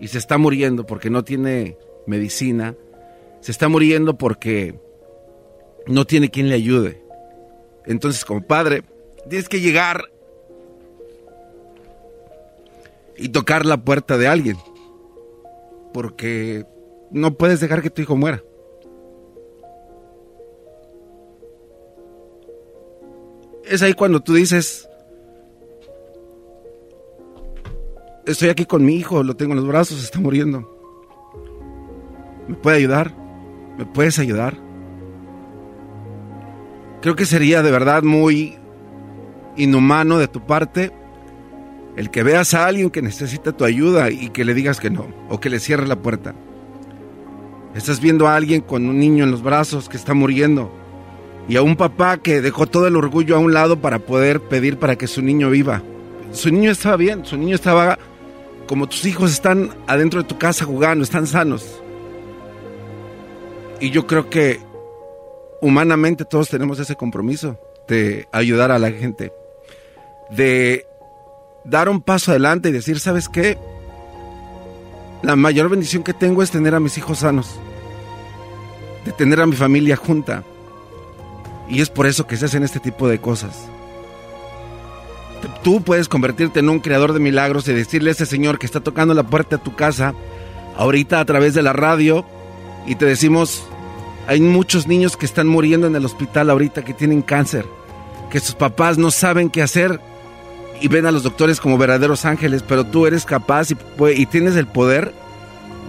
y 0.01 0.09
se 0.09 0.19
está 0.19 0.37
muriendo 0.37 0.85
porque 0.85 1.11
no 1.11 1.23
tiene 1.23 1.77
medicina, 2.07 2.75
se 3.41 3.53
está 3.53 3.69
muriendo 3.69 4.19
porque 4.19 4.81
no 5.87 6.07
tiene 6.07 6.31
quien 6.31 6.49
le 6.49 6.57
ayude. 6.57 7.03
Entonces, 7.87 8.25
como 8.25 8.43
padre, 8.43 8.83
tienes 9.29 9.49
que 9.49 9.61
llegar 9.61 10.11
y 13.19 13.29
tocar 13.31 13.67
la 13.67 13.85
puerta 13.85 14.17
de 14.17 14.29
alguien. 14.29 14.57
Porque 15.93 16.65
no 17.11 17.35
puedes 17.35 17.61
dejar 17.61 17.83
que 17.83 17.91
tu 17.91 18.03
hijo 18.03 18.17
muera. 18.17 18.43
Es 23.65 23.83
ahí 23.83 23.93
cuando 23.93 24.21
tú 24.21 24.35
dices, 24.35 24.89
estoy 28.25 28.49
aquí 28.49 28.65
con 28.65 28.85
mi 28.85 28.95
hijo, 28.95 29.23
lo 29.23 29.37
tengo 29.37 29.53
en 29.53 29.59
los 29.59 29.69
brazos, 29.69 30.03
está 30.03 30.21
muriendo. 30.21 30.67
¿Me 32.47 32.55
puede 32.55 32.79
ayudar? 32.79 33.15
¿Me 33.77 33.85
puedes 33.85 34.19
ayudar? 34.19 34.57
Creo 37.03 37.15
que 37.15 37.27
sería 37.27 37.63
de 37.63 37.71
verdad 37.71 38.03
muy 38.03 38.57
inhumano 39.57 40.19
de 40.19 40.29
tu 40.29 40.47
parte 40.47 40.93
el 41.99 42.11
que 42.11 42.23
veas 42.23 42.55
a 42.55 42.65
alguien 42.65 42.91
que 42.91 43.03
necesita 43.03 43.51
tu 43.51 43.65
ayuda 43.65 44.09
y 44.09 44.31
que 44.31 44.45
le 44.45 44.55
digas 44.55 44.79
que 44.79 44.89
no, 44.89 45.09
o 45.29 45.41
que 45.41 45.51
le 45.51 45.59
cierres 45.59 45.89
la 45.89 45.97
puerta. 45.97 46.33
Estás 47.75 47.99
viendo 48.01 48.29
a 48.29 48.37
alguien 48.37 48.61
con 48.61 48.89
un 48.89 49.01
niño 49.01 49.25
en 49.25 49.33
los 49.33 49.43
brazos 49.43 49.89
que 49.89 49.97
está 49.97 50.15
muriendo 50.15 50.71
y 51.49 51.57
a 51.57 51.63
un 51.63 51.75
papá 51.75 52.19
que 52.19 52.41
dejó 52.41 52.69
todo 52.69 52.87
el 52.87 52.95
orgullo 52.95 53.35
a 53.35 53.41
un 53.41 53.53
lado 53.53 53.81
para 53.81 53.99
poder 53.99 54.41
pedir 54.41 54.79
para 54.79 54.95
que 54.95 55.09
su 55.09 55.23
niño 55.23 55.51
viva. 55.51 55.83
Su 56.31 56.53
niño 56.53 56.71
estaba 56.71 56.97
bien, 56.97 57.25
su 57.25 57.37
niño 57.37 57.57
estaba 57.57 57.99
como 58.69 58.87
tus 58.87 59.05
hijos 59.05 59.33
están 59.33 59.71
adentro 59.89 60.23
de 60.23 60.29
tu 60.29 60.39
casa 60.39 60.65
jugando, 60.65 61.03
están 61.03 61.27
sanos. 61.27 61.83
Y 63.81 63.91
yo 63.91 64.07
creo 64.07 64.31
que 64.31 64.61
humanamente 65.61 66.25
todos 66.25 66.49
tenemos 66.49 66.79
ese 66.79 66.95
compromiso 66.95 67.59
de 67.89 68.29
ayudar 68.31 68.71
a 68.71 68.79
la 68.79 68.93
gente, 68.93 69.33
de 70.31 70.88
dar 71.65 71.89
un 71.89 72.01
paso 72.01 72.31
adelante 72.31 72.69
y 72.69 72.73
decir, 72.73 73.01
¿sabes 73.01 73.29
qué? 73.29 73.59
La 75.23 75.37
mayor 75.37 75.69
bendición 75.69 76.03
que 76.03 76.15
tengo 76.15 76.43
es 76.43 76.51
tener 76.51 76.75
a 76.75 76.81
mis 76.81 76.97
hijos 76.97 77.19
sanos, 77.19 77.59
de 79.05 79.13
tener 79.13 79.41
a 79.41 79.47
mi 79.47 79.57
familia 79.57 79.97
junta. 79.97 80.45
Y 81.69 81.81
es 81.81 81.91
por 81.91 82.07
eso 82.07 82.27
que 82.27 82.37
se 82.37 82.47
hacen 82.47 82.63
este 82.63 82.81
tipo 82.81 83.09
de 83.09 83.21
cosas. 83.21 83.69
Tú 85.63 85.83
puedes 85.83 86.09
convertirte 86.09 86.61
en 86.61 86.69
un 86.69 86.81
creador 86.81 87.13
de 87.13 87.21
milagros 87.21 87.69
y 87.69 87.73
decirle 87.73 88.11
a 88.11 88.13
ese 88.13 88.27
señor 88.27 88.59
que 88.59 88.67
está 88.67 88.81
tocando 88.81 89.15
la 89.15 89.25
puerta 89.25 89.57
de 89.57 89.63
tu 89.63 89.75
casa, 89.75 90.15
ahorita 90.77 91.21
a 91.21 91.25
través 91.25 91.55
de 91.55 91.63
la 91.63 91.73
radio, 91.73 92.25
y 92.87 92.95
te 92.95 93.05
decimos, 93.05 93.65
hay 94.27 94.41
muchos 94.41 94.87
niños 94.87 95.17
que 95.17 95.27
están 95.27 95.47
muriendo 95.47 95.87
en 95.87 95.97
el 95.97 96.05
hospital 96.05 96.51
ahorita 96.51 96.85
que 96.85 96.95
tienen 96.95 97.23
cáncer, 97.23 97.67
que 98.31 98.41
sus 98.41 98.55
papás 98.55 98.99
no 98.99 99.11
saben 99.11 99.51
qué 99.51 99.63
hacer 99.63 100.01
y 100.81 100.89
ven 100.89 101.07
a 101.07 101.13
los 101.13 101.23
doctores 101.23 101.61
como 101.61 101.79
verdaderos 101.79 102.25
ángeles, 102.25 102.65
pero 102.67 102.85
tú 102.85 103.07
eres 103.07 103.25
capaz 103.25 103.69
y, 103.71 104.27
tienes 104.27 104.57
el 104.57 104.67
poder 104.67 105.13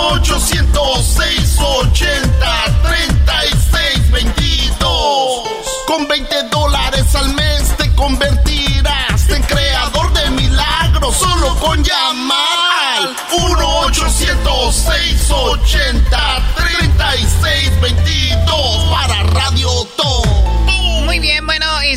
806 0.10 1.60
80 1.60 2.82
36 2.84 4.12
22. 4.12 5.44
Con 5.86 6.08
20 6.08 6.44
dólares 6.50 7.14
al 7.16 7.34
mes 7.34 7.76
te 7.78 7.94
convertirás 7.94 9.30
en 9.30 9.44
creador 9.44 10.14
de 10.14 10.30
milagros 10.32 11.18
solo 11.18 11.56
con 11.60 11.84
llamar 11.84 13.16
1 13.32 13.80
806 13.80 15.30
80 15.30 16.54
36 16.56 17.82
22. 17.82 18.77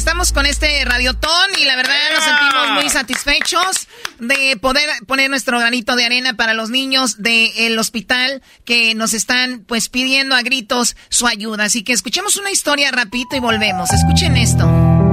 Estamos 0.01 0.33
con 0.33 0.47
este 0.47 0.83
radiotón 0.87 1.31
y 1.61 1.65
la 1.67 1.77
verdad 1.77 1.95
nos 2.15 2.25
sentimos 2.25 2.71
muy 2.71 2.89
satisfechos 2.89 3.87
de 4.19 4.57
poder 4.57 4.89
poner 5.07 5.29
nuestro 5.29 5.59
granito 5.59 5.95
de 5.95 6.07
arena 6.07 6.33
para 6.33 6.55
los 6.55 6.71
niños 6.71 7.23
del 7.23 7.79
hospital 7.79 8.41
que 8.65 8.95
nos 8.95 9.13
están 9.13 9.63
pues 9.69 9.91
pidiendo 9.91 10.35
a 10.37 10.41
gritos 10.41 10.97
su 11.11 11.27
ayuda. 11.27 11.65
Así 11.65 11.85
que 11.85 11.93
escuchemos 11.93 12.39
una 12.39 12.51
historia 12.51 12.91
rapidito 12.91 13.37
y 13.37 13.41
volvemos. 13.41 13.91
Escuchen 13.91 14.39
esto. 14.39 15.10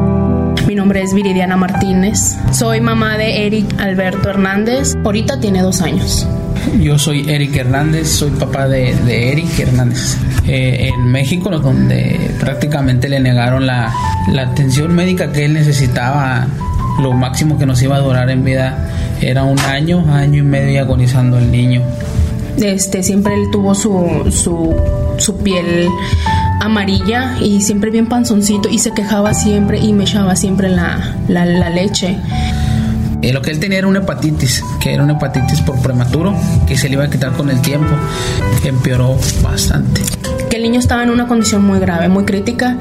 Mi 0.67 0.75
nombre 0.75 1.01
es 1.01 1.13
Viridiana 1.13 1.55
Martínez. 1.55 2.35
Soy 2.51 2.81
mamá 2.81 3.17
de 3.17 3.47
Eric 3.47 3.79
Alberto 3.79 4.29
Hernández. 4.29 4.95
Ahorita 5.05 5.39
tiene 5.39 5.61
dos 5.61 5.81
años. 5.81 6.27
Yo 6.81 6.99
soy 6.99 7.23
Eric 7.29 7.55
Hernández, 7.55 8.09
soy 8.09 8.31
papá 8.31 8.67
de, 8.67 8.91
Eric 9.31 9.57
Hernández. 9.57 10.17
Eh, 10.45 10.89
en 10.89 11.05
México, 11.05 11.49
donde 11.49 12.31
prácticamente 12.41 13.07
le 13.07 13.21
negaron 13.21 13.65
la, 13.65 13.93
la 14.33 14.41
atención 14.41 14.93
médica 14.93 15.31
que 15.31 15.45
él 15.45 15.53
necesitaba, 15.53 16.45
lo 17.01 17.13
máximo 17.13 17.57
que 17.57 17.65
nos 17.65 17.81
iba 17.81 17.95
a 17.95 17.99
durar 17.99 18.29
en 18.29 18.43
vida 18.43 18.89
era 19.21 19.45
un 19.45 19.57
año, 19.59 20.13
año 20.13 20.39
y 20.39 20.45
medio 20.45 20.81
agonizando 20.81 21.37
el 21.37 21.49
niño. 21.49 21.81
Este, 22.57 23.03
siempre 23.03 23.35
él 23.35 23.49
tuvo 23.51 23.73
su, 23.73 24.29
su, 24.31 24.75
su 25.17 25.37
piel 25.37 25.87
amarilla 26.59 27.37
y 27.41 27.61
siempre 27.61 27.91
bien 27.91 28.07
panzoncito 28.07 28.69
y 28.69 28.79
se 28.79 28.91
quejaba 28.91 29.33
siempre 29.33 29.79
y 29.79 29.93
me 29.93 30.03
echaba 30.03 30.35
siempre 30.35 30.69
la, 30.69 31.15
la, 31.27 31.45
la 31.45 31.69
leche. 31.69 32.17
Eh, 33.21 33.33
lo 33.33 33.41
que 33.41 33.49
él 33.49 33.59
tenía 33.59 33.79
era 33.79 33.87
una 33.87 33.99
hepatitis, 33.99 34.63
que 34.79 34.93
era 34.93 35.03
una 35.03 35.13
hepatitis 35.13 35.61
por 35.61 35.81
prematuro, 35.81 36.35
que 36.67 36.77
se 36.77 36.87
le 36.87 36.93
iba 36.93 37.03
a 37.03 37.09
quitar 37.09 37.31
con 37.33 37.49
el 37.49 37.59
tiempo, 37.61 37.89
que 38.61 38.69
empeoró 38.69 39.17
bastante. 39.41 40.01
Que 40.49 40.57
el 40.57 40.63
niño 40.63 40.79
estaba 40.79 41.03
en 41.03 41.09
una 41.09 41.27
condición 41.27 41.65
muy 41.65 41.79
grave, 41.79 42.09
muy 42.09 42.25
crítica, 42.25 42.77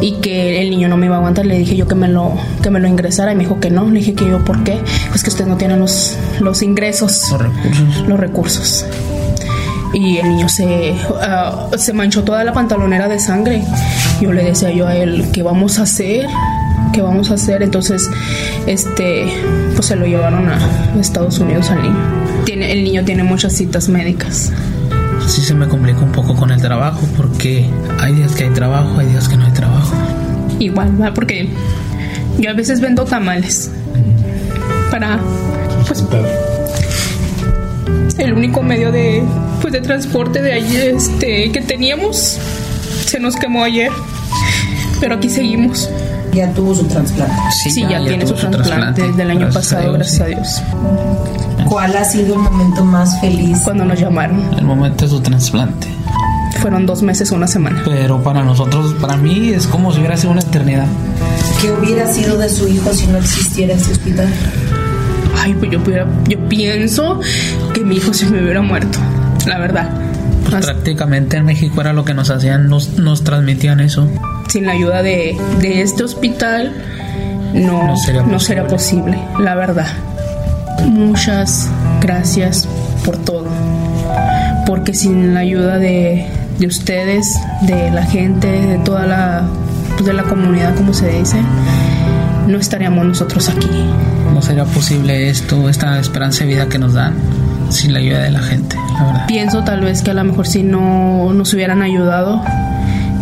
y 0.00 0.14
que 0.14 0.60
el 0.60 0.70
niño 0.70 0.88
no 0.88 0.96
me 0.96 1.06
iba 1.06 1.14
a 1.14 1.18
aguantar. 1.18 1.46
Le 1.46 1.56
dije 1.56 1.76
yo 1.76 1.86
que 1.86 1.94
me 1.94 2.08
lo, 2.08 2.34
que 2.62 2.70
me 2.70 2.80
lo 2.80 2.88
ingresara, 2.88 3.32
y 3.32 3.36
me 3.36 3.44
dijo 3.44 3.60
que 3.60 3.70
no. 3.70 3.88
Le 3.88 4.00
dije 4.00 4.14
que 4.14 4.28
yo, 4.28 4.44
¿por 4.44 4.64
qué? 4.64 4.80
Pues 5.10 5.22
que 5.22 5.30
usted 5.30 5.46
no 5.46 5.56
tiene 5.56 5.76
los, 5.76 6.16
los 6.40 6.62
ingresos, 6.62 7.30
los 7.30 7.40
recursos. 7.40 8.08
Los 8.08 8.20
recursos 8.20 8.86
y 9.96 10.18
el 10.18 10.28
niño 10.28 10.48
se, 10.48 10.94
ah, 11.22 11.68
se 11.78 11.94
manchó 11.94 12.22
toda 12.22 12.44
la 12.44 12.52
pantalonera 12.52 13.08
de 13.08 13.18
sangre. 13.18 13.62
Yo 14.20 14.30
le 14.30 14.44
decía 14.44 14.70
yo 14.70 14.86
a 14.86 14.94
él, 14.94 15.28
¿qué 15.32 15.42
vamos 15.42 15.78
a 15.78 15.84
hacer? 15.84 16.26
¿Qué 16.92 17.00
vamos 17.00 17.30
a 17.30 17.34
hacer? 17.34 17.62
Entonces, 17.62 18.06
este, 18.66 19.26
pues 19.74 19.86
se 19.86 19.96
lo 19.96 20.04
llevaron 20.04 20.50
a 20.50 20.58
Estados 21.00 21.38
Unidos 21.38 21.70
al 21.70 21.82
niño. 21.82 21.96
Tiene, 22.44 22.72
el 22.72 22.84
niño 22.84 23.04
tiene 23.06 23.22
muchas 23.22 23.54
citas 23.54 23.88
médicas. 23.88 24.52
Sí 25.26 25.40
se 25.40 25.54
me 25.54 25.66
complica 25.66 26.00
un 26.00 26.12
poco 26.12 26.36
con 26.36 26.50
el 26.50 26.60
trabajo 26.60 27.00
porque 27.16 27.66
hay 27.98 28.14
días 28.14 28.34
que 28.34 28.44
hay 28.44 28.50
trabajo, 28.50 28.98
hay 28.98 29.06
días 29.06 29.30
que 29.30 29.38
no 29.38 29.46
hay 29.46 29.52
trabajo. 29.52 29.94
Igual, 30.58 31.00
¿va? 31.00 31.14
porque 31.14 31.48
yo 32.38 32.50
a 32.50 32.52
veces 32.52 32.82
vendo 32.82 33.04
tamales 33.06 33.70
para 34.90 35.20
pues 35.86 36.04
el 38.18 38.32
único 38.34 38.62
medio 38.62 38.92
de 38.92 39.22
pues 39.66 39.72
de 39.72 39.80
transporte 39.80 40.42
de 40.42 40.52
allí 40.52 40.76
este 40.76 41.50
que 41.50 41.60
teníamos. 41.60 42.38
Se 43.04 43.18
nos 43.18 43.34
quemó 43.34 43.64
ayer 43.64 43.90
pero 45.00 45.16
aquí 45.16 45.28
seguimos. 45.28 45.90
Ya 46.32 46.52
tuvo 46.52 46.72
su 46.72 46.84
trasplante. 46.84 47.34
Sí, 47.50 47.82
ya, 47.82 48.04
tiene 48.04 48.24
su, 48.24 48.34
trasplante, 48.34 49.02
desde 49.02 49.22
el 49.22 49.30
año 49.30 49.50
pasado 49.50 49.92
gracias 49.94 50.20
a 50.20 50.26
Dios. 50.26 50.62
¿cuál 51.68 51.96
ha 51.96 52.04
sido 52.04 52.34
el 52.34 52.38
momento 52.38 52.84
más 52.84 53.20
feliz 53.20 53.58
cuando 53.64 53.84
nos 53.84 53.98
llamaron. 53.98 54.40
El 54.56 54.64
momento 54.64 55.04
de 55.04 55.10
su 55.10 55.20
trasplante. 55.20 55.88
Fueron 56.60 56.86
dos 56.86 57.02
meses 57.02 57.32
una 57.32 57.48
semana. 57.48 57.82
Pero 57.84 58.22
para 58.22 58.44
nosotros 58.44 58.94
para 59.00 59.16
mí 59.16 59.48
es 59.48 59.66
como 59.66 59.92
si 59.92 59.98
hubiera 59.98 60.16
sido 60.16 60.30
una 60.30 60.42
eternidad. 60.42 60.86
¿qué 61.60 61.72
hubiera 61.72 62.06
sido 62.06 62.38
de 62.38 62.48
su 62.48 62.68
hijo 62.68 62.92
si 62.92 63.08
no 63.08 63.18
existiera 63.18 63.74
ese 63.74 63.90
hospital? 63.90 64.28
ay, 65.46 65.54
pues 65.54 65.70
yo, 65.70 65.80
yo 66.28 66.48
pienso 66.48 67.20
que 67.72 67.80
mi 67.84 67.96
hijo 67.96 68.12
se 68.12 68.26
me 68.26 68.42
hubiera 68.42 68.62
muerto, 68.62 68.98
la 69.46 69.58
verdad. 69.58 69.90
Pues 70.48 70.64
prácticamente 70.64 71.36
en 71.36 71.44
México 71.44 71.80
era 71.80 71.92
lo 71.92 72.04
que 72.04 72.14
nos 72.14 72.30
hacían, 72.30 72.68
nos, 72.68 72.98
nos 72.98 73.24
transmitían 73.24 73.80
eso. 73.80 74.08
Sin 74.48 74.66
la 74.66 74.72
ayuda 74.72 75.02
de, 75.02 75.36
de 75.60 75.82
este 75.82 76.04
hospital, 76.04 76.72
no, 77.52 77.88
no, 78.26 78.38
sería, 78.38 78.66
posible, 78.66 79.18
la 79.40 79.54
verdad. 79.54 79.88
Muchas 80.84 81.68
gracias 82.00 82.68
por 83.04 83.16
todo. 83.16 83.48
Porque 84.66 84.94
sin 84.94 85.34
la 85.34 85.40
ayuda 85.40 85.78
de, 85.78 86.26
de 86.58 86.66
ustedes, 86.66 87.38
de 87.62 87.90
la 87.90 88.04
gente, 88.04 88.46
de 88.48 88.78
toda 88.78 89.06
la, 89.06 89.48
pues 89.94 90.06
de 90.06 90.12
la 90.12 90.22
comunidad, 90.24 90.74
como 90.76 90.92
se 90.92 91.08
dice, 91.08 91.38
no 92.46 92.58
estaríamos 92.58 93.04
nosotros 93.04 93.48
aquí. 93.48 93.68
No 94.32 94.42
sería 94.42 94.64
posible 94.64 95.28
esto, 95.28 95.68
esta 95.68 95.98
esperanza 95.98 96.44
de 96.44 96.50
vida 96.50 96.68
que 96.68 96.78
nos 96.78 96.94
dan 96.94 97.14
sin 97.70 97.92
la 97.92 97.98
ayuda 97.98 98.22
de 98.22 98.30
la 98.30 98.40
gente, 98.40 98.76
la 98.76 99.04
verdad. 99.04 99.26
Pienso 99.26 99.64
tal 99.64 99.82
vez 99.82 100.02
que 100.02 100.10
a 100.10 100.14
lo 100.14 100.24
mejor 100.24 100.46
si 100.46 100.62
no 100.62 101.32
nos 101.32 101.52
hubieran 101.54 101.82
ayudado, 101.82 102.42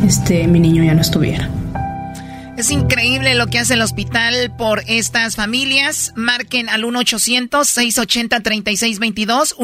este 0.06 0.46
mi 0.46 0.60
niño 0.60 0.84
ya 0.84 0.94
no 0.94 1.00
estuviera. 1.00 1.48
Es 2.56 2.70
increíble 2.70 3.34
lo 3.34 3.48
que 3.48 3.58
hace 3.58 3.74
el 3.74 3.82
hospital 3.82 4.52
por 4.56 4.84
estas 4.86 5.34
familias. 5.34 6.12
Marquen 6.14 6.68
al 6.68 6.84
1-800-680-3622. 6.84 9.56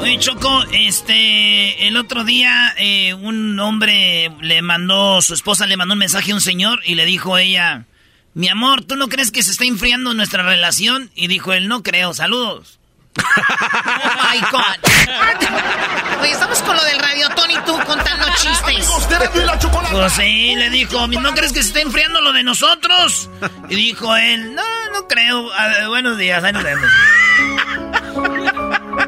Oye, 0.00 0.18
Choco, 0.18 0.64
este, 0.72 1.86
el 1.86 1.96
otro 1.96 2.24
día 2.24 2.74
eh, 2.76 3.14
un 3.14 3.58
hombre 3.60 4.32
le 4.40 4.60
mandó, 4.62 5.22
su 5.22 5.34
esposa 5.34 5.66
le 5.66 5.76
mandó 5.76 5.92
un 5.94 6.00
mensaje 6.00 6.32
a 6.32 6.34
un 6.34 6.40
señor 6.40 6.80
y 6.84 6.96
le 6.96 7.04
dijo 7.04 7.38
ella, 7.38 7.84
mi 8.34 8.48
amor, 8.48 8.82
¿tú 8.82 8.96
no 8.96 9.06
crees 9.08 9.30
que 9.30 9.42
se 9.44 9.52
está 9.52 9.64
enfriando 9.64 10.12
nuestra 10.14 10.42
relación? 10.42 11.10
Y 11.14 11.28
dijo 11.28 11.52
él, 11.52 11.68
no 11.68 11.82
creo, 11.84 12.14
saludos. 12.14 12.80
Oh 13.14 13.20
my 14.32 14.40
God. 14.50 14.78
Oye, 16.22 16.32
estamos 16.32 16.62
con 16.62 16.74
lo 16.76 16.82
del 16.84 16.98
radio, 16.98 17.28
Tony, 17.30 17.54
tú 17.66 17.78
contando 17.86 18.26
chistes. 18.36 18.86
Pues 19.90 20.12
sí, 20.14 20.54
le 20.56 20.70
dijo, 20.70 21.06
¿no 21.06 21.32
crees 21.34 21.52
que 21.52 21.62
se 21.62 21.68
está 21.68 21.80
enfriando 21.80 22.20
lo 22.20 22.32
de 22.32 22.42
nosotros? 22.42 23.28
Y 23.68 23.74
dijo 23.74 24.16
él, 24.16 24.54
no, 24.54 24.62
no 24.92 25.08
creo. 25.08 25.48
buenos 25.88 26.18
días. 26.18 26.42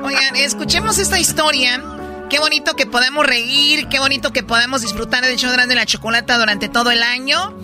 Oigan, 0.02 0.36
escuchemos 0.36 0.98
esta 0.98 1.19
historia. 1.19 1.82
Qué 2.31 2.39
bonito 2.39 2.74
que 2.74 2.86
podamos 2.86 3.27
reír, 3.27 3.89
qué 3.89 3.98
bonito 3.98 4.32
que 4.32 4.43
podamos 4.43 4.82
disfrutar 4.82 5.24
del 5.24 5.36
show 5.36 5.52
grande 5.52 5.74
de 5.74 5.81
la 5.81 5.86
chocolata 5.86 6.39
durante 6.39 6.69
todo 6.69 6.90
el 6.90 7.02
año 7.02 7.55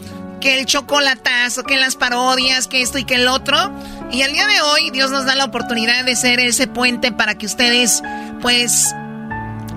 que 0.40 0.58
el 0.58 0.66
chocolatazo, 0.66 1.64
que 1.64 1.76
las 1.76 1.96
parodias, 1.96 2.66
que 2.66 2.82
esto 2.82 2.98
y 2.98 3.04
que 3.04 3.16
el 3.16 3.28
otro. 3.28 3.56
Y 4.10 4.22
al 4.22 4.32
día 4.32 4.46
de 4.46 4.60
hoy 4.62 4.90
Dios 4.90 5.10
nos 5.10 5.26
da 5.26 5.34
la 5.34 5.44
oportunidad 5.44 6.04
de 6.04 6.16
ser 6.16 6.40
ese 6.40 6.66
puente 6.66 7.12
para 7.12 7.36
que 7.36 7.46
ustedes 7.46 8.02
pues 8.40 8.94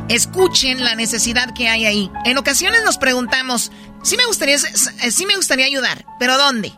escuchen 0.10 0.84
la 0.84 0.96
necesidad 0.96 1.54
que 1.54 1.68
hay 1.70 1.86
ahí. 1.86 2.12
En 2.26 2.38
ocasiones 2.38 2.84
nos 2.84 2.98
preguntamos, 2.98 3.72
sí 4.04 4.18
me 4.18 4.26
gustaría, 4.26 4.58
me 5.26 5.36
gustaría 5.36 5.66
ayudar, 5.66 6.06
pero 6.20 6.38
¿dónde? 6.38 6.74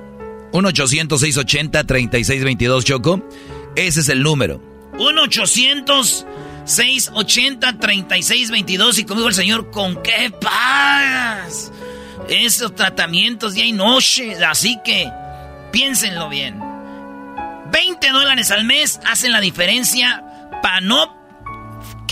1-800-680-3622, 0.52 2.84
Choco. 2.84 3.26
Ese 3.74 4.00
es 4.00 4.10
el 4.10 4.22
número. 4.22 4.60
1-800-680-3622. 4.98 6.26
Y 8.98 9.04
conmigo 9.04 9.28
el 9.28 9.34
señor, 9.34 9.70
¿con 9.70 10.02
qué 10.02 10.30
pagas? 10.40 11.72
Esos 12.28 12.74
tratamientos 12.74 13.54
día 13.54 13.64
y 13.64 13.72
noche. 13.72 14.36
Así 14.44 14.78
que 14.84 15.10
piénsenlo 15.72 16.28
bien. 16.28 16.60
20 17.72 18.10
dólares 18.10 18.50
al 18.50 18.64
mes 18.64 19.00
hacen 19.06 19.32
la 19.32 19.40
diferencia 19.40 20.22
para 20.62 20.80
no 20.80 21.22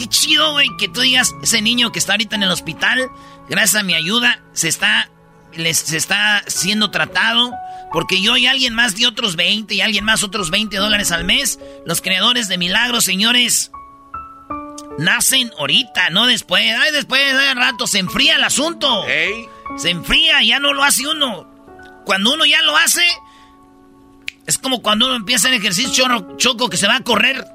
Qué 0.00 0.06
chido, 0.06 0.52
güey, 0.52 0.66
que 0.78 0.88
tú 0.88 1.02
digas, 1.02 1.34
ese 1.42 1.60
niño 1.60 1.92
que 1.92 1.98
está 1.98 2.14
ahorita 2.14 2.34
en 2.34 2.42
el 2.42 2.50
hospital, 2.50 3.10
gracias 3.50 3.82
a 3.82 3.84
mi 3.84 3.92
ayuda, 3.92 4.42
se 4.54 4.68
está, 4.68 5.10
les, 5.52 5.76
se 5.76 5.98
está 5.98 6.42
siendo 6.46 6.90
tratado. 6.90 7.52
Porque 7.92 8.22
yo 8.22 8.38
y 8.38 8.46
alguien 8.46 8.72
más 8.72 8.96
de 8.96 9.06
otros 9.06 9.36
20 9.36 9.74
y 9.74 9.82
alguien 9.82 10.06
más 10.06 10.22
otros 10.22 10.50
20 10.50 10.74
dólares 10.78 11.12
al 11.12 11.24
mes. 11.24 11.58
Los 11.84 12.00
creadores 12.00 12.48
de 12.48 12.56
milagros, 12.56 13.04
señores, 13.04 13.72
nacen 15.00 15.50
ahorita, 15.58 16.10
no 16.10 16.26
después. 16.26 16.62
Ay, 16.78 16.92
después 16.92 17.36
de 17.36 17.54
rato 17.54 17.86
se 17.86 17.98
enfría 17.98 18.36
el 18.36 18.44
asunto. 18.44 19.04
Se 19.78 19.88
enfría, 19.90 20.42
ya 20.42 20.58
no 20.60 20.74
lo 20.74 20.84
hace 20.84 21.08
uno. 21.08 21.48
Cuando 22.04 22.34
uno 22.34 22.44
ya 22.44 22.60
lo 22.62 22.76
hace, 22.76 23.06
es 24.46 24.58
como 24.58 24.82
cuando 24.82 25.06
uno 25.06 25.16
empieza 25.16 25.48
el 25.48 25.54
ejercicio 25.54 26.04
choco 26.36 26.68
que 26.68 26.76
se 26.76 26.86
va 26.86 26.96
a 26.96 27.00
correr. 27.00 27.46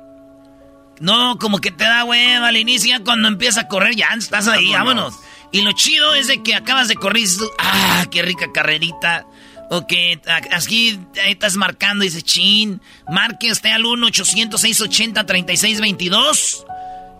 No, 1.00 1.38
como 1.40 1.60
que 1.60 1.70
te 1.72 1.84
da 1.84 2.06
hueva 2.06 2.48
al 2.48 2.58
inicio, 2.58 3.04
cuando 3.04 3.28
empieza 3.28 3.62
a 3.62 3.68
correr 3.68 3.96
ya 3.96 4.08
estás 4.18 4.48
ahí, 4.48 4.72
vámonos. 4.72 5.14
Y 5.52 5.62
lo 5.62 5.74
chido 5.74 6.16
es 6.16 6.26
de 6.28 6.42
que 6.42 6.56
acabas 6.56 6.88
de 6.88 6.96
correr 6.96 7.20
y 7.20 7.22
dices, 7.22 7.48
ah, 7.60 8.06
qué 8.10 8.22
rica 8.22 8.48
carrerita. 8.54 9.26
O 9.70 9.86
que 9.88 10.22
aquí 10.52 11.00
estás 11.16 11.56
marcando 11.56 12.04
y 12.04 12.08
dices, 12.08 12.24
chin, 12.24 12.82
marque 13.10 13.52
usted 13.52 13.72
al 13.72 13.84
1-800-680-3622. 13.84 16.66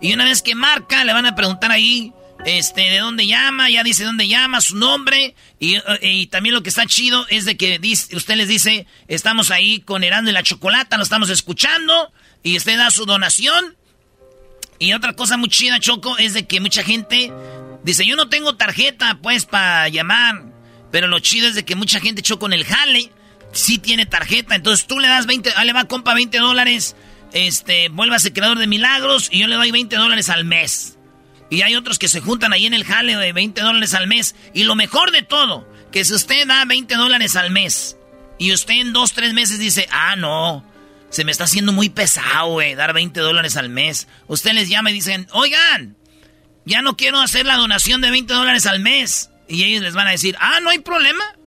Y 0.06 0.14
una 0.14 0.26
vez 0.26 0.44
que 0.44 0.54
marca, 0.54 1.04
le 1.04 1.14
van 1.14 1.26
a 1.26 1.34
preguntar 1.34 1.72
ahí, 1.72 2.14
este, 2.46 2.82
de 2.82 3.00
dónde 3.00 3.26
llama, 3.26 3.72
ya 3.72 3.84
dice 3.84 4.04
dónde 4.04 4.28
llama, 4.28 4.62
su 4.62 4.76
nombre. 4.76 5.34
Y, 5.60 5.78
y 6.00 6.28
también 6.28 6.54
lo 6.54 6.62
que 6.62 6.70
está 6.70 6.86
chido 6.86 7.26
es 7.30 7.46
de 7.46 7.58
que 7.58 7.80
dice, 7.80 8.16
usted 8.16 8.36
les 8.36 8.48
dice, 8.48 8.86
estamos 9.08 9.50
ahí 9.50 9.80
con 9.80 10.04
Herando 10.04 10.30
y 10.30 10.34
la 10.36 10.44
Chocolata, 10.44 10.98
lo 10.98 11.04
estamos 11.04 11.32
escuchando 11.32 12.14
y 12.44 12.56
usted 12.56 12.78
da 12.78 12.92
su 12.92 13.08
donación. 13.08 13.76
Y 14.78 14.94
otra 14.94 15.14
cosa 15.14 15.38
muy 15.38 15.50
chida, 15.50 15.80
Choco, 15.80 16.20
es 16.20 16.36
de 16.36 16.46
que 16.46 16.60
mucha 16.60 16.84
gente 16.84 17.34
dice, 17.84 18.06
yo 18.06 18.16
no 18.16 18.30
tengo 18.30 18.58
tarjeta, 18.58 19.18
pues, 19.24 19.48
para 19.48 19.90
llamar. 19.90 20.44
Pero 20.92 21.08
lo 21.08 21.18
chido 21.18 21.48
es 21.48 21.56
de 21.56 21.66
que 21.66 21.74
mucha 21.74 22.00
gente, 22.00 22.22
Choco, 22.22 22.46
en 22.46 22.54
el 22.54 22.64
jale, 22.64 23.10
sí 23.54 23.80
tiene 23.80 24.06
tarjeta. 24.06 24.54
Entonces 24.54 24.86
tú 24.86 25.00
le 25.00 25.08
das 25.08 25.26
20, 25.26 25.52
ah, 25.56 25.66
le 25.66 25.74
va, 25.74 25.86
compa, 25.86 26.14
20 26.14 26.38
dólares. 26.38 26.96
Este, 27.34 27.90
vuélvase 27.90 28.34
creador 28.34 28.60
de 28.60 28.68
milagros 28.68 29.30
y 29.32 29.40
yo 29.40 29.48
le 29.48 29.56
doy 29.56 29.72
20 29.72 29.96
dólares 29.96 30.30
al 30.30 30.46
mes. 30.46 30.98
Y 31.50 31.62
hay 31.62 31.76
otros 31.76 32.00
que 32.00 32.08
se 32.08 32.22
juntan 32.22 32.54
ahí 32.54 32.66
en 32.66 32.74
el 32.74 32.86
jale 32.86 33.16
de 33.16 33.34
20 33.34 33.62
dólares 33.62 33.94
al 33.94 34.08
mes. 34.08 34.36
Y 34.54 34.64
lo 34.64 34.76
mejor 34.76 35.12
de 35.12 35.22
todo, 35.22 35.68
que 35.92 36.04
si 36.06 36.14
usted 36.14 36.48
da 36.48 36.66
20 36.66 36.96
dólares 36.96 37.36
al 37.36 37.52
mes 37.52 37.98
y 38.40 38.52
usted 38.52 38.76
en 38.76 38.94
dos, 38.94 39.14
tres 39.14 39.34
meses 39.34 39.60
dice, 39.60 39.88
ah, 39.92 40.16
no, 40.16 40.66
se 41.10 41.24
me 41.24 41.32
está 41.32 41.44
haciendo 41.44 41.72
muy 41.72 41.90
pesado, 41.90 42.54
güey, 42.54 42.76
dar 42.76 42.94
20 42.94 43.20
dólares 43.20 43.58
al 43.58 43.70
mes. 43.70 44.08
Usted 44.28 44.54
les 44.54 44.70
llama 44.70 44.92
y 44.92 44.94
dicen, 44.94 45.28
oigan, 45.32 45.96
ya 46.66 46.82
no 46.82 46.98
quiero 46.98 47.20
hacer 47.20 47.46
la 47.46 47.58
donación 47.58 48.02
de 48.02 48.10
20 48.12 48.34
dólares 48.34 48.66
al 48.66 48.80
mes. 48.80 49.30
Y 49.48 49.64
ellos 49.64 49.84
les 49.84 49.94
van 49.94 50.08
a 50.08 50.12
decir, 50.12 50.36
ah, 50.40 50.60
no 50.62 50.72
hay 50.72 50.80
problema 50.80 51.24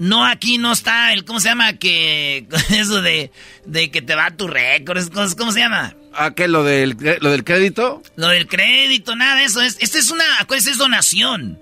No, 0.00 0.24
aquí 0.24 0.56
no 0.56 0.72
está 0.72 1.12
el, 1.12 1.26
¿cómo 1.26 1.40
se 1.40 1.50
llama? 1.50 1.74
Que, 1.74 2.46
eso 2.70 3.02
de, 3.02 3.30
de 3.66 3.90
que 3.90 4.00
te 4.00 4.14
va 4.14 4.30
tu 4.30 4.48
récord, 4.48 4.98
¿cómo 5.36 5.52
se 5.52 5.60
llama? 5.60 5.94
¿A 6.14 6.32
qué? 6.32 6.48
¿Lo 6.48 6.64
del, 6.64 6.96
¿Lo 7.20 7.30
del 7.30 7.44
crédito? 7.44 8.02
Lo 8.16 8.28
del 8.28 8.48
crédito, 8.48 9.14
nada 9.14 9.36
de 9.36 9.44
eso. 9.44 9.60
Es, 9.60 9.76
esta 9.78 9.98
es 9.98 10.10
una, 10.10 10.24
es 10.56 10.78
donación. 10.78 11.58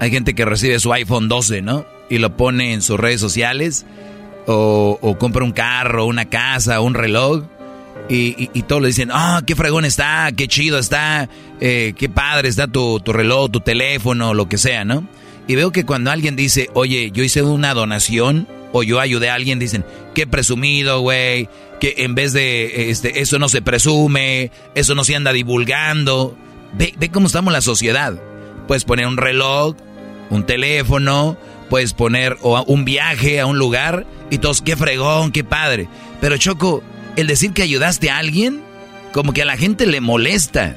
Hay 0.00 0.10
gente 0.10 0.34
que 0.34 0.46
recibe 0.46 0.80
su 0.80 0.92
iPhone 0.94 1.28
12, 1.28 1.60
¿no? 1.60 1.84
Y 2.08 2.18
lo 2.18 2.34
pone 2.34 2.72
en 2.72 2.80
sus 2.80 2.98
redes 2.98 3.20
sociales. 3.20 3.84
O, 4.46 5.16
compra 5.20 5.44
un 5.44 5.52
carro, 5.52 6.06
una 6.06 6.24
casa, 6.24 6.80
un 6.80 6.94
reloj. 6.94 7.44
Y, 8.08 8.46
todos 8.62 8.82
le 8.82 8.88
dicen, 8.88 9.10
ah, 9.12 9.42
qué 9.46 9.54
fregón 9.54 9.84
está, 9.84 10.30
qué 10.36 10.48
chido 10.48 10.78
está, 10.78 11.28
eh, 11.60 11.92
qué 11.96 12.08
padre 12.08 12.48
está 12.48 12.66
tu, 12.66 12.98
tu 12.98 13.12
reloj, 13.12 13.50
tu 13.50 13.60
teléfono, 13.60 14.34
lo 14.34 14.48
que 14.48 14.58
sea, 14.58 14.84
¿no? 14.84 15.06
Y 15.46 15.54
veo 15.54 15.70
que 15.70 15.84
cuando 15.84 16.10
alguien 16.10 16.34
dice, 16.34 16.70
oye, 16.72 17.10
yo 17.12 17.22
hice 17.22 17.42
una 17.42 17.74
donación 17.74 18.48
o 18.72 18.82
yo 18.82 19.00
ayudé 19.00 19.30
a 19.30 19.34
alguien, 19.34 19.58
dicen, 19.58 19.84
qué 20.14 20.26
presumido, 20.26 21.00
güey, 21.00 21.48
que 21.78 21.94
en 21.98 22.14
vez 22.14 22.32
de 22.32 22.90
este, 22.90 23.20
eso 23.20 23.38
no 23.38 23.48
se 23.48 23.62
presume, 23.62 24.50
eso 24.74 24.94
no 24.94 25.04
se 25.04 25.14
anda 25.14 25.32
divulgando. 25.32 26.36
Ve, 26.72 26.94
ve 26.98 27.10
cómo 27.10 27.26
estamos 27.26 27.52
la 27.52 27.60
sociedad. 27.60 28.14
Puedes 28.66 28.84
poner 28.84 29.06
un 29.06 29.16
reloj, 29.16 29.76
un 30.30 30.46
teléfono, 30.46 31.36
puedes 31.68 31.92
poner 31.92 32.38
un 32.42 32.84
viaje 32.84 33.40
a 33.40 33.46
un 33.46 33.58
lugar 33.58 34.06
y 34.30 34.38
todos, 34.38 34.62
qué 34.62 34.76
fregón, 34.76 35.32
qué 35.32 35.44
padre. 35.44 35.88
Pero 36.20 36.36
Choco, 36.36 36.82
el 37.16 37.26
decir 37.26 37.52
que 37.52 37.62
ayudaste 37.62 38.10
a 38.10 38.18
alguien, 38.18 38.62
como 39.12 39.32
que 39.32 39.42
a 39.42 39.46
la 39.46 39.56
gente 39.56 39.86
le 39.86 40.00
molesta. 40.00 40.76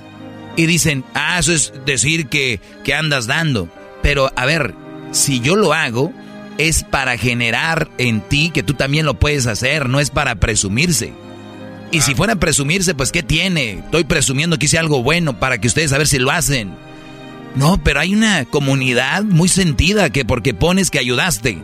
Y 0.55 0.67
dicen, 0.67 1.03
ah, 1.15 1.39
eso 1.39 1.51
es 1.51 1.73
decir 1.85 2.27
que, 2.27 2.59
que 2.83 2.93
andas 2.93 3.25
dando. 3.25 3.69
Pero 4.01 4.31
a 4.35 4.45
ver, 4.45 4.75
si 5.11 5.39
yo 5.39 5.55
lo 5.55 5.73
hago, 5.73 6.13
es 6.57 6.83
para 6.83 7.17
generar 7.17 7.89
en 7.97 8.21
ti 8.21 8.51
que 8.53 8.63
tú 8.63 8.73
también 8.73 9.05
lo 9.05 9.15
puedes 9.15 9.47
hacer, 9.47 9.89
no 9.89 9.99
es 9.99 10.09
para 10.09 10.35
presumirse. 10.35 11.13
Y 11.91 12.01
si 12.01 12.15
fuera 12.15 12.33
a 12.33 12.37
presumirse, 12.37 12.95
pues 12.95 13.11
¿qué 13.11 13.21
tiene? 13.21 13.73
Estoy 13.73 14.03
presumiendo 14.03 14.57
que 14.57 14.65
hice 14.65 14.79
algo 14.79 15.03
bueno 15.03 15.39
para 15.39 15.59
que 15.59 15.67
ustedes 15.67 15.93
a 15.93 15.99
ver 15.99 16.07
si 16.07 16.17
lo 16.17 16.31
hacen. 16.31 16.71
No, 17.55 17.81
pero 17.83 17.99
hay 17.99 18.13
una 18.13 18.45
comunidad 18.45 19.23
muy 19.23 19.47
sentida 19.47 20.09
que 20.09 20.25
porque 20.25 20.53
pones 20.53 20.89
que 20.89 20.99
ayudaste. 20.99 21.61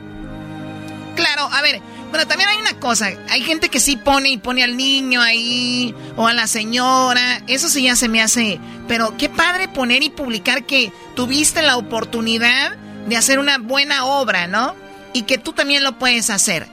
Claro, 1.16 1.50
a 1.52 1.62
ver, 1.62 1.82
bueno, 2.12 2.28
también 2.28 2.50
hay 2.50 2.58
una 2.58 2.80
cosa, 2.80 3.12
hay 3.30 3.42
gente 3.42 3.70
que 3.70 3.80
sí 3.80 3.96
pone 3.98 4.30
y 4.30 4.38
pone 4.38 4.64
al 4.64 4.78
niño 4.78 5.22
ahí 5.22 5.94
o 6.16 6.28
a 6.28 6.34
la 6.34 6.48
señora, 6.48 7.44
eso 7.48 7.70
sí 7.70 7.84
ya 7.84 7.96
se 7.96 8.08
me 8.08 8.22
hace, 8.22 8.60
pero 8.88 9.16
qué 9.18 9.30
padre 9.30 9.68
poner 9.68 10.02
y 10.02 10.10
publicar 10.10 10.66
que 10.66 10.92
tuviste 11.16 11.62
la 11.62 11.78
oportunidad 11.78 12.78
de 13.08 13.18
hacer 13.18 13.38
una 13.40 13.58
buena 13.58 14.06
obra, 14.06 14.48
¿no? 14.48 14.76
Y 15.14 15.24
que 15.24 15.38
tú 15.38 15.54
también 15.54 15.84
lo 15.84 16.00
puedes 16.00 16.30
hacer. 16.30 16.68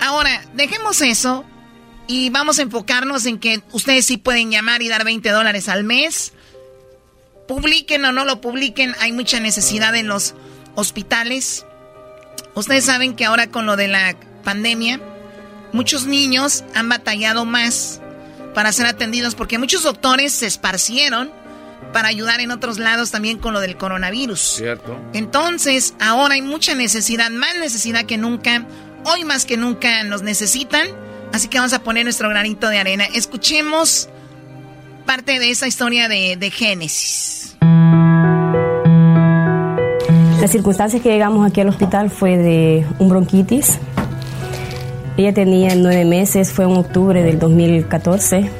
Ahora, 0.00 0.42
dejemos 0.54 1.00
eso 1.00 1.44
y 2.06 2.30
vamos 2.30 2.58
a 2.58 2.62
enfocarnos 2.62 3.24
en 3.26 3.38
que 3.38 3.62
ustedes 3.72 4.06
sí 4.06 4.16
pueden 4.16 4.50
llamar 4.50 4.82
y 4.82 4.88
dar 4.88 5.04
20 5.04 5.30
dólares 5.30 5.68
al 5.68 5.84
mes. 5.84 6.32
Publiquen 7.46 8.04
o 8.04 8.12
no 8.12 8.24
lo 8.24 8.40
publiquen, 8.40 8.94
hay 9.00 9.12
mucha 9.12 9.40
necesidad 9.40 9.94
en 9.94 10.08
los 10.08 10.34
hospitales. 10.74 11.66
Ustedes 12.54 12.84
saben 12.84 13.14
que 13.14 13.24
ahora 13.24 13.48
con 13.48 13.66
lo 13.66 13.76
de 13.76 13.88
la 13.88 14.16
pandemia, 14.44 15.00
muchos 15.72 16.06
niños 16.06 16.64
han 16.74 16.88
batallado 16.88 17.44
más 17.44 18.00
para 18.54 18.72
ser 18.72 18.86
atendidos 18.86 19.34
porque 19.34 19.58
muchos 19.58 19.82
doctores 19.82 20.32
se 20.32 20.46
esparcieron 20.46 21.30
para 21.92 22.08
ayudar 22.08 22.40
en 22.40 22.50
otros 22.50 22.78
lados 22.78 23.10
también 23.10 23.38
con 23.38 23.52
lo 23.52 23.60
del 23.60 23.76
coronavirus. 23.76 24.40
Cierto. 24.40 24.98
Entonces, 25.12 25.94
ahora 26.00 26.34
hay 26.34 26.42
mucha 26.42 26.74
necesidad, 26.74 27.30
más 27.30 27.54
necesidad 27.56 28.04
que 28.04 28.18
nunca. 28.18 28.66
Hoy 29.04 29.24
más 29.24 29.44
que 29.44 29.56
nunca 29.56 30.02
nos 30.04 30.22
necesitan. 30.22 30.88
Así 31.32 31.48
que 31.48 31.58
vamos 31.58 31.72
a 31.72 31.82
poner 31.82 32.04
nuestro 32.04 32.28
granito 32.28 32.68
de 32.68 32.78
arena. 32.78 33.04
Escuchemos 33.12 34.08
parte 35.02 35.38
de 35.38 35.50
esa 35.50 35.66
historia 35.66 36.08
de, 36.08 36.36
de 36.36 36.50
Génesis. 36.50 37.56
Las 40.40 40.50
circunstancias 40.50 41.00
que 41.00 41.08
llegamos 41.08 41.48
aquí 41.48 41.60
al 41.60 41.68
hospital 41.68 42.10
fue 42.10 42.36
de 42.36 42.84
un 42.98 43.08
bronquitis. 43.08 43.78
Ella 45.16 45.32
tenía 45.32 45.74
nueve 45.76 46.04
meses, 46.04 46.52
fue 46.52 46.64
en 46.64 46.72
octubre 46.72 47.22
del 47.22 47.38
2014. 47.38 48.50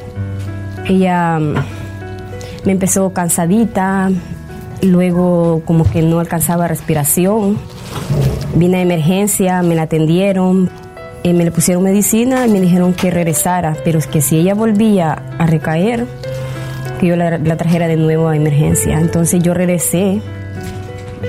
Ella 0.85 1.39
me 1.39 2.71
empezó 2.71 3.11
cansadita, 3.11 4.09
luego 4.81 5.61
como 5.65 5.83
que 5.83 6.01
no 6.01 6.19
alcanzaba 6.19 6.67
respiración. 6.67 7.57
Vine 8.55 8.77
a 8.77 8.81
emergencia, 8.81 9.61
me 9.61 9.75
la 9.75 9.83
atendieron, 9.83 10.69
eh, 11.23 11.33
me 11.33 11.43
le 11.43 11.51
pusieron 11.51 11.83
medicina 11.83 12.45
y 12.45 12.49
me 12.49 12.61
dijeron 12.61 12.93
que 12.93 13.09
regresara, 13.09 13.75
pero 13.83 13.99
es 13.99 14.07
que 14.07 14.21
si 14.21 14.37
ella 14.37 14.53
volvía 14.53 15.21
a 15.37 15.45
recaer, 15.45 16.05
que 17.03 17.09
yo 17.09 17.17
la, 17.17 17.57
trajera 17.57 17.87
de 17.87 17.97
nuevo 17.97 18.29
a 18.29 18.35
emergencia. 18.37 18.97
Entonces 18.97 19.43
yo 19.43 19.53
regresé 19.53 20.21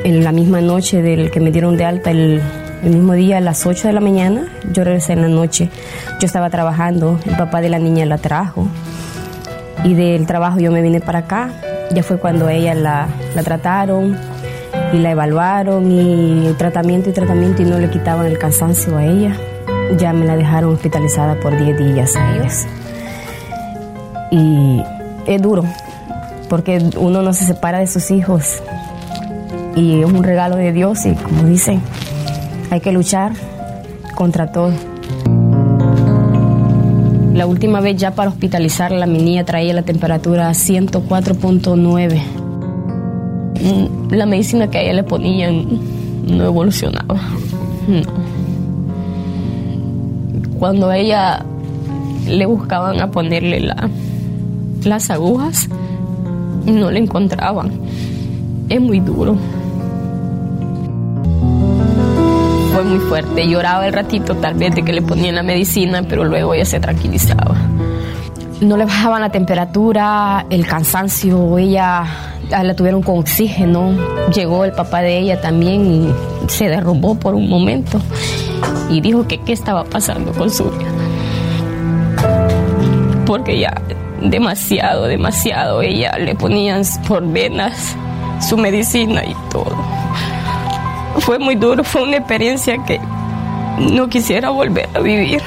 en 0.04 0.22
la 0.22 0.30
misma 0.30 0.60
noche 0.60 1.02
del 1.02 1.32
que 1.32 1.40
me 1.40 1.50
dieron 1.50 1.76
de 1.76 1.84
alta, 1.84 2.12
el, 2.12 2.40
el 2.84 2.90
mismo 2.90 3.14
día 3.14 3.38
a 3.38 3.40
las 3.40 3.66
8 3.66 3.88
de 3.88 3.92
la 3.92 4.00
mañana, 4.00 4.46
yo 4.72 4.84
regresé 4.84 5.14
en 5.14 5.22
la 5.22 5.28
noche. 5.28 5.70
Yo 6.20 6.26
estaba 6.26 6.48
trabajando, 6.48 7.18
el 7.26 7.36
papá 7.36 7.60
de 7.60 7.70
la 7.70 7.80
niña 7.80 8.06
la 8.06 8.18
trajo 8.18 8.68
y 9.82 9.94
del 9.94 10.26
trabajo 10.26 10.60
yo 10.60 10.70
me 10.70 10.80
vine 10.80 11.00
para 11.00 11.20
acá. 11.20 11.50
Ya 11.92 12.04
fue 12.04 12.18
cuando 12.18 12.48
ella 12.48 12.74
la, 12.74 13.08
la 13.34 13.42
trataron 13.42 14.16
y 14.92 14.98
la 14.98 15.10
evaluaron 15.10 15.90
y 15.90 16.52
tratamiento 16.56 17.10
y 17.10 17.12
tratamiento 17.12 17.62
y 17.62 17.64
no 17.64 17.80
le 17.80 17.90
quitaban 17.90 18.26
el 18.26 18.38
cansancio 18.38 18.96
a 18.96 19.04
ella. 19.04 19.36
Ya 19.98 20.12
me 20.12 20.24
la 20.24 20.36
dejaron 20.36 20.74
hospitalizada 20.74 21.34
por 21.40 21.56
10 21.56 21.78
días 21.78 22.14
a 22.14 22.36
ellos. 22.36 22.64
Y 24.30 24.63
es 25.26 25.42
duro, 25.42 25.64
porque 26.48 26.82
uno 26.96 27.22
no 27.22 27.32
se 27.32 27.44
separa 27.44 27.78
de 27.78 27.86
sus 27.86 28.10
hijos. 28.10 28.62
Y 29.76 30.00
es 30.00 30.06
un 30.06 30.22
regalo 30.22 30.56
de 30.56 30.72
Dios 30.72 31.04
y 31.06 31.14
como 31.14 31.44
dicen, 31.44 31.82
hay 32.70 32.80
que 32.80 32.92
luchar 32.92 33.32
contra 34.14 34.52
todo. 34.52 34.72
La 37.34 37.46
última 37.46 37.80
vez 37.80 37.96
ya 37.96 38.12
para 38.12 38.30
hospitalizarla, 38.30 39.06
mi 39.06 39.18
niña 39.18 39.44
traía 39.44 39.74
la 39.74 39.82
temperatura 39.82 40.48
a 40.48 40.52
104.9. 40.52 42.22
Mm, 43.60 44.12
la 44.12 44.26
medicina 44.26 44.70
que 44.70 44.78
a 44.78 44.82
ella 44.82 44.92
le 44.92 45.02
ponían 45.02 45.80
no 46.28 46.44
evolucionaba. 46.44 47.16
Cuando 50.58 50.88
a 50.88 50.96
ella 50.96 51.44
le 52.28 52.46
buscaban 52.46 53.00
a 53.00 53.10
ponerle 53.10 53.60
la, 53.60 53.90
las 54.84 55.10
agujas, 55.10 55.68
no 56.66 56.90
le 56.90 56.98
encontraban. 56.98 57.72
Es 58.68 58.80
muy 58.80 59.00
duro. 59.00 59.36
fue 62.74 62.82
muy 62.82 62.98
fuerte. 62.98 63.48
Lloraba 63.48 63.86
el 63.86 63.92
ratito 63.92 64.34
tal 64.34 64.54
vez 64.54 64.74
de 64.74 64.82
que 64.82 64.92
le 64.92 65.00
ponían 65.00 65.36
la 65.36 65.44
medicina, 65.44 66.02
pero 66.08 66.24
luego 66.24 66.54
ella 66.54 66.64
se 66.64 66.80
tranquilizaba. 66.80 67.54
No 68.60 68.76
le 68.76 68.84
bajaban 68.84 69.20
la 69.20 69.30
temperatura, 69.30 70.46
el 70.50 70.66
cansancio, 70.66 71.56
ella 71.58 72.04
la 72.50 72.74
tuvieron 72.74 73.02
con 73.02 73.18
oxígeno. 73.18 73.92
Llegó 74.34 74.64
el 74.64 74.72
papá 74.72 75.02
de 75.02 75.18
ella 75.18 75.40
también 75.40 75.86
y 75.86 76.48
se 76.48 76.68
derrumbó 76.68 77.14
por 77.14 77.34
un 77.34 77.48
momento 77.48 78.00
y 78.90 79.00
dijo 79.00 79.26
que 79.28 79.40
qué 79.40 79.52
estaba 79.52 79.84
pasando 79.84 80.32
con 80.32 80.50
su 80.50 80.64
vida. 80.64 80.90
Porque 83.24 83.58
ya 83.58 83.80
demasiado, 84.30 85.04
demasiado, 85.04 85.82
ella 85.82 86.16
le 86.18 86.34
ponían 86.34 86.82
por 87.06 87.26
venas 87.26 87.96
su 88.40 88.56
medicina 88.56 89.24
y 89.24 89.34
todo. 89.50 89.76
Fue 91.20 91.38
muy 91.38 91.54
duro, 91.54 91.84
fue 91.84 92.02
una 92.02 92.16
experiencia 92.16 92.82
que 92.84 93.00
no 93.78 94.08
quisiera 94.08 94.50
volver 94.50 94.88
a 94.94 95.00
vivir. 95.00 95.42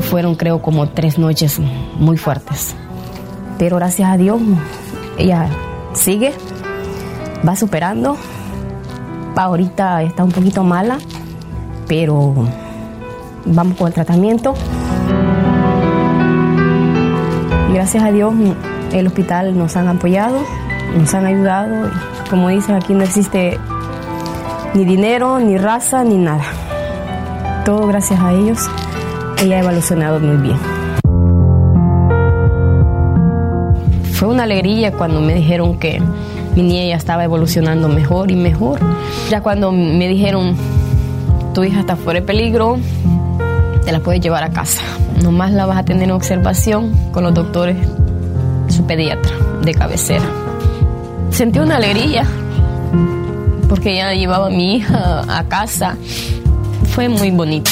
Fueron 0.00 0.34
creo 0.34 0.60
como 0.60 0.88
tres 0.88 1.18
noches 1.18 1.58
muy 1.98 2.16
fuertes, 2.16 2.74
pero 3.58 3.76
gracias 3.76 4.10
a 4.10 4.16
Dios 4.16 4.40
ella 5.16 5.48
sigue, 5.94 6.34
va 7.46 7.56
superando, 7.56 8.16
ahorita 9.36 10.02
está 10.02 10.24
un 10.24 10.32
poquito 10.32 10.64
mala, 10.64 10.98
pero 11.86 12.34
vamos 13.44 13.76
con 13.76 13.88
el 13.88 13.94
tratamiento. 13.94 14.54
Y 17.70 17.74
gracias 17.74 18.02
a 18.02 18.10
Dios 18.10 18.34
el 18.92 19.06
hospital 19.06 19.56
nos 19.56 19.76
han 19.76 19.88
apoyado, 19.88 20.38
nos 20.98 21.14
han 21.14 21.26
ayudado. 21.26 21.90
Como 22.30 22.48
dicen, 22.48 22.74
aquí 22.74 22.94
no 22.94 23.02
existe 23.02 23.58
ni 24.74 24.84
dinero, 24.84 25.38
ni 25.38 25.58
raza, 25.58 26.04
ni 26.04 26.16
nada. 26.16 26.44
Todo 27.64 27.86
gracias 27.86 28.20
a 28.20 28.32
ellos. 28.32 28.58
Ella 29.42 29.56
ha 29.56 29.60
evolucionado 29.60 30.20
muy 30.20 30.36
bien. 30.36 30.56
Fue 34.12 34.28
una 34.28 34.44
alegría 34.44 34.92
cuando 34.92 35.20
me 35.20 35.34
dijeron 35.34 35.78
que 35.78 36.00
mi 36.54 36.62
niña 36.62 36.96
estaba 36.96 37.24
evolucionando 37.24 37.88
mejor 37.88 38.30
y 38.30 38.36
mejor. 38.36 38.78
Ya 39.30 39.40
cuando 39.40 39.72
me 39.72 40.06
dijeron, 40.06 40.54
tu 41.54 41.64
hija 41.64 41.80
está 41.80 41.96
fuera 41.96 42.20
de 42.20 42.26
peligro, 42.26 42.78
te 43.84 43.92
la 43.92 44.00
puedes 44.00 44.20
llevar 44.20 44.44
a 44.44 44.50
casa. 44.50 44.82
Nomás 45.22 45.52
la 45.52 45.66
vas 45.66 45.78
a 45.78 45.84
tener 45.84 46.04
en 46.04 46.10
observación 46.12 46.92
con 47.12 47.24
los 47.24 47.34
doctores 47.34 47.76
su 48.68 48.86
pediatra 48.86 49.32
de 49.62 49.74
cabecera. 49.74 50.24
Sentí 51.30 51.58
una 51.58 51.76
alegría 51.76 52.26
porque 53.68 53.96
ya 53.96 54.12
llevaba 54.12 54.46
a 54.48 54.50
mi 54.50 54.76
hija 54.76 55.24
a 55.28 55.44
casa. 55.48 55.96
Fue 56.94 57.08
muy 57.08 57.30
bonito. 57.30 57.70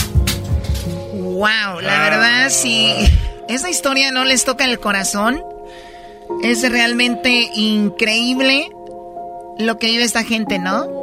Wow, 1.15 1.81
la 1.83 2.01
verdad 2.01 2.49
sí. 2.49 2.95
Esa 3.49 3.69
historia 3.69 4.11
no 4.13 4.25
les 4.25 4.45
toca 4.45 4.65
el 4.65 4.79
corazón. 4.79 5.43
Es 6.43 6.69
realmente 6.71 7.51
increíble 7.55 8.71
lo 9.59 9.79
que 9.79 9.89
vive 9.89 10.05
esta 10.05 10.23
gente, 10.23 10.59
¿no? 10.59 11.00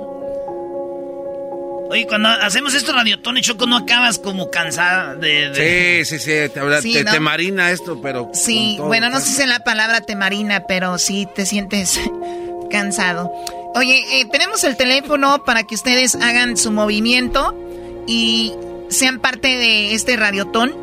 Oye, 1.89 2.07
cuando 2.07 2.29
hacemos 2.29 2.73
esto 2.73 2.93
radiotón 2.93 3.37
y 3.37 3.41
choco, 3.41 3.65
¿no 3.65 3.75
acabas 3.77 4.19
como 4.19 4.49
cansada 4.49 5.15
de...? 5.15 6.03
Sí, 6.05 6.19
sí, 6.19 6.21
sí, 6.23 6.31
te, 7.03 7.19
marina 7.19 7.71
esto, 7.71 8.01
pero... 8.01 8.29
Sí, 8.33 8.77
bueno, 8.79 9.09
no 9.09 9.21
sé 9.21 9.27
si 9.27 9.43
es 9.43 9.47
la 9.47 9.59
palabra 9.59 10.01
te 10.01 10.15
marina, 10.15 10.65
pero 10.67 10.97
sí 10.97 11.29
te 11.33 11.45
sientes 11.45 11.97
cansado. 12.71 13.31
Oye, 13.75 14.03
eh, 14.19 14.25
tenemos 14.31 14.65
el 14.65 14.75
teléfono 14.75 15.45
para 15.45 15.63
que 15.63 15.75
ustedes 15.75 16.15
hagan 16.15 16.57
su 16.57 16.71
movimiento 16.71 17.55
y 18.05 18.51
sean 18.89 19.19
parte 19.19 19.47
de 19.47 19.93
este 19.93 20.17
radiotón 20.17 20.75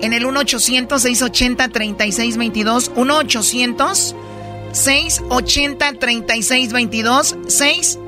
en 0.00 0.14
el 0.14 0.24
1-800-680-3622. 0.24 2.90
1-800-680-3622. 4.72 7.36
6 7.48 7.98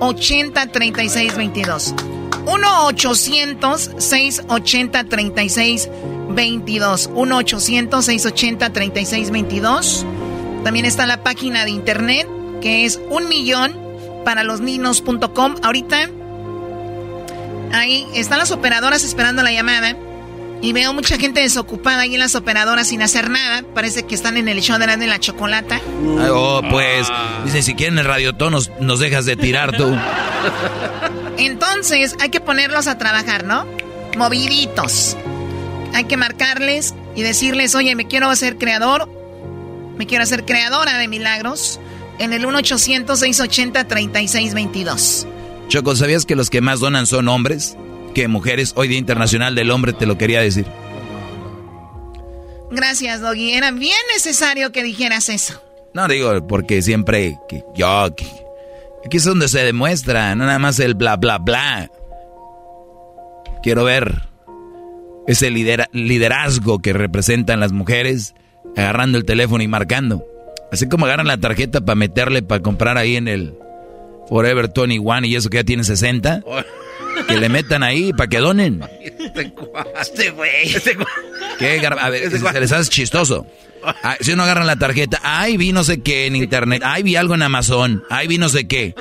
80 0.00 0.66
36 0.66 1.36
22. 1.36 1.94
1 2.46 2.86
800 2.86 3.90
680 3.98 5.04
36 5.04 5.88
22. 6.30 7.10
1 7.14 7.36
800 7.36 8.04
680 8.04 8.72
36 8.72 9.30
22. 9.30 10.06
También 10.64 10.84
está 10.84 11.06
la 11.06 11.22
página 11.22 11.64
de 11.64 11.70
internet 11.70 12.26
que 12.60 12.84
es 12.84 13.00
un. 13.08 13.30
Ahorita 15.62 16.10
ahí 17.72 18.06
están 18.14 18.38
las 18.38 18.50
operadoras 18.50 19.04
esperando 19.04 19.42
la 19.42 19.52
llamada. 19.52 19.96
Y 20.62 20.72
veo 20.72 20.92
mucha 20.92 21.16
gente 21.16 21.40
desocupada 21.40 22.02
ahí 22.02 22.14
en 22.14 22.20
las 22.20 22.34
operadoras 22.34 22.88
sin 22.88 23.00
hacer 23.02 23.30
nada. 23.30 23.64
Parece 23.74 24.02
que 24.04 24.14
están 24.14 24.36
en 24.36 24.46
el 24.48 24.60
show 24.60 24.78
de 24.78 24.86
la, 24.86 24.98
de 24.98 25.06
la 25.06 25.18
chocolata. 25.18 25.80
Oh, 26.30 26.60
pues, 26.70 27.08
dicen, 27.44 27.62
si 27.62 27.74
quieren 27.74 27.98
el 27.98 28.04
radiotón 28.04 28.52
nos, 28.52 28.70
nos 28.78 29.00
dejas 29.00 29.24
de 29.24 29.36
tirar 29.36 29.74
tú. 29.76 29.96
Entonces, 31.38 32.14
hay 32.20 32.28
que 32.28 32.40
ponerlos 32.40 32.88
a 32.88 32.98
trabajar, 32.98 33.44
¿no? 33.44 33.64
Moviditos. 34.18 35.16
Hay 35.94 36.04
que 36.04 36.18
marcarles 36.18 36.94
y 37.16 37.22
decirles, 37.22 37.74
oye, 37.74 37.96
me 37.96 38.06
quiero 38.06 38.28
hacer 38.28 38.58
creador, 38.58 39.08
me 39.96 40.06
quiero 40.06 40.24
hacer 40.24 40.44
creadora 40.44 40.98
de 40.98 41.08
milagros 41.08 41.80
en 42.18 42.34
el 42.34 42.44
1-800-680-3622. 42.44 45.26
Choco, 45.68 45.96
¿sabías 45.96 46.26
que 46.26 46.36
los 46.36 46.50
que 46.50 46.60
más 46.60 46.80
donan 46.80 47.06
son 47.06 47.28
hombres? 47.28 47.78
Que 48.14 48.28
mujeres, 48.28 48.72
hoy 48.76 48.88
Día 48.88 48.98
Internacional 48.98 49.54
del 49.54 49.70
Hombre, 49.70 49.92
te 49.92 50.06
lo 50.06 50.18
quería 50.18 50.40
decir. 50.40 50.66
Gracias, 52.70 53.20
Doggy. 53.20 53.52
Era 53.52 53.70
bien 53.72 53.96
necesario 54.14 54.72
que 54.72 54.82
dijeras 54.82 55.28
eso. 55.28 55.60
No 55.92 56.06
digo, 56.06 56.46
porque 56.46 56.82
siempre 56.82 57.38
que 57.48 57.64
yo... 57.74 58.04
aquí 58.04 58.26
es 59.16 59.24
donde 59.24 59.48
se 59.48 59.64
demuestra, 59.64 60.34
no 60.34 60.46
nada 60.46 60.58
más 60.58 60.78
el 60.78 60.94
bla, 60.94 61.16
bla, 61.16 61.38
bla. 61.38 61.90
Quiero 63.62 63.84
ver 63.84 64.28
ese 65.26 65.50
liderazgo 65.50 66.80
que 66.80 66.92
representan 66.92 67.60
las 67.60 67.72
mujeres 67.72 68.34
agarrando 68.76 69.18
el 69.18 69.24
teléfono 69.24 69.62
y 69.62 69.68
marcando. 69.68 70.24
Así 70.72 70.88
como 70.88 71.06
agarran 71.06 71.26
la 71.26 71.38
tarjeta 71.38 71.80
para 71.80 71.96
meterle, 71.96 72.42
para 72.42 72.62
comprar 72.62 72.96
ahí 72.96 73.16
en 73.16 73.26
el 73.26 73.54
Forever 74.28 74.70
21 74.74 75.26
y 75.26 75.34
eso 75.34 75.50
que 75.50 75.58
ya 75.58 75.64
tiene 75.64 75.82
60. 75.82 76.44
Que 77.26 77.36
le 77.36 77.48
metan 77.48 77.82
ahí 77.82 78.12
para 78.12 78.28
que 78.28 78.38
donen. 78.38 78.82
Este 80.00 80.30
güey. 80.30 80.74
Este 80.74 80.96
¿Qué? 81.58 81.86
A 81.86 82.10
ver, 82.10 82.22
este 82.24 82.38
se 82.38 82.60
les 82.60 82.72
hace 82.72 82.90
chistoso. 82.90 83.46
Ah, 83.82 84.16
si 84.20 84.32
uno 84.32 84.42
agarra 84.42 84.64
la 84.64 84.76
tarjeta, 84.76 85.20
ay, 85.22 85.56
vi 85.56 85.72
no 85.72 85.84
sé 85.84 86.02
qué 86.02 86.26
en 86.26 86.36
internet, 86.36 86.82
ay, 86.84 87.02
vi 87.02 87.16
algo 87.16 87.34
en 87.34 87.42
Amazon, 87.42 88.04
ay, 88.10 88.28
vi 88.28 88.38
no 88.38 88.48
sé 88.48 88.68
qué. 88.68 88.94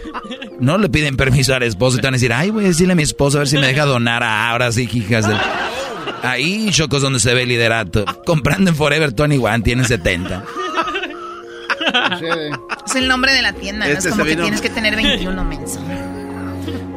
No 0.59 0.77
le 0.77 0.89
piden 0.89 1.17
permiso 1.17 1.53
al 1.53 1.63
esposo 1.63 1.97
y 1.97 2.01
te 2.01 2.07
van 2.07 2.13
a 2.13 2.17
decir, 2.17 2.33
ay, 2.33 2.49
voy 2.49 2.65
a 2.65 2.67
decirle 2.69 2.93
a 2.93 2.95
mi 2.95 3.03
esposo 3.03 3.37
a 3.37 3.39
ver 3.39 3.47
si 3.47 3.57
me 3.57 3.67
deja 3.67 3.85
donar 3.85 4.23
ahora 4.23 4.71
sí, 4.71 4.89
hijas 4.91 5.27
de... 5.27 5.35
Ahí, 6.23 6.69
chocos, 6.71 7.01
donde 7.01 7.19
se 7.19 7.33
ve 7.33 7.43
el 7.43 7.49
liderato. 7.49 8.05
Comprando 8.25 8.71
en 8.71 8.75
Forever 8.75 9.13
21, 9.13 9.63
tienen 9.63 9.85
70. 9.85 10.43
Es 12.85 12.95
el 12.95 13.07
nombre 13.07 13.33
de 13.33 13.41
la 13.41 13.53
tienda, 13.53 13.85
¿no? 13.85 13.91
es 13.91 13.99
este 13.99 14.09
como 14.09 14.23
que 14.25 14.35
tienes 14.35 14.61
que 14.61 14.69
tener 14.69 14.95
21 14.95 15.43
mensos. 15.43 15.79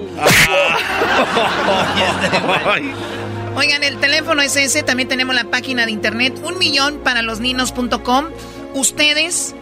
Oigan, 3.54 3.84
el 3.84 3.98
teléfono 3.98 4.42
es 4.42 4.56
ese. 4.56 4.82
También 4.82 5.08
tenemos 5.08 5.36
la 5.36 5.44
página 5.44 5.86
de 5.86 5.92
internet, 5.92 6.36
un 6.42 6.58
millón 6.58 6.98
para 7.04 7.22
los 7.22 7.38
ninos.com. 7.38 8.24
Ustedes 8.74 9.54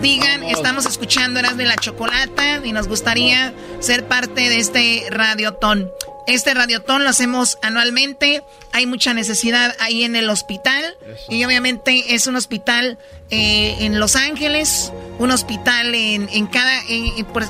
digan, 0.00 0.42
estamos 0.44 0.86
escuchando 0.86 1.40
Eras 1.40 1.56
de 1.56 1.66
la 1.66 1.76
Chocolata 1.76 2.60
y 2.64 2.72
nos 2.72 2.88
gustaría 2.88 3.52
ser 3.80 4.06
parte 4.06 4.48
de 4.48 4.58
este 4.58 5.06
radiotón. 5.10 5.90
Este 6.26 6.54
radiotón 6.54 7.02
lo 7.02 7.10
hacemos 7.10 7.58
anualmente, 7.62 8.42
hay 8.72 8.86
mucha 8.86 9.14
necesidad 9.14 9.74
ahí 9.80 10.04
en 10.04 10.14
el 10.16 10.30
hospital 10.30 10.96
y 11.28 11.44
obviamente 11.44 12.14
es 12.14 12.26
un 12.26 12.36
hospital 12.36 12.98
eh, 13.30 13.76
en 13.80 13.98
Los 13.98 14.16
Ángeles, 14.16 14.92
un 15.18 15.30
hospital 15.32 15.94
en, 15.94 16.28
en 16.30 16.46
cada... 16.46 16.82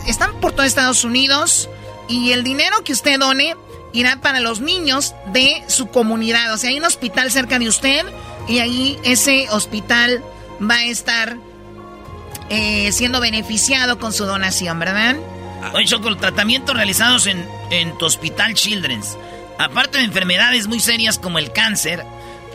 están 0.07 0.41
por 0.41 0.53
todo 0.53 0.65
Estados 0.65 1.05
Unidos 1.05 1.69
y 2.09 2.33
el 2.33 2.43
dinero 2.43 2.83
que 2.85 2.93
usted 2.93 3.19
done 3.19 3.55
irá 3.93 4.17
para 4.17 4.41
los 4.41 4.61
niños 4.61 5.15
de 5.33 5.63
su 5.67 5.89
comunidad. 5.89 6.53
O 6.55 6.57
sea, 6.57 6.71
hay 6.71 6.79
un 6.79 6.85
hospital 6.85 7.31
cerca 7.31 7.59
de 7.59 7.69
usted 7.69 8.05
y 8.49 8.59
ahí 8.59 8.99
ese 9.05 9.47
hospital 9.51 10.23
va 10.61 10.77
a 10.77 10.85
estar 10.85 11.37
eh, 12.51 12.91
siendo 12.93 13.21
beneficiado 13.21 13.99
con 13.99 14.13
su 14.13 14.27
donación, 14.27 14.79
¿verdad? 14.79 15.17
Oye, 15.73 15.87
Choco, 15.87 16.15
tratamientos 16.17 16.75
realizados 16.75 17.27
en, 17.27 17.49
en 17.71 17.97
tu 17.97 18.07
hospital 18.07 18.55
Children's. 18.55 19.17
Aparte 19.59 19.99
de 19.99 20.05
enfermedades 20.05 20.67
muy 20.67 20.81
serias 20.81 21.19
como 21.19 21.39
el 21.39 21.53
cáncer, 21.53 22.05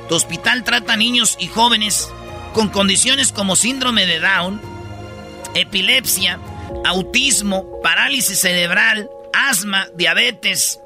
tu 0.10 0.16
hospital 0.16 0.64
trata 0.64 0.96
niños 0.96 1.38
y 1.40 1.48
jóvenes 1.48 2.10
con 2.54 2.70
condiciones 2.70 3.32
como 3.32 3.56
síndrome 3.56 4.06
de 4.06 4.20
Down, 4.20 4.62
epilepsia, 5.54 6.40
autismo, 6.84 7.80
parálisis 7.82 8.40
cerebral, 8.40 9.10
asma, 9.34 9.88
diabetes, 9.96 10.80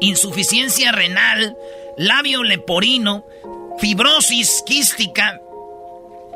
insuficiencia 0.00 0.92
renal, 0.92 1.56
labio 1.96 2.42
leporino, 2.42 3.26
fibrosis 3.78 4.62
quística, 4.66 5.40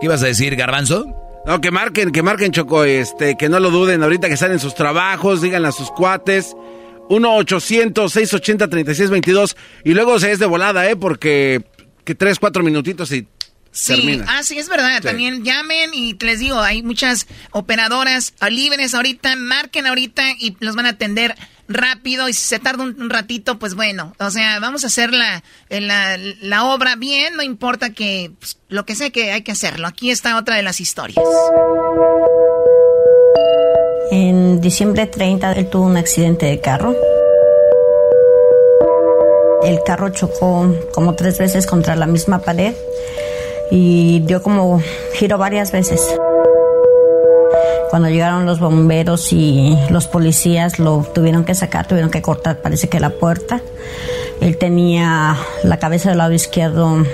¿Qué 0.00 0.06
ibas 0.06 0.22
a 0.22 0.26
decir, 0.26 0.56
Garbanzo? 0.56 1.04
No, 1.46 1.58
que 1.60 1.70
marquen, 1.70 2.10
que 2.12 2.22
marquen, 2.22 2.52
Choco, 2.52 2.84
este, 2.84 3.36
que 3.36 3.48
no 3.48 3.58
lo 3.60 3.70
duden 3.70 4.02
ahorita 4.02 4.28
que 4.28 4.34
están 4.34 4.52
en 4.52 4.60
sus 4.60 4.74
trabajos, 4.74 5.40
digan 5.40 5.64
a 5.64 5.72
sus 5.72 5.90
cuates. 5.90 6.54
1-800-680-3622. 7.08 9.56
Y 9.84 9.94
luego 9.94 10.18
se 10.18 10.32
es 10.32 10.38
de 10.38 10.44
volada, 10.46 10.86
¿eh? 10.88 10.96
Porque 10.96 11.62
que 12.04 12.14
tres, 12.14 12.38
cuatro 12.38 12.62
minutitos 12.62 13.10
y 13.12 13.26
Sí, 13.72 14.20
ah, 14.26 14.42
sí, 14.42 14.58
es 14.58 14.68
verdad. 14.68 15.00
También 15.00 15.44
llamen 15.44 15.94
y 15.94 16.14
les 16.18 16.40
digo, 16.40 16.60
hay 16.60 16.82
muchas 16.82 17.26
operadoras 17.52 18.34
libres 18.50 18.94
ahorita, 18.94 19.36
marquen 19.36 19.86
ahorita 19.86 20.32
y 20.38 20.56
los 20.58 20.74
van 20.74 20.86
a 20.86 20.90
atender 20.90 21.36
rápido 21.68 22.28
y 22.28 22.32
si 22.32 22.42
se 22.42 22.58
tarda 22.58 22.82
un, 22.82 23.10
ratito, 23.10 23.60
pues 23.60 23.74
bueno, 23.74 24.12
o 24.18 24.30
sea, 24.30 24.58
vamos 24.58 24.82
a 24.82 24.88
hacer 24.88 25.12
la, 25.12 25.42
la, 25.68 26.64
obra 26.64 26.96
bien, 26.96 27.36
no 27.36 27.44
importa 27.44 27.90
que 27.90 28.32
pues, 28.40 28.58
lo 28.68 28.84
que 28.84 28.96
sea 28.96 29.10
que 29.10 29.30
hay 29.30 29.42
que 29.42 29.52
hacerlo. 29.52 29.86
Aquí 29.86 30.10
está 30.10 30.36
otra 30.36 30.56
de 30.56 30.62
las 30.62 30.80
historias. 30.80 31.24
En 34.10 34.60
diciembre 34.60 35.06
30 35.06 35.52
él 35.52 35.70
tuvo 35.70 35.86
un 35.86 35.96
accidente 35.96 36.46
de 36.46 36.60
carro. 36.60 36.96
El 39.62 39.78
carro 39.84 40.08
chocó 40.08 40.74
como 40.92 41.14
tres 41.14 41.38
veces 41.38 41.66
contra 41.66 41.94
la 41.94 42.06
misma 42.06 42.40
pared 42.40 42.74
y 43.70 44.20
dio 44.20 44.42
como 44.42 44.80
giro 45.14 45.38
varias 45.38 45.72
veces. 45.72 46.00
Cuando 47.90 48.08
llegaron 48.08 48.46
los 48.46 48.60
bomberos 48.60 49.32
y 49.32 49.76
los 49.90 50.06
policías 50.06 50.78
lo 50.78 51.04
tuvieron 51.12 51.44
que 51.44 51.54
sacar, 51.54 51.88
tuvieron 51.88 52.10
que 52.10 52.22
cortar, 52.22 52.58
parece 52.58 52.88
que 52.88 53.00
la 53.00 53.10
puerta. 53.10 53.60
Él 54.40 54.56
tenía 54.56 55.36
la 55.64 55.78
cabeza 55.78 56.10
del 56.10 56.18
lado 56.18 56.32
izquierdo 56.32 57.04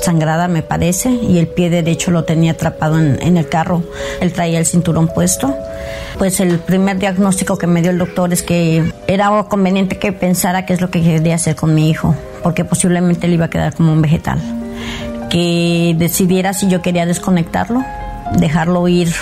sangrada, 0.00 0.48
me 0.48 0.62
parece, 0.62 1.10
y 1.10 1.38
el 1.38 1.48
pie 1.48 1.70
derecho 1.70 2.10
lo 2.10 2.24
tenía 2.24 2.52
atrapado 2.52 2.98
en, 2.98 3.36
el 3.36 3.48
carro. 3.48 3.82
Él 4.20 4.32
traía 4.32 4.58
el 4.58 4.66
cinturón 4.66 5.08
puesto. 5.08 5.54
Pues 6.18 6.40
el 6.40 6.58
primer 6.58 6.98
diagnóstico 6.98 7.56
que 7.56 7.66
me 7.66 7.80
dio 7.82 7.90
el 7.90 7.98
doctor 7.98 8.32
es 8.32 8.42
que 8.42 8.92
era 9.06 9.44
conveniente 9.48 9.98
que 9.98 10.12
pensara 10.12 10.66
qué 10.66 10.72
es 10.72 10.80
lo 10.80 10.90
que 10.90 11.02
quería 11.02 11.36
hacer 11.36 11.54
con 11.54 11.74
mi 11.74 11.90
hijo, 11.90 12.14
porque 12.42 12.64
posiblemente 12.64 13.28
le 13.28 13.34
iba 13.34 13.46
a 13.46 13.50
quedar 13.50 13.74
como 13.74 13.92
un 13.92 14.02
vegetal. 14.02 14.40
Que 15.30 15.94
decidiera 15.98 16.52
si 16.52 16.68
yo 16.68 16.80
quería 16.80 17.06
desconectarlo, 17.06 17.84
dejarlo 18.32 18.88
ir 18.88 19.12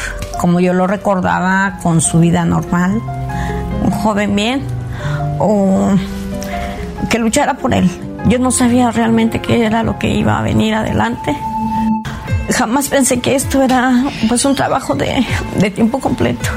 como 0.41 0.61
yo 0.61 0.73
lo 0.73 0.87
recordaba 0.87 1.79
con 1.83 2.01
su 2.01 2.21
vida 2.21 2.45
normal, 2.45 3.01
un 3.83 3.91
joven 3.91 4.37
bien, 4.37 4.63
o 5.39 5.91
que 7.11 7.19
luchara 7.19 7.55
por 7.55 7.75
él. 7.75 7.91
Yo 8.29 8.39
no 8.39 8.51
sabía 8.51 8.91
realmente 8.91 9.41
qué 9.41 9.65
era 9.65 9.83
lo 9.83 9.99
que 9.99 10.09
iba 10.09 10.39
a 10.39 10.43
venir 10.43 10.75
adelante. 10.75 11.37
Jamás 12.51 12.89
pensé 12.89 13.21
que 13.21 13.35
esto 13.35 13.63
era 13.63 14.05
pues 14.29 14.45
un 14.45 14.55
trabajo 14.55 14.95
de, 14.95 15.27
de 15.59 15.71
tiempo 15.71 16.01
completo. 16.01 16.49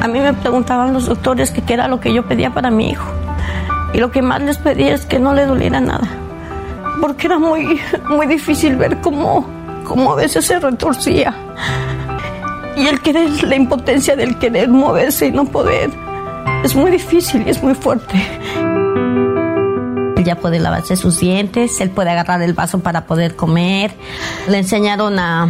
A 0.00 0.08
mí 0.08 0.20
me 0.20 0.32
preguntaban 0.32 0.92
los 0.92 1.06
doctores 1.06 1.50
qué 1.50 1.62
era 1.72 1.88
lo 1.88 2.00
que 2.00 2.12
yo 2.12 2.26
pedía 2.26 2.52
para 2.52 2.70
mi 2.70 2.90
hijo. 2.90 3.10
Y 3.92 3.98
lo 3.98 4.10
que 4.10 4.22
más 4.22 4.40
les 4.42 4.58
pedía 4.58 4.94
es 4.94 5.06
que 5.06 5.18
no 5.18 5.34
le 5.34 5.46
doliera 5.46 5.80
nada. 5.80 6.08
Porque 7.00 7.26
era 7.26 7.38
muy, 7.38 7.80
muy 8.08 8.26
difícil 8.26 8.76
ver 8.76 9.00
cómo, 9.00 9.46
cómo 9.84 10.12
a 10.12 10.16
veces 10.16 10.44
se 10.46 10.58
retorcía 10.58 11.34
y 12.76 12.86
el 12.86 13.00
querer, 13.00 13.42
la 13.44 13.56
impotencia 13.56 14.16
del 14.16 14.38
querer 14.38 14.68
moverse 14.68 15.26
y 15.26 15.32
no 15.32 15.44
poder, 15.44 15.90
es 16.64 16.74
muy 16.74 16.90
difícil 16.90 17.46
y 17.46 17.50
es 17.50 17.62
muy 17.62 17.74
fuerte. 17.74 18.16
Él 20.16 20.24
ya 20.24 20.36
puede 20.36 20.58
lavarse 20.58 20.96
sus 20.96 21.20
dientes, 21.20 21.80
él 21.80 21.90
puede 21.90 22.10
agarrar 22.10 22.42
el 22.42 22.52
vaso 22.52 22.80
para 22.80 23.06
poder 23.06 23.36
comer. 23.36 23.94
Le 24.48 24.58
enseñaron 24.58 25.18
a, 25.18 25.48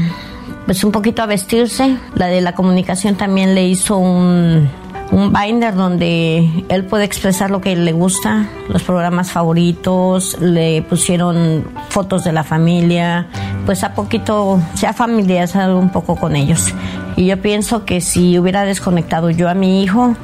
pues 0.66 0.84
un 0.84 0.92
poquito 0.92 1.22
a 1.22 1.26
vestirse. 1.26 1.96
La 2.14 2.26
de 2.26 2.40
la 2.40 2.54
comunicación 2.54 3.16
también 3.16 3.54
le 3.54 3.64
hizo 3.64 3.96
un, 3.98 4.68
un 5.12 5.32
binder 5.32 5.74
donde 5.74 6.64
él 6.68 6.84
puede 6.84 7.04
expresar 7.04 7.50
lo 7.50 7.60
que 7.60 7.74
le 7.74 7.92
gusta, 7.92 8.48
los 8.68 8.82
programas 8.82 9.32
favoritos, 9.32 10.40
le 10.40 10.82
pusieron 10.82 11.64
fotos 11.88 12.24
de 12.24 12.32
la 12.32 12.44
familia, 12.44 13.26
pues 13.66 13.82
a 13.82 13.94
poquito 13.94 14.60
se 14.74 14.86
ha 14.86 14.92
familiarizado 14.92 15.78
un 15.78 15.90
poco 15.90 16.16
con 16.16 16.36
ellos. 16.36 16.72
Y 17.16 17.26
yo 17.26 17.40
pienso 17.42 17.84
que 17.84 18.00
si 18.00 18.38
hubiera 18.38 18.64
desconectado 18.64 19.30
yo 19.30 19.48
a 19.48 19.54
mi 19.54 19.82
hijo, 19.82 20.14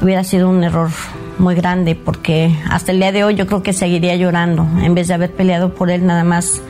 hubiera 0.00 0.22
sido 0.24 0.48
un 0.48 0.62
error 0.62 0.90
muy 1.38 1.54
grande 1.54 1.94
porque 1.94 2.56
hasta 2.70 2.92
el 2.92 2.98
día 2.98 3.10
de 3.10 3.24
hoy 3.24 3.34
yo 3.34 3.46
creo 3.46 3.62
que 3.62 3.72
seguiría 3.72 4.14
llorando 4.16 4.66
en 4.82 4.94
vez 4.94 5.08
de 5.08 5.14
haber 5.14 5.32
peleado 5.32 5.74
por 5.74 5.90
él 5.90 6.06
nada 6.06 6.24
más 6.24 6.60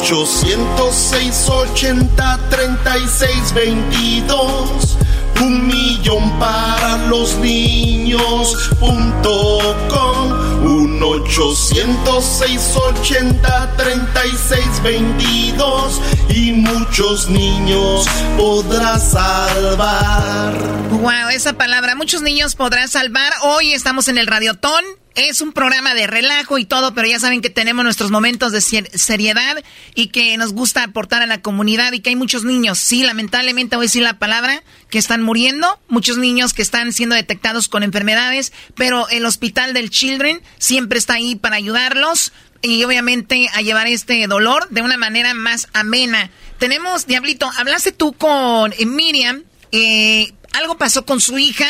Un 0.03 0.09
800 0.09 0.93
680 0.93 2.39
3622 2.49 4.97
un 5.41 5.67
millón 5.67 6.39
para 6.39 6.97
los 7.07 7.35
niños. 7.37 8.69
Punto 8.79 9.59
com. 9.89 10.31
Un 10.65 11.01
800 11.01 12.23
680 12.23 13.73
3622 13.77 16.01
y 16.29 16.51
muchos 16.51 17.29
niños 17.29 18.05
podrás 18.37 19.11
salvar. 19.11 20.53
Wow, 20.91 21.29
esa 21.31 21.53
palabra, 21.53 21.95
muchos 21.95 22.21
niños 22.21 22.55
podrás 22.55 22.91
salvar. 22.91 23.31
Hoy 23.43 23.71
estamos 23.71 24.09
en 24.09 24.17
el 24.17 24.27
Radiotón 24.27 24.83
es 25.15 25.41
un 25.41 25.53
programa 25.53 25.93
de 25.93 26.07
relajo 26.07 26.57
y 26.57 26.65
todo, 26.65 26.93
pero 26.93 27.07
ya 27.07 27.19
saben 27.19 27.41
que 27.41 27.49
tenemos 27.49 27.83
nuestros 27.83 28.11
momentos 28.11 28.51
de 28.51 28.61
seriedad 28.61 29.63
y 29.95 30.07
que 30.07 30.35
nos 30.37 30.53
gusta 30.53 30.83
aportar 30.83 31.21
a 31.21 31.27
la 31.27 31.41
comunidad 31.41 31.93
y 31.93 31.99
que 31.99 32.09
hay 32.09 32.15
muchos 32.15 32.43
niños, 32.43 32.79
sí, 32.79 33.03
lamentablemente 33.03 33.75
voy 33.75 33.85
a 33.85 33.87
decir 33.87 34.03
la 34.03 34.19
palabra, 34.19 34.63
que 34.89 34.97
están 34.97 35.21
muriendo, 35.21 35.79
muchos 35.87 36.17
niños 36.17 36.53
que 36.53 36.61
están 36.61 36.93
siendo 36.93 37.15
detectados 37.15 37.67
con 37.67 37.83
enfermedades, 37.83 38.53
pero 38.75 39.07
el 39.09 39.25
Hospital 39.25 39.73
del 39.73 39.89
Children 39.89 40.41
siempre 40.57 40.97
está 40.97 41.13
ahí 41.15 41.35
para 41.35 41.57
ayudarlos 41.57 42.33
y 42.61 42.83
obviamente 42.83 43.49
a 43.53 43.61
llevar 43.61 43.87
este 43.87 44.25
dolor 44.27 44.69
de 44.69 44.81
una 44.81 44.97
manera 44.97 45.33
más 45.33 45.67
amena. 45.73 46.31
Tenemos, 46.59 47.05
Diablito, 47.05 47.51
hablaste 47.57 47.91
tú 47.91 48.13
con 48.13 48.73
Miriam, 48.85 49.43
eh, 49.71 50.31
algo 50.53 50.77
pasó 50.77 51.05
con 51.05 51.19
su 51.19 51.37
hija 51.37 51.67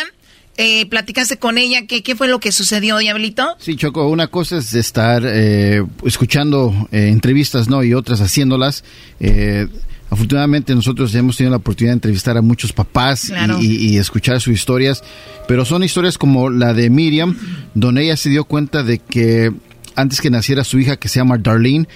eh, 0.58 0.86
platicaste 0.86 1.38
con 1.38 1.58
ella, 1.58 1.88
¿qué, 1.88 2.04
¿qué 2.04 2.16
fue 2.16 2.28
lo 2.28 2.40
que 2.40 2.52
sucedió, 2.52 2.98
Diablito? 2.98 3.56
Sí, 3.60 3.76
Choco, 3.76 4.08
una 4.08 4.28
cosa 4.28 4.58
es 4.58 4.74
estar 4.76 5.24
eh, 5.26 5.84
escuchando 6.06 6.88
eh, 6.92 7.08
entrevistas, 7.08 7.70
¿no? 7.70 7.84
Y 7.84 7.94
otras 7.94 8.22
haciéndolas. 8.22 8.84
Eh, 9.20 9.68
afortunadamente 10.12 10.76
nosotros 10.76 11.14
hemos 11.16 11.38
tenido 11.38 11.52
la 11.52 11.58
oportunidad 11.58 11.94
de 11.94 11.98
entrevistar 11.98 12.38
a 12.38 12.44
muchos 12.44 12.72
papás 12.72 13.34
y, 13.62 13.94
y, 13.94 13.98
escuchar 13.98 14.40
sus 14.40 14.54
historias, 14.54 15.04
pero 15.48 15.66
son 15.66 15.84
historias 15.84 16.20
como 16.20 16.52
la 16.52 16.76
de 16.76 16.92
Miriam, 16.92 17.36
donde 17.74 18.04
ella 18.04 18.16
se 18.16 18.30
dio 18.30 18.44
cuenta 18.44 18.84
de 18.84 19.00
que 19.00 19.52
antes 19.96 20.22
que 20.22 20.30
naciera 20.30 20.64
su 20.64 20.80
hija, 20.80 20.98
que 20.98 21.08
se 21.08 21.20
llama 21.20 21.40
Darlene, 21.40 21.88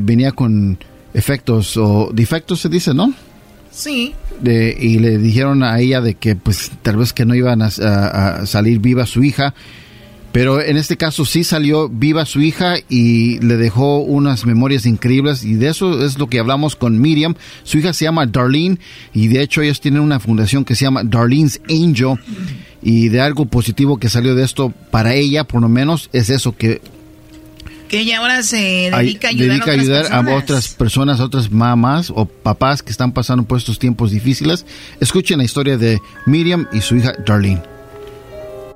venía 0.00 0.32
con 0.32 0.78
efectos 1.12 1.76
o 1.76 2.10
defectos, 2.12 2.60
se 2.60 2.70
dice, 2.70 2.94
¿no? 2.94 3.12
Sí. 3.76 4.14
Y 4.42 4.98
le 5.00 5.18
dijeron 5.18 5.62
a 5.62 5.78
ella 5.78 6.00
de 6.00 6.14
que 6.14 6.34
pues 6.34 6.72
tal 6.82 6.96
vez 6.96 7.12
que 7.12 7.26
no 7.26 7.34
iban 7.34 7.60
a, 7.60 8.46
salir 8.46 8.80
viva 8.80 9.06
su 9.06 9.22
hija. 9.22 9.54
Pero 10.32 10.60
en 10.60 10.76
este 10.76 10.96
caso 10.96 11.24
sí 11.24 11.44
salió 11.44 11.88
viva 11.88 12.26
su 12.26 12.40
hija 12.40 12.74
y 12.90 13.38
le 13.40 13.56
dejó 13.56 14.00
unas 14.00 14.44
memorias 14.44 14.84
increíbles 14.84 15.44
y 15.44 15.54
de 15.54 15.68
eso 15.68 16.04
es 16.04 16.18
lo 16.18 16.26
que 16.26 16.38
hablamos 16.38 16.76
con 16.76 17.00
Miriam. 17.00 17.34
Su 17.64 17.78
hija 17.78 17.92
se 17.92 18.04
llama 18.04 18.26
Darlene 18.26 18.78
y 19.14 19.28
de 19.28 19.40
hecho 19.40 19.62
ellos 19.62 19.80
tienen 19.80 20.00
una 20.00 20.20
fundación 20.20 20.64
que 20.64 20.74
se 20.74 20.84
llama 20.84 21.04
Darlene's 21.04 21.60
Angel 21.70 22.18
y 22.82 23.08
de 23.08 23.20
algo 23.20 23.46
positivo 23.46 23.98
que 23.98 24.10
salió 24.10 24.34
de 24.34 24.44
esto 24.44 24.74
para 24.90 25.14
ella 25.14 25.44
por 25.44 25.62
lo 25.62 25.70
menos 25.70 26.10
es 26.12 26.28
eso 26.28 26.54
que 26.54 26.82
que 27.88 28.00
ella 28.00 28.18
ahora 28.18 28.42
se 28.42 28.90
dedica 28.90 29.28
a 29.28 29.30
ayudar, 29.30 29.68
a, 29.68 29.72
ayudar 29.72 30.12
a, 30.12 30.36
otras 30.36 30.68
personas, 30.68 31.20
a 31.20 31.24
otras 31.24 31.50
mamás 31.50 32.10
o 32.10 32.26
papás 32.26 32.82
que 32.82 32.90
están 32.90 33.12
pasando 33.12 33.44
por 33.44 33.58
estos 33.58 33.78
tiempos 33.78 34.10
difíciles. 34.10 34.66
Escuchen 35.00 35.38
la 35.38 35.44
historia 35.44 35.76
de 35.76 35.98
Miriam 36.26 36.66
y 36.72 36.80
su 36.80 36.96
hija 36.96 37.12
Darlene. 37.24 37.75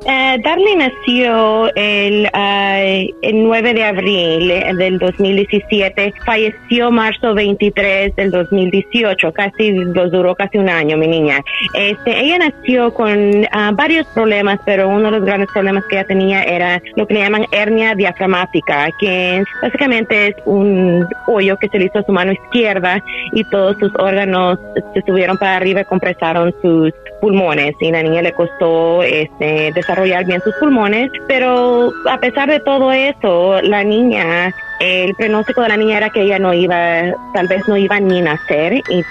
Uh, 0.03 0.41
Darlene 0.43 0.89
nació 0.89 1.69
el, 1.75 2.27
uh, 2.33 3.15
el 3.21 3.45
9 3.45 3.75
de 3.75 3.85
abril 3.85 4.51
eh, 4.51 4.73
del 4.75 4.99
2017, 4.99 6.15
falleció 6.25 6.91
marzo 6.91 7.35
23 7.35 8.17
del 8.17 8.31
2018, 8.31 9.31
casi 9.33 9.73
duró 9.73 10.35
casi 10.35 10.57
un 10.57 10.71
año 10.71 10.97
mi 10.97 11.07
niña. 11.07 11.41
Este, 11.75 12.19
ella 12.19 12.39
nació 12.39 12.95
con 12.95 13.11
uh, 13.11 13.75
varios 13.75 14.07
problemas, 14.15 14.59
pero 14.65 14.89
uno 14.89 15.11
de 15.11 15.19
los 15.19 15.25
grandes 15.27 15.51
problemas 15.53 15.85
que 15.85 15.97
ella 15.97 16.07
tenía 16.07 16.45
era 16.45 16.81
lo 16.97 17.07
que 17.07 17.15
le 17.15 17.21
llaman 17.21 17.45
hernia 17.53 17.95
diafragmática, 17.95 18.89
que 18.99 19.45
básicamente 19.61 20.29
es 20.29 20.35
un 20.47 21.07
hoyo 21.27 21.59
que 21.59 21.69
se 21.69 21.79
le 21.79 21.85
hizo 21.85 21.99
a 21.99 22.05
su 22.05 22.13
mano 22.13 22.33
izquierda 22.33 23.05
y 23.33 23.45
todos 23.51 23.77
sus 23.79 23.93
órganos 23.99 24.59
se 24.95 25.03
subieron 25.03 25.37
para 25.37 25.57
arriba 25.57 25.83
y 25.83 25.85
compresaron 25.85 26.55
sus 26.63 26.91
pulmones 27.21 27.75
y 27.81 27.91
la 27.91 28.03
niña 28.03 28.23
le 28.23 28.33
costó 28.33 29.03
este, 29.03 29.73
desarrollar 29.75 30.25
bien 30.25 30.41
sus 30.43 30.55
pulmones, 30.57 31.11
pero 31.29 31.93
a 32.09 32.19
pesar 32.19 32.51
de 32.51 32.61
todo 32.61 32.93
eso, 32.93 33.61
la 33.63 33.85
niña 33.85 34.53
el 34.81 35.15
pronóstico 35.15 35.61
de 35.61 35.69
la 35.69 35.77
niña 35.77 35.99
era 35.99 36.11
que 36.11 36.23
ella 36.23 36.39
no 36.39 36.55
iba, 36.55 37.03
tal 37.35 37.47
vez 37.49 37.67
no 37.69 37.77
iba 37.77 38.01
ni 38.01 38.23
nacer 38.23 38.83
y, 38.89 39.05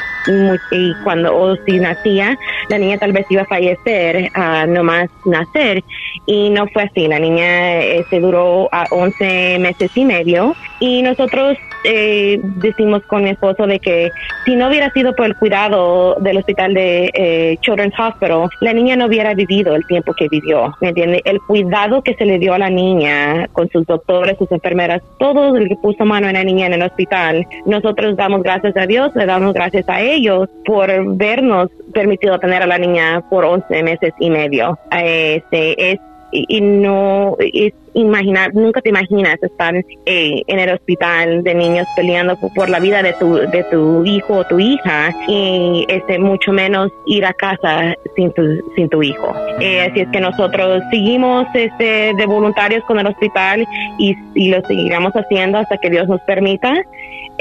y 0.71 0.93
cuando 1.03 1.35
o 1.37 1.55
si 1.65 1.79
nacía, 1.79 2.37
la 2.69 2.77
niña 2.77 2.97
tal 2.97 3.11
vez 3.11 3.25
iba 3.29 3.43
a 3.43 3.45
fallecer 3.45 4.31
a 4.33 4.65
no 4.65 4.83
más 4.83 5.09
nacer 5.25 5.83
y 6.25 6.49
no 6.49 6.67
fue 6.67 6.83
así. 6.83 7.07
La 7.07 7.19
niña 7.19 7.81
se 7.81 7.99
este, 7.99 8.19
duró 8.19 8.67
a 8.71 8.85
11 8.89 9.59
meses 9.59 9.91
y 9.95 10.05
medio 10.05 10.55
y 10.79 11.01
nosotros 11.01 11.57
eh, 11.83 12.39
decimos 12.43 13.03
con 13.03 13.23
mi 13.23 13.29
esposo 13.29 13.65
de 13.65 13.79
que 13.79 14.11
si 14.45 14.55
no 14.55 14.67
hubiera 14.67 14.91
sido 14.91 15.15
por 15.15 15.27
el 15.27 15.35
cuidado 15.35 16.15
del 16.19 16.37
hospital 16.37 16.73
de 16.73 17.09
eh, 17.13 17.57
Children's 17.61 17.97
Hospital, 17.97 18.49
la 18.59 18.73
niña 18.73 18.95
no 18.95 19.05
hubiera 19.05 19.33
vivido 19.33 19.75
el 19.75 19.85
tiempo 19.85 20.13
que 20.13 20.27
vivió, 20.29 20.75
¿me 20.81 20.89
entiende? 20.89 21.21
El 21.25 21.39
cuidado 21.39 22.01
que 22.01 22.15
se 22.15 22.25
le 22.25 22.37
dio 22.37 22.53
a 22.53 22.59
la 22.59 22.69
niña 22.69 23.47
con 23.53 23.69
sus 23.69 23.85
doctores, 23.85 24.37
sus 24.37 24.51
enfermeras, 24.51 25.01
todo 25.19 25.53
el 25.59 25.69
que 25.69 25.75
puso 25.75 26.05
mano 26.05 26.27
en 26.27 26.33
la 26.33 26.43
niña 26.43 26.67
en 26.67 26.73
el 26.73 26.81
hospital, 26.81 27.45
nosotros 27.65 28.15
damos 28.15 28.43
gracias 28.43 28.75
a 28.77 28.85
Dios, 28.85 29.11
le 29.15 29.25
damos 29.25 29.53
gracias 29.53 29.87
a 29.87 30.01
ellos 30.01 30.49
por 30.65 30.89
vernos 31.17 31.69
permitido 31.93 32.39
tener 32.39 32.63
a 32.63 32.67
la 32.67 32.77
niña 32.77 33.21
por 33.29 33.45
11 33.45 33.83
meses 33.83 34.13
y 34.19 34.29
medio. 34.29 34.77
Este, 34.91 35.91
es 35.91 35.99
y, 36.31 36.61
no 36.61 37.35
es 37.39 37.73
imaginar, 37.93 38.53
nunca 38.53 38.81
te 38.81 38.89
imaginas 38.89 39.41
estar 39.41 39.75
eh, 39.75 40.43
en 40.45 40.59
el 40.59 40.73
hospital 40.73 41.43
de 41.43 41.55
niños 41.55 41.87
peleando 41.95 42.37
por, 42.55 42.69
la 42.69 42.79
vida 42.79 43.01
de 43.01 43.13
tu, 43.13 43.35
de 43.35 43.65
tu 43.71 44.05
hijo 44.05 44.37
o 44.37 44.43
tu 44.45 44.59
hija 44.59 45.11
y 45.27 45.85
este, 45.89 46.19
mucho 46.19 46.51
menos 46.51 46.91
ir 47.07 47.25
a 47.25 47.33
casa 47.33 47.95
sin 48.15 48.31
tu, 48.33 48.43
sin 48.75 48.89
tu 48.89 49.01
hijo. 49.01 49.33
Eh, 49.59 49.81
así 49.89 50.01
es 50.01 50.07
que 50.09 50.19
nosotros 50.19 50.83
seguimos 50.91 51.47
este, 51.53 52.13
de 52.15 52.25
voluntarios 52.25 52.83
con 52.85 52.99
el 52.99 53.07
hospital 53.07 53.67
y, 53.97 54.15
y 54.35 54.49
lo 54.49 54.61
seguiremos 54.65 55.13
haciendo 55.13 55.57
hasta 55.57 55.77
que 55.77 55.89
Dios 55.89 56.07
nos 56.07 56.21
permita. 56.21 56.73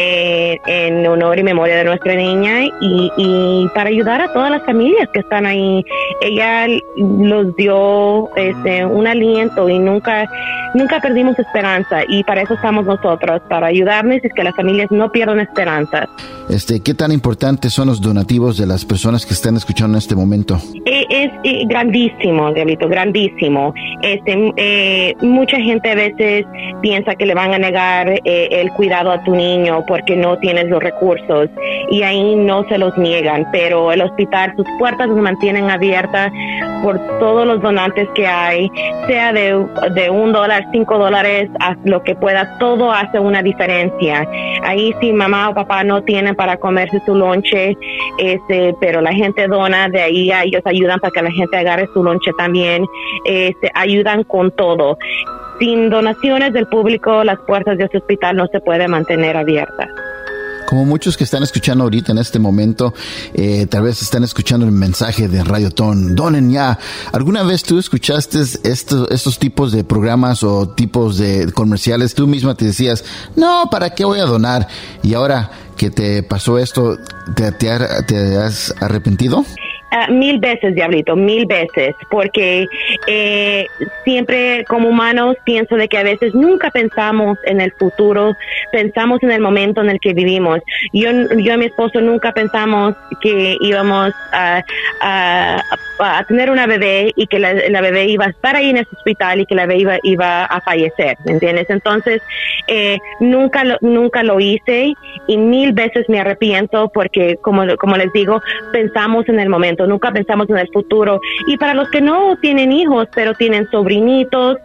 Eh, 0.01 0.61
en 0.66 1.05
honor 1.09 1.41
y 1.41 1.43
memoria 1.43 1.75
de 1.75 1.83
nuestra 1.83 2.15
niña 2.15 2.66
y, 2.81 3.11
y, 3.16 3.69
para 3.75 3.89
ayudar 3.89 4.20
a 4.20 4.33
todas 4.33 4.49
las 4.49 4.65
familias 4.65 5.09
que 5.12 5.19
están 5.19 5.45
ahí. 5.45 5.85
Ella 6.20 6.69
los 6.97 7.57
dio 7.57 8.33
este, 8.37 8.85
un 8.85 9.09
aliento 9.09 9.69
y 9.69 9.81
nunca 9.81 10.31
nunca 10.75 11.01
perdimos 11.01 11.39
esperanza 11.39 12.03
y 12.09 12.23
para 12.25 12.43
eso 12.43 12.55
estamos 12.55 12.87
nosotros, 12.87 13.41
para 13.49 13.66
ayudarles 13.66 14.25
y 14.25 14.29
que 14.29 14.43
las 14.43 14.55
familias 14.55 14.91
no 14.91 15.11
pierdan 15.11 15.41
esperanza. 15.41 16.09
Este, 16.49 16.81
¿Qué 16.83 16.95
tan 16.95 17.12
importantes 17.12 17.75
son 17.75 17.89
los 17.89 18.01
donativos 18.01 18.57
de 18.57 18.66
las 18.66 18.85
personas 18.85 19.27
que 19.27 19.35
están 19.35 19.57
escuchando 19.57 19.97
en 19.97 19.99
este 19.99 20.15
momento? 20.15 20.59
Eh, 20.87 21.05
es, 21.11 21.31
eh, 21.45 21.65
grandísimo, 21.66 22.53
Diablito, 22.53 22.89
grandísimo. 22.89 23.75
Este, 24.03 24.53
eh, 24.57 25.15
mucha 25.20 25.59
gente 25.59 25.91
a 25.91 25.95
veces 25.95 26.47
piensa 26.81 27.15
que 27.16 27.27
le 27.27 27.35
van 27.35 27.53
a 27.53 27.59
negar 27.59 28.20
el 28.25 28.70
cuidado 28.70 29.11
a 29.11 29.23
tu 29.25 29.35
niño 29.35 29.85
porque 29.89 30.15
no 30.15 30.39
tienes 30.39 30.69
los 30.69 30.82
recursos 30.82 31.48
y 31.90 32.02
ahí 32.02 32.36
no 32.36 32.65
se 32.69 32.78
los 32.78 32.97
niegan, 32.98 33.48
pero 33.51 33.90
el 33.90 34.02
hospital, 34.02 34.52
sus 34.56 34.66
puertas 34.78 35.09
se 35.09 35.20
mantienen 35.20 35.70
abiertas 35.70 36.31
por 36.82 36.98
todos 37.19 37.47
los 37.47 37.60
donantes 37.60 38.09
que 38.15 38.27
hay, 38.27 38.70
sea 39.06 39.32
de, 39.32 39.66
de 39.94 40.10
un 40.10 40.32
dólar, 40.32 40.66
cinco 40.70 40.98
dólares, 40.98 41.51
lo 41.85 42.02
que 42.02 42.15
pueda, 42.15 42.59
todo 42.59 42.93
hace 42.93 43.19
una 43.19 43.43
diferencia. 43.43 44.28
Ahí 44.62 44.94
si 45.01 45.12
mamá 45.12 45.48
o 45.51 45.55
papá 45.55 45.82
no 45.82 46.02
tienen 46.02 46.35
para 46.36 46.56
comerse 46.59 47.01
su 47.06 47.15
lonche, 47.15 47.77
este, 48.19 48.74
pero 48.81 49.01
la 49.01 49.12
gente 49.12 49.48
dona, 49.48 49.89
de 49.89 50.02
ahí 50.02 50.31
ellos 50.44 50.62
ayudan 50.65 51.01
para 51.01 51.10
que 51.10 51.23
la 51.23 51.31
gente 51.31 51.56
agarre 51.56 51.89
su 51.94 52.05
lonche 52.05 52.31
también, 52.36 52.85
este, 53.24 53.70
ayudan 53.74 54.24
con 54.24 54.51
todo. 54.52 54.98
Sin 55.59 55.90
donaciones 55.90 56.52
del 56.52 56.66
público, 56.66 57.24
las 57.24 57.39
puertas 57.40 57.78
de 57.78 57.85
este 57.85 57.98
hospital 57.98 58.36
no 58.36 58.47
se 58.47 58.60
pueden 58.60 58.90
mantener 58.90 59.36
abiertas 59.36 59.89
como 60.68 60.85
muchos 60.85 61.16
que 61.16 61.24
están 61.24 61.43
escuchando 61.43 61.85
ahorita 61.85 62.12
en 62.12 62.18
este 62.18 62.39
momento, 62.39 62.93
eh, 63.32 63.64
tal 63.70 63.85
vez 63.85 64.02
están 64.02 64.22
escuchando 64.22 64.66
el 64.66 64.72
mensaje 64.72 65.26
de 65.26 65.43
Radio 65.43 65.70
Ton. 65.70 66.14
Donen 66.14 66.51
ya. 66.51 66.78
¿Alguna 67.10 67.43
vez 67.43 67.62
tú 67.62 67.78
escuchaste 67.78 68.40
estos, 68.64 69.10
estos 69.10 69.39
tipos 69.39 69.72
de 69.72 69.82
programas 69.82 70.43
o 70.43 70.68
tipos 70.68 71.16
de 71.16 71.51
comerciales? 71.52 72.14
Tú 72.14 72.26
misma 72.26 72.55
te 72.55 72.66
decías, 72.66 73.02
no, 73.35 73.70
¿para 73.70 73.94
qué 73.94 74.05
voy 74.05 74.20
a 74.20 74.26
donar? 74.26 74.68
Y 75.02 75.14
ahora 75.14 75.51
que 75.78 75.89
te 75.89 76.22
pasó 76.22 76.59
esto, 76.59 76.98
¿te, 77.35 77.51
te 77.52 78.36
has 78.36 78.74
arrepentido? 78.78 79.47
Ah, 79.90 80.09
mil 80.10 80.39
veces, 80.39 80.74
Diablito, 80.74 81.16
mil 81.16 81.47
veces, 81.47 81.94
porque 82.10 82.66
eh, 83.06 83.66
siempre 84.05 84.65
como 84.69 84.90
humanos 84.90 85.36
pienso 85.44 85.77
de 85.77 85.89
que 85.89 85.97
a 85.97 86.02
veces 86.02 86.35
nunca 86.35 86.70
pensamos 86.70 87.39
en 87.44 87.62
el 87.62 87.73
futuro, 87.73 88.36
pensamos 88.70 89.23
en 89.23 89.31
el 89.31 89.40
momento 89.40 89.81
en 89.81 89.89
el 89.89 89.98
que 89.98 90.12
vivimos. 90.12 90.60
Yo, 90.93 91.10
yo 91.39 91.55
y 91.55 91.56
mi 91.56 91.65
esposo 91.66 92.02
nunca 92.02 92.32
pensamos 92.32 92.97
que 93.23 93.56
íbamos 93.62 94.12
a, 94.32 94.62
a, 95.01 96.24
tener 96.28 96.51
una 96.51 96.66
bebé 96.66 97.12
y 97.16 97.27
que 97.27 97.39
la, 97.39 97.81
bebé 97.81 98.09
iba 98.09 98.27
a 98.27 98.28
estar 98.28 98.56
ahí 98.56 98.69
en 98.69 98.77
el 98.77 98.86
hospital 98.93 99.40
y 99.40 99.47
que 99.47 99.55
la 99.55 99.65
bebé 99.65 99.81
iba, 99.81 99.98
iba 100.02 100.44
a 100.44 100.60
fallecer, 100.60 101.16
¿me 101.24 101.32
entiendes? 101.32 101.70
Entonces, 101.70 102.20
eh, 102.66 102.98
nunca, 103.20 103.65
lo, 103.65 103.78
nunca 103.81 104.23
lo 104.23 104.39
hice 104.39 104.93
y 105.27 105.36
mil 105.39 105.73
veces 105.73 106.09
me 106.10 106.20
arrepiento 106.20 106.90
porque, 106.93 107.39
como, 107.40 107.65
como 107.77 107.97
les 107.97 108.12
digo, 108.12 108.43
pensamos 108.70 109.27
en 109.31 109.40
el 109.40 109.48
momento 109.48 109.77
nunca 109.86 110.10
pensamos 110.12 110.48
en 110.50 110.59
el 110.59 110.68
futuro. 110.72 111.20
Y 111.46 111.56
para 111.56 111.74
los 111.74 111.88
que 111.90 112.00
no 112.00 112.36
tienen 112.36 112.72
hijos, 112.72 113.09
pero 113.14 113.34
tienen 113.34 113.68
sobrinitos, 113.70 114.59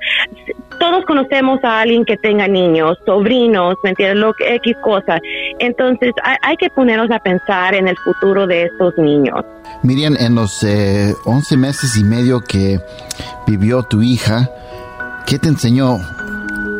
todos 0.79 1.05
conocemos 1.05 1.63
a 1.63 1.81
alguien 1.81 2.05
que 2.05 2.17
tenga 2.17 2.47
niños, 2.47 2.97
sobrinos, 3.05 3.75
¿me 3.83 3.91
entiendes? 3.91 4.17
Lo 4.17 4.33
que, 4.33 4.55
X 4.55 4.75
cosa. 4.81 5.19
Entonces, 5.59 6.11
hay, 6.41 6.57
que 6.57 6.69
ponernos 6.69 7.09
a 7.11 7.19
pensar 7.19 7.73
en 7.73 7.87
el 7.87 7.97
futuro 7.97 8.47
de 8.47 8.63
estos 8.63 8.97
niños. 8.97 9.45
Miriam, 9.81 10.15
en 10.19 10.35
los 10.35 10.63
eh, 10.63 11.13
11 11.25 11.57
meses 11.57 11.97
y 11.97 12.03
medio 12.03 12.41
que 12.41 12.79
vivió 13.47 13.83
tu 13.83 14.01
hija, 14.01 14.49
¿qué 15.25 15.39
te 15.39 15.49
enseñó 15.49 15.97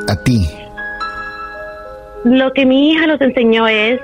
a 0.10 0.16
ti? 0.24 0.50
Lo 2.24 2.52
que 2.54 2.66
mi 2.66 2.92
hija 2.92 3.08
nos 3.08 3.20
enseñó 3.22 3.68
es, 3.68 4.00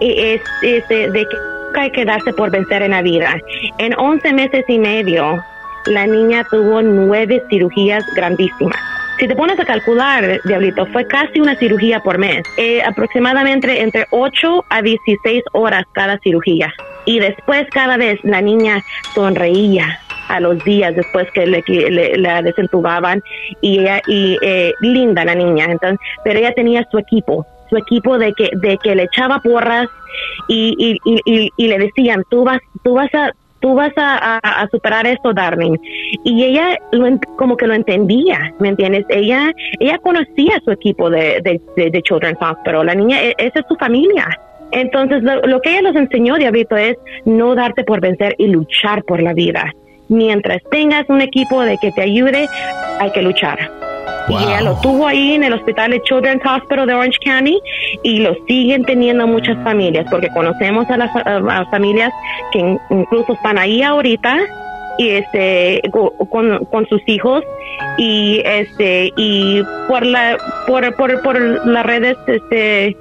es, 0.00 0.40
es 0.62 0.88
de 0.88 1.26
que 1.28 1.57
hay 1.80 1.90
que 1.90 2.04
darse 2.04 2.32
por 2.32 2.50
vencer 2.50 2.82
en 2.82 2.92
la 2.92 3.02
vida. 3.02 3.36
En 3.78 3.94
11 3.98 4.32
meses 4.32 4.64
y 4.68 4.78
medio, 4.78 5.42
la 5.86 6.06
niña 6.06 6.44
tuvo 6.50 6.82
nueve 6.82 7.42
cirugías 7.48 8.04
grandísimas. 8.14 8.78
Si 9.18 9.26
te 9.26 9.34
pones 9.34 9.58
a 9.58 9.64
calcular, 9.64 10.40
Diablito, 10.44 10.86
fue 10.86 11.04
casi 11.06 11.40
una 11.40 11.56
cirugía 11.56 12.00
por 12.00 12.18
mes. 12.18 12.42
Eh, 12.56 12.82
aproximadamente 12.82 13.82
entre 13.82 14.06
8 14.10 14.64
a 14.70 14.82
16 14.82 15.42
horas 15.52 15.84
cada 15.92 16.18
cirugía. 16.18 16.72
Y 17.04 17.18
después 17.18 17.66
cada 17.70 17.96
vez 17.96 18.20
la 18.22 18.40
niña 18.40 18.80
sonreía 19.14 19.98
a 20.28 20.40
los 20.40 20.62
días 20.64 20.94
después 20.94 21.26
que 21.32 21.46
le, 21.46 22.16
la 22.18 22.42
desentubaban 22.42 23.22
y 23.60 23.80
ella 23.80 24.02
eh, 24.06 24.72
linda 24.80 25.24
la 25.24 25.34
niña 25.34 25.64
entonces 25.70 25.98
pero 26.22 26.38
ella 26.38 26.52
tenía 26.52 26.86
su 26.90 26.98
equipo 26.98 27.46
su 27.68 27.76
equipo 27.76 28.18
de 28.18 28.32
que 28.32 28.50
de 28.54 28.78
que 28.78 28.94
le 28.94 29.04
echaba 29.04 29.40
porras 29.40 29.88
y, 30.48 30.98
y, 31.04 31.20
y, 31.24 31.50
y 31.56 31.68
le 31.68 31.78
decían, 31.78 32.24
tú 32.30 32.44
vas, 32.44 32.60
tú 32.82 32.94
vas 32.94 33.12
a, 33.14 33.32
tú 33.60 33.74
vas 33.74 33.92
a, 33.96 34.68
superar 34.70 35.06
esto, 35.06 35.32
Darling. 35.32 35.76
Y 36.24 36.44
ella 36.44 36.78
como 37.36 37.56
que 37.56 37.66
lo 37.66 37.74
entendía, 37.74 38.52
¿me 38.58 38.68
entiendes? 38.68 39.04
Ella, 39.08 39.52
ella 39.80 39.98
conocía 39.98 40.60
su 40.64 40.70
equipo 40.70 41.10
de, 41.10 41.40
de, 41.42 41.90
de, 41.90 42.02
Children's 42.02 42.38
Hospital, 42.40 42.86
la 42.86 42.94
niña, 42.94 43.22
e, 43.22 43.34
esa 43.38 43.60
es 43.60 43.66
su 43.68 43.76
familia. 43.76 44.26
Entonces, 44.70 45.22
lo, 45.22 45.60
que 45.60 45.70
ella 45.70 45.82
nos 45.82 45.96
enseñó, 45.96 46.36
Diablito, 46.36 46.76
es 46.76 46.96
no 47.24 47.54
darte 47.54 47.84
por 47.84 48.00
vencer 48.00 48.34
y 48.38 48.48
luchar 48.48 49.02
por 49.04 49.22
la 49.22 49.32
vida. 49.32 49.72
Mientras 50.08 50.62
tengas 50.70 51.04
un 51.08 51.20
equipo 51.20 51.62
de 51.62 51.76
que 51.78 51.92
te 51.92 52.02
ayude, 52.02 52.48
hay 53.00 53.10
que 53.12 53.22
luchar. 53.22 53.70
Y 54.28 54.34
ella 54.34 54.60
lo 54.60 54.78
tuvo 54.80 55.06
ahí 55.06 55.32
en 55.34 55.44
el 55.44 55.54
hospital 55.54 55.90
de 55.90 56.02
Children's 56.02 56.42
Hospital 56.44 56.86
de 56.86 56.94
Orange 56.94 57.18
County 57.24 57.58
y 58.02 58.20
lo 58.20 58.34
siguen 58.46 58.84
teniendo 58.84 59.26
muchas 59.26 59.56
familias 59.64 60.06
porque 60.10 60.28
conocemos 60.28 60.86
a 60.90 60.98
las, 60.98 61.70
familias 61.70 62.12
que 62.52 62.78
incluso 62.90 63.32
están 63.32 63.56
ahí 63.56 63.82
ahorita 63.82 64.36
y 64.98 65.10
este 65.10 65.80
con, 66.28 66.66
con 66.66 66.86
sus 66.88 67.00
hijos 67.06 67.42
y 67.96 68.42
este 68.44 69.12
y 69.16 69.62
por 69.88 70.04
la 70.04 70.36
por 70.66 70.94
por, 70.96 71.22
por 71.22 71.66
las 71.66 71.86
redes 71.86 72.18
este 72.26 72.96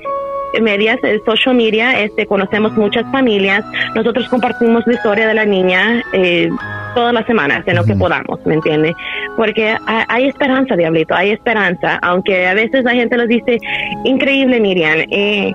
medias, 0.61 0.97
social 1.25 1.55
media, 1.55 1.99
este, 1.99 2.25
conocemos 2.25 2.73
muchas 2.73 3.05
familias. 3.11 3.63
Nosotros 3.95 4.27
compartimos 4.29 4.83
la 4.85 4.93
historia 4.93 5.27
de 5.27 5.33
la 5.33 5.45
niña 5.45 6.03
eh, 6.13 6.49
todas 6.97 7.13
las 7.13 7.27
semanas, 7.27 7.61
en 7.67 7.75
lo 7.75 7.83
que 7.83 7.93
podamos, 7.93 8.43
¿me 8.43 8.55
entiende? 8.55 8.95
Porque 9.35 9.77
hay, 9.85 10.25
esperanza, 10.25 10.75
Diablito, 10.75 11.13
hay 11.13 11.29
esperanza, 11.29 11.99
aunque 12.01 12.47
a 12.47 12.55
veces 12.55 12.83
la 12.83 12.93
gente 12.93 13.15
les 13.17 13.27
dice, 13.27 13.59
increíble, 14.03 14.59
Miriam, 14.59 14.97
eh, 15.11 15.53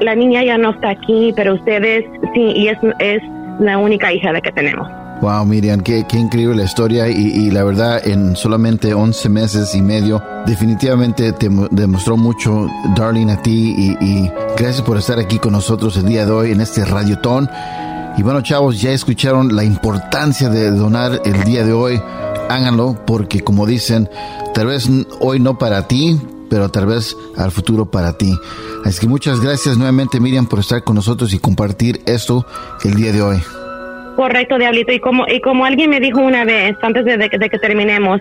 la 0.00 0.16
niña 0.16 0.42
ya 0.42 0.58
no 0.58 0.70
está 0.70 0.90
aquí, 0.90 1.32
pero 1.36 1.54
ustedes, 1.54 2.04
sí, 2.34 2.40
y 2.56 2.66
es, 2.66 2.78
es 2.98 3.22
la 3.60 3.78
única 3.78 4.12
hija 4.12 4.32
de 4.32 4.42
que 4.42 4.50
tenemos. 4.50 4.88
Wow, 5.20 5.46
Miriam, 5.46 5.80
qué, 5.80 6.04
qué 6.08 6.16
increíble 6.16 6.56
la 6.56 6.64
historia 6.64 7.06
y, 7.06 7.48
la 7.52 7.62
verdad 7.62 8.04
en 8.04 8.34
solamente 8.34 8.92
11 8.92 9.28
meses 9.28 9.74
y 9.76 9.82
medio 9.82 10.20
definitivamente 10.44 11.32
te 11.34 11.48
demostró 11.70 12.16
mucho, 12.16 12.66
Darling, 12.96 13.28
a 13.28 13.40
ti 13.40 13.96
y, 14.00 14.28
gracias 14.56 14.82
por 14.82 14.96
estar 14.96 15.20
aquí 15.20 15.38
con 15.38 15.52
nosotros 15.52 15.96
el 15.98 16.06
día 16.06 16.26
de 16.26 16.32
hoy 16.32 16.50
en 16.50 16.60
este 16.60 16.84
Radiotón. 16.84 17.48
Y 18.20 18.22
bueno, 18.22 18.42
chavos, 18.42 18.78
ya 18.82 18.90
escucharon 18.90 19.56
la 19.56 19.64
importancia 19.64 20.50
de 20.50 20.70
donar 20.72 21.22
el 21.24 21.42
día 21.44 21.64
de 21.64 21.72
hoy. 21.72 21.98
Háganlo 22.50 23.02
porque 23.06 23.40
como 23.40 23.64
dicen, 23.64 24.10
tal 24.52 24.66
vez 24.66 24.90
hoy 25.20 25.40
no 25.40 25.56
para 25.56 25.88
ti, 25.88 26.20
pero 26.50 26.68
tal 26.68 26.84
vez 26.84 27.16
al 27.38 27.50
futuro 27.50 27.90
para 27.90 28.18
ti. 28.18 28.38
Así 28.84 29.00
que 29.00 29.08
muchas 29.08 29.40
gracias 29.40 29.78
nuevamente 29.78 30.20
Miriam 30.20 30.44
por 30.44 30.58
estar 30.58 30.84
con 30.84 30.96
nosotros 30.96 31.32
y 31.32 31.38
compartir 31.38 32.02
esto 32.04 32.44
el 32.84 32.94
día 32.94 33.10
de 33.10 33.22
hoy. 33.22 33.42
Correcto, 34.20 34.58
Diablito. 34.58 34.92
Y 34.92 35.00
como, 35.00 35.24
y 35.26 35.40
como 35.40 35.64
alguien 35.64 35.88
me 35.88 35.98
dijo 35.98 36.20
una 36.20 36.44
vez, 36.44 36.76
antes 36.82 37.06
de, 37.06 37.30
que 37.30 37.58
terminemos, 37.58 38.20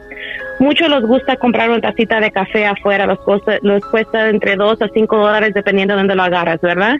muchos 0.57 0.87
les 0.87 1.01
gusta 1.01 1.35
comprar 1.35 1.69
una 1.69 1.81
tacita 1.81 2.21
de 2.21 2.31
café 2.31 2.65
afuera, 2.65 3.05
los, 3.05 3.19
cuesta, 3.19 3.57
los 3.63 3.83
cuesta 3.83 4.29
entre 4.29 4.55
2 4.55 4.81
a 4.81 4.87
5 4.87 5.17
dólares 5.17 5.53
dependiendo 5.53 5.95
de 5.95 5.97
dónde 5.97 6.15
lo 6.15 6.23
agarras, 6.23 6.61
¿verdad? 6.61 6.95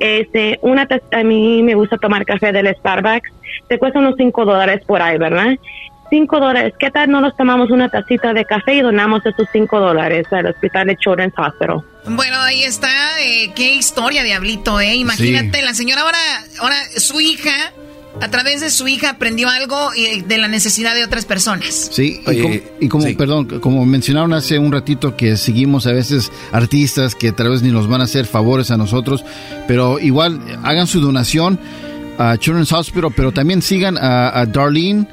este, 0.00 0.58
una 0.62 0.88
a 1.12 1.22
mí 1.22 1.62
me 1.62 1.74
gusta 1.74 1.98
tomar 1.98 2.24
café 2.24 2.50
del 2.50 2.74
Starbucks, 2.76 3.30
te 3.68 3.78
cuesta 3.78 3.98
unos 3.98 4.14
5 4.16 4.46
dólares 4.46 4.80
por 4.86 5.02
ahí, 5.02 5.18
¿verdad? 5.18 5.58
5 6.08 6.40
dólares, 6.40 6.72
¿qué 6.78 6.90
tal 6.90 7.10
no 7.10 7.20
nos 7.20 7.36
tomamos 7.36 7.70
una 7.70 7.90
tacita 7.90 8.32
de 8.32 8.46
café 8.46 8.76
y 8.76 8.80
donamos 8.80 9.20
esos 9.26 9.48
5 9.52 9.80
dólares 9.80 10.26
al 10.30 10.46
hospital 10.46 10.86
de 10.86 10.96
Children's 10.96 11.34
Hospital? 11.36 11.84
Bueno, 12.06 12.40
ahí 12.40 12.62
está, 12.62 12.88
eh, 13.20 13.52
qué 13.54 13.74
historia, 13.74 14.22
Diablito, 14.22 14.80
¿eh? 14.80 14.94
Imagínate, 14.94 15.60
la 15.60 15.74
señora 15.74 16.00
ahora, 16.00 16.18
ahora 16.58 16.76
su 16.96 17.20
hija 17.20 17.74
a 18.20 18.28
través 18.28 18.60
de 18.60 18.70
su 18.70 18.88
hija 18.88 19.10
aprendió 19.10 19.48
algo 19.48 19.90
de 20.26 20.38
la 20.38 20.48
necesidad 20.48 20.94
de 20.94 21.04
otras 21.04 21.24
personas. 21.24 21.90
Sí, 21.92 22.20
y 22.80 22.88
como, 22.88 23.04
perdón, 23.16 23.60
como 23.60 23.84
mencionaron 23.86 24.32
hace 24.32 24.58
un 24.58 24.72
ratito 24.72 25.16
que 25.16 25.36
seguimos 25.36 25.86
a 25.86 25.92
veces 25.92 26.30
artistas 26.52 27.14
que 27.14 27.32
tal 27.32 27.50
vez 27.50 27.62
ni 27.62 27.70
nos 27.70 27.88
van 27.88 28.00
a 28.00 28.04
hacer 28.04 28.26
favores 28.26 28.70
a 28.70 28.76
nosotros, 28.76 29.24
pero 29.68 29.98
igual 29.98 30.40
hagan 30.62 30.86
su 30.86 31.00
donación 31.00 31.58
a 32.18 32.36
Children's 32.36 32.72
Hospital, 32.72 33.12
pero 33.16 33.32
también 33.32 33.62
sigan 33.62 33.96
a, 33.96 34.38
a 34.38 34.46
Darlene 34.46 35.06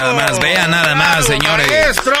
Nada 0.00 0.14
más, 0.14 0.40
vean 0.40 0.70
nada 0.70 0.94
más, 0.94 1.26
señores. 1.26 1.68
¡Maestro! 1.68 2.14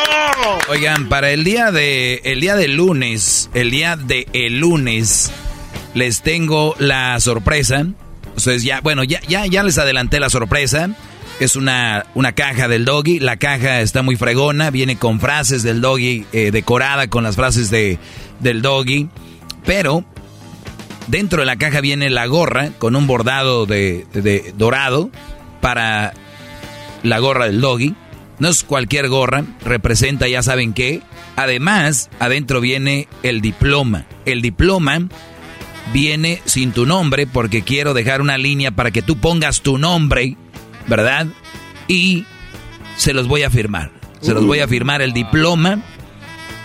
Oigan, 0.68 1.08
para 1.08 1.30
el 1.30 1.44
día 1.44 1.72
de 1.72 2.20
el 2.24 2.40
día 2.42 2.54
de 2.54 2.68
lunes, 2.68 3.48
el 3.54 3.70
día 3.70 3.96
de 3.96 4.26
el 4.34 4.60
lunes 4.60 5.30
les 5.94 6.20
tengo 6.20 6.74
la 6.78 7.18
sorpresa. 7.20 7.86
Ustedes 8.36 8.64
ya, 8.64 8.82
bueno, 8.82 9.02
ya 9.02 9.20
ya 9.26 9.46
ya 9.46 9.62
les 9.62 9.78
adelanté 9.78 10.20
la 10.20 10.28
sorpresa. 10.28 10.90
Es 11.40 11.56
una, 11.56 12.04
una 12.14 12.32
caja 12.32 12.68
del 12.68 12.84
doggy. 12.84 13.18
La 13.18 13.38
caja 13.38 13.80
está 13.80 14.02
muy 14.02 14.16
fregona. 14.16 14.70
Viene 14.70 14.98
con 14.98 15.18
frases 15.18 15.62
del 15.62 15.80
doggy, 15.80 16.26
eh, 16.34 16.50
decorada 16.50 17.08
con 17.08 17.24
las 17.24 17.36
frases 17.36 17.70
de, 17.70 17.98
del 18.40 18.60
doggy. 18.60 19.08
Pero 19.64 20.04
dentro 21.06 21.40
de 21.40 21.46
la 21.46 21.56
caja 21.56 21.80
viene 21.80 22.10
la 22.10 22.26
gorra 22.26 22.72
con 22.76 22.94
un 22.94 23.06
bordado 23.06 23.64
de, 23.64 24.06
de 24.12 24.52
dorado 24.58 25.10
para 25.62 26.12
la 27.02 27.18
gorra 27.18 27.46
del 27.46 27.60
doggy. 27.60 27.94
No 28.38 28.48
es 28.48 28.64
cualquier 28.64 29.08
gorra, 29.08 29.44
representa 29.64 30.26
ya 30.26 30.42
saben 30.42 30.72
qué. 30.72 31.02
Además, 31.36 32.08
adentro 32.20 32.60
viene 32.60 33.06
el 33.22 33.42
diploma. 33.42 34.06
El 34.24 34.40
diploma 34.40 35.08
viene 35.92 36.40
sin 36.46 36.72
tu 36.72 36.86
nombre 36.86 37.26
porque 37.26 37.62
quiero 37.62 37.92
dejar 37.94 38.20
una 38.20 38.38
línea 38.38 38.70
para 38.70 38.90
que 38.90 39.02
tú 39.02 39.18
pongas 39.18 39.60
tu 39.60 39.76
nombre, 39.76 40.36
¿verdad? 40.86 41.26
Y 41.86 42.24
se 42.96 43.12
los 43.12 43.28
voy 43.28 43.42
a 43.42 43.50
firmar. 43.50 43.90
Se 44.20 44.34
los 44.34 44.44
voy 44.44 44.60
a 44.60 44.68
firmar 44.68 45.00
el 45.00 45.12
diploma, 45.12 45.82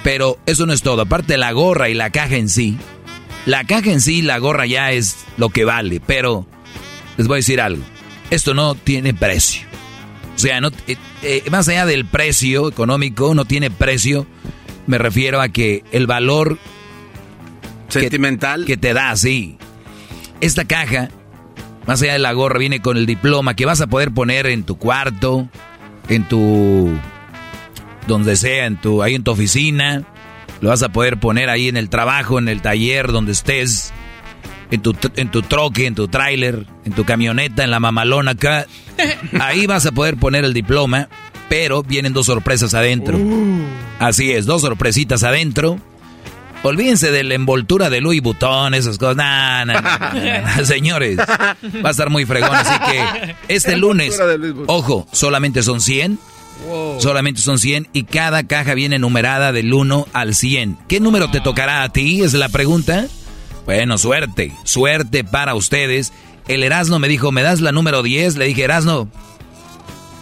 pero 0.04 0.38
eso 0.46 0.66
no 0.66 0.74
es 0.74 0.82
todo. 0.82 1.02
Aparte 1.02 1.38
la 1.38 1.52
gorra 1.52 1.90
y 1.90 1.94
la 1.94 2.10
caja 2.10 2.36
en 2.36 2.50
sí. 2.50 2.78
La 3.46 3.64
caja 3.64 3.92
en 3.92 4.02
sí, 4.02 4.22
la 4.22 4.38
gorra 4.40 4.66
ya 4.66 4.92
es 4.92 5.26
lo 5.38 5.50
que 5.50 5.66
vale, 5.66 6.02
pero 6.06 6.46
les 7.18 7.28
voy 7.28 7.36
a 7.36 7.38
decir 7.38 7.62
algo. 7.62 7.84
Esto 8.30 8.54
no 8.54 8.76
tiene 8.76 9.14
precio. 9.14 9.75
O 10.36 10.40
sea, 10.40 10.60
no, 10.60 10.70
eh, 10.88 10.98
eh, 11.24 11.44
más 11.50 11.68
allá 11.70 11.86
del 11.86 12.06
precio 12.06 12.68
económico, 12.68 13.34
no 13.34 13.46
tiene 13.46 13.72
precio. 13.72 14.28
Me 14.88 14.98
refiero 14.98 15.42
a 15.42 15.50
que 15.50 15.84
el 15.92 16.08
valor 16.08 16.60
sentimental 17.88 18.66
que, 18.66 18.78
te 18.78 18.94
da, 18.94 19.16
sí. 19.16 19.58
Esta 20.42 20.66
caja, 20.66 21.10
más 21.88 22.02
allá 22.02 22.14
de 22.14 22.20
la 22.20 22.34
gorra, 22.34 22.60
viene 22.60 22.82
con 22.82 22.98
el 22.98 23.06
diploma 23.06 23.56
que 23.56 23.66
vas 23.66 23.82
a 23.82 23.88
poder 23.88 24.12
poner 24.12 24.48
en 24.48 24.64
tu 24.64 24.78
cuarto, 24.78 25.48
en 26.10 26.28
tu 26.28 26.92
donde 28.08 28.36
sea, 28.36 28.66
en 28.66 28.78
tu 28.78 29.02
ahí 29.02 29.16
en 29.16 29.24
tu 29.24 29.32
oficina, 29.32 30.04
lo 30.62 30.70
vas 30.70 30.84
a 30.84 30.90
poder 30.90 31.18
poner 31.20 31.50
ahí 31.50 31.70
en 31.70 31.78
el 31.78 31.90
trabajo, 31.90 32.38
en 32.38 32.48
el 32.48 32.62
taller, 32.62 33.12
donde 33.12 33.32
estés 33.32 33.94
en 34.72 34.82
tu, 34.82 34.96
en 35.16 35.30
tu 35.30 35.42
troque, 35.42 35.86
en 35.86 35.96
tu 35.96 36.08
tráiler, 36.08 36.66
en 36.86 36.94
tu 36.94 37.06
camioneta, 37.06 37.64
en 37.64 37.72
la 37.72 37.80
mamalona 37.80 38.32
acá. 38.32 38.68
Ahí 39.40 39.68
vas 39.68 39.86
a 39.86 39.92
poder 39.92 40.18
poner 40.18 40.46
el 40.46 40.54
diploma, 40.54 41.10
pero 41.50 41.84
vienen 41.84 42.14
dos 42.14 42.28
sorpresas 42.28 42.74
adentro. 42.74 43.18
Uh. 43.18 43.62
Así 44.00 44.32
es, 44.32 44.46
dos 44.46 44.62
sorpresitas 44.62 45.24
adentro. 45.24 45.80
Olvídense 46.64 47.12
de 47.12 47.24
la 47.24 47.36
envoltura 47.36 47.92
de 47.92 48.02
Louis 48.02 48.22
Vuitton, 48.24 48.74
esas 48.74 48.98
cosas. 48.98 49.18
Nah, 49.18 49.66
nah, 49.66 50.64
Señores, 50.64 51.20
va 51.20 51.90
a 51.90 51.92
estar 51.92 52.10
muy 52.10 52.26
fregón. 52.26 52.56
Así 52.56 52.74
que 52.92 53.36
este 53.48 53.78
lunes, 53.78 54.20
ojo, 54.66 55.08
solamente 55.12 55.62
son 55.62 55.80
100. 55.80 56.18
Solamente 57.00 57.42
son 57.42 57.60
100 57.60 57.90
y 57.94 58.06
cada 58.06 58.44
caja 58.44 58.74
viene 58.74 58.98
numerada 58.98 59.52
del 59.52 59.72
1 59.74 60.08
al 60.14 60.34
100. 60.34 60.78
¿Qué 60.88 61.00
número 61.00 61.30
te 61.30 61.42
tocará 61.42 61.84
a 61.84 61.90
ti? 61.90 62.24
Es 62.24 62.34
la 62.34 62.50
pregunta. 62.50 63.06
Bueno, 63.66 63.98
suerte, 63.98 64.54
suerte 64.64 65.24
para 65.24 65.54
ustedes. 65.54 66.14
El 66.48 66.64
Erasno 66.64 67.00
me 67.00 67.08
dijo, 67.08 67.32
¿me 67.32 67.42
das 67.42 67.62
la 67.62 67.72
número 67.72 68.04
10? 68.04 68.38
Le 68.38 68.46
dije, 68.46 68.64
Erasno, 68.64 69.08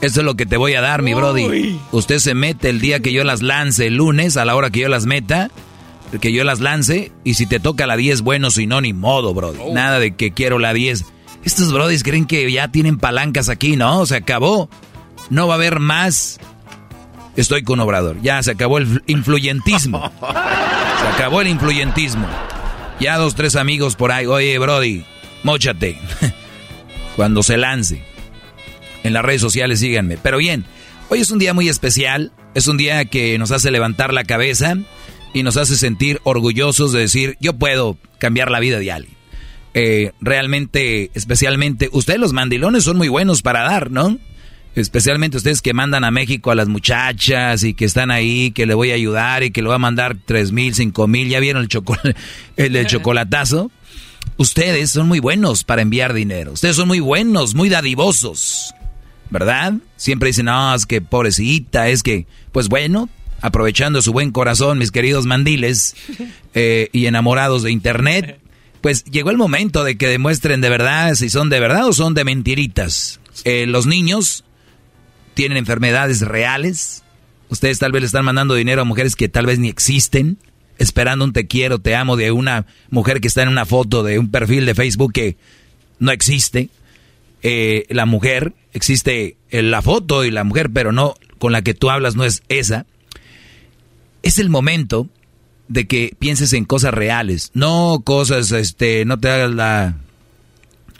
esto 0.01 0.19
es 0.21 0.25
lo 0.25 0.35
que 0.35 0.45
te 0.45 0.57
voy 0.57 0.73
a 0.75 0.81
dar, 0.81 1.01
mi 1.01 1.13
Brody. 1.13 1.79
Usted 1.91 2.19
se 2.19 2.33
mete 2.33 2.69
el 2.69 2.79
día 2.79 2.99
que 2.99 3.11
yo 3.11 3.23
las 3.23 3.41
lance, 3.41 3.87
el 3.87 3.95
lunes, 3.95 4.37
a 4.37 4.45
la 4.45 4.55
hora 4.55 4.69
que 4.69 4.81
yo 4.81 4.89
las 4.89 5.05
meta, 5.05 5.49
que 6.19 6.31
yo 6.31 6.43
las 6.43 6.59
lance, 6.59 7.11
y 7.23 7.33
si 7.33 7.45
te 7.45 7.59
toca 7.59 7.87
la 7.87 7.97
10, 7.97 8.21
bueno, 8.21 8.51
si 8.51 8.67
no, 8.67 8.81
ni 8.81 8.93
modo, 8.93 9.33
Brody. 9.33 9.59
Oh. 9.61 9.73
Nada 9.73 9.99
de 9.99 10.15
que 10.15 10.31
quiero 10.31 10.59
la 10.59 10.73
10. 10.73 11.05
Estos 11.43 11.73
Brodis 11.73 12.03
creen 12.03 12.25
que 12.25 12.49
ya 12.51 12.69
tienen 12.69 12.97
palancas 12.97 13.49
aquí, 13.49 13.75
¿no? 13.75 14.05
Se 14.05 14.15
acabó. 14.15 14.69
No 15.29 15.47
va 15.47 15.55
a 15.55 15.57
haber 15.57 15.79
más 15.79 16.39
estoy 17.35 17.63
con 17.63 17.79
Obrador. 17.79 18.21
Ya 18.21 18.41
se 18.43 18.51
acabó 18.51 18.77
el 18.77 19.03
influyentismo. 19.07 20.11
Se 20.21 21.09
acabó 21.09 21.41
el 21.41 21.47
influyentismo. 21.47 22.25
Ya 22.99 23.17
dos, 23.17 23.35
tres 23.35 23.57
amigos 23.57 23.95
por 23.95 24.13
ahí. 24.13 24.25
Oye, 24.25 24.57
Brody, 24.57 25.05
mochate. 25.43 25.99
Cuando 27.15 27.43
se 27.43 27.57
lance. 27.57 28.01
En 29.03 29.13
las 29.13 29.23
redes 29.23 29.41
sociales 29.41 29.79
síganme. 29.79 30.17
Pero 30.17 30.37
bien, 30.37 30.65
hoy 31.09 31.19
es 31.19 31.29
un 31.29 31.39
día 31.39 31.53
muy 31.53 31.69
especial. 31.69 32.31
Es 32.55 32.67
un 32.67 32.77
día 32.77 33.05
que 33.05 33.37
nos 33.37 33.51
hace 33.51 33.71
levantar 33.71 34.13
la 34.13 34.23
cabeza 34.23 34.75
y 35.33 35.43
nos 35.43 35.57
hace 35.57 35.75
sentir 35.75 36.19
orgullosos 36.23 36.91
de 36.91 37.01
decir, 37.01 37.37
yo 37.39 37.53
puedo 37.53 37.97
cambiar 38.19 38.51
la 38.51 38.59
vida 38.59 38.79
de 38.79 38.91
alguien. 38.91 39.15
Eh, 39.73 40.11
realmente, 40.21 41.09
especialmente, 41.15 41.89
ustedes 41.91 42.19
los 42.19 42.33
mandilones 42.33 42.83
son 42.83 42.97
muy 42.97 43.07
buenos 43.07 43.41
para 43.41 43.63
dar, 43.63 43.89
¿no? 43.89 44.19
Especialmente 44.75 45.37
ustedes 45.37 45.61
que 45.61 45.73
mandan 45.73 46.03
a 46.03 46.11
México 46.11 46.51
a 46.51 46.55
las 46.55 46.67
muchachas 46.67 47.63
y 47.63 47.73
que 47.73 47.85
están 47.85 48.11
ahí, 48.11 48.51
que 48.51 48.65
le 48.65 48.73
voy 48.73 48.91
a 48.91 48.95
ayudar 48.95 49.43
y 49.43 49.51
que 49.51 49.61
le 49.61 49.67
voy 49.67 49.75
a 49.75 49.79
mandar 49.79 50.17
tres 50.25 50.51
mil, 50.51 50.73
cinco 50.73 51.07
mil. 51.07 51.29
¿Ya 51.29 51.39
vieron 51.39 51.63
el, 51.63 51.69
el, 52.57 52.75
el 52.75 52.87
chocolatazo? 52.87 53.71
Ustedes 54.37 54.91
son 54.91 55.07
muy 55.07 55.19
buenos 55.19 55.63
para 55.63 55.81
enviar 55.81 56.13
dinero. 56.13 56.53
Ustedes 56.53 56.75
son 56.75 56.87
muy 56.87 56.99
buenos, 56.99 57.55
muy 57.55 57.69
dadivosos. 57.69 58.73
¿Verdad? 59.29 59.73
Siempre 59.95 60.27
dicen, 60.27 60.45
no, 60.45 60.75
es 60.75 60.85
que 60.85 61.01
pobrecita, 61.01 61.87
es 61.89 62.03
que, 62.03 62.27
pues 62.51 62.69
bueno, 62.69 63.09
aprovechando 63.41 64.01
su 64.01 64.13
buen 64.13 64.31
corazón, 64.31 64.77
mis 64.77 64.91
queridos 64.91 65.25
mandiles 65.25 65.95
eh, 66.53 66.89
y 66.91 67.07
enamorados 67.07 67.63
de 67.63 67.71
Internet, 67.71 68.39
pues 68.81 69.03
llegó 69.05 69.31
el 69.31 69.37
momento 69.37 69.83
de 69.83 69.97
que 69.97 70.07
demuestren 70.07 70.61
de 70.61 70.69
verdad 70.69 71.15
si 71.15 71.29
son 71.29 71.49
de 71.49 71.59
verdad 71.59 71.87
o 71.87 71.93
son 71.93 72.13
de 72.13 72.25
mentiritas. 72.25 73.19
Eh, 73.43 73.65
los 73.65 73.85
niños 73.85 74.43
tienen 75.33 75.57
enfermedades 75.57 76.21
reales. 76.21 77.03
Ustedes 77.49 77.79
tal 77.79 77.91
vez 77.91 78.01
le 78.01 78.07
están 78.07 78.25
mandando 78.25 78.55
dinero 78.55 78.81
a 78.81 78.85
mujeres 78.85 79.15
que 79.15 79.29
tal 79.29 79.45
vez 79.45 79.59
ni 79.59 79.69
existen, 79.69 80.37
esperando 80.77 81.25
un 81.25 81.33
te 81.33 81.47
quiero, 81.47 81.79
te 81.79 81.95
amo 81.95 82.15
de 82.15 82.31
una 82.31 82.65
mujer 82.89 83.21
que 83.21 83.27
está 83.27 83.43
en 83.43 83.49
una 83.49 83.65
foto 83.65 84.03
de 84.03 84.19
un 84.19 84.31
perfil 84.31 84.65
de 84.65 84.75
Facebook 84.75 85.13
que 85.13 85.37
no 85.99 86.11
existe. 86.11 86.69
Eh, 87.41 87.85
la 87.89 88.05
mujer, 88.05 88.53
existe 88.73 89.35
la 89.51 89.81
foto 89.81 90.23
y 90.23 90.31
la 90.31 90.43
mujer, 90.43 90.69
pero 90.71 90.91
no 90.91 91.15
con 91.39 91.51
la 91.51 91.61
que 91.61 91.73
tú 91.73 91.89
hablas 91.89 92.15
no 92.15 92.23
es 92.23 92.43
esa. 92.49 92.85
Es 94.21 94.39
el 94.39 94.49
momento 94.49 95.09
de 95.67 95.87
que 95.87 96.15
pienses 96.17 96.53
en 96.53 96.65
cosas 96.65 96.93
reales, 96.93 97.51
no 97.53 98.01
cosas, 98.03 98.51
este, 98.51 99.05
no 99.05 99.19
te 99.19 99.29
hagas 99.29 99.51
la 99.51 99.97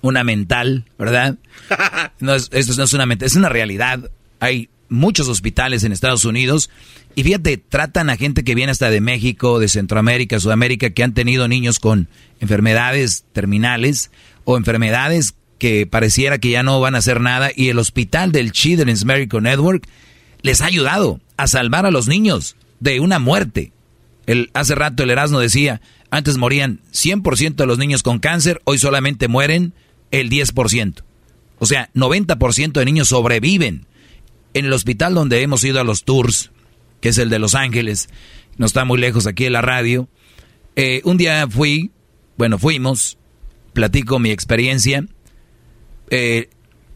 una 0.02 0.24
mental, 0.24 0.86
¿verdad? 0.98 1.38
No 2.20 2.36
es, 2.36 2.50
esto 2.52 2.74
no 2.78 2.84
es 2.84 2.94
una 2.94 3.06
mental, 3.06 3.26
es 3.26 3.36
una 3.36 3.50
realidad. 3.50 4.12
Hay 4.40 4.70
muchos 4.90 5.28
hospitales 5.28 5.84
en 5.84 5.92
Estados 5.92 6.26
Unidos 6.26 6.70
y 7.16 7.24
fíjate, 7.24 7.58
tratan 7.58 8.10
a 8.10 8.18
gente 8.18 8.44
que 8.44 8.56
viene 8.56 8.72
hasta 8.72 8.90
de 8.90 9.02
México, 9.02 9.60
de 9.60 9.68
Centroamérica, 9.68 10.40
Sudamérica, 10.40 10.90
que 10.90 11.04
han 11.04 11.14
tenido 11.14 11.48
niños 11.48 11.80
con 11.80 12.08
enfermedades 12.40 13.26
terminales 13.34 14.12
o 14.46 14.58
enfermedades 14.58 15.36
que 15.60 15.86
pareciera 15.86 16.40
que 16.40 16.50
ya 16.50 16.64
no 16.64 16.80
van 16.80 16.96
a 16.96 16.98
hacer 16.98 17.22
nada 17.22 17.52
y 17.56 17.70
el 17.70 17.80
hospital 17.80 18.32
del 18.32 18.52
Children's 18.52 19.06
Medical 19.06 19.44
Network 19.44 19.88
les 20.42 20.62
ha 20.62 20.66
ayudado 20.66 21.22
a 21.38 21.48
salvar 21.48 21.86
a 21.86 21.92
los 21.92 22.08
niños 22.08 22.56
de 22.80 23.00
una 23.00 23.20
muerte. 23.20 23.72
El, 24.26 24.50
hace 24.54 24.76
rato 24.76 25.04
el 25.04 25.10
Erasmo 25.12 25.40
decía, 25.40 25.82
antes 26.10 26.38
morían 26.38 26.80
100% 26.92 27.56
de 27.56 27.66
los 27.66 27.78
niños 27.78 28.04
con 28.04 28.20
cáncer, 28.20 28.62
hoy 28.66 28.78
solamente 28.78 29.28
mueren 29.28 29.74
el 30.12 30.30
10%. 30.30 31.04
O 31.60 31.66
sea, 31.66 31.90
90% 31.96 32.74
de 32.74 32.86
niños 32.86 33.08
sobreviven 33.08 33.86
en 34.54 34.66
el 34.66 34.74
hospital 34.74 35.14
donde 35.14 35.42
hemos 35.42 35.64
ido 35.64 35.80
a 35.80 35.84
los 35.84 36.04
tours, 36.04 36.52
que 37.04 37.10
es 37.10 37.18
el 37.18 37.30
de 37.30 37.38
Los 37.38 37.54
Ángeles, 37.54 38.08
no 38.56 38.66
está 38.66 38.86
muy 38.86 38.98
lejos 38.98 39.28
aquí 39.28 39.46
en 39.46 39.52
la 39.52 39.62
radio. 39.62 40.08
Eh, 40.78 41.02
un 41.04 41.18
día 41.18 41.46
fui, 41.50 41.92
bueno, 42.38 42.58
fuimos, 42.58 43.18
platico 43.74 44.20
mi 44.20 44.32
experiencia. 44.32 45.06
Eh, 46.10 46.50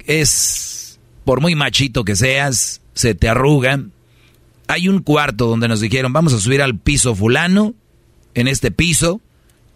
es, 0.05 0.97
por 1.25 1.41
muy 1.41 1.55
machito 1.55 2.05
que 2.05 2.15
seas, 2.15 2.79
se 2.93 3.15
te 3.15 3.27
arruga. 3.27 3.84
Hay 4.69 4.88
un 4.88 5.03
cuarto 5.03 5.45
donde 5.45 5.67
nos 5.67 5.81
dijeron, 5.81 6.13
vamos 6.13 6.31
a 6.31 6.39
subir 6.39 6.61
al 6.61 6.79
piso 6.79 7.13
fulano. 7.13 7.75
En 8.34 8.47
este 8.47 8.71
piso 8.71 9.19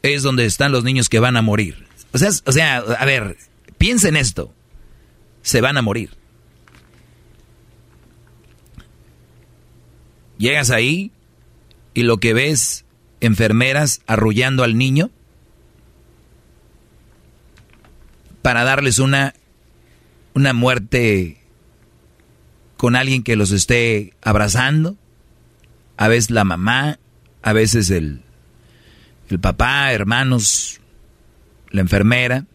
es 0.02 0.24
donde 0.24 0.46
están 0.46 0.72
los 0.72 0.86
niños 0.86 1.10
que 1.10 1.20
van 1.20 1.36
a 1.36 1.42
morir. 1.42 1.88
O 2.14 2.18
sea, 2.18 2.30
o 2.46 2.54
sea, 2.54 2.78
a 2.78 3.04
ver, 3.04 3.36
piensen 3.78 4.16
esto. 4.16 4.54
Se 5.42 5.60
van 5.60 5.76
a 5.76 5.82
morir. 5.82 6.21
Llegas 10.42 10.72
ahí 10.72 11.12
y 11.94 12.02
lo 12.02 12.18
que 12.18 12.34
ves, 12.34 12.84
enfermeras 13.20 14.02
arrullando 14.08 14.64
al 14.64 14.76
niño 14.76 15.12
para 18.42 18.64
darles 18.64 18.98
una, 18.98 19.36
una 20.34 20.54
muerte 20.54 21.38
con 22.76 22.96
alguien 22.96 23.22
que 23.22 23.36
los 23.36 23.52
esté 23.52 24.16
abrazando. 24.24 24.98
A 25.96 26.08
veces 26.08 26.32
la 26.32 26.44
mamá, 26.44 26.98
a 27.44 27.54
veces 27.54 27.92
el, 27.92 28.24
el 29.30 29.40
papá, 29.40 29.94
hermanos, 29.94 30.82
la 31.70 31.82
enfermera, 31.82 32.48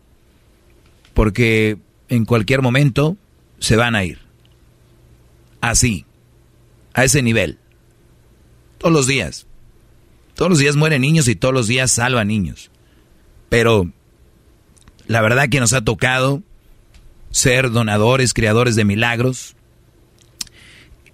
porque 1.14 1.78
en 2.08 2.24
cualquier 2.24 2.62
momento 2.62 3.16
se 3.60 3.76
van 3.76 3.94
a 3.94 4.02
ir. 4.02 4.18
Así, 5.60 6.04
a 6.94 7.04
ese 7.04 7.22
nivel. 7.22 7.60
Todos 8.86 8.94
los 8.94 9.08
días. 9.08 9.46
Todos 10.36 10.48
los 10.48 10.58
días 10.60 10.76
mueren 10.76 11.02
niños 11.02 11.26
y 11.26 11.34
todos 11.34 11.52
los 11.52 11.66
días 11.66 11.90
salvan 11.90 12.28
niños. 12.28 12.70
Pero 13.48 13.90
la 15.08 15.20
verdad 15.22 15.48
que 15.48 15.58
nos 15.58 15.72
ha 15.72 15.80
tocado 15.80 16.40
ser 17.32 17.72
donadores, 17.72 18.32
creadores 18.32 18.76
de 18.76 18.84
milagros. 18.84 19.56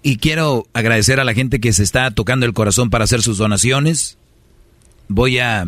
Y 0.03 0.17
quiero 0.17 0.67
agradecer 0.73 1.19
a 1.19 1.23
la 1.23 1.33
gente 1.33 1.59
que 1.59 1.73
se 1.73 1.81
está 1.81 2.11
tocando 2.11 2.45
el 2.45 2.53
corazón 2.53 2.91
para 2.91 3.05
hacer 3.05 3.23
sus 3.23 3.39
donaciones. 3.39 4.19
Voy 5.07 5.39
a 5.39 5.65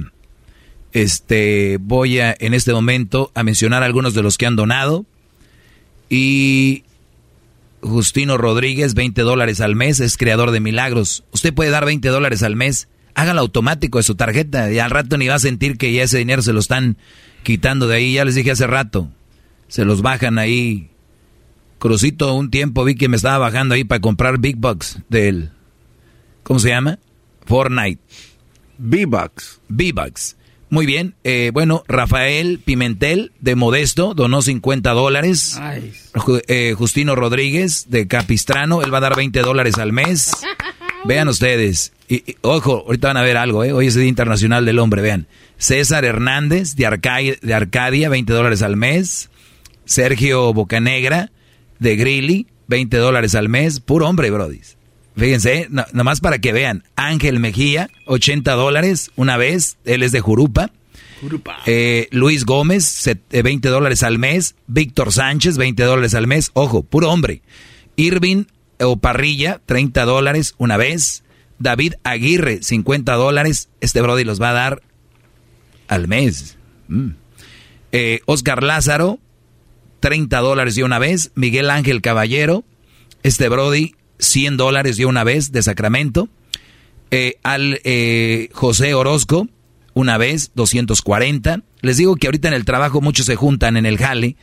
este 0.92 1.80
voy 1.82 2.20
a 2.20 2.36
en 2.40 2.54
este 2.54 2.72
momento 2.72 3.32
a 3.34 3.42
mencionar 3.42 3.82
algunos 3.82 4.14
de 4.14 4.22
los 4.22 4.38
que 4.38 4.46
han 4.46 4.56
donado. 4.56 5.08
Y 6.08 6.84
Justino 7.86 8.38
Rodríguez, 8.38 8.94
20 8.96 9.22
dólares 9.22 9.62
al 9.62 9.76
mes, 9.76 10.00
es 10.00 10.18
creador 10.18 10.52
de 10.52 10.60
milagros. 10.60 11.24
Usted 11.32 11.54
puede 11.54 11.70
dar 11.70 11.86
20 11.86 12.08
dólares 12.10 12.44
al 12.44 12.56
mes, 12.56 12.88
hágalo 13.14 13.42
automático 13.42 14.00
de 14.00 14.04
su 14.04 14.16
tarjeta 14.16 14.72
y 14.72 14.80
al 14.80 14.92
rato 14.92 15.18
ni 15.18 15.28
va 15.28 15.36
a 15.36 15.40
sentir 15.40 15.78
que 15.78 15.94
ya 15.94 16.04
ese 16.04 16.18
dinero 16.18 16.42
se 16.42 16.54
lo 16.54 16.60
están 16.60 16.98
quitando 17.44 17.88
de 17.88 17.98
ahí. 17.98 18.14
Ya 18.14 18.26
les 18.26 18.36
dije 18.36 18.52
hace 18.52 18.68
rato, 18.68 19.10
se 19.68 19.86
los 19.86 20.02
bajan 20.02 20.40
ahí. 20.40 20.90
Crucito, 21.80 22.34
un 22.34 22.50
tiempo 22.50 22.84
vi 22.84 22.96
que 22.96 23.10
me 23.10 23.18
estaba 23.18 23.38
bajando 23.38 23.76
ahí 23.76 23.84
para 23.84 24.02
comprar 24.02 24.40
Big 24.40 24.58
Bucks 24.58 25.00
del... 25.10 25.52
¿Cómo 26.44 26.60
se 26.60 26.70
llama? 26.70 27.00
Fortnite. 27.46 28.02
B-Bucks. 28.78 29.62
B-Bucks. 29.68 30.38
Muy 30.76 30.86
bien. 30.86 31.16
Eh, 31.24 31.52
bueno, 31.54 31.86
Rafael 31.88 32.60
Pimentel 32.60 33.32
de 33.40 33.56
Modesto 33.56 34.14
donó 34.14 34.42
50 34.42 34.92
dólares. 34.92 35.58
Eh, 36.50 36.74
Justino 36.78 37.16
Rodríguez 37.16 37.86
de 37.88 38.10
Capistrano, 38.10 38.82
él 38.82 38.94
va 38.94 38.98
a 38.98 39.02
dar 39.02 39.16
20 39.16 39.40
dólares 39.40 39.78
al 39.78 39.94
mes. 39.94 40.34
Vean 41.06 41.30
ustedes. 41.30 41.94
Y, 42.10 42.36
ojo, 42.42 42.84
ahorita 42.88 43.08
van 43.08 43.16
a 43.16 43.22
ver 43.22 43.38
algo, 43.38 43.64
¿eh? 43.64 43.72
Hoy 43.72 43.88
es 43.88 43.96
el 43.96 44.02
Día 44.02 44.10
Internacional 44.10 44.66
del 44.66 44.80
Hombre, 44.80 45.02
vean. 45.02 45.28
César 45.58 46.04
Hernández 46.04 46.76
de, 46.76 46.86
Arcadia, 46.86 47.36
de 47.42 47.54
Arcadia 47.54 48.10
20 48.10 48.34
dólares 48.34 48.62
al 48.62 48.76
mes. 48.76 49.30
Sergio 49.86 50.52
Bocanegra 50.54 51.32
de 51.80 51.96
Grilly, 51.96 52.48
20 52.68 52.98
dólares 52.98 53.34
al 53.34 53.48
mes. 53.48 53.80
Puro 53.80 54.10
hombre, 54.10 54.30
brodis. 54.30 54.75
Fíjense, 55.18 55.70
nomás 55.94 56.20
para 56.20 56.40
que 56.40 56.52
vean. 56.52 56.84
Ángel 56.96 57.40
Mejía, 57.40 57.90
80 58.06 58.54
dólares 58.54 59.12
una 59.16 59.38
vez. 59.38 59.78
Él 59.86 60.04
es 60.04 60.12
de 60.12 60.20
Jurupa. 60.20 60.72
Jurupa. 61.22 61.60
Eh, 61.66 62.08
Luis 62.12 62.46
Gómez, 62.46 63.10
20 63.32 63.68
eh, 63.68 63.72
dólares 63.72 64.04
al 64.04 64.20
mes. 64.20 64.56
Víctor 64.68 65.14
Sánchez, 65.14 65.58
20 65.58 65.84
dólares 65.84 66.16
al 66.16 66.28
mes. 66.28 66.52
Ojo, 66.54 66.84
puro 66.84 67.10
hombre. 67.10 67.42
Irving 67.96 68.46
o 68.82 68.98
Parrilla, 68.98 69.62
30 69.66 70.04
dólares 70.04 70.56
una 70.58 70.76
vez. 70.76 71.24
David 71.60 71.94
Aguirre, 72.04 72.62
50 72.62 73.14
dólares. 73.14 73.70
Este 73.80 74.02
Brody 74.02 74.26
los 74.26 74.42
va 74.42 74.50
a 74.50 74.54
dar 74.54 74.82
al 75.88 76.08
mes. 76.10 76.58
Mm. 76.90 77.12
Eh, 77.94 78.20
Oscar 78.26 78.64
Lázaro, 78.64 79.20
30 80.02 80.40
dólares 80.40 80.76
de 80.76 80.84
una 80.84 81.00
vez. 81.00 81.32
Miguel 81.36 81.70
Ángel 81.70 82.02
Caballero, 82.02 82.66
este 83.24 83.48
Brody, 83.48 83.96
100 84.20 84.58
dólares 84.58 84.98
de 84.98 85.06
una 85.06 85.24
vez 85.24 85.52
de 85.52 85.64
Sacramento. 85.64 86.30
Eh, 87.12 87.38
al 87.44 87.80
eh, 87.84 88.50
José 88.54 88.94
Orozco, 88.94 89.48
una 89.94 90.18
vez, 90.18 90.52
240. 90.56 91.62
Les 91.82 91.98
digo 91.98 92.16
que 92.16 92.28
ahorita 92.28 92.48
en 92.48 92.54
el 92.54 92.66
trabajo 92.66 93.02
muchos 93.02 93.26
se 93.26 93.36
juntan 93.36 93.78
en 93.78 93.86
el 93.86 93.98
jale 93.98 94.36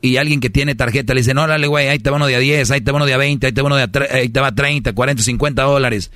y 0.00 0.16
alguien 0.18 0.40
que 0.40 0.50
tiene 0.50 0.74
tarjeta 0.74 1.14
le 1.14 1.20
dice, 1.20 1.34
no, 1.34 1.46
dale, 1.46 1.66
güey, 1.66 1.88
ahí 1.88 1.98
te 1.98 2.10
va 2.10 2.16
uno 2.16 2.26
de 2.26 2.36
a 2.36 2.38
10, 2.38 2.70
ahí 2.70 2.80
te 2.80 2.92
va 2.92 2.96
uno 2.96 3.06
de 3.06 3.14
a 3.14 3.16
20, 3.16 3.46
ahí 3.46 3.52
te 3.52 3.62
va 3.62 3.66
uno 3.66 3.76
de 3.76 3.82
a, 3.82 3.90
ahí 4.14 4.28
te 4.28 4.40
va 4.40 4.54
30, 4.54 4.92
40, 4.92 5.22
50 5.22 5.62
dólares. 5.62 6.10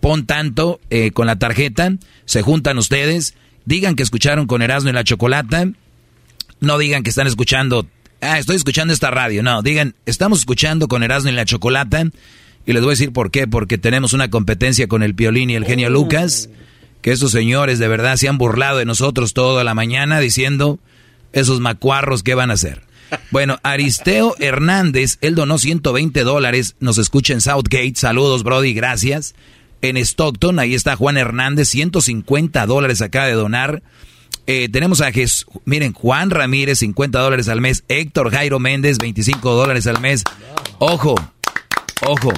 Pon 0.00 0.26
tanto 0.26 0.80
eh, 0.90 1.10
con 1.10 1.26
la 1.26 1.38
tarjeta, 1.38 1.92
se 2.24 2.42
juntan 2.42 2.78
ustedes, 2.78 3.34
digan 3.64 3.96
que 3.96 4.02
escucharon 4.02 4.46
con 4.46 4.62
Erasmo 4.62 4.90
y 4.90 4.92
la 4.92 5.04
Chocolata, 5.04 5.68
no 6.60 6.78
digan 6.78 7.02
que 7.02 7.10
están 7.10 7.26
escuchando, 7.26 7.86
ah, 8.20 8.38
estoy 8.38 8.56
escuchando 8.56 8.92
esta 8.92 9.10
radio, 9.10 9.42
no, 9.42 9.62
digan, 9.62 9.94
estamos 10.06 10.40
escuchando 10.40 10.88
con 10.88 11.02
Erasmo 11.02 11.30
y 11.30 11.34
la 11.34 11.44
Chocolata, 11.44 12.04
y 12.66 12.72
les 12.72 12.82
voy 12.82 12.90
a 12.90 12.96
decir 12.96 13.12
por 13.12 13.30
qué, 13.30 13.46
porque 13.46 13.78
tenemos 13.78 14.12
una 14.12 14.30
competencia 14.30 14.86
con 14.86 15.02
el 15.02 15.14
Piolín 15.14 15.50
y 15.50 15.54
el 15.54 15.66
genio 15.66 15.90
Lucas, 15.90 16.48
que 17.02 17.12
esos 17.12 17.30
señores 17.30 17.78
de 17.78 17.88
verdad 17.88 18.16
se 18.16 18.28
han 18.28 18.38
burlado 18.38 18.78
de 18.78 18.84
nosotros 18.84 19.34
toda 19.34 19.64
la 19.64 19.74
mañana 19.74 20.20
diciendo, 20.20 20.78
esos 21.32 21.60
macuarros, 21.60 22.22
¿qué 22.22 22.34
van 22.34 22.50
a 22.50 22.54
hacer? 22.54 22.82
Bueno, 23.30 23.58
Aristeo 23.62 24.34
Hernández, 24.40 25.18
él 25.20 25.34
donó 25.34 25.58
120 25.58 26.24
dólares, 26.24 26.74
nos 26.80 26.98
escucha 26.98 27.32
en 27.32 27.40
Southgate, 27.40 27.94
saludos 27.94 28.42
Brody, 28.42 28.74
gracias. 28.74 29.34
En 29.82 29.98
Stockton, 29.98 30.58
ahí 30.58 30.74
está 30.74 30.96
Juan 30.96 31.18
Hernández, 31.18 31.68
150 31.68 32.64
dólares 32.66 33.02
acaba 33.02 33.26
de 33.26 33.34
donar. 33.34 33.82
Eh, 34.46 34.68
tenemos 34.70 35.00
a 35.00 35.12
Jesús, 35.12 35.46
miren, 35.64 35.92
Juan 35.92 36.30
Ramírez, 36.30 36.78
50 36.78 37.18
dólares 37.18 37.48
al 37.48 37.60
mes. 37.60 37.84
Héctor 37.88 38.30
Jairo 38.30 38.58
Méndez, 38.58 38.98
25 38.98 39.54
dólares 39.54 39.86
al 39.86 40.00
mes. 40.00 40.24
Ojo, 40.78 41.14
ojo. 42.06 42.32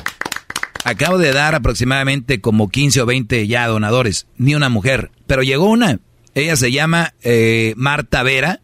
Acabo 0.84 1.18
de 1.18 1.32
dar 1.32 1.54
aproximadamente 1.54 2.40
como 2.40 2.68
15 2.68 3.00
o 3.02 3.06
20 3.06 3.46
ya 3.48 3.66
donadores, 3.66 4.26
ni 4.38 4.54
una 4.54 4.68
mujer, 4.68 5.10
pero 5.26 5.42
llegó 5.42 5.68
una. 5.68 5.98
Ella 6.34 6.54
se 6.56 6.70
llama 6.70 7.14
eh, 7.22 7.74
Marta 7.76 8.22
Vera. 8.22 8.60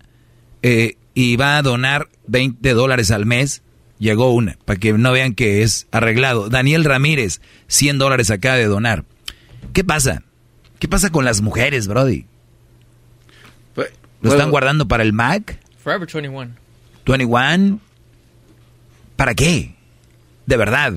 Eh, 0.62 0.96
y 1.14 1.36
va 1.36 1.58
a 1.58 1.62
donar 1.62 2.08
20 2.26 2.72
dólares 2.74 3.10
al 3.10 3.26
mes. 3.26 3.62
Llegó 3.98 4.32
una, 4.32 4.58
para 4.64 4.80
que 4.80 4.92
no 4.92 5.12
vean 5.12 5.34
que 5.34 5.62
es 5.62 5.86
arreglado. 5.92 6.48
Daniel 6.48 6.84
Ramírez, 6.84 7.40
100 7.68 7.98
dólares 7.98 8.30
acaba 8.30 8.56
de 8.56 8.66
donar. 8.66 9.04
¿Qué 9.72 9.84
pasa? 9.84 10.22
¿Qué 10.80 10.88
pasa 10.88 11.10
con 11.10 11.24
las 11.24 11.40
mujeres, 11.40 11.86
Brody? 11.86 12.26
Pues, 13.74 13.92
¿Lo 14.20 14.32
están 14.32 14.50
guardando 14.50 14.88
para 14.88 15.04
el 15.04 15.12
Mac? 15.12 15.58
Forever 15.82 16.08
21. 16.12 16.52
21. 17.06 17.80
¿Para 19.14 19.34
qué? 19.34 19.76
De 20.52 20.58
verdad. 20.58 20.92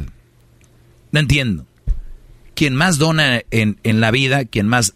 No 1.13 1.19
entiendo. 1.21 1.65
Quien 2.55 2.75
más 2.75 2.97
dona 2.97 3.41
en, 3.51 3.79
en 3.83 4.01
la 4.01 4.11
vida, 4.11 4.43
quien 4.43 4.67
más 4.67 4.95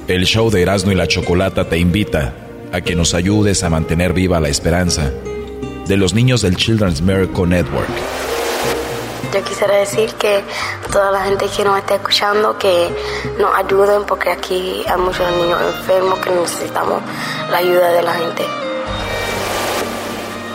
El 0.08 0.26
show 0.26 0.52
de 0.52 0.62
Erasmo 0.62 0.92
y 0.92 0.96
la 0.96 1.08
Chocolata 1.08 1.70
te 1.70 1.80
invita 1.80 2.36
a 2.72 2.82
que 2.82 2.96
nos 2.96 3.14
ayudes 3.14 3.64
a 3.64 3.70
mantener 3.70 4.14
viva 4.14 4.40
la 4.40 4.50
esperanza 4.50 5.12
de 5.88 5.98
los 5.98 6.14
niños 6.14 6.42
del 6.42 6.56
Children's 6.56 7.02
Miracle 7.02 7.48
Network. 7.48 8.33
Yo 9.34 9.44
quisiera 9.44 9.78
decir 9.78 10.14
que 10.14 10.44
toda 10.92 11.10
la 11.10 11.24
gente 11.24 11.48
que 11.48 11.64
nos 11.64 11.80
está 11.80 11.96
escuchando 11.96 12.56
que 12.60 12.90
nos 13.40 13.56
ayuden 13.56 14.04
porque 14.06 14.30
aquí 14.30 14.84
hay 14.88 15.02
muchos 15.02 15.26
niños 15.38 15.60
enfermos 15.76 16.20
que 16.20 16.30
necesitamos 16.30 17.02
la 17.50 17.58
ayuda 17.58 17.94
de 17.94 18.04
la 18.04 18.14
gente. 18.14 18.46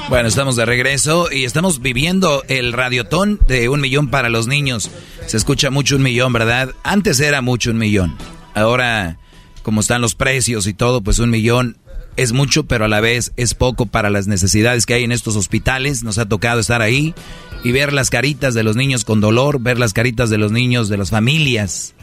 Bueno, 0.09 0.27
estamos 0.27 0.57
de 0.57 0.65
regreso 0.65 1.29
y 1.31 1.45
estamos 1.45 1.83
viviendo 1.83 2.43
el 2.49 2.73
radiotón 2.73 3.39
de 3.47 3.69
un 3.69 3.83
millón 3.83 4.09
para 4.09 4.31
los 4.31 4.47
niños. 4.47 4.91
Se 5.27 5.37
escucha 5.37 5.69
mucho 5.69 5.97
un 5.97 6.03
millón, 6.03 6.33
¿verdad? 6.33 6.75
Antes 6.83 7.21
era 7.21 7.43
mucho 7.43 7.71
un 7.71 7.77
millón. 7.77 8.17
Ahora, 8.55 9.19
como 9.63 9.83
están 9.83 10.01
los 10.01 10.15
precios 10.15 10.67
y 10.67 10.73
todo, 10.73 11.03
pues 11.03 11.19
un 11.19 11.29
millón 11.29 11.77
es 12.17 12.33
mucho, 12.33 12.65
pero 12.65 12.87
a 12.87 12.89
la 12.89 13.03
vez 13.03 13.33
es 13.37 13.53
poco 13.53 13.85
para 13.85 14.09
las 14.09 14.27
necesidades 14.27 14.87
que 14.87 14.95
hay 14.95 15.05
en 15.05 15.13
estos 15.13 15.37
hospitales. 15.37 16.03
Nos 16.03 16.17
ha 16.17 16.27
tocado 16.27 16.59
estar 16.59 16.81
ahí 16.81 17.15
y 17.63 17.73
ver 17.73 17.93
las 17.93 18.09
caritas 18.09 18.55
de 18.55 18.63
los 18.63 18.77
niños 18.77 19.05
con 19.05 19.21
dolor, 19.21 19.61
ver 19.61 19.79
las 19.79 19.93
caritas 19.93 20.31
de 20.31 20.39
los 20.39 20.53
niños 20.53 20.89
de 20.89 20.97
las 20.97 21.11
familias. 21.11 21.95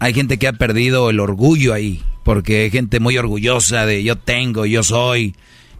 Hay 0.00 0.12
gente 0.12 0.36
que 0.36 0.48
ha 0.48 0.52
perdido 0.52 1.08
el 1.08 1.18
orgullo 1.18 1.72
ahí, 1.72 2.02
porque 2.24 2.64
hay 2.64 2.70
gente 2.70 3.00
muy 3.00 3.16
orgullosa 3.16 3.86
de 3.86 4.02
yo 4.02 4.18
tengo, 4.18 4.66
yo 4.66 4.82
soy 4.82 5.34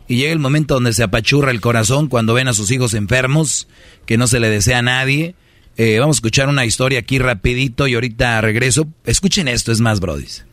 y 0.07 0.17
llega 0.17 0.33
el 0.33 0.39
momento 0.39 0.75
donde 0.75 0.93
se 0.93 1.03
apachurra 1.03 1.51
el 1.51 1.61
corazón 1.61 2.09
cuando 2.09 2.35
ven 2.35 2.49
a 2.49 2.53
sus 2.53 2.71
hijos 2.71 2.95
enfermos, 2.95 3.69
que 4.07 4.19
no 4.19 4.27
se 4.27 4.41
le 4.41 4.51
desea 4.51 4.79
a 4.79 4.83
nadie. 4.83 5.35
Eh, 5.77 5.99
vamos 5.99 6.17
a 6.17 6.19
escuchar 6.19 6.49
una 6.49 6.65
historia 6.65 7.01
aquí 7.01 7.19
rapidito 7.19 7.87
y 7.89 7.95
ahorita 7.95 8.41
regreso. 8.41 8.87
Escuchen 9.05 9.49
esto, 9.49 9.73
es 9.73 9.81
más, 9.81 10.01
brodis. 10.01 10.45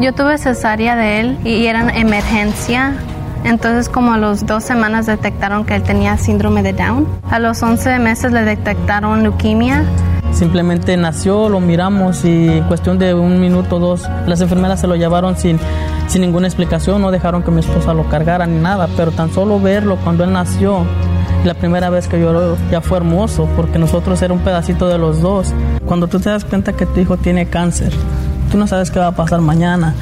Yo 0.00 0.14
tuve 0.14 0.38
cesárea 0.38 0.96
de 0.96 1.20
él 1.20 1.38
y 1.44 1.66
era 1.66 1.88
emergencia. 1.98 2.96
Entonces 3.44 3.88
como 3.88 4.12
a 4.12 4.18
los 4.18 4.46
dos 4.46 4.64
semanas 4.64 5.06
detectaron 5.06 5.64
que 5.64 5.76
él 5.76 5.82
tenía 5.82 6.16
síndrome 6.18 6.62
de 6.62 6.72
Down. 6.72 7.06
A 7.30 7.38
los 7.38 7.62
11 7.62 7.98
meses 7.98 8.32
le 8.32 8.42
detectaron 8.42 9.22
leucemia. 9.22 9.84
Simplemente 10.32 10.96
nació, 10.96 11.48
lo 11.48 11.60
miramos 11.60 12.24
y 12.24 12.48
en 12.48 12.64
cuestión 12.64 12.98
de 12.98 13.14
un 13.14 13.40
minuto 13.40 13.76
o 13.76 13.78
dos 13.78 14.08
las 14.26 14.40
enfermeras 14.40 14.80
se 14.80 14.86
lo 14.86 14.94
llevaron 14.94 15.36
sin 15.36 15.58
sin 16.08 16.22
ninguna 16.22 16.46
explicación, 16.46 17.02
no 17.02 17.10
dejaron 17.10 17.42
que 17.42 17.50
mi 17.50 17.60
esposa 17.60 17.92
lo 17.92 18.08
cargara 18.08 18.46
ni 18.46 18.58
nada, 18.58 18.88
pero 18.96 19.12
tan 19.12 19.30
solo 19.30 19.60
verlo 19.60 19.98
cuando 20.02 20.24
él 20.24 20.32
nació, 20.32 20.86
la 21.44 21.52
primera 21.52 21.90
vez 21.90 22.08
que 22.08 22.18
lloró 22.18 22.56
ya 22.70 22.80
fue 22.80 22.96
hermoso, 22.96 23.46
porque 23.54 23.78
nosotros 23.78 24.20
era 24.22 24.32
un 24.32 24.40
pedacito 24.40 24.88
de 24.88 24.96
los 24.96 25.20
dos. 25.20 25.52
Cuando 25.84 26.08
tú 26.08 26.18
te 26.18 26.30
das 26.30 26.46
cuenta 26.46 26.72
que 26.72 26.86
tu 26.86 27.00
hijo 27.00 27.18
tiene 27.18 27.46
cáncer, 27.46 27.92
tú 28.50 28.56
no 28.56 28.66
sabes 28.66 28.90
qué 28.90 28.98
va 28.98 29.08
a 29.08 29.16
pasar 29.16 29.42
mañana. 29.42 29.94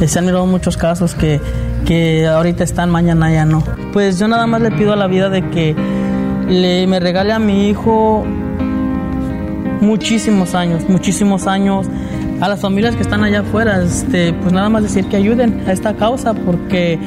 Eh, 0.00 0.06
se 0.06 0.20
han 0.20 0.26
ido 0.26 0.46
muchos 0.46 0.76
casos 0.76 1.14
que, 1.14 1.40
que 1.84 2.26
ahorita 2.28 2.62
están, 2.62 2.88
mañana 2.90 3.30
ya 3.32 3.44
no. 3.44 3.64
Pues 3.92 4.18
yo 4.18 4.28
nada 4.28 4.46
más 4.46 4.62
le 4.62 4.70
pido 4.70 4.92
a 4.92 4.96
la 4.96 5.08
vida 5.08 5.28
de 5.28 5.50
que 5.50 5.74
le, 6.48 6.86
me 6.86 7.00
regale 7.00 7.32
a 7.32 7.40
mi 7.40 7.68
hijo 7.68 8.24
muchísimos 9.80 10.54
años, 10.54 10.88
muchísimos 10.88 11.46
años 11.46 11.86
a 12.40 12.48
las 12.48 12.60
familias 12.60 12.94
que 12.94 13.02
están 13.02 13.24
allá 13.24 13.40
afuera, 13.40 13.82
este, 13.82 14.32
pues 14.32 14.52
nada 14.52 14.68
más 14.68 14.82
decir 14.82 15.06
que 15.08 15.16
ayuden 15.16 15.64
a 15.66 15.72
esta 15.72 15.94
causa 15.94 16.34
porque 16.34 16.98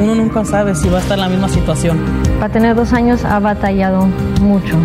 uno 0.00 0.14
nunca 0.14 0.44
sabe 0.44 0.74
si 0.74 0.88
va 0.88 0.98
a 0.98 1.00
estar 1.00 1.16
en 1.16 1.24
la 1.24 1.28
misma 1.28 1.48
situación. 1.48 1.98
Para 2.40 2.52
tener 2.52 2.74
dos 2.74 2.92
años 2.92 3.24
ha 3.24 3.38
batallado 3.38 4.06
mucho. 4.40 4.76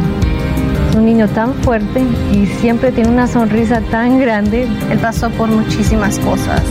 Es 0.90 0.96
un 0.96 1.06
niño 1.06 1.28
tan 1.30 1.54
fuerte 1.56 2.04
y 2.34 2.46
siempre 2.46 2.92
tiene 2.92 3.10
una 3.10 3.28
sonrisa 3.28 3.82
tan 3.92 4.20
grande. 4.20 4.68
Él 4.92 5.00
pasó 5.00 5.30
por 5.32 5.50
muchísimas 5.50 6.20
cosas. 6.20 6.62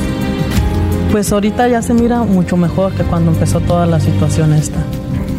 Pues 1.11 1.33
ahorita 1.33 1.69
ya 1.69 1.83
se 1.83 1.95
mira 1.95 2.23
mucho 2.23 2.57
mejor 2.57 2.93
que 2.93 3.03
cuando 3.03 3.31
empezó 3.31 3.61
toda 3.61 3.87
la 3.87 3.99
situación 3.99 4.53
esta. 4.53 4.79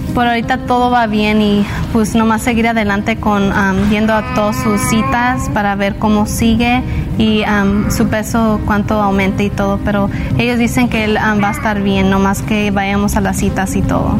Por 0.09 0.27
ahorita 0.27 0.65
todo 0.65 0.89
va 0.89 1.07
bien 1.07 1.41
y 1.41 1.65
pues 1.93 2.15
nomás 2.15 2.41
seguir 2.41 2.67
adelante 2.67 3.17
con 3.17 3.51
um, 3.51 3.89
yendo 3.89 4.13
a 4.13 4.33
todas 4.33 4.61
sus 4.61 4.81
citas 4.89 5.49
para 5.53 5.75
ver 5.75 5.95
cómo 5.97 6.25
sigue 6.25 6.81
y 7.17 7.43
um, 7.43 7.89
su 7.89 8.07
peso 8.07 8.61
cuánto 8.65 9.01
aumente 9.01 9.43
y 9.43 9.49
todo, 9.49 9.79
pero 9.83 10.09
ellos 10.37 10.57
dicen 10.57 10.89
que 10.89 11.05
él 11.05 11.17
um, 11.17 11.41
va 11.41 11.49
a 11.49 11.51
estar 11.51 11.81
bien, 11.81 12.09
nomás 12.09 12.41
que 12.41 12.71
vayamos 12.71 13.15
a 13.15 13.21
las 13.21 13.37
citas 13.37 13.75
y 13.75 13.81
todo. 13.81 14.17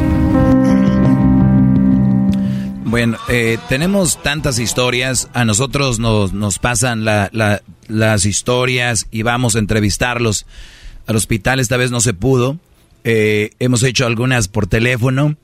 Bueno, 2.86 3.18
eh, 3.28 3.60
tenemos 3.70 4.22
tantas 4.24 4.58
historias, 4.58 5.30
a 5.34 5.46
nosotros 5.46 6.00
nos, 6.00 6.34
nos 6.34 6.58
pasan 6.58 7.06
las 7.06 8.26
historias 8.26 9.08
y 9.12 9.22
vamos 9.22 9.56
a 9.56 9.60
entrevistarlos 9.60 10.48
al 11.06 11.16
hospital, 11.16 11.60
esta 11.60 11.78
vez 11.78 11.92
no 11.92 12.02
se 12.02 12.14
pudo, 12.14 12.58
eh, 13.04 13.52
hemos 13.60 13.84
hecho 13.84 14.06
algunas 14.08 14.48
por 14.48 14.66
teléfono 14.68 15.36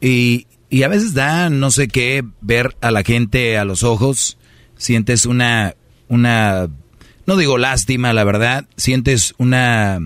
y, 0.00 0.46
y 0.68 0.82
a 0.82 0.88
veces 0.88 1.14
da 1.14 1.50
no 1.50 1.70
sé 1.70 1.88
qué 1.88 2.24
ver 2.40 2.76
a 2.80 2.90
la 2.90 3.02
gente 3.02 3.58
a 3.58 3.64
los 3.64 3.82
ojos, 3.82 4.38
sientes 4.76 5.26
una, 5.26 5.74
una, 6.08 6.68
no 7.26 7.36
digo 7.36 7.58
lástima, 7.58 8.12
la 8.12 8.24
verdad, 8.24 8.66
sientes 8.76 9.34
una... 9.38 9.98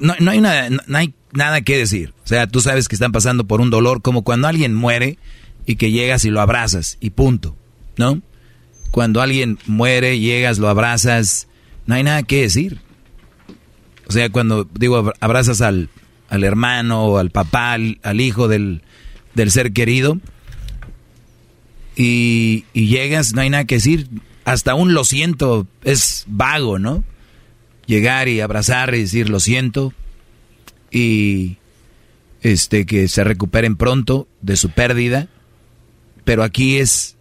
No, 0.00 0.14
no 0.18 0.30
hay 0.30 0.40
nada, 0.40 0.68
no 0.70 0.98
hay 0.98 1.14
nada 1.32 1.60
que 1.60 1.76
decir. 1.76 2.14
O 2.24 2.26
sea, 2.26 2.46
tú 2.46 2.60
sabes 2.60 2.88
que 2.88 2.96
están 2.96 3.12
pasando 3.12 3.46
por 3.46 3.60
un 3.60 3.70
dolor 3.70 4.02
como 4.02 4.22
cuando 4.22 4.48
alguien 4.48 4.74
muere 4.74 5.18
y 5.66 5.76
que 5.76 5.90
llegas 5.90 6.24
y 6.24 6.30
lo 6.30 6.40
abrazas 6.40 6.96
y 7.00 7.10
punto, 7.10 7.56
¿no? 7.96 8.20
Cuando 8.90 9.20
alguien 9.20 9.58
muere, 9.66 10.18
llegas, 10.18 10.58
lo 10.58 10.68
abrazas, 10.68 11.48
no 11.86 11.94
hay 11.94 12.02
nada 12.02 12.22
que 12.22 12.42
decir. 12.42 12.80
O 14.06 14.12
sea, 14.12 14.28
cuando 14.30 14.68
digo 14.74 15.12
abrazas 15.20 15.60
al, 15.60 15.88
al 16.32 16.42
hermano 16.44 17.18
al 17.18 17.30
papá, 17.30 17.74
al, 17.74 18.20
hijo 18.20 18.48
del, 18.48 18.80
del, 19.34 19.50
ser 19.50 19.74
querido 19.74 20.18
y, 21.94 22.64
y 22.72 22.86
llegas, 22.86 23.34
no 23.34 23.42
hay 23.42 23.50
nada 23.50 23.66
que 23.66 23.74
decir. 23.74 24.08
Hasta 24.46 24.74
un 24.74 24.94
lo 24.94 25.04
siento 25.04 25.66
es 25.84 26.24
vago, 26.26 26.78
¿no? 26.78 27.04
Llegar 27.86 28.28
y 28.28 28.40
abrazar 28.40 28.94
y 28.94 29.00
decir 29.00 29.28
lo 29.28 29.40
siento, 29.40 29.92
y 30.90 31.58
este 32.40 32.86
que 32.86 33.08
se 33.08 33.24
recuperen 33.24 33.76
pronto 33.76 34.26
de 34.40 34.56
su 34.56 34.70
pérdida. 34.70 35.28
Pero 36.24 36.44
aquí 36.44 36.78
es 36.78 37.18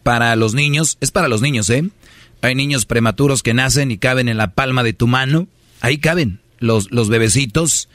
para 0.03 0.35
los 0.35 0.53
niños, 0.53 0.97
es 1.01 1.09
para 1.11 1.27
los 1.27 1.41
niños, 1.41 1.69
¿eh? 1.69 1.89
Hay 2.41 2.55
niños 2.55 2.85
prematuros 2.85 3.43
que 3.43 3.53
nacen 3.53 3.91
y 3.91 3.97
caben 3.97 4.29
en 4.29 4.37
la 4.37 4.53
palma 4.53 4.81
de 4.83 4.93
tu 4.93 5.07
mano. 5.07 5.49
Ahí 5.81 5.97
caben 5.97 6.39
los, 6.59 6.89
los 6.91 7.09
bebecitos. 7.09 7.89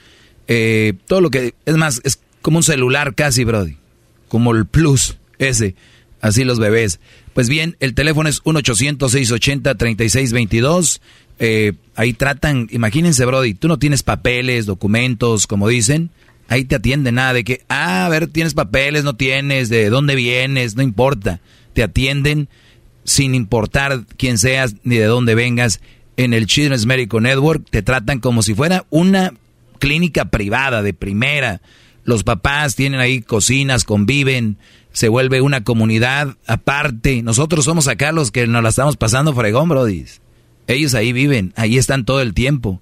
Eh, 0.48 0.92
todo 1.06 1.22
lo 1.22 1.30
que... 1.30 1.54
Es 1.64 1.76
más, 1.76 2.02
es 2.04 2.20
como 2.42 2.58
un 2.58 2.62
celular 2.62 3.14
casi, 3.14 3.44
Brody. 3.44 3.78
Como 4.28 4.52
el 4.52 4.66
plus 4.66 5.16
ese. 5.38 5.76
Así 6.20 6.44
los 6.44 6.58
bebés. 6.58 7.00
Pues 7.32 7.48
bien, 7.48 7.78
el 7.80 7.94
teléfono 7.94 8.28
es 8.28 8.44
1-800-680-3622. 8.44 11.00
Eh, 11.38 11.72
ahí 11.94 12.12
tratan, 12.12 12.68
imagínense, 12.70 13.24
Brody, 13.24 13.54
tú 13.54 13.68
no 13.68 13.78
tienes 13.78 14.02
papeles, 14.02 14.66
documentos, 14.66 15.46
como 15.46 15.68
dicen. 15.68 16.10
Ahí 16.48 16.64
te 16.64 16.76
atienden 16.76 17.16
nada 17.16 17.32
de 17.32 17.44
que, 17.44 17.62
ah, 17.68 18.06
a 18.06 18.08
ver, 18.08 18.26
tienes 18.26 18.54
papeles, 18.54 19.04
no 19.04 19.16
tienes, 19.16 19.68
de 19.68 19.88
dónde 19.88 20.14
vienes, 20.14 20.76
no 20.76 20.82
importa. 20.82 21.40
Te 21.72 21.82
atienden 21.82 22.48
sin 23.04 23.34
importar 23.34 24.04
quién 24.16 24.38
seas 24.38 24.76
ni 24.82 24.96
de 24.96 25.06
dónde 25.06 25.34
vengas, 25.34 25.80
en 26.16 26.32
el 26.32 26.46
Children's 26.46 26.86
Medical 26.86 27.22
Network 27.22 27.66
te 27.70 27.82
tratan 27.82 28.20
como 28.20 28.42
si 28.42 28.54
fuera 28.54 28.86
una 28.90 29.34
clínica 29.78 30.26
privada 30.26 30.82
de 30.82 30.94
primera. 30.94 31.60
Los 32.04 32.22
papás 32.22 32.76
tienen 32.76 33.00
ahí 33.00 33.22
cocinas, 33.22 33.84
conviven, 33.84 34.58
se 34.92 35.08
vuelve 35.08 35.40
una 35.40 35.64
comunidad 35.64 36.36
aparte. 36.46 37.22
Nosotros 37.22 37.64
somos 37.64 37.88
acá 37.88 38.12
los 38.12 38.30
que 38.30 38.46
nos 38.46 38.62
la 38.62 38.68
estamos 38.68 38.96
pasando 38.96 39.34
fregón, 39.34 39.68
Brody. 39.68 40.04
Ellos 40.66 40.94
ahí 40.94 41.12
viven, 41.12 41.52
ahí 41.56 41.78
están 41.78 42.04
todo 42.04 42.20
el 42.20 42.34
tiempo. 42.34 42.80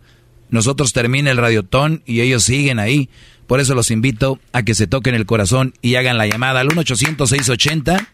Nosotros 0.51 0.93
termina 0.93 1.31
el 1.31 1.39
radiotón 1.39 2.03
y 2.07 2.21
ellos 2.21 2.45
siguen 2.45 2.79
ahí. 2.79 3.09
Por 3.47 3.61
eso 3.61 3.75
los 3.75 3.91
invito 3.91 4.39
a 4.53 4.63
que 4.63 4.75
se 4.75 4.87
toquen 4.87 5.15
el 5.15 5.27
corazón 5.27 5.75
y 5.83 5.97
hagan 5.97 6.19
la 6.19 6.27
llamada 6.27 6.61
al 6.61 6.69
1 6.69 6.81
800 6.81 7.29
680 7.29 8.09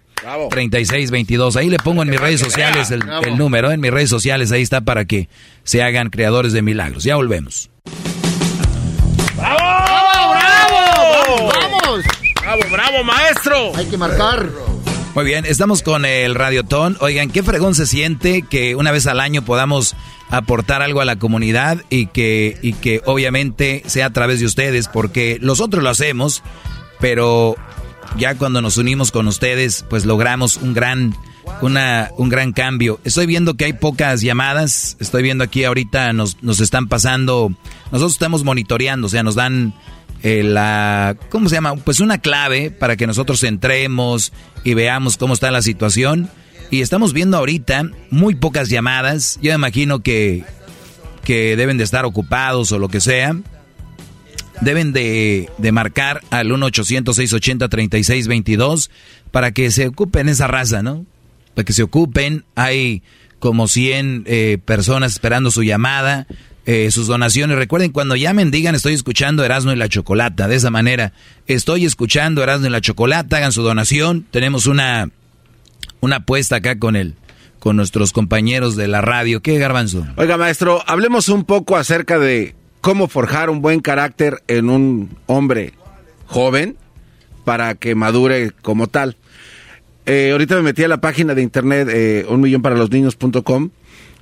3622. 0.51 1.57
Ahí 1.57 1.71
le 1.71 1.79
pongo 1.79 2.03
en 2.03 2.11
mis 2.11 2.21
redes 2.21 2.41
sociales 2.41 2.91
el, 2.91 3.03
número, 3.37 3.71
en 3.71 3.81
mis 3.81 3.91
redes 3.91 4.11
sociales, 4.11 4.53
ahí 4.53 4.63
está 4.63 4.81
para 4.81 5.05
que 5.05 5.29
se 5.65 5.83
hagan 5.83 6.11
creadores 6.11 6.53
de 6.53 6.63
milagros. 6.63 7.05
Ya 7.05 7.17
volvemos. 7.17 7.71
¡Bravo! 9.37 9.59
¡Bravo! 10.33 11.53
¡Vamos! 11.53 12.05
¡Bravo, 12.41 12.63
bravo, 12.71 13.05
maestro! 13.05 13.77
Hay 13.77 13.87
que 13.87 13.97
marcar. 13.97 14.49
Muy 15.15 15.25
bien, 15.25 15.45
estamos 15.47 15.83
con 15.83 16.05
el 16.05 16.35
Radiotón. 16.35 16.97
Oigan, 17.01 17.31
qué 17.31 17.43
fregón 17.43 17.75
se 17.75 17.87
siente 17.87 18.43
que 18.43 18.77
una 18.77 18.93
vez 18.93 19.07
al 19.07 19.21
año 19.21 19.43
podamos 19.43 19.97
aportar 20.31 20.83
algo 20.83 21.01
a 21.01 21.05
la 21.05 21.17
comunidad 21.17 21.83
y 21.91 22.07
que, 22.07 22.59
y 22.63 22.75
que 22.75 23.03
obviamente 23.05 23.83
sea 23.87 24.07
a 24.07 24.13
través 24.13 24.39
de 24.39 24.47
ustedes, 24.47 24.87
porque 24.87 25.39
nosotros 25.41 25.83
lo 25.83 25.91
hacemos, 25.91 26.43
pero 27.01 27.57
ya 28.17 28.37
cuando 28.37 28.63
nos 28.63 28.77
unimos 28.77 29.11
con 29.11 29.27
ustedes, 29.27 29.85
pues 29.89 30.05
logramos 30.05 30.57
un 30.59 30.73
gran, 30.75 31.17
una, 31.63 32.11
un 32.17 32.29
gran 32.29 32.53
cambio. 32.53 33.01
Estoy 33.05 33.27
viendo 33.27 33.55
que 33.55 33.65
hay 33.65 33.73
pocas 33.73 34.21
llamadas, 34.21 34.97
estoy 35.01 35.23
viendo 35.23 35.43
aquí 35.43 35.65
ahorita 35.65 36.13
nos, 36.13 36.43
nos 36.43 36.61
están 36.61 36.87
pasando, 36.87 37.51
nosotros 37.91 38.13
estamos 38.13 38.45
monitoreando, 38.45 39.09
o 39.09 39.11
sea, 39.11 39.23
nos 39.25 39.35
dan 39.35 39.75
eh, 40.23 40.43
la, 40.43 41.17
¿cómo 41.31 41.49
se 41.49 41.57
llama? 41.57 41.77
Pues 41.77 42.01
una 42.01 42.19
clave 42.19 42.71
para 42.71 42.97
que 42.97 43.07
nosotros 43.07 43.43
entremos 43.45 44.33
y 44.65 44.75
veamos 44.75 45.17
cómo 45.17 45.35
está 45.35 45.51
la 45.51 45.63
situación. 45.63 46.29
Y 46.71 46.83
estamos 46.83 47.13
viendo 47.13 47.37
ahorita 47.37 47.91
muy 48.11 48.35
pocas 48.35 48.69
llamadas, 48.69 49.39
yo 49.41 49.55
imagino 49.55 50.01
que, 50.01 50.45
que 51.25 51.57
deben 51.57 51.79
de 51.79 51.85
estar 51.85 52.05
ocupados 52.05 52.73
o 52.73 52.79
lo 52.79 52.89
que 52.89 53.01
sea 53.01 53.37
deben 54.61 54.93
de, 54.93 55.49
marcar 55.73 56.21
al 56.31 56.51
1-800-680-3622 56.51 58.91
para 59.31 59.53
que 59.53 59.71
se 59.71 59.87
ocupen 59.87 60.29
esa 60.29 60.47
raza, 60.47 60.83
¿no? 60.83 61.07
Para 61.55 61.65
que 61.65 61.73
se 61.73 61.83
ocupen. 61.83 62.45
Hay 62.55 63.03
como 63.39 63.67
100 63.69 64.25
eh, 64.27 64.59
personas 64.65 65.13
esperando 65.13 65.51
su 65.51 65.63
llamada, 65.63 66.27
eh, 66.71 66.91
sus 66.91 67.07
donaciones. 67.07 67.57
Recuerden, 67.57 67.93
cuando 67.93 68.15
llamen, 68.15 68.51
digan 68.51 68.75
estoy 68.75 68.93
escuchando 68.93 69.43
Erasmo 69.43 69.73
y 69.73 69.77
la 69.77 69.89
Chocolata. 69.89 70.49
De 70.49 70.57
esa 70.57 70.69
manera, 70.69 71.15
estoy 71.47 71.87
escuchando 71.87 72.43
Erasmo 72.43 72.67
y 72.67 72.71
la 72.71 72.83
Chocolata, 72.83 73.39
hagan 73.39 73.53
su 73.53 73.63
donación. 73.63 74.27
Tenemos 74.31 74.67
una, 74.67 75.09
una 76.01 76.17
apuesta 76.17 76.57
acá 76.57 76.79
con 76.79 76.95
él 76.95 77.15
con 77.59 77.75
nuestros 77.77 78.13
compañeros 78.13 78.77
de 78.77 78.87
la 78.87 79.01
radio. 79.01 79.41
¿Qué, 79.41 79.57
Garbanzo? 79.57 80.07
Oiga, 80.17 80.37
maestro, 80.37 80.83
hablemos 80.87 81.31
un 81.31 81.45
poco 81.45 81.79
acerca 81.79 82.19
de 82.19 82.55
cómo 82.83 83.09
forjar 83.09 83.49
un 83.49 83.63
buen 83.63 83.81
carácter 83.81 84.43
en 84.47 84.69
un 84.69 85.17
hombre 85.25 85.73
joven 86.27 86.77
para 87.47 87.77
que 87.77 87.95
madure 87.95 88.53
como 88.61 88.89
tal. 88.89 89.17
eh, 90.05 90.33
ahorita 90.33 90.55
me 90.57 90.63
metí 90.63 90.85
a 90.85 90.89
la 90.89 91.01
página 91.01 91.35
de 91.35 91.41
internet 91.41 91.89
eh, 91.91 92.27
un 92.29 92.43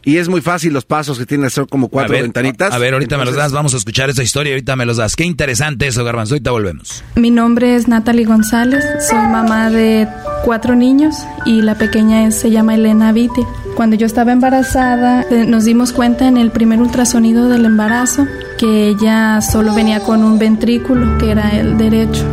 y 0.07 0.19
es 0.19 0.29
muy 0.29 0.41
fácil 0.41 0.73
los 0.73 0.85
pasos 0.85 1.19
que 1.19 1.27
tiene, 1.27 1.51
son 1.51 1.67
como 1.67 1.89
cuatro 1.89 2.15
ventanitas. 2.15 2.73
A 2.73 2.79
ver, 2.79 2.95
ahorita 2.95 3.19
me 3.19 3.25
los 3.25 3.35
das, 3.35 3.51
vamos 3.51 3.75
a 3.75 3.77
escuchar 3.77 4.09
esta 4.09 4.23
historia, 4.23 4.53
ahorita 4.53 4.77
me 4.77 4.87
los 4.87 4.99
das. 4.99 5.17
Qué 5.17 5.25
interesante 5.25 5.89
eso, 5.89 6.05
Garbanzo, 6.05 6.35
ahorita 6.35 6.53
volvemos. 6.53 7.03
Mi 7.17 7.33
nombre 7.33 7.75
es 7.75 7.89
Natalie 7.89 8.25
González, 8.25 8.85
soy 9.01 9.19
mamá 9.19 9.69
de 9.69 10.07
cuatro 10.45 10.77
niños 10.77 11.17
y 11.45 11.61
la 11.61 11.75
pequeña 11.75 12.31
se 12.31 12.53
llama 12.53 12.77
Elena 12.77 13.11
Vite. 13.11 13.45
Cuando 13.75 13.97
yo 13.97 14.07
estaba 14.07 14.31
embarazada, 14.31 15.27
eh, 15.29 15.45
nos 15.45 15.65
dimos 15.65 15.93
cuenta 15.93 16.29
en 16.29 16.37
el 16.37 16.53
primer 16.53 16.81
ultrasonido 16.81 17.49
del 17.49 17.65
embarazo 17.65 18.29
que 18.59 18.91
ella 18.91 19.41
solo 19.41 19.75
venía 19.75 19.99
con 19.99 20.23
un 20.23 20.39
ventrículo, 20.39 21.19
que 21.19 21.33
era 21.33 21.51
el 21.51 21.77
derecho. 21.79 22.25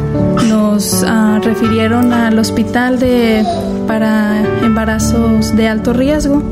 Nos 0.48 1.04
ah, 1.08 1.40
refirieron 1.44 2.14
al 2.14 2.38
hospital 2.38 3.00
de, 3.00 3.44
para 3.88 4.44
embarazos 4.62 5.56
de 5.56 5.68
alto 5.68 5.92
riesgo 5.92 6.44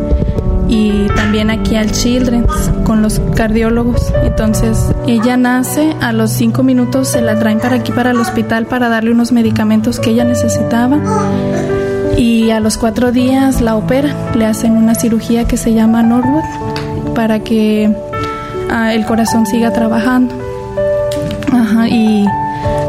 y 0.72 1.06
también 1.18 1.49
aquí 1.49 1.76
al 1.76 1.91
Children's 1.91 2.72
con 2.85 3.02
los 3.02 3.19
cardiólogos. 3.35 4.11
Entonces 4.23 4.77
ella 5.06 5.35
nace, 5.35 5.93
a 5.99 6.14
los 6.14 6.31
cinco 6.31 6.64
minutos 6.64 7.10
se 7.10 7.22
la 7.22 7.38
traen 7.38 7.60
para 7.60 7.76
aquí, 7.76 7.91
para 7.91 8.11
el 8.11 8.18
hospital, 8.18 8.65
para 8.65 8.88
darle 8.88 9.11
unos 9.11 9.34
medicamentos 9.34 9.99
que 9.99 10.11
ella 10.11 10.23
necesitaba. 10.23 10.98
Y 12.18 12.52
a 12.52 12.61
los 12.61 12.77
cuatro 12.77 13.11
días 13.11 13.61
la 13.61 13.76
operan, 13.76 14.15
le 14.34 14.45
hacen 14.45 14.77
una 14.77 14.95
cirugía 14.95 15.45
que 15.45 15.57
se 15.57 15.73
llama 15.73 16.03
Norwood 16.03 17.14
para 17.14 17.39
que 17.39 17.93
ah, 18.69 18.93
el 18.93 19.06
corazón 19.06 19.45
siga 19.45 19.73
trabajando. 19.73 20.34
y 21.89 22.26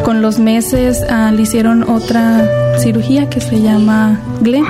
con 0.05 0.23
los 0.23 0.39
meses 0.39 1.03
ah, 1.11 1.33
le 1.33 1.43
hicieron 1.43 1.83
otra 1.89 2.79
cirugía 2.79 3.29
que 3.29 3.41
se 3.41 3.61
llama 3.61 4.21
Glenn 4.41 4.67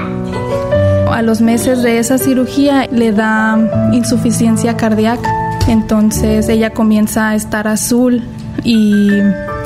a 1.12 1.22
los 1.22 1.40
meses 1.40 1.82
de 1.82 1.98
esa 1.98 2.18
cirugía 2.18 2.86
le 2.90 3.12
da 3.12 3.59
insuficiencia 3.93 4.76
cardíaca. 4.76 5.30
Entonces 5.68 6.48
ella 6.48 6.70
comienza 6.70 7.30
a 7.30 7.34
estar 7.34 7.68
azul 7.68 8.22
y 8.64 9.10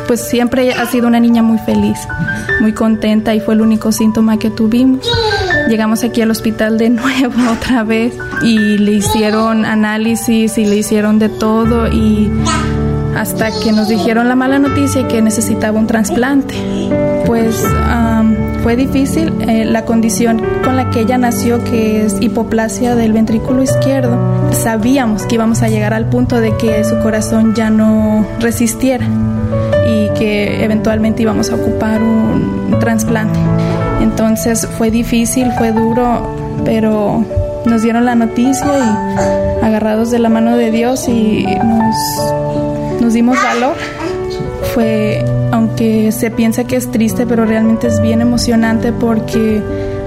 pues 0.07 0.21
siempre 0.21 0.73
ha 0.73 0.87
sido 0.87 1.09
una 1.09 1.21
niña 1.21 1.43
muy 1.43 1.59
feliz, 1.59 1.99
muy 2.61 2.73
contenta 2.73 3.35
y 3.35 3.41
fue 3.41 3.55
el 3.55 3.61
único 3.61 3.93
síntoma 3.93 4.39
que 4.39 4.51
tuvimos. 4.51 5.09
Llegamos 5.69 6.05
aquí 6.05 6.21
al 6.23 6.31
hospital 6.31 6.79
de 6.79 6.91
nuevo 6.91 7.35
otra 7.51 7.83
vez 7.83 8.17
y 8.43 8.79
le 8.79 8.93
hicieron 8.93 9.65
análisis 9.65 10.59
y 10.59 10.65
le 10.65 10.77
hicieron 10.77 11.19
de 11.19 11.29
todo 11.29 11.89
y 11.89 12.31
hasta 13.17 13.49
que 13.51 13.73
nos 13.73 13.89
dijeron 13.89 14.29
la 14.29 14.37
mala 14.37 14.59
noticia 14.59 15.09
que 15.09 15.23
necesitaba 15.23 15.79
un 15.79 15.87
trasplante. 15.87 16.55
Pues 17.27 17.65
fue 18.67 18.75
difícil. 18.75 19.33
Eh, 19.47 19.65
la 19.65 19.85
condición 19.85 20.43
con 20.65 20.75
la 20.75 20.91
que 20.91 21.03
ella 21.03 21.19
nació, 21.19 21.63
que 21.63 22.05
es 22.05 22.17
hipoplasia 22.21 22.97
del 22.97 23.13
ventrículo 23.13 23.63
izquierdo, 23.63 24.19
sabíamos 24.51 25.25
que 25.25 25.37
íbamos 25.37 25.63
a 25.63 25.69
llegar 25.69 25.95
al 25.95 26.07
punto 26.07 26.41
de 26.41 26.57
que 26.57 26.83
su 26.83 26.99
corazón 26.99 27.55
ya 27.55 27.71
no 27.71 28.27
resistiera 28.41 29.07
y 29.89 30.09
que 30.19 30.65
eventualmente 30.65 31.23
íbamos 31.23 31.51
a 31.51 31.55
ocupar 31.55 32.03
un 32.03 32.77
trasplante. 32.81 33.39
Entonces 34.01 34.67
fue 34.77 34.91
difícil, 34.91 35.53
fue 35.53 35.71
duro, 35.71 36.35
pero 36.65 37.25
nos 37.67 37.83
dieron 37.83 38.05
la 38.05 38.17
noticia 38.17 38.67
y 38.67 39.65
agarrados 39.65 40.11
de 40.11 40.19
la 40.19 40.29
mano 40.29 40.57
de 40.57 40.73
Dios 40.73 41.07
y 41.09 41.47
nos, 41.47 43.01
nos 43.01 43.15
dimos 43.15 43.37
valor. 43.41 43.77
Fue 44.75 45.25
aunque 45.79 46.11
se 46.11 46.31
piensa 46.31 46.65
que 46.65 46.77
es 46.77 46.91
triste, 46.91 47.27
pero 47.27 47.45
realmente 47.45 47.89
es 47.89 48.01
bien 48.01 48.23
emocionante 48.23 48.93
porque 48.93 49.63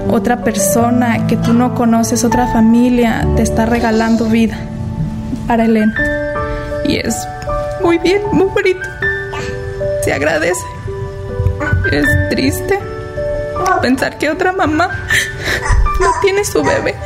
otra 0.08 0.42
persona 0.42 1.28
que 1.28 1.36
tú 1.36 1.52
no 1.52 1.76
conoces, 1.76 2.24
otra 2.24 2.48
familia, 2.48 3.24
te 3.36 3.42
está 3.42 3.66
regalando 3.66 4.24
vida 4.24 4.58
para 5.46 5.66
Elena. 5.66 5.94
Y 6.84 6.96
es 6.96 7.14
muy 7.84 7.98
bien, 7.98 8.20
muy 8.32 8.48
bonito. 8.48 8.80
Se 10.02 10.12
agradece. 10.12 10.60
Es 11.92 12.06
triste 12.30 12.80
pensar 13.80 14.18
que 14.18 14.28
otra 14.28 14.50
mamá 14.50 14.90
no 16.00 16.10
tiene 16.20 16.44
su 16.44 16.64
bebé 16.64 16.96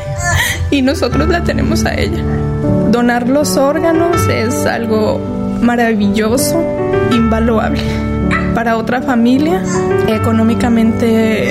y 0.71 0.81
nosotros 0.81 1.29
la 1.29 1.45
tenemos 1.45 1.85
a 1.85 1.93
ella. 1.95 2.25
Donar 2.91 3.29
los 3.29 3.59
órganos 3.59 4.27
es 4.29 4.65
algo 4.65 5.19
maravilloso, 5.61 6.65
invaluable 7.11 8.14
para 8.55 8.77
otra 8.77 9.03
familia. 9.03 9.63
Económicamente 10.09 11.51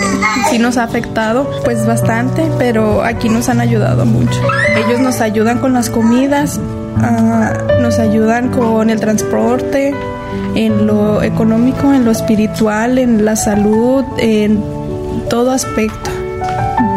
sí 0.49 0.59
nos 0.59 0.77
ha 0.77 0.83
afectado 0.83 1.49
pues 1.63 1.85
bastante, 1.85 2.49
pero 2.57 3.03
aquí 3.03 3.29
nos 3.29 3.49
han 3.49 3.59
ayudado 3.59 4.05
mucho. 4.05 4.39
Ellos 4.75 4.99
nos 4.99 5.21
ayudan 5.21 5.59
con 5.59 5.73
las 5.73 5.89
comidas, 5.89 6.59
ah, 6.97 7.53
nos 7.81 7.99
ayudan 7.99 8.49
con 8.49 8.89
el 8.89 8.99
transporte, 8.99 9.93
en 10.55 10.87
lo 10.87 11.21
económico, 11.23 11.93
en 11.93 12.05
lo 12.05 12.11
espiritual, 12.11 12.97
en 12.97 13.25
la 13.25 13.35
salud, 13.35 14.03
en 14.17 14.63
todo 15.29 15.51
aspecto. 15.51 16.09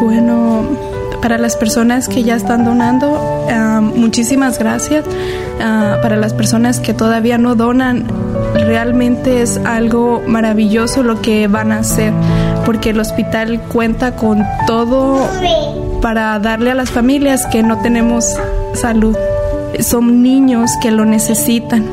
Bueno, 0.00 0.62
para 1.22 1.38
las 1.38 1.56
personas 1.56 2.08
que 2.08 2.22
ya 2.22 2.36
están 2.36 2.64
donando, 2.64 3.46
ah, 3.50 3.80
muchísimas 3.80 4.58
gracias. 4.58 5.04
Ah, 5.60 5.98
para 6.02 6.16
las 6.16 6.34
personas 6.34 6.80
que 6.80 6.92
todavía 6.92 7.38
no 7.38 7.54
donan, 7.54 8.04
realmente 8.66 9.42
es 9.42 9.58
algo 9.64 10.22
maravilloso 10.26 11.02
lo 11.02 11.22
que 11.22 11.48
van 11.48 11.72
a 11.72 11.78
hacer, 11.78 12.12
porque 12.64 12.90
el 12.90 13.00
hospital 13.00 13.60
cuenta 13.68 14.16
con 14.16 14.44
todo 14.66 15.26
para 16.02 16.38
darle 16.38 16.72
a 16.72 16.74
las 16.74 16.90
familias 16.90 17.46
que 17.46 17.62
no 17.62 17.78
tenemos 17.78 18.36
salud. 18.74 19.16
Son 19.80 20.22
niños 20.22 20.70
que 20.82 20.90
lo 20.90 21.04
necesitan. 21.04 21.86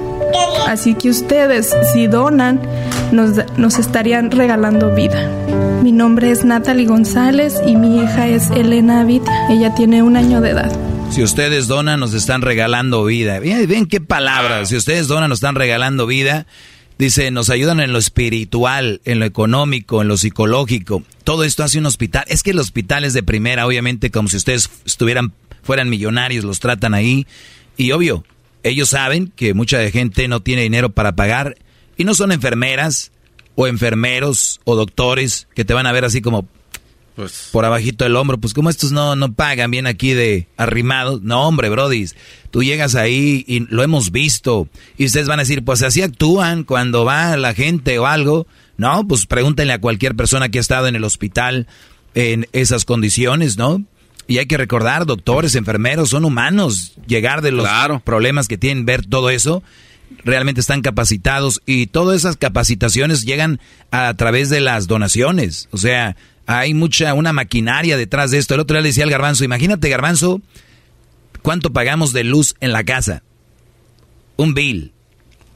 Así 0.67 0.95
que 0.95 1.09
ustedes, 1.09 1.75
si 1.93 2.07
donan, 2.07 2.59
nos, 3.11 3.31
nos 3.57 3.77
estarían 3.77 4.31
regalando 4.31 4.93
vida. 4.93 5.29
Mi 5.83 5.91
nombre 5.91 6.31
es 6.31 6.45
Natalie 6.45 6.87
González 6.87 7.61
y 7.65 7.75
mi 7.75 8.01
hija 8.01 8.27
es 8.27 8.49
Elena 8.51 9.03
Vita. 9.03 9.31
Ella 9.49 9.75
tiene 9.75 10.01
un 10.01 10.15
año 10.15 10.41
de 10.41 10.51
edad. 10.51 10.71
Si 11.13 11.21
ustedes 11.21 11.67
donan, 11.67 11.99
nos 11.99 12.15
están 12.15 12.41
regalando 12.41 13.05
vida. 13.05 13.39
Ven, 13.39 13.85
qué 13.85 14.01
palabras. 14.01 14.69
Si 14.69 14.75
ustedes 14.75 15.07
donan, 15.07 15.29
nos 15.29 15.37
están 15.37 15.53
regalando 15.53 16.07
vida. 16.07 16.47
Dice, 16.97 17.29
nos 17.29 17.51
ayudan 17.51 17.79
en 17.81 17.93
lo 17.93 17.99
espiritual, 17.99 18.99
en 19.05 19.19
lo 19.19 19.25
económico, 19.25 20.01
en 20.01 20.07
lo 20.07 20.17
psicológico. 20.17 21.03
Todo 21.23 21.43
esto 21.43 21.63
hace 21.63 21.77
un 21.77 21.85
hospital. 21.85 22.23
Es 22.29 22.41
que 22.41 22.49
el 22.49 22.57
hospital 22.57 23.03
es 23.03 23.13
de 23.13 23.21
primera, 23.21 23.67
obviamente, 23.67 24.09
como 24.09 24.27
si 24.27 24.37
ustedes 24.37 24.71
estuvieran, 24.85 25.33
fueran 25.61 25.87
millonarios, 25.87 26.45
los 26.45 26.59
tratan 26.59 26.95
ahí. 26.95 27.27
Y 27.77 27.91
obvio, 27.91 28.25
ellos 28.63 28.89
saben 28.89 29.31
que 29.35 29.53
mucha 29.53 29.87
gente 29.91 30.27
no 30.27 30.41
tiene 30.41 30.63
dinero 30.63 30.89
para 30.89 31.15
pagar. 31.15 31.57
Y 31.95 32.05
no 32.05 32.15
son 32.15 32.31
enfermeras, 32.31 33.11
o 33.53 33.67
enfermeros, 33.67 34.61
o 34.63 34.75
doctores, 34.75 35.47
que 35.53 35.63
te 35.63 35.75
van 35.75 35.85
a 35.85 35.91
ver 35.91 36.05
así 36.05 36.23
como, 36.23 36.47
pues, 37.15 37.49
por 37.51 37.65
abajito 37.65 38.03
del 38.03 38.15
hombro, 38.15 38.39
pues 38.39 38.53
como 38.53 38.69
estos 38.69 38.91
no, 38.91 39.15
no 39.15 39.33
pagan 39.33 39.71
bien 39.71 39.87
aquí 39.87 40.13
de 40.13 40.47
arrimados. 40.57 41.21
No, 41.21 41.47
hombre, 41.47 41.69
Brody, 41.69 42.07
tú 42.51 42.63
llegas 42.63 42.95
ahí 42.95 43.43
y 43.47 43.61
lo 43.69 43.83
hemos 43.83 44.11
visto. 44.11 44.67
Y 44.97 45.05
ustedes 45.05 45.27
van 45.27 45.39
a 45.39 45.43
decir, 45.43 45.63
pues 45.63 45.83
así 45.83 46.01
actúan 46.01 46.63
cuando 46.63 47.05
va 47.05 47.37
la 47.37 47.53
gente 47.53 47.99
o 47.99 48.07
algo. 48.07 48.47
No, 48.77 49.07
pues 49.07 49.27
pregúntenle 49.27 49.73
a 49.73 49.81
cualquier 49.81 50.15
persona 50.15 50.49
que 50.49 50.57
ha 50.57 50.61
estado 50.61 50.87
en 50.87 50.95
el 50.95 51.03
hospital 51.03 51.67
en 52.15 52.47
esas 52.51 52.85
condiciones, 52.85 53.57
¿no? 53.57 53.83
Y 54.27 54.37
hay 54.37 54.45
que 54.45 54.57
recordar, 54.57 55.05
doctores, 55.05 55.55
enfermeros, 55.55 56.09
son 56.09 56.25
humanos. 56.25 56.93
Llegar 57.07 57.41
de 57.41 57.51
los 57.51 57.67
problemas 58.03 58.47
que 58.47 58.57
tienen, 58.57 58.85
ver 58.85 59.05
todo 59.05 59.29
eso, 59.29 59.61
realmente 60.23 60.61
están 60.61 60.81
capacitados 60.81 61.61
y 61.65 61.87
todas 61.87 62.17
esas 62.17 62.37
capacitaciones 62.37 63.23
llegan 63.23 63.59
a 63.91 64.13
través 64.13 64.49
de 64.49 64.61
las 64.61 64.87
donaciones. 64.87 65.67
O 65.71 65.77
sea, 65.77 66.15
hay 66.45 66.73
mucha, 66.73 67.13
una 67.13 67.33
maquinaria 67.33 67.97
detrás 67.97 68.31
de 68.31 68.37
esto. 68.37 68.53
El 68.53 68.61
otro 68.61 68.75
día 68.75 68.81
le 68.81 68.89
decía 68.89 69.03
al 69.03 69.09
garbanzo, 69.09 69.43
imagínate 69.43 69.89
garbanzo, 69.89 70.41
¿cuánto 71.41 71.71
pagamos 71.71 72.13
de 72.13 72.23
luz 72.23 72.55
en 72.59 72.73
la 72.73 72.83
casa? 72.83 73.23
Un 74.35 74.53
bill, 74.53 74.91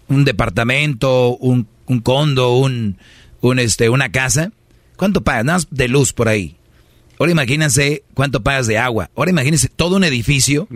un 0.07 0.23
departamento, 0.23 1.35
un, 1.37 1.67
un 1.87 1.99
condo, 1.99 2.53
un, 2.53 2.97
un, 3.41 3.59
este, 3.59 3.89
una 3.89 4.11
casa. 4.11 4.51
¿Cuánto 4.95 5.23
pagas? 5.23 5.45
Nada 5.45 5.57
más 5.57 5.67
de 5.69 5.87
luz 5.87 6.13
por 6.13 6.27
ahí. 6.27 6.55
Ahora 7.19 7.31
imagínense 7.31 8.03
cuánto 8.13 8.43
pagas 8.43 8.67
de 8.67 8.77
agua. 8.77 9.09
Ahora 9.15 9.31
imagínense 9.31 9.69
todo 9.69 9.95
un 9.95 10.03
edificio 10.03 10.67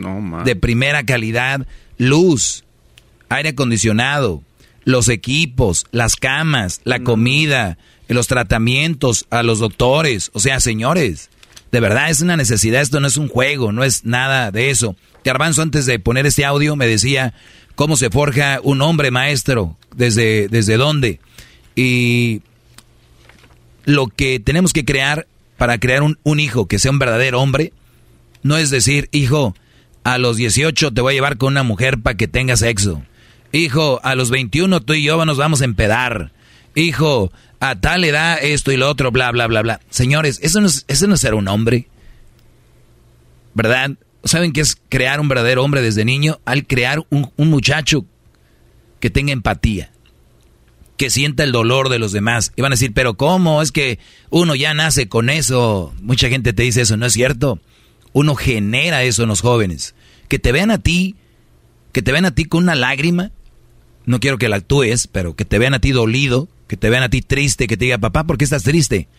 de 0.44 0.56
primera 0.56 1.04
calidad, 1.04 1.66
luz, 1.98 2.64
aire 3.30 3.50
acondicionado, 3.50 4.42
los 4.84 5.08
equipos, 5.10 5.86
las 5.92 6.16
camas, 6.16 6.82
la 6.84 7.00
comida, 7.02 7.78
los 8.14 8.28
tratamientos, 8.28 9.26
a 9.30 9.44
los 9.44 9.60
doctores. 9.60 10.32
O 10.34 10.40
sea, 10.40 10.60
señores, 10.60 11.30
de 11.72 11.80
verdad 11.80 12.10
es 12.10 12.22
una 12.22 12.38
necesidad, 12.38 12.82
esto 12.82 13.00
no 13.00 13.08
es 13.08 13.18
un 13.18 13.28
juego, 13.28 13.72
no 13.72 13.84
es 13.84 14.06
nada 14.06 14.52
de 14.52 14.70
eso. 14.70 14.96
Garbanzo, 15.24 15.62
antes 15.62 15.86
de 15.86 16.00
poner 16.00 16.26
este 16.26 16.46
audio, 16.46 16.76
me 16.76 16.88
decía 16.88 17.34
cómo 17.76 17.96
se 17.96 18.10
forja 18.10 18.60
un 18.64 18.82
hombre 18.82 19.12
maestro, 19.12 19.78
desde, 19.96 20.48
desde 20.48 20.78
dónde. 20.78 21.20
Y 21.76 22.42
lo 23.86 24.08
que 24.08 24.40
tenemos 24.40 24.74
que 24.74 24.86
crear 24.86 25.28
para 25.58 25.80
crear 25.80 26.04
un, 26.04 26.18
un 26.24 26.40
hijo 26.40 26.68
que 26.68 26.80
sea 26.80 26.92
un 26.92 27.00
verdadero 27.00 27.42
hombre, 27.42 27.72
no 28.44 28.58
es 28.58 28.70
decir, 28.70 29.10
hijo, 29.12 29.56
a 30.04 30.18
los 30.18 30.38
18 30.38 30.92
te 30.92 31.02
voy 31.02 31.14
a 31.14 31.16
llevar 31.16 31.38
con 31.38 31.54
una 31.54 31.64
mujer 31.64 32.00
para 32.00 32.18
que 32.18 32.28
tenga 32.28 32.58
sexo. 32.58 33.04
Hijo, 33.52 34.00
a 34.04 34.16
los 34.16 34.32
21 34.32 34.82
tú 34.82 34.94
y 34.94 35.04
yo 35.04 35.24
nos 35.26 35.38
vamos 35.38 35.62
a 35.62 35.66
empedar. 35.66 36.32
Hijo, 36.76 37.32
a 37.60 37.80
tal 37.80 38.04
edad 38.04 38.40
esto 38.42 38.72
y 38.72 38.78
lo 38.78 38.90
otro, 38.90 39.12
bla, 39.12 39.32
bla, 39.32 39.48
bla, 39.48 39.62
bla. 39.62 39.82
Señores, 39.90 40.40
eso 40.42 40.62
no 40.62 40.68
es, 40.68 40.86
eso 40.88 41.08
no 41.08 41.16
es 41.16 41.22
ser 41.22 41.34
un 41.34 41.48
hombre. 41.48 41.88
¿Verdad? 43.54 43.92
¿Saben 44.24 44.54
qué 44.54 44.62
es 44.62 44.78
crear 44.90 45.20
un 45.20 45.28
verdadero 45.28 45.64
hombre 45.64 45.82
desde 45.82 46.06
niño? 46.06 46.40
Al 46.46 46.66
crear 46.66 47.04
un, 47.10 47.32
un 47.36 47.50
muchacho 47.50 48.06
que 49.00 49.10
tenga 49.10 49.34
empatía, 49.34 49.92
que 50.98 51.10
sienta 51.10 51.44
el 51.44 51.52
dolor 51.52 51.90
de 51.90 52.00
los 52.00 52.12
demás. 52.12 52.54
Y 52.56 52.62
van 52.62 52.72
a 52.72 52.76
decir, 52.76 52.94
pero 52.94 53.16
¿cómo? 53.16 53.62
Es 53.62 53.72
que 53.72 54.00
uno 54.30 54.56
ya 54.56 54.74
nace 54.74 55.10
con 55.10 55.30
eso. 55.30 55.94
Mucha 56.02 56.30
gente 56.30 56.54
te 56.54 56.64
dice 56.64 56.82
eso, 56.82 56.98
¿no 56.98 57.06
es 57.06 57.14
cierto? 57.14 57.60
Uno 58.14 58.36
genera 58.36 59.04
eso 59.04 59.24
en 59.24 59.30
los 59.30 59.42
jóvenes. 59.42 59.96
Que 60.28 60.40
te 60.40 60.52
vean 60.52 60.72
a 60.72 60.78
ti, 60.78 61.16
que 61.92 62.02
te 62.02 62.12
vean 62.12 62.26
a 62.26 62.36
ti 62.36 62.46
con 62.46 62.64
una 62.64 62.76
lágrima. 62.76 63.32
No 64.06 64.20
quiero 64.20 64.38
que 64.38 64.50
la 64.50 64.58
actúes, 64.58 65.08
pero 65.08 65.36
que 65.36 65.46
te 65.46 65.60
vean 65.60 65.74
a 65.74 65.80
ti 65.80 65.92
dolido, 65.92 66.48
que 66.72 66.78
te 66.78 66.90
vean 66.90 67.04
a 67.04 67.10
ti 67.10 67.22
triste, 67.22 67.68
que 67.68 67.76
te 67.76 67.84
diga, 67.84 67.98
papá, 67.98 68.24
¿por 68.24 68.38
qué 68.38 68.46
estás 68.46 68.64
triste? 68.64 69.10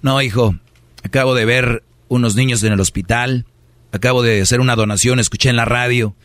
No, 0.00 0.22
hijo, 0.22 0.56
acabo 1.02 1.34
de 1.34 1.44
ver 1.44 1.84
unos 2.08 2.36
niños 2.36 2.62
en 2.62 2.72
el 2.72 2.80
hospital, 2.80 3.44
acabo 3.92 4.22
de 4.22 4.40
hacer 4.40 4.60
una 4.60 4.76
donación, 4.76 5.20
escuché 5.20 5.50
en 5.50 5.56
la 5.56 5.66
radio. 5.66 6.16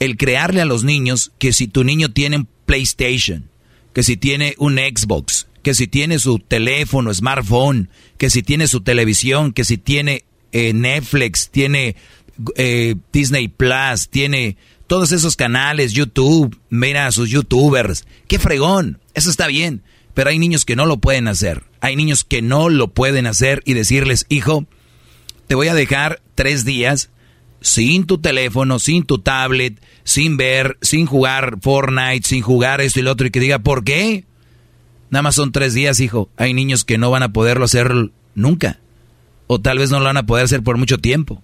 El 0.00 0.16
crearle 0.16 0.62
a 0.62 0.64
los 0.64 0.82
niños 0.82 1.30
que 1.38 1.52
si 1.52 1.68
tu 1.68 1.84
niño 1.84 2.10
tiene 2.10 2.38
un 2.38 2.48
PlayStation, 2.66 3.48
que 3.92 4.02
si 4.02 4.16
tiene 4.16 4.56
un 4.58 4.78
Xbox, 4.78 5.46
que 5.62 5.74
si 5.74 5.86
tiene 5.86 6.18
su 6.18 6.40
teléfono, 6.40 7.14
smartphone, 7.14 7.88
que 8.16 8.30
si 8.30 8.42
tiene 8.42 8.66
su 8.66 8.80
televisión, 8.80 9.52
que 9.52 9.62
si 9.62 9.78
tiene 9.78 10.24
eh, 10.50 10.72
Netflix, 10.72 11.50
tiene 11.50 11.94
eh, 12.56 12.96
Disney 13.12 13.46
Plus, 13.46 14.08
tiene 14.08 14.56
todos 14.88 15.12
esos 15.12 15.36
canales, 15.36 15.92
YouTube, 15.92 16.58
mira 16.70 17.06
a 17.06 17.12
sus 17.12 17.28
youtubers. 17.28 18.06
¡Qué 18.26 18.38
fregón! 18.38 18.98
Eso 19.14 19.30
está 19.30 19.46
bien. 19.46 19.82
Pero 20.14 20.30
hay 20.30 20.38
niños 20.38 20.64
que 20.64 20.76
no 20.76 20.86
lo 20.86 20.96
pueden 20.96 21.28
hacer. 21.28 21.64
Hay 21.80 21.94
niños 21.94 22.24
que 22.24 22.42
no 22.42 22.70
lo 22.70 22.88
pueden 22.88 23.26
hacer 23.26 23.62
y 23.66 23.74
decirles, 23.74 24.24
hijo, 24.30 24.66
te 25.46 25.54
voy 25.54 25.68
a 25.68 25.74
dejar 25.74 26.22
tres 26.34 26.64
días 26.64 27.10
sin 27.60 28.06
tu 28.06 28.18
teléfono, 28.18 28.78
sin 28.78 29.04
tu 29.04 29.18
tablet, 29.18 29.80
sin 30.04 30.38
ver, 30.38 30.78
sin 30.80 31.04
jugar 31.04 31.58
Fortnite, 31.60 32.26
sin 32.26 32.40
jugar 32.40 32.80
esto 32.80 33.00
y 33.00 33.02
lo 33.02 33.12
otro, 33.12 33.26
y 33.26 33.30
que 33.30 33.40
diga, 33.40 33.58
¿por 33.58 33.84
qué? 33.84 34.24
Nada 35.10 35.22
más 35.22 35.34
son 35.34 35.52
tres 35.52 35.74
días, 35.74 36.00
hijo. 36.00 36.30
Hay 36.38 36.54
niños 36.54 36.84
que 36.84 36.96
no 36.96 37.10
van 37.10 37.22
a 37.22 37.32
poderlo 37.32 37.66
hacer 37.66 37.92
nunca. 38.34 38.80
O 39.46 39.60
tal 39.60 39.78
vez 39.78 39.90
no 39.90 39.98
lo 39.98 40.06
van 40.06 40.16
a 40.16 40.26
poder 40.26 40.46
hacer 40.46 40.62
por 40.62 40.78
mucho 40.78 40.96
tiempo. 40.96 41.42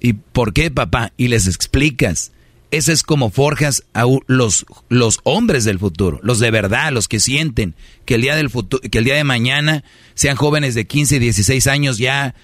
¿Y 0.00 0.14
por 0.14 0.52
qué, 0.52 0.70
papá? 0.70 1.12
Y 1.16 1.28
les 1.28 1.46
explicas. 1.46 2.32
Ese 2.70 2.92
es 2.92 3.02
como 3.02 3.30
forjas 3.30 3.84
a 3.94 4.04
los, 4.28 4.64
los 4.88 5.20
hombres 5.24 5.64
del 5.64 5.80
futuro, 5.80 6.20
los 6.22 6.38
de 6.38 6.52
verdad, 6.52 6.92
los 6.92 7.08
que 7.08 7.18
sienten 7.18 7.74
que 8.04 8.14
el 8.14 8.22
día 8.22 8.36
del 8.36 8.48
futuro, 8.48 8.80
que 8.88 8.98
el 8.98 9.04
día 9.04 9.16
de 9.16 9.24
mañana 9.24 9.82
sean 10.14 10.36
jóvenes 10.36 10.76
de 10.76 10.86
15 10.86 11.16
y 11.16 11.18
16 11.18 11.66
años 11.66 11.98
ya, 11.98 12.36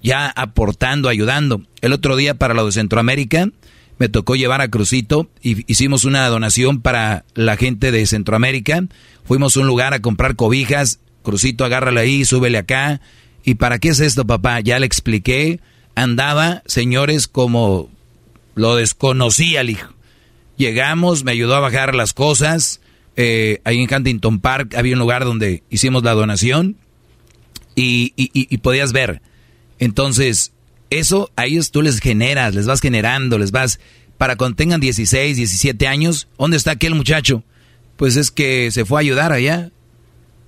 ya 0.00 0.28
aportando, 0.28 1.08
ayudando. 1.08 1.62
El 1.80 1.92
otro 1.92 2.14
día 2.14 2.34
para 2.34 2.54
lo 2.54 2.64
de 2.64 2.72
Centroamérica 2.72 3.48
me 3.98 4.08
tocó 4.08 4.36
llevar 4.36 4.60
a 4.60 4.68
Crucito 4.68 5.28
y 5.42 5.64
hicimos 5.70 6.04
una 6.04 6.28
donación 6.28 6.80
para 6.80 7.24
la 7.34 7.56
gente 7.56 7.90
de 7.90 8.06
Centroamérica. 8.06 8.84
Fuimos 9.24 9.56
a 9.56 9.60
un 9.60 9.66
lugar 9.66 9.94
a 9.94 10.00
comprar 10.00 10.36
cobijas. 10.36 11.00
Crucito, 11.24 11.64
agárrala 11.64 12.02
ahí, 12.02 12.24
súbele 12.24 12.58
acá 12.58 13.00
¿Y 13.44 13.56
para 13.56 13.78
qué 13.78 13.88
es 13.88 14.00
esto, 14.00 14.26
papá? 14.26 14.60
Ya 14.60 14.78
le 14.78 14.86
expliqué. 14.86 15.60
Andaba, 15.94 16.62
señores, 16.66 17.28
como 17.28 17.90
lo 18.54 18.76
desconocía 18.76 19.60
el 19.60 19.70
hijo. 19.70 19.92
Llegamos, 20.56 21.24
me 21.24 21.32
ayudó 21.32 21.54
a 21.56 21.60
bajar 21.60 21.94
las 21.94 22.12
cosas. 22.12 22.80
Eh, 23.16 23.60
ahí 23.64 23.82
en 23.82 23.94
Huntington 23.94 24.40
Park 24.40 24.74
había 24.74 24.94
un 24.94 25.00
lugar 25.00 25.24
donde 25.24 25.62
hicimos 25.70 26.02
la 26.02 26.12
donación 26.12 26.76
y, 27.74 28.12
y, 28.16 28.56
podías 28.58 28.92
ver. 28.92 29.22
Entonces, 29.78 30.52
eso 30.90 31.30
a 31.36 31.46
ellos 31.46 31.70
tú 31.70 31.82
les 31.82 32.00
generas, 32.00 32.54
les 32.54 32.66
vas 32.66 32.80
generando, 32.80 33.38
les 33.38 33.50
vas... 33.50 33.80
Para 34.18 34.36
cuando 34.36 34.54
tengan 34.56 34.80
16, 34.80 35.36
17 35.36 35.88
años, 35.88 36.28
¿dónde 36.38 36.56
está 36.56 36.72
aquel 36.72 36.94
muchacho? 36.94 37.42
Pues 37.96 38.16
es 38.16 38.30
que 38.30 38.70
se 38.70 38.84
fue 38.84 39.00
a 39.00 39.00
ayudar 39.00 39.32
allá 39.32 39.72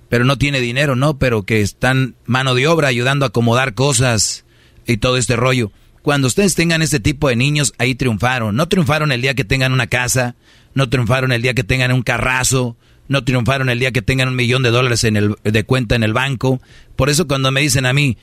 pero 0.09 0.23
no 0.23 0.37
tiene 0.37 0.61
dinero, 0.61 0.95
¿no? 0.95 1.17
Pero 1.17 1.43
que 1.43 1.61
están 1.61 2.15
mano 2.25 2.55
de 2.55 2.67
obra 2.67 2.87
ayudando 2.87 3.25
a 3.25 3.29
acomodar 3.29 3.73
cosas 3.73 4.44
y 4.87 4.97
todo 4.97 5.17
este 5.17 5.35
rollo. 5.35 5.71
Cuando 6.01 6.27
ustedes 6.27 6.53
tengan 6.55 6.81
este 6.81 6.99
tipo 6.99 7.29
de 7.29 7.35
niños, 7.35 7.73
ahí 7.77 7.95
triunfaron. 7.95 8.55
No 8.55 8.67
triunfaron 8.67 9.11
el 9.11 9.21
día 9.21 9.33
que 9.33 9.43
tengan 9.43 9.73
una 9.73 9.87
casa, 9.87 10.35
no 10.73 10.89
triunfaron 10.89 11.31
el 11.31 11.41
día 11.41 11.55
que 11.55 11.63
tengan 11.63 11.91
un 11.91 12.03
carrazo, 12.03 12.77
no 13.07 13.23
triunfaron 13.23 13.69
el 13.69 13.79
día 13.79 13.91
que 13.91 14.01
tengan 14.01 14.27
un 14.27 14.35
millón 14.35 14.63
de 14.63 14.69
dólares 14.69 15.03
en 15.03 15.17
el, 15.17 15.35
de 15.43 15.63
cuenta 15.63 15.95
en 15.95 16.03
el 16.03 16.13
banco. 16.13 16.61
Por 16.95 17.09
eso 17.09 17.27
cuando 17.27 17.51
me 17.51 17.61
dicen 17.61 17.85
a 17.85 17.93
mí, 17.93 18.17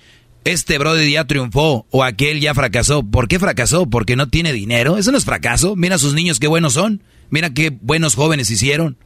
este 0.45 0.79
brother 0.79 1.09
ya 1.09 1.25
triunfó 1.25 1.87
o 1.91 2.05
aquel 2.05 2.41
ya 2.41 2.55
fracasó, 2.55 3.03
¿por 3.03 3.29
qué 3.29 3.39
fracasó? 3.39 3.87
¿Porque 3.87 4.17
no 4.17 4.29
tiene 4.29 4.53
dinero? 4.53 4.97
Eso 4.99 5.13
no 5.13 5.19
es 5.19 5.25
fracaso. 5.25 5.77
Mira 5.77 5.97
a 5.97 5.99
sus 5.99 6.15
niños 6.15 6.41
qué 6.41 6.47
buenos 6.47 6.75
son. 6.75 7.03
Mira 7.31 7.51
qué 7.51 7.71
buenos 7.81 8.15
jóvenes 8.15 8.51
hicieron. 8.51 8.97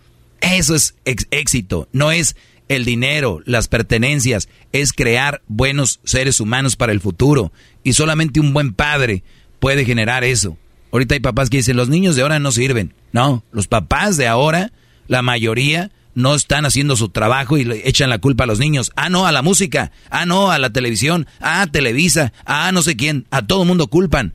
Eso 0.40 0.74
es 0.74 0.96
éxito. 1.04 1.88
No 1.92 2.12
es 2.12 2.36
el 2.68 2.84
dinero, 2.84 3.40
las 3.44 3.68
pertenencias, 3.68 4.48
es 4.72 4.92
crear 4.92 5.42
buenos 5.46 6.00
seres 6.04 6.40
humanos 6.40 6.76
para 6.76 6.92
el 6.92 7.00
futuro. 7.00 7.52
Y 7.84 7.92
solamente 7.92 8.40
un 8.40 8.52
buen 8.52 8.74
padre 8.74 9.22
puede 9.58 9.84
generar 9.84 10.24
eso. 10.24 10.58
Ahorita 10.92 11.14
hay 11.14 11.20
papás 11.20 11.50
que 11.50 11.58
dicen, 11.58 11.76
los 11.76 11.88
niños 11.88 12.16
de 12.16 12.22
ahora 12.22 12.38
no 12.38 12.52
sirven. 12.52 12.94
No, 13.12 13.44
los 13.52 13.68
papás 13.68 14.16
de 14.16 14.26
ahora, 14.26 14.72
la 15.08 15.22
mayoría, 15.22 15.90
no 16.16 16.34
están 16.34 16.64
haciendo 16.64 16.96
su 16.96 17.10
trabajo 17.10 17.58
y 17.58 17.64
le 17.64 17.86
echan 17.86 18.08
la 18.08 18.18
culpa 18.18 18.44
a 18.44 18.46
los 18.46 18.58
niños. 18.58 18.90
Ah, 18.96 19.10
no, 19.10 19.26
a 19.26 19.32
la 19.32 19.42
música. 19.42 19.92
Ah, 20.08 20.24
no, 20.24 20.50
a 20.50 20.58
la 20.58 20.70
televisión. 20.70 21.26
Ah, 21.40 21.66
Televisa. 21.70 22.32
Ah, 22.46 22.72
no 22.72 22.80
sé 22.82 22.96
quién. 22.96 23.26
A 23.30 23.46
todo 23.46 23.66
mundo 23.66 23.88
culpan. 23.88 24.32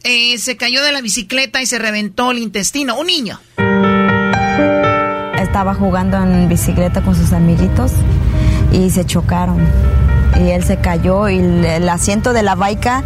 eh, 0.03 0.37
se 0.37 0.57
cayó 0.57 0.83
de 0.83 0.91
la 0.91 0.99
bicicleta 0.99 1.61
y 1.61 1.65
se 1.67 1.79
reventó 1.79 2.31
el 2.31 2.39
intestino. 2.39 2.99
Un 2.99 3.07
niño. 3.07 3.39
Estaba 5.39 5.73
jugando 5.73 6.21
en 6.21 6.49
bicicleta 6.49 7.01
con 7.01 7.15
sus 7.15 7.31
amiguitos 7.31 7.93
y 8.73 8.89
se 8.89 9.05
chocaron. 9.05 9.65
Y 10.37 10.49
él 10.49 10.65
se 10.65 10.81
cayó 10.81 11.29
y 11.29 11.37
el 11.37 11.87
asiento 11.87 12.33
de 12.33 12.43
la 12.43 12.55
baica 12.55 13.05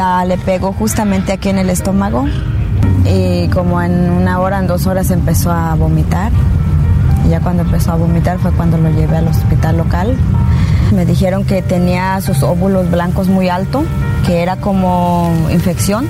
ah, 0.00 0.24
le 0.26 0.38
pegó 0.38 0.72
justamente 0.72 1.32
aquí 1.32 1.50
en 1.50 1.58
el 1.58 1.68
estómago. 1.68 2.26
Y 3.04 3.48
como 3.48 3.82
en 3.82 4.10
una 4.10 4.40
hora, 4.40 4.58
en 4.58 4.66
dos 4.66 4.86
horas 4.86 5.10
empezó 5.10 5.52
a 5.52 5.74
vomitar 5.74 6.32
ya 7.28 7.40
cuando 7.40 7.62
empezó 7.62 7.92
a 7.92 7.96
vomitar 7.96 8.38
fue 8.38 8.52
cuando 8.52 8.78
lo 8.78 8.90
llevé 8.90 9.16
al 9.16 9.28
hospital 9.28 9.76
local. 9.76 10.16
Me 10.94 11.04
dijeron 11.04 11.44
que 11.44 11.62
tenía 11.62 12.20
sus 12.20 12.42
óvulos 12.42 12.90
blancos 12.90 13.28
muy 13.28 13.48
alto, 13.48 13.84
que 14.24 14.42
era 14.42 14.56
como 14.56 15.32
infección. 15.50 16.08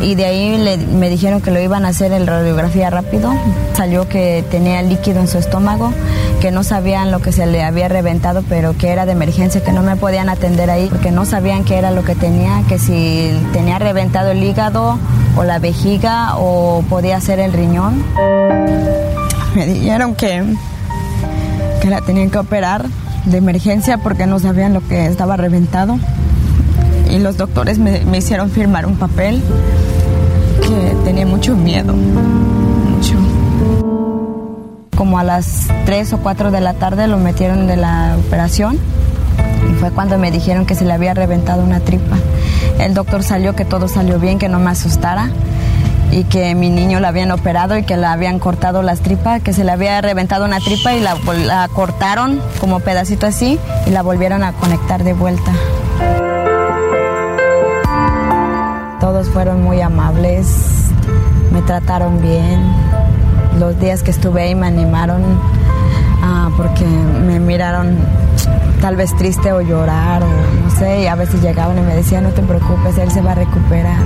Y 0.00 0.14
de 0.14 0.24
ahí 0.24 0.78
me 0.94 1.10
dijeron 1.10 1.42
que 1.42 1.50
lo 1.50 1.60
iban 1.60 1.84
a 1.84 1.88
hacer 1.88 2.12
en 2.12 2.26
radiografía 2.26 2.88
rápido. 2.88 3.34
Salió 3.74 4.08
que 4.08 4.42
tenía 4.50 4.80
líquido 4.80 5.20
en 5.20 5.28
su 5.28 5.36
estómago, 5.36 5.92
que 6.40 6.50
no 6.50 6.62
sabían 6.62 7.10
lo 7.10 7.20
que 7.20 7.32
se 7.32 7.46
le 7.46 7.62
había 7.62 7.88
reventado, 7.88 8.42
pero 8.48 8.74
que 8.78 8.88
era 8.88 9.04
de 9.04 9.12
emergencia, 9.12 9.62
que 9.62 9.72
no 9.72 9.82
me 9.82 9.96
podían 9.96 10.30
atender 10.30 10.70
ahí, 10.70 10.88
porque 10.88 11.10
no 11.10 11.26
sabían 11.26 11.64
qué 11.64 11.76
era 11.76 11.90
lo 11.90 12.02
que 12.02 12.14
tenía, 12.14 12.62
que 12.66 12.78
si 12.78 13.30
tenía 13.52 13.78
reventado 13.78 14.30
el 14.30 14.42
hígado 14.42 14.98
o 15.36 15.44
la 15.44 15.58
vejiga 15.58 16.36
o 16.36 16.82
podía 16.88 17.20
ser 17.20 17.38
el 17.38 17.52
riñón. 17.52 18.02
Me 19.54 19.66
dijeron 19.66 20.14
que, 20.14 20.44
que 21.82 21.90
la 21.90 22.00
tenían 22.00 22.30
que 22.30 22.38
operar 22.38 22.86
de 23.24 23.38
emergencia 23.38 23.98
porque 23.98 24.26
no 24.26 24.38
sabían 24.38 24.72
lo 24.72 24.86
que 24.86 25.06
estaba 25.06 25.36
reventado. 25.36 25.98
Y 27.10 27.18
los 27.18 27.36
doctores 27.36 27.78
me, 27.78 28.04
me 28.04 28.18
hicieron 28.18 28.50
firmar 28.50 28.86
un 28.86 28.96
papel 28.96 29.42
que 30.60 30.94
tenía 31.04 31.26
mucho 31.26 31.56
miedo, 31.56 31.92
mucho. 31.92 33.14
Como 34.96 35.18
a 35.18 35.24
las 35.24 35.66
3 35.86 36.12
o 36.12 36.18
4 36.18 36.50
de 36.50 36.60
la 36.60 36.74
tarde 36.74 37.08
lo 37.08 37.18
metieron 37.18 37.66
de 37.66 37.76
la 37.76 38.16
operación 38.26 38.78
y 39.68 39.74
fue 39.74 39.90
cuando 39.90 40.18
me 40.18 40.30
dijeron 40.30 40.66
que 40.66 40.74
se 40.74 40.84
le 40.84 40.92
había 40.92 41.14
reventado 41.14 41.64
una 41.64 41.80
tripa. 41.80 42.16
El 42.78 42.94
doctor 42.94 43.22
salió 43.22 43.56
que 43.56 43.64
todo 43.64 43.88
salió 43.88 44.18
bien, 44.18 44.38
que 44.38 44.48
no 44.48 44.60
me 44.60 44.70
asustara 44.70 45.30
y 46.12 46.24
que 46.24 46.54
mi 46.54 46.70
niño 46.70 47.00
la 47.00 47.08
habían 47.08 47.30
operado 47.30 47.76
y 47.76 47.84
que 47.84 47.96
le 47.96 48.06
habían 48.06 48.38
cortado 48.38 48.82
las 48.82 49.00
tripas, 49.00 49.42
que 49.42 49.52
se 49.52 49.64
le 49.64 49.72
había 49.72 50.00
reventado 50.00 50.44
una 50.44 50.58
tripa 50.58 50.94
y 50.94 51.00
la, 51.00 51.68
cortaron 51.68 52.40
como 52.58 52.80
pedacito 52.80 53.26
así 53.26 53.58
y 53.86 53.90
la 53.90 54.02
volvieron 54.02 54.42
a 54.42 54.52
conectar 54.52 55.04
de 55.04 55.12
vuelta. 55.12 55.52
Todos 59.00 59.28
fueron 59.28 59.62
muy 59.62 59.80
amables, 59.80 60.46
me 61.52 61.62
trataron 61.62 62.20
bien. 62.20 62.60
Los 63.58 63.78
días 63.78 64.02
que 64.02 64.10
estuve 64.10 64.42
ahí 64.42 64.54
me 64.54 64.66
animaron 64.66 65.22
ah, 66.22 66.50
porque 66.56 66.84
me 66.84 67.40
miraron 67.40 67.98
tal 68.80 68.96
vez 68.96 69.14
triste 69.16 69.52
o 69.52 69.60
llorar 69.60 70.22
o 70.22 70.26
no 70.26 70.70
sé, 70.70 71.02
y 71.02 71.06
a 71.06 71.14
veces 71.14 71.42
llegaban 71.42 71.78
y 71.78 71.82
me 71.82 71.94
decían, 71.94 72.24
no 72.24 72.30
te 72.30 72.42
preocupes, 72.42 72.96
él 72.98 73.10
se 73.10 73.20
va 73.20 73.32
a 73.32 73.34
recuperar. 73.36 73.98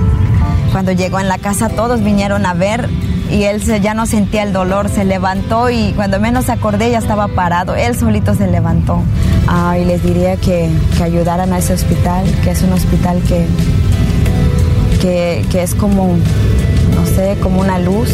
Cuando 0.71 0.91
llegó 0.91 1.19
en 1.19 1.29
la 1.29 1.37
casa 1.37 1.69
todos 1.69 2.03
vinieron 2.03 2.45
a 2.45 2.53
ver 2.53 2.89
y 3.31 3.43
él 3.43 3.61
ya 3.81 3.93
no 3.93 4.05
sentía 4.05 4.43
el 4.43 4.53
dolor, 4.53 4.89
se 4.89 5.03
levantó 5.03 5.69
y 5.69 5.93
cuando 5.95 6.19
menos 6.19 6.49
acordé 6.49 6.91
ya 6.91 6.99
estaba 6.99 7.27
parado, 7.27 7.75
él 7.75 7.95
solito 7.97 8.35
se 8.35 8.47
levantó. 8.47 9.01
Ah, 9.47 9.77
y 9.77 9.85
les 9.85 10.03
diría 10.03 10.37
que, 10.37 10.69
que 10.97 11.03
ayudaran 11.03 11.51
a 11.53 11.57
ese 11.57 11.73
hospital, 11.73 12.25
que 12.43 12.51
es 12.51 12.61
un 12.61 12.73
hospital 12.73 13.21
que, 13.27 13.45
que, 15.01 15.45
que 15.51 15.63
es 15.63 15.75
como, 15.75 16.17
no 16.95 17.05
sé, 17.05 17.37
como 17.41 17.61
una 17.61 17.79
luz, 17.79 18.09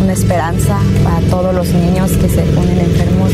una 0.00 0.12
esperanza 0.12 0.78
para 1.02 1.20
todos 1.28 1.54
los 1.54 1.68
niños 1.68 2.12
que 2.12 2.28
se 2.28 2.42
ponen 2.42 2.78
enfermos. 2.78 3.30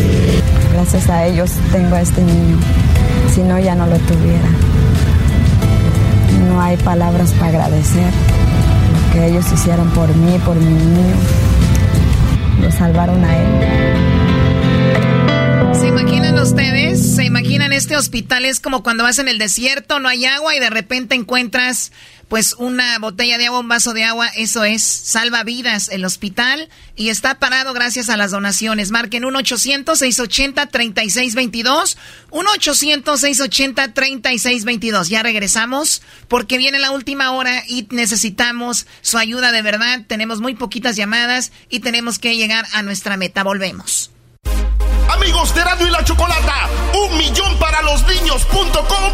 Gracias 0.73 1.09
a 1.11 1.27
ellos 1.27 1.51
tengo 1.73 1.97
a 1.97 2.01
este 2.01 2.23
niño, 2.23 2.59
si 3.35 3.43
no 3.43 3.59
ya 3.59 3.75
no 3.75 3.87
lo 3.87 3.97
tuviera. 3.99 4.49
No 6.49 6.61
hay 6.61 6.77
palabras 6.79 7.33
para 7.33 7.49
agradecer 7.49 8.28
que 9.13 9.27
ellos 9.27 9.45
hicieron 9.53 9.89
por 9.91 10.15
mí, 10.15 10.39
por 10.45 10.57
mi 10.57 10.73
niño. 10.73 11.17
Lo 12.61 12.71
salvaron 12.73 13.25
a 13.25 13.37
él. 13.37 13.49
¿Se 15.75 15.87
imaginan 15.87 16.39
ustedes? 16.39 17.17
¿Se 17.17 17.25
imaginan 17.25 17.73
este 17.73 17.97
hospital? 17.97 18.45
Es 18.45 18.61
como 18.61 18.83
cuando 18.83 19.05
vas 19.05 19.19
en 19.19 19.29
el 19.29 19.39
desierto, 19.39 20.01
no 20.01 20.09
hay 20.09 20.25
agua 20.25 20.55
y 20.57 20.61
de 20.61 20.71
repente 20.71 21.15
encuentras 21.15 21.93
pues 22.29 22.55
una 22.59 22.99
botella 22.99 23.39
de 23.39 23.47
agua, 23.47 23.61
un 23.61 23.69
vaso 23.69 23.95
de 23.95 24.05
agua. 24.05 24.29
Eso 24.29 24.65
es, 24.65 24.83
salva 24.83 25.45
vidas 25.45 25.89
el 25.89 26.05
hospital 26.05 26.69
y 26.95 27.09
está 27.09 27.39
parado 27.39 27.73
gracias 27.73 28.11
a 28.11 28.17
las 28.17 28.31
donaciones. 28.31 28.91
Marquen 28.91 29.25
1-800-680-3622. 29.25 31.97
1-800-680-3622. 32.31 35.09
Ya 35.09 35.23
regresamos 35.23 36.03
porque 36.29 36.59
viene 36.59 36.79
la 36.79 36.91
última 36.91 37.31
hora 37.33 37.65
y 37.67 37.89
necesitamos 37.91 38.87
su 39.01 39.17
ayuda 39.19 39.53
de 39.53 39.63
verdad. 39.63 40.03
Tenemos 40.07 40.41
muy 40.41 40.55
poquitas 40.55 40.97
llamadas 40.97 41.53
y 41.71 41.81
tenemos 41.81 42.19
que 42.19 42.37
llegar 42.37 42.67
a 42.75 42.83
nuestra 42.83 43.17
meta. 43.17 43.43
Volvemos. 43.43 44.11
Amigos 45.11 45.55
de 45.55 45.63
Erasmo 45.63 45.87
y 45.87 45.91
la 45.91 46.05
Chocolata, 46.05 46.69
un 46.95 47.17
millón 47.17 47.59
para 47.59 47.81
los 47.83 48.07
niños.com. 48.07 49.13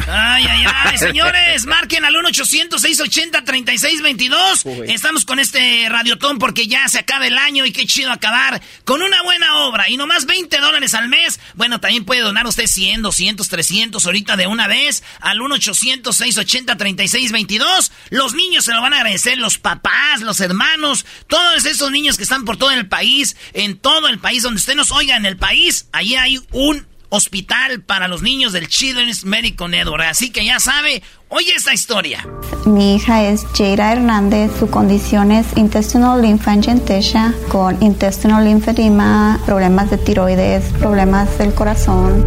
Ay, 0.09 0.45
ay, 0.49 0.65
ay, 0.73 0.99
señores, 0.99 1.67
marquen 1.67 2.05
al 2.05 2.15
1-800-680-3622. 2.15 4.89
Estamos 4.89 5.25
con 5.25 5.41
este 5.41 5.89
radiotón 5.89 6.39
porque 6.39 6.69
ya 6.69 6.87
se 6.89 7.01
acaba 7.01 7.27
el 7.27 7.37
año 7.37 7.67
y 7.67 7.73
qué 7.73 7.87
chido 7.87 8.13
acabar 8.13 8.63
con 8.85 9.03
una 9.03 9.21
buena 9.25 9.67
obra. 9.67 9.91
Y 9.91 9.97
nomás 9.97 10.27
20 10.27 10.59
dólares 10.59 10.95
al 10.95 11.09
mes. 11.09 11.41
Bueno, 11.55 11.81
también 11.81 12.05
puede 12.05 12.21
donar 12.21 12.47
usted 12.47 12.69
100, 12.69 13.03
200, 13.03 13.49
300 13.49 14.07
ahorita 14.07 14.37
de 14.37 14.47
una 14.47 14.69
vez 14.69 15.03
al 15.21 15.41
1-800-680-3622. 15.41 17.91
Los 18.11 18.35
niños 18.35 18.65
se 18.65 18.73
lo 18.73 18.83
van 18.83 18.95
a 18.95 18.99
agradecer, 18.99 19.39
los 19.39 19.59
papás, 19.59 20.21
los 20.21 20.41
hermanos, 20.41 21.05
todos 21.27 21.67
esos 21.67 21.91
niños 21.91 22.17
que 22.17 22.23
están 22.23 22.45
por 22.45 22.57
todo 22.57 22.71
el 22.71 22.87
país, 22.87 23.37
en 23.55 23.77
todo 23.77 24.07
el 24.07 24.21
país, 24.21 24.45
donde 24.45 24.61
usted 24.61 24.77
nos 24.77 24.93
oiga 24.93 25.17
en 25.17 25.27
el 25.27 25.37
país, 25.37 25.89
allí 25.93 26.15
hay 26.15 26.39
un 26.53 26.87
hospital 27.09 27.83
para 27.83 28.09
los 28.09 28.23
niños 28.23 28.53
del 28.53 28.69
Children's 28.69 29.25
Medical 29.25 29.71
Network. 29.71 30.05
Así 30.05 30.31
que 30.31 30.45
ya 30.45 30.61
sabe, 30.61 31.03
oye 31.29 31.53
esta 31.55 31.73
historia. 31.73 32.27
Mi 32.65 32.97
hija 32.97 33.25
es 33.25 33.45
Jaira 33.57 33.93
Hernández. 33.93 34.51
Su 34.59 34.69
condición 34.69 35.31
es 35.31 35.47
intestinal 35.57 36.23
lymphangiectasia 36.23 37.35
con 37.49 37.83
intestinal 37.83 38.45
lymphedema, 38.45 39.41
problemas 39.47 39.91
de 39.91 39.99
tiroides, 39.99 40.65
problemas 40.81 41.39
del 41.39 41.55
corazón. 41.55 42.27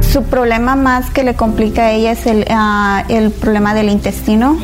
Su 0.00 0.24
problema 0.24 0.76
más 0.76 1.10
que 1.10 1.24
le 1.24 1.34
complica 1.34 1.86
a 1.86 1.92
ella 1.92 2.12
es 2.12 2.26
el, 2.26 2.44
ah, 2.50 3.04
el 3.08 3.30
problema 3.30 3.72
del 3.74 3.88
intestino. 3.88 4.58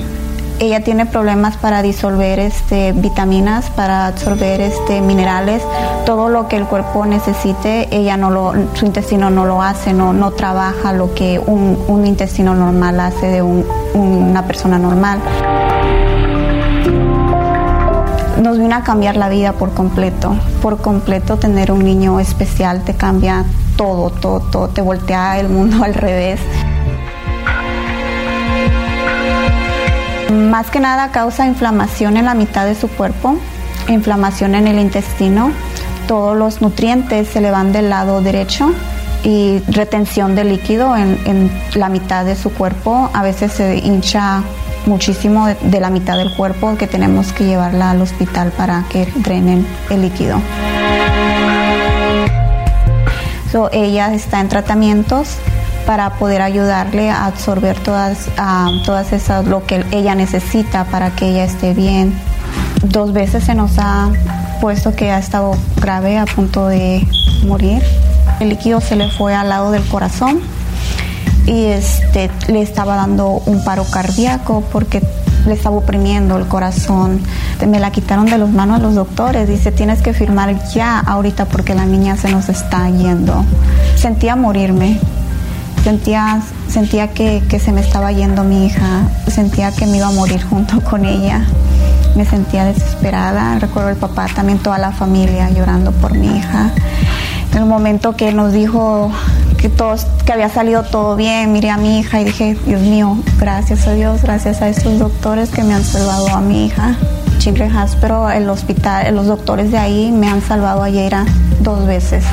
Ella 0.61 0.83
tiene 0.83 1.07
problemas 1.07 1.57
para 1.57 1.83
disolver 1.83 2.41
este, 2.41 2.91
vitaminas, 2.93 3.71
para 3.71 4.09
absorber 4.09 4.61
este, 4.61 5.01
minerales, 5.01 5.63
todo 6.05 6.29
lo 6.29 6.49
que 6.49 6.57
el 6.57 6.65
cuerpo 6.67 7.07
necesite, 7.07 7.89
ella 7.97 8.17
no 8.17 8.31
lo, 8.31 8.53
su 8.75 8.85
intestino 8.85 9.31
no 9.31 9.45
lo 9.47 9.63
hace, 9.63 9.93
no, 9.93 10.13
no 10.13 10.33
trabaja 10.33 10.93
lo 10.93 11.15
que 11.15 11.39
un, 11.39 11.79
un 11.87 12.07
intestino 12.07 12.57
normal 12.57 12.99
hace 12.99 13.27
de 13.29 13.43
un- 13.43 13.65
una 13.95 14.47
persona 14.47 14.79
normal. 14.81 15.21
Nos 18.43 18.59
vino 18.59 18.75
a 18.75 18.83
cambiar 18.83 19.17
la 19.17 19.29
vida 19.29 19.53
por 19.53 19.73
completo, 19.75 20.35
por 20.61 20.79
completo 20.79 21.37
tener 21.37 21.71
un 21.71 21.85
niño 21.85 22.19
especial 22.19 22.83
te 22.83 22.95
cambia 22.95 23.45
todo, 23.77 24.11
todo, 24.11 24.41
todo, 24.41 24.69
te 24.69 24.81
voltea 24.81 25.39
el 25.39 25.49
mundo 25.49 25.85
al 25.85 25.95
revés. 25.95 26.41
Más 30.33 30.71
que 30.71 30.79
nada 30.81 31.11
causa 31.11 31.47
inflamación 31.47 32.17
en 32.17 32.27
la 32.27 32.35
mitad 32.35 32.67
de 32.67 32.75
su 32.75 32.89
cuerpo, 32.89 33.37
inflamación 33.89 34.55
en 34.55 34.67
el 34.67 34.79
intestino, 34.79 35.51
todos 36.07 36.37
los 36.37 36.61
nutrientes 36.61 37.29
se 37.29 37.41
le 37.41 37.51
van 37.51 37.73
del 37.73 37.89
lado 37.89 38.21
derecho 38.21 38.73
y 39.25 39.61
retención 39.69 40.35
de 40.35 40.45
líquido 40.45 40.97
en, 40.97 41.19
en 41.25 41.51
la 41.75 41.89
mitad 41.89 42.25
de 42.25 42.37
su 42.37 42.53
cuerpo, 42.53 43.11
a 43.15 43.23
veces 43.23 43.53
se 43.53 43.79
hincha 43.79 44.43
muchísimo 44.87 45.47
de, 45.47 45.57
de 45.63 45.81
la 45.81 45.91
mitad 45.91 46.17
del 46.17 46.35
cuerpo 46.35 46.77
que 46.77 46.87
tenemos 46.87 47.33
que 47.33 47.45
llevarla 47.45 47.91
al 47.91 48.03
hospital 48.03 48.53
para 48.53 48.85
que 48.91 49.07
drenen 49.17 49.67
el 49.91 50.03
líquido. 50.03 50.41
So, 53.51 53.71
ella 53.73 54.13
está 54.13 54.41
en 54.41 54.49
tratamientos 54.49 55.37
para 55.89 56.11
poder 56.11 56.43
ayudarle 56.43 57.09
a 57.09 57.25
absorber 57.25 57.81
todas, 57.81 58.29
ah, 58.37 58.69
todas 58.85 59.15
esas, 59.15 59.47
lo 59.47 59.65
que 59.65 59.87
ella 59.91 60.15
necesita 60.15 60.85
para 60.85 61.13
que 61.13 61.31
ella 61.31 61.45
esté 61.45 61.73
bien. 61.73 62.13
dos 62.83 63.15
veces 63.15 63.45
se 63.45 63.55
nos 63.55 63.79
ha 63.79 64.11
puesto 64.61 64.95
que 64.95 65.11
ha 65.11 65.19
estado 65.19 65.57
grave 65.81 66.19
a 66.19 66.27
punto 66.27 66.69
de 66.69 67.09
morir. 67.47 67.83
El 68.39 68.51
líquido 68.51 68.83
se 68.83 68.97
le 68.97 69.09
fue 69.13 69.35
al 69.35 69.49
lado 69.49 69.71
del 69.71 69.83
corazón 69.85 70.41
y 71.47 71.65
este, 71.65 72.31
le 72.49 72.61
estaba 72.61 72.97
dando 72.97 73.43
un 73.47 73.65
paro 73.65 73.87
cardíaco 73.91 74.63
porque 74.71 75.03
le 75.47 75.55
estaba 75.55 75.77
oprimiendo 75.77 76.37
el 76.37 76.47
corazón. 76.49 77.23
Me 77.67 77.81
la 77.81 77.93
quitaron 77.93 78.27
de 78.27 78.37
las 78.37 78.51
manos 78.51 78.83
los 78.83 78.95
doctores. 78.95 79.49
Dice, 79.49 79.73
tienes 79.73 80.03
que 80.03 80.13
firmar 80.13 80.55
ya 80.69 80.99
ahorita 80.99 81.47
porque 81.47 81.75
la 81.75 81.87
niña 81.87 82.19
se 82.19 82.31
nos 82.31 82.51
está 82.51 82.91
yendo. 82.91 83.43
Sentía 83.97 84.37
morirme. 84.37 85.01
Sentía, 85.89 86.43
sentía 86.69 87.15
que, 87.15 87.43
que 87.49 87.59
se 87.59 87.73
me 87.73 87.81
estaba 87.81 88.13
yendo 88.13 88.45
mi 88.45 88.67
hija. 88.67 89.09
Sentía 89.27 89.73
que 89.73 89.87
me 89.87 89.97
iba 89.97 90.09
a 90.09 90.11
morir 90.11 90.45
junto 90.45 90.83
con 90.85 91.07
ella. 91.07 91.47
Me 92.15 92.27
sentía 92.27 92.67
desesperada. 92.67 93.59
Recuerdo 93.59 93.89
el 93.89 93.97
papá, 93.97 94.27
también 94.35 94.59
toda 94.59 94.77
la 94.77 94.93
familia 94.93 95.49
llorando 95.49 95.93
por 95.93 96.13
mi 96.13 96.27
hija. 96.37 96.73
En 97.53 97.59
el 97.61 97.65
momento 97.65 98.17
que 98.17 98.33
nos 98.33 98.53
dijo 98.53 99.11
que, 99.57 99.71
todos, 99.71 100.05
que 100.27 100.33
había 100.35 100.51
salido 100.51 100.83
todo 100.83 101.17
bien, 101.17 101.53
miré 101.53 101.71
a 101.71 101.79
mi 101.79 102.01
hija 102.01 102.21
y 102.21 102.25
dije, 102.25 102.59
Dios 102.67 102.83
mío, 102.83 103.17
gracias 103.39 103.87
a 103.87 103.95
Dios, 103.95 104.21
gracias 104.21 104.61
a 104.61 104.69
estos 104.69 104.99
doctores 104.99 105.49
que 105.49 105.63
me 105.63 105.73
han 105.73 105.85
salvado 105.85 106.29
a 106.29 106.43
mi 106.43 106.67
hija. 106.67 106.97
Children's 107.39 107.75
Hospital, 107.75 108.37
el 108.37 108.51
hospital, 108.51 109.15
los 109.15 109.27
doctores 109.27 109.71
de 109.71 109.79
ahí 109.79 110.13
me 110.13 110.29
han 110.29 110.43
salvado 110.43 110.83
a 110.83 110.91
Yeira 110.91 111.25
dos 111.61 111.87
veces. 111.87 112.25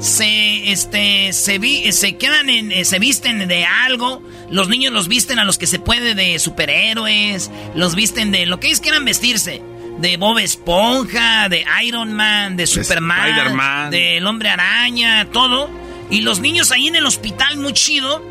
se 0.00 0.72
este 0.72 1.32
se 1.32 1.58
vi, 1.58 1.92
se 1.92 2.16
quedan 2.16 2.48
en 2.48 2.72
eh, 2.72 2.84
se 2.84 2.98
visten 2.98 3.46
de 3.46 3.64
algo. 3.64 4.22
Los 4.50 4.68
niños 4.68 4.92
los 4.92 5.08
visten 5.08 5.38
a 5.38 5.44
los 5.44 5.58
que 5.58 5.66
se 5.66 5.78
puede 5.78 6.14
de 6.14 6.38
superhéroes. 6.38 7.50
Los 7.74 7.94
visten 7.94 8.32
de 8.32 8.46
lo 8.46 8.60
que 8.60 8.68
ellos 8.68 8.80
quieran 8.80 9.04
vestirse. 9.04 9.62
De 9.98 10.16
Bob 10.16 10.38
Esponja 10.38 11.50
de 11.50 11.64
Iron 11.84 12.14
Man 12.14 12.56
de 12.56 12.66
Superman 12.66 13.90
del 13.90 14.26
Hombre 14.26 14.48
Araña 14.48 15.26
todo. 15.30 15.70
Y 16.10 16.22
los 16.22 16.40
niños 16.40 16.72
ahí 16.72 16.88
en 16.88 16.96
el 16.96 17.06
hospital 17.06 17.58
muy 17.58 17.72
chido 17.72 18.24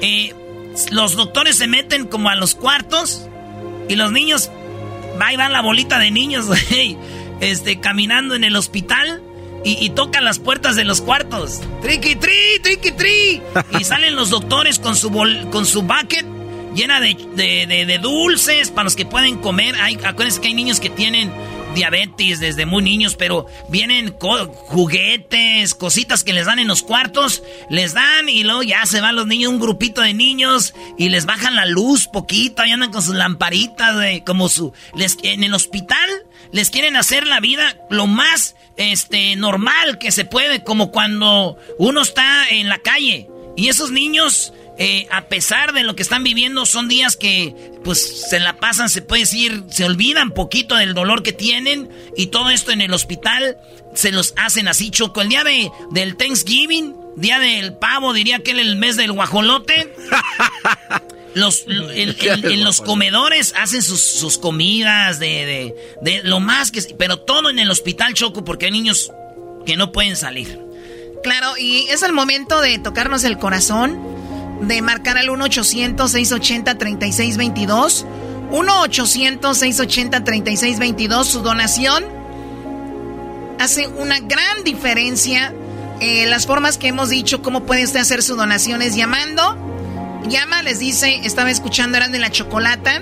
eh, 0.00 0.34
los 0.90 1.16
doctores 1.16 1.56
se 1.56 1.66
meten 1.66 2.06
como 2.06 2.28
a 2.28 2.34
los 2.34 2.54
cuartos 2.54 3.26
y 3.88 3.96
los 3.96 4.12
niños 4.12 4.50
ahí 5.20 5.36
van 5.36 5.52
la 5.52 5.62
bolita 5.62 5.98
de 5.98 6.10
niños 6.10 6.46
este 7.40 7.80
caminando 7.80 8.34
en 8.34 8.44
el 8.44 8.56
hospital 8.56 9.22
y, 9.66 9.90
tocan 9.90 10.24
las 10.24 10.38
puertas 10.38 10.76
de 10.76 10.84
los 10.84 11.00
cuartos. 11.00 11.60
Triqui, 11.82 12.14
tri, 12.16 12.60
triqui, 12.62 12.92
tri. 12.92 13.42
y 13.78 13.84
salen 13.84 14.14
los 14.14 14.30
doctores 14.30 14.78
con 14.78 14.94
su, 14.94 15.10
bol, 15.10 15.48
con 15.50 15.66
su 15.66 15.82
bucket 15.82 16.24
llena 16.76 17.00
de, 17.00 17.14
de, 17.36 17.98
dulces 17.98 18.70
para 18.70 18.84
los 18.84 18.94
que 18.94 19.06
pueden 19.06 19.38
comer. 19.38 19.74
Hay, 19.80 19.98
acuérdense 20.04 20.40
que 20.40 20.48
hay 20.48 20.54
niños 20.54 20.78
que 20.78 20.90
tienen 20.90 21.32
diabetes 21.74 22.38
desde 22.38 22.64
muy 22.64 22.82
niños, 22.82 23.16
pero 23.16 23.46
vienen 23.68 24.14
juguetes, 24.18 25.74
cositas 25.74 26.22
que 26.22 26.32
les 26.32 26.46
dan 26.46 26.58
en 26.58 26.68
los 26.68 26.82
cuartos, 26.82 27.42
les 27.68 27.92
dan 27.94 28.28
y 28.28 28.44
luego 28.44 28.62
ya 28.62 28.86
se 28.86 29.00
van 29.00 29.16
los 29.16 29.26
niños, 29.26 29.52
un 29.52 29.60
grupito 29.60 30.00
de 30.00 30.14
niños 30.14 30.74
y 30.96 31.08
les 31.08 31.26
bajan 31.26 31.54
la 31.54 31.66
luz 31.66 32.08
poquito 32.08 32.64
y 32.64 32.70
andan 32.70 32.92
con 32.92 33.02
sus 33.02 33.14
lamparitas, 33.14 33.98
de, 33.98 34.22
como 34.24 34.48
su... 34.48 34.72
Les, 34.94 35.18
en 35.22 35.44
el 35.44 35.54
hospital 35.54 36.25
les 36.52 36.70
quieren 36.70 36.96
hacer 36.96 37.26
la 37.26 37.40
vida 37.40 37.76
lo 37.90 38.06
más 38.06 38.56
este, 38.76 39.36
normal 39.36 39.98
que 39.98 40.12
se 40.12 40.24
puede, 40.24 40.62
como 40.62 40.90
cuando 40.90 41.56
uno 41.78 42.02
está 42.02 42.48
en 42.48 42.68
la 42.68 42.78
calle. 42.78 43.28
Y 43.56 43.68
esos 43.68 43.90
niños, 43.90 44.52
eh, 44.78 45.06
a 45.10 45.22
pesar 45.22 45.72
de 45.72 45.82
lo 45.82 45.96
que 45.96 46.02
están 46.02 46.22
viviendo, 46.24 46.66
son 46.66 46.88
días 46.88 47.16
que 47.16 47.54
pues 47.82 48.28
se 48.28 48.38
la 48.38 48.56
pasan, 48.56 48.88
se 48.88 49.02
puede 49.02 49.22
decir, 49.22 49.64
se 49.70 49.84
olvidan 49.84 50.30
poquito 50.32 50.76
del 50.76 50.94
dolor 50.94 51.22
que 51.22 51.32
tienen 51.32 51.88
y 52.16 52.26
todo 52.26 52.50
esto 52.50 52.72
en 52.72 52.80
el 52.80 52.92
hospital 52.92 53.56
se 53.94 54.12
los 54.12 54.34
hacen 54.36 54.68
así, 54.68 54.90
Choco. 54.90 55.22
El 55.22 55.30
día 55.30 55.42
de, 55.42 55.70
del 55.90 56.16
Thanksgiving, 56.16 56.94
día 57.16 57.38
del 57.38 57.74
pavo, 57.74 58.12
diría 58.12 58.40
que 58.40 58.52
el 58.52 58.76
mes 58.76 58.96
del 58.96 59.12
guajolote. 59.12 59.94
Los, 61.34 61.66
en, 61.68 62.64
los 62.64 62.80
comedores 62.80 63.52
hacen 63.58 63.82
sus, 63.82 64.38
comidas 64.38 65.18
de, 65.18 65.74
lo 66.24 66.40
más 66.40 66.70
que... 66.70 66.80
Pero 66.98 67.18
todo 67.18 67.50
en 67.50 67.58
el 67.58 67.70
hospital 67.70 68.14
choco 68.14 68.42
porque 68.42 68.64
hay 68.64 68.72
niños 68.72 69.12
que 69.66 69.76
no 69.76 69.92
pueden 69.92 70.16
salir. 70.16 70.58
Claro, 71.22 71.58
y 71.58 71.88
es 71.90 72.02
el 72.02 72.14
momento 72.14 72.62
de 72.62 72.78
tocarnos 72.78 73.24
el 73.24 73.36
corazón, 73.36 74.00
de 74.62 74.80
marcar 74.80 75.18
al 75.18 75.28
1-800-680-3622. 75.28 78.06
1-800-680-3622, 78.50 81.24
su 81.24 81.42
donación 81.42 82.16
hace 83.58 83.88
una 83.88 84.18
gran 84.20 84.64
diferencia. 84.64 85.52
Eh, 86.00 86.26
las 86.26 86.46
formas 86.46 86.78
que 86.78 86.88
hemos 86.88 87.08
dicho, 87.08 87.42
cómo 87.42 87.64
puede 87.64 87.84
usted 87.84 88.00
hacer 88.00 88.22
su 88.22 88.36
donación 88.36 88.82
es 88.82 88.94
llamando 88.94 89.66
Llama, 90.28 90.62
les 90.62 90.78
dice, 90.80 91.20
estaba 91.24 91.50
escuchando 91.50 91.96
Eran 91.98 92.10
de 92.10 92.18
la 92.18 92.30
Chocolata 92.30 93.00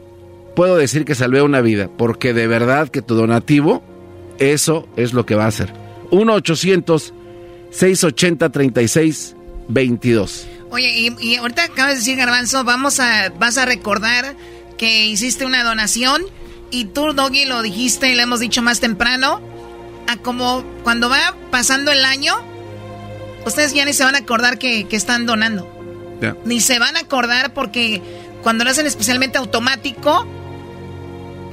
puedo 0.56 0.76
decir 0.76 1.06
que 1.06 1.16
salvé 1.16 1.44
una 1.44 1.62
vida, 1.62 1.90
porque 1.98 2.34
de 2.34 2.48
verdad 2.48 2.90
que 2.90 3.04
tu 3.04 3.14
donativo, 3.14 3.84
eso 4.40 4.88
es 4.96 5.14
lo 5.14 5.26
que 5.26 5.36
va 5.36 5.46
a 5.46 5.50
hacer. 5.50 5.72
1-800-680-3622. 7.72 10.46
Oye, 10.70 11.16
y, 11.20 11.36
ahorita 11.36 11.64
acabas 11.64 11.94
de 11.94 12.00
decir, 12.00 12.18
Garbanzo, 12.18 12.64
vamos 12.64 13.00
a, 13.00 13.30
vas 13.40 13.58
a 13.58 13.66
recordar 13.66 14.36
que 14.78 15.08
hiciste 15.08 15.46
una 15.46 15.64
donación 15.64 16.22
y 16.72 16.86
tú, 16.86 17.14
Doggy, 17.14 17.46
lo 17.46 17.62
dijiste 17.62 18.12
y 18.12 18.16
lo 18.16 18.24
hemos 18.24 18.42
dicho 18.42 18.62
más 18.62 18.80
temprano, 18.80 19.42
a 20.08 20.18
como 20.18 20.64
cuando 20.84 21.10
va 21.10 21.36
pasando 21.52 21.92
el 21.92 22.04
año, 22.04 22.36
ustedes 23.46 23.74
ya 23.74 23.86
ni 23.86 23.94
se 23.94 24.04
van 24.04 24.16
a 24.16 24.20
acordar 24.20 24.58
que, 24.58 24.86
están 24.92 25.26
donando. 25.26 25.74
Ni 26.46 26.60
se 26.60 26.80
van 26.80 26.98
a 26.98 27.02
acordar 27.02 27.54
porque 27.54 28.02
cuando 28.44 28.64
lo 28.64 28.72
hacen 28.72 28.86
especialmente 28.86 29.38
automático, 29.38 30.28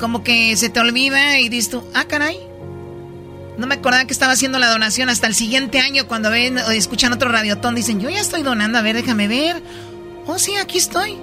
como 0.00 0.24
que 0.24 0.56
se 0.56 0.70
te 0.70 0.80
olvida 0.80 1.38
y 1.38 1.48
dices 1.48 1.70
tú, 1.70 1.84
ah, 1.94 2.04
caray. 2.04 2.38
No 3.56 3.66
me 3.66 3.76
acordaba 3.76 4.04
que 4.04 4.12
estaba 4.12 4.32
haciendo 4.32 4.58
la 4.58 4.68
donación 4.68 5.08
hasta 5.08 5.26
el 5.26 5.34
siguiente 5.34 5.80
año 5.80 6.06
cuando 6.06 6.30
ven 6.30 6.58
o 6.58 6.70
escuchan 6.70 7.12
otro 7.12 7.30
radiotón. 7.30 7.74
Dicen, 7.74 8.00
yo 8.00 8.10
ya 8.10 8.20
estoy 8.20 8.42
donando, 8.42 8.78
a 8.78 8.82
ver, 8.82 8.96
déjame 8.96 9.28
ver. 9.28 9.62
Oh, 10.26 10.38
sí, 10.38 10.56
aquí 10.56 10.78
estoy. 10.78 11.16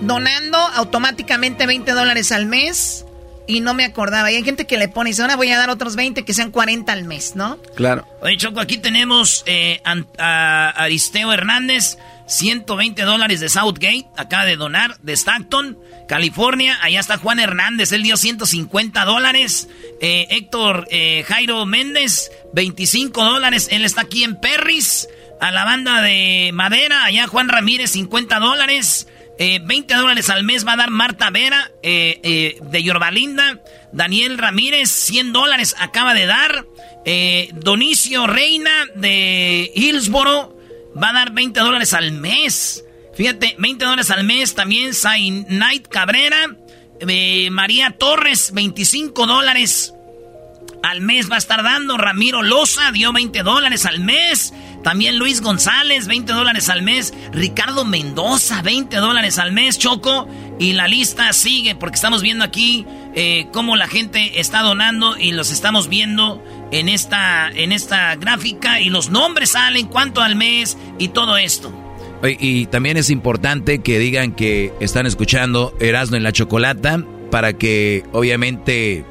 Donando 0.00 0.58
automáticamente 0.58 1.66
20 1.66 1.92
dólares 1.92 2.32
al 2.32 2.46
mes 2.46 3.04
y 3.46 3.60
no 3.60 3.74
me 3.74 3.84
acordaba. 3.84 4.30
Y 4.30 4.36
hay 4.36 4.44
gente 4.44 4.66
que 4.66 4.78
le 4.78 4.88
pone, 4.88 5.10
y 5.10 5.12
dice, 5.12 5.22
ahora 5.22 5.36
voy 5.36 5.50
a 5.50 5.58
dar 5.58 5.70
otros 5.70 5.96
20 5.96 6.24
que 6.24 6.34
sean 6.34 6.50
40 6.50 6.92
al 6.92 7.04
mes, 7.04 7.34
¿no? 7.34 7.58
Claro. 7.74 8.06
Oye, 8.20 8.36
Choco, 8.36 8.60
aquí 8.60 8.78
tenemos 8.78 9.42
eh, 9.46 9.80
a 9.84 10.68
Aristeo 10.70 11.32
Hernández. 11.32 11.98
120 12.26 13.02
dólares 13.02 13.40
de 13.40 13.48
Southgate, 13.48 14.06
acaba 14.16 14.44
de 14.44 14.56
donar, 14.56 14.96
de 15.02 15.12
Stockton, 15.12 15.78
California. 16.08 16.78
Allá 16.82 17.00
está 17.00 17.18
Juan 17.18 17.38
Hernández, 17.38 17.92
él 17.92 18.02
dio 18.02 18.16
150 18.16 19.04
dólares. 19.04 19.68
Eh, 20.00 20.26
Héctor 20.30 20.86
eh, 20.90 21.24
Jairo 21.26 21.64
Méndez, 21.66 22.30
25 22.54 23.24
dólares, 23.24 23.68
él 23.70 23.84
está 23.84 24.02
aquí 24.02 24.24
en 24.24 24.40
Perris. 24.40 25.08
A 25.40 25.50
la 25.50 25.64
banda 25.64 26.02
de 26.02 26.50
Madera, 26.54 27.04
allá 27.04 27.26
Juan 27.26 27.48
Ramírez, 27.48 27.90
50 27.92 28.38
dólares. 28.38 29.08
20 29.38 29.72
eh, 29.74 29.96
dólares 29.96 30.30
al 30.30 30.44
mes 30.44 30.64
va 30.64 30.74
a 30.74 30.76
dar 30.76 30.90
Marta 30.90 31.30
Vera 31.30 31.72
de 31.82 32.82
Yorbalinda. 32.84 33.58
Daniel 33.92 34.38
Ramírez, 34.38 34.88
100 34.90 35.32
dólares 35.32 35.74
acaba 35.80 36.14
de 36.14 36.26
dar. 36.26 36.64
Donicio 37.54 38.28
Reina 38.28 38.70
de 38.94 39.72
Hillsboro 39.74 40.61
va 41.00 41.10
a 41.10 41.12
dar 41.12 41.32
20 41.32 41.60
dólares 41.60 41.92
al 41.94 42.12
mes. 42.12 42.84
Fíjate, 43.14 43.56
20 43.58 43.84
dólares 43.84 44.10
al 44.10 44.24
mes 44.24 44.54
también. 44.54 44.94
Saint 44.94 45.46
Knight 45.48 45.88
Cabrera. 45.88 46.56
Eh, 47.00 47.50
María 47.50 47.90
Torres, 47.98 48.52
25 48.52 49.26
dólares 49.26 49.92
al 50.82 51.00
mes 51.00 51.30
va 51.30 51.36
a 51.36 51.38
estar 51.38 51.62
dando. 51.62 51.96
Ramiro 51.96 52.42
Loza 52.42 52.90
dio 52.92 53.12
20 53.12 53.42
dólares 53.42 53.86
al 53.86 54.00
mes. 54.00 54.52
También 54.82 55.18
Luis 55.18 55.40
González, 55.40 56.06
20 56.06 56.32
dólares 56.32 56.68
al 56.68 56.82
mes. 56.82 57.14
Ricardo 57.32 57.84
Mendoza, 57.84 58.62
20 58.62 58.96
dólares 58.96 59.38
al 59.38 59.52
mes. 59.52 59.78
Choco. 59.78 60.28
Y 60.58 60.72
la 60.72 60.88
lista 60.88 61.32
sigue 61.32 61.74
porque 61.74 61.96
estamos 61.96 62.22
viendo 62.22 62.44
aquí 62.44 62.86
eh, 63.14 63.46
cómo 63.52 63.76
la 63.76 63.88
gente 63.88 64.40
está 64.40 64.60
donando 64.60 65.16
y 65.16 65.32
los 65.32 65.50
estamos 65.50 65.88
viendo 65.88 66.42
en 66.72 66.88
esta, 66.88 67.50
en 67.50 67.70
esta 67.70 68.16
gráfica 68.16 68.80
y 68.80 68.88
los 68.88 69.10
nombres 69.10 69.50
salen, 69.50 69.86
cuánto 69.86 70.20
al 70.22 70.34
mes 70.34 70.76
y 70.98 71.08
todo 71.08 71.36
esto. 71.36 71.72
Y, 72.24 72.66
también 72.66 72.96
es 72.96 73.10
importante 73.10 73.80
que 73.80 73.98
digan 73.98 74.32
que 74.32 74.72
están 74.80 75.06
escuchando 75.06 75.74
Erasmo 75.80 76.16
en 76.16 76.22
la 76.22 76.32
Chocolata 76.32 77.04
para 77.30 77.52
que 77.54 78.04
obviamente 78.12 79.04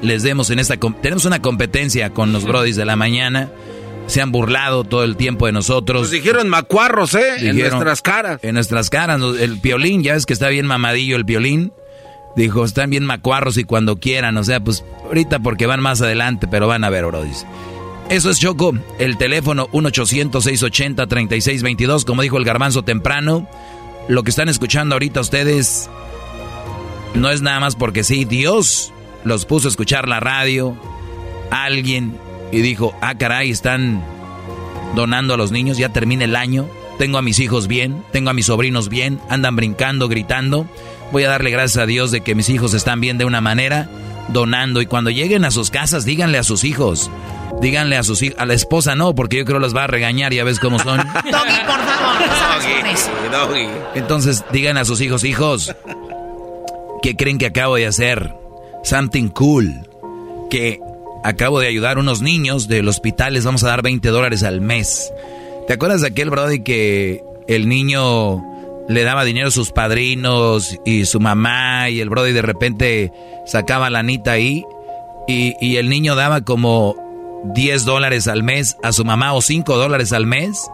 les 0.00 0.22
demos 0.22 0.50
en 0.50 0.58
esta... 0.58 0.78
Tenemos 0.78 1.26
una 1.26 1.42
competencia 1.42 2.10
con 2.10 2.32
los 2.32 2.44
brodis 2.44 2.76
de 2.76 2.86
la 2.86 2.96
mañana. 2.96 3.50
Se 4.06 4.22
han 4.22 4.32
burlado 4.32 4.84
todo 4.84 5.04
el 5.04 5.16
tiempo 5.16 5.46
de 5.46 5.52
nosotros. 5.52 6.02
Nos 6.02 6.10
dijeron 6.10 6.48
macuarros, 6.48 7.14
¿eh? 7.14 7.36
en 7.40 7.58
nuestras 7.58 8.00
caras. 8.00 8.40
En 8.42 8.54
nuestras 8.54 8.88
caras. 8.88 9.20
El 9.38 9.56
violín, 9.56 10.02
ya 10.02 10.14
es 10.14 10.24
que 10.24 10.32
está 10.32 10.48
bien 10.48 10.66
mamadillo 10.66 11.16
el 11.16 11.24
violín. 11.24 11.72
Dijo, 12.34 12.64
están 12.64 12.90
bien 12.90 13.04
macuarros 13.04 13.58
y 13.58 13.64
cuando 13.64 13.96
quieran, 13.96 14.38
o 14.38 14.44
sea, 14.44 14.60
pues 14.60 14.82
ahorita 15.04 15.40
porque 15.40 15.66
van 15.66 15.82
más 15.82 16.00
adelante, 16.00 16.48
pero 16.48 16.66
van 16.66 16.82
a 16.84 16.90
ver, 16.90 17.04
bro, 17.04 17.22
Eso 18.08 18.30
es 18.30 18.40
Choco, 18.40 18.72
el 18.98 19.18
teléfono 19.18 19.68
1-800-680-3622, 19.68 22.06
como 22.06 22.22
dijo 22.22 22.38
el 22.38 22.44
garbanzo 22.44 22.82
temprano. 22.82 23.46
Lo 24.08 24.22
que 24.22 24.30
están 24.30 24.48
escuchando 24.48 24.94
ahorita 24.94 25.20
ustedes 25.20 25.90
no 27.14 27.28
es 27.30 27.42
nada 27.42 27.60
más 27.60 27.76
porque 27.76 28.02
sí, 28.02 28.24
Dios 28.24 28.94
los 29.24 29.44
puso 29.44 29.68
a 29.68 29.70
escuchar 29.70 30.08
la 30.08 30.18
radio, 30.18 30.74
alguien, 31.50 32.16
y 32.50 32.62
dijo, 32.62 32.94
ah, 33.00 33.14
caray, 33.16 33.50
están 33.50 34.02
donando 34.94 35.34
a 35.34 35.36
los 35.36 35.52
niños, 35.52 35.76
ya 35.78 35.90
termina 35.90 36.24
el 36.24 36.36
año, 36.36 36.68
tengo 36.98 37.18
a 37.18 37.22
mis 37.22 37.40
hijos 37.40 37.68
bien, 37.68 38.02
tengo 38.12 38.30
a 38.30 38.34
mis 38.34 38.46
sobrinos 38.46 38.88
bien, 38.88 39.20
andan 39.28 39.56
brincando, 39.56 40.08
gritando 40.08 40.66
Voy 41.12 41.24
a 41.24 41.28
darle 41.28 41.50
gracias 41.50 41.82
a 41.82 41.86
Dios 41.86 42.10
de 42.10 42.22
que 42.22 42.34
mis 42.34 42.48
hijos 42.48 42.72
están 42.74 43.00
bien 43.00 43.18
de 43.18 43.24
una 43.24 43.40
manera, 43.40 43.88
donando. 44.28 44.80
Y 44.80 44.86
cuando 44.86 45.10
lleguen 45.10 45.44
a 45.44 45.50
sus 45.50 45.70
casas, 45.70 46.04
díganle 46.04 46.38
a 46.38 46.42
sus 46.42 46.64
hijos. 46.64 47.10
Díganle 47.60 47.96
a 47.96 48.02
sus 48.02 48.22
hijos, 48.22 48.38
a 48.40 48.46
la 48.46 48.54
esposa 48.54 48.94
no, 48.96 49.14
porque 49.14 49.36
yo 49.36 49.44
creo 49.44 49.58
los 49.58 49.76
va 49.76 49.84
a 49.84 49.86
regañar, 49.86 50.32
ya 50.32 50.42
ves 50.42 50.58
cómo 50.58 50.78
son. 50.78 50.96
Doggy, 51.06 51.60
por 51.66 51.80
favor, 51.80 52.22
Entonces, 53.94 54.42
digan 54.52 54.78
a 54.78 54.86
sus 54.86 55.00
hijos, 55.02 55.22
hijos, 55.22 55.74
¿Qué 57.02 57.16
creen 57.16 57.36
que 57.36 57.46
acabo 57.46 57.74
de 57.74 57.86
hacer? 57.86 58.32
Something 58.84 59.28
cool. 59.28 59.88
Que 60.48 60.78
acabo 61.24 61.58
de 61.58 61.66
ayudar 61.66 61.96
a 61.96 62.00
unos 62.00 62.22
niños 62.22 62.68
del 62.68 62.88
hospital, 62.88 63.34
les 63.34 63.44
vamos 63.44 63.64
a 63.64 63.68
dar 63.68 63.82
20 63.82 64.08
dólares 64.08 64.44
al 64.44 64.60
mes. 64.60 65.12
¿Te 65.66 65.74
acuerdas 65.74 66.00
de 66.00 66.06
aquel 66.06 66.30
Brody 66.30 66.62
que 66.62 67.24
el 67.48 67.68
niño 67.68 68.40
le 68.88 69.04
daba 69.04 69.24
dinero 69.24 69.48
a 69.48 69.52
sus 69.52 69.70
padrinos 69.70 70.78
y 70.84 71.04
su 71.04 71.20
mamá 71.20 71.90
y 71.90 72.00
el 72.00 72.10
Brody 72.10 72.32
de 72.32 72.42
repente 72.42 73.12
sacaba 73.46 73.90
la 73.90 74.00
anita 74.00 74.32
ahí 74.32 74.64
y, 75.28 75.54
y 75.60 75.76
el 75.76 75.88
niño 75.88 76.14
daba 76.14 76.42
como 76.42 76.96
10 77.44 77.84
dólares 77.84 78.28
al 78.28 78.42
mes 78.42 78.76
a 78.82 78.92
su 78.92 79.04
mamá 79.04 79.32
o 79.32 79.42
5 79.42 79.76
dólares 79.76 80.12
al 80.12 80.26
mes? 80.26 80.70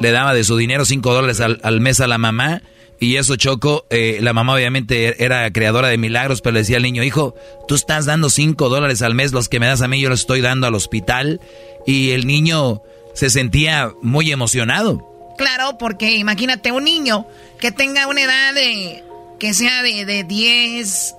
Le 0.00 0.10
daba 0.10 0.34
de 0.34 0.44
su 0.44 0.56
dinero 0.56 0.84
5 0.84 1.12
dólares 1.12 1.40
al, 1.40 1.80
mes 1.80 2.00
a 2.00 2.06
la 2.06 2.18
mamá 2.18 2.62
y 2.98 3.16
eso 3.16 3.36
Choco, 3.36 3.86
eh, 3.90 4.18
la 4.22 4.32
mamá 4.32 4.54
obviamente 4.54 5.22
era 5.22 5.50
creadora 5.52 5.88
de 5.88 5.98
milagros, 5.98 6.40
pero 6.40 6.54
le 6.54 6.60
decía 6.60 6.78
al 6.78 6.82
niño, 6.82 7.02
hijo, 7.02 7.34
tú 7.68 7.74
estás 7.74 8.06
dando 8.06 8.30
5 8.30 8.68
dólares 8.68 9.02
al 9.02 9.14
mes, 9.14 9.32
los 9.32 9.48
que 9.48 9.60
me 9.60 9.66
das 9.66 9.82
a 9.82 9.88
mí 9.88 10.00
yo 10.00 10.08
los 10.08 10.20
estoy 10.20 10.40
dando 10.40 10.66
al 10.66 10.74
hospital 10.74 11.40
y 11.86 12.10
el 12.10 12.26
niño 12.26 12.82
se 13.14 13.30
sentía 13.30 13.92
muy 14.02 14.30
emocionado. 14.32 15.15
Claro, 15.36 15.78
porque 15.78 16.12
imagínate 16.16 16.72
un 16.72 16.84
niño 16.84 17.26
que 17.58 17.72
tenga 17.72 18.06
una 18.06 18.22
edad 18.22 18.54
de, 18.54 19.04
que 19.38 19.54
sea 19.54 19.82
de, 19.82 20.04
de 20.04 20.24
10, 20.24 21.14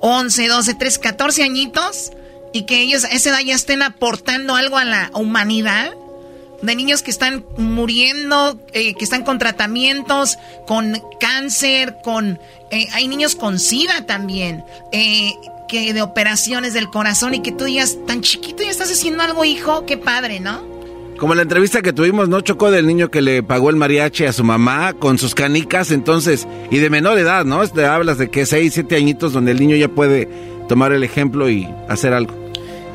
11, 0.00 0.48
12, 0.48 0.74
13, 0.74 1.00
14 1.00 1.42
añitos 1.42 2.12
y 2.52 2.62
que 2.62 2.80
ellos 2.80 3.04
a 3.04 3.08
esa 3.08 3.30
edad 3.30 3.40
ya 3.40 3.54
estén 3.54 3.82
aportando 3.82 4.56
algo 4.56 4.76
a 4.76 4.84
la 4.84 5.10
humanidad. 5.14 5.92
De 6.60 6.76
niños 6.76 7.02
que 7.02 7.10
están 7.10 7.44
muriendo, 7.56 8.56
eh, 8.72 8.94
que 8.94 9.02
están 9.02 9.24
con 9.24 9.40
tratamientos, 9.40 10.38
con 10.64 11.02
cáncer, 11.18 11.96
con... 12.04 12.38
Eh, 12.70 12.86
hay 12.92 13.08
niños 13.08 13.34
con 13.34 13.58
SIDA 13.58 14.06
también, 14.06 14.64
eh, 14.92 15.32
que 15.68 15.92
de 15.92 16.02
operaciones 16.02 16.72
del 16.72 16.88
corazón 16.88 17.34
y 17.34 17.42
que 17.42 17.50
tú 17.50 17.64
digas, 17.64 17.96
tan 18.06 18.20
chiquito 18.20 18.62
ya 18.62 18.70
estás 18.70 18.92
haciendo 18.92 19.24
algo, 19.24 19.44
hijo, 19.44 19.86
qué 19.86 19.96
padre, 19.96 20.38
¿no? 20.38 20.71
Como 21.22 21.36
la 21.36 21.42
entrevista 21.42 21.82
que 21.82 21.92
tuvimos, 21.92 22.28
¿no? 22.28 22.40
Chocó 22.40 22.72
del 22.72 22.84
niño 22.84 23.08
que 23.08 23.22
le 23.22 23.44
pagó 23.44 23.70
el 23.70 23.76
mariachi 23.76 24.24
a 24.24 24.32
su 24.32 24.42
mamá 24.42 24.92
con 24.94 25.18
sus 25.18 25.36
canicas, 25.36 25.92
entonces, 25.92 26.48
y 26.68 26.78
de 26.78 26.90
menor 26.90 27.16
edad, 27.16 27.44
¿no? 27.44 27.64
Te 27.68 27.86
hablas 27.86 28.18
de 28.18 28.28
que 28.28 28.44
6, 28.44 28.74
7 28.74 28.96
añitos 28.96 29.32
donde 29.32 29.52
el 29.52 29.60
niño 29.60 29.76
ya 29.76 29.86
puede 29.86 30.28
tomar 30.68 30.90
el 30.90 31.04
ejemplo 31.04 31.48
y 31.48 31.68
hacer 31.88 32.12
algo. 32.12 32.34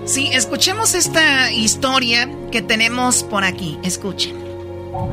Sí, 0.03 0.27
escuchemos 0.33 0.93
esta 0.93 1.53
historia 1.53 2.29
que 2.51 2.61
tenemos 2.61 3.23
por 3.23 3.45
aquí. 3.45 3.79
Escuchen. 3.81 4.35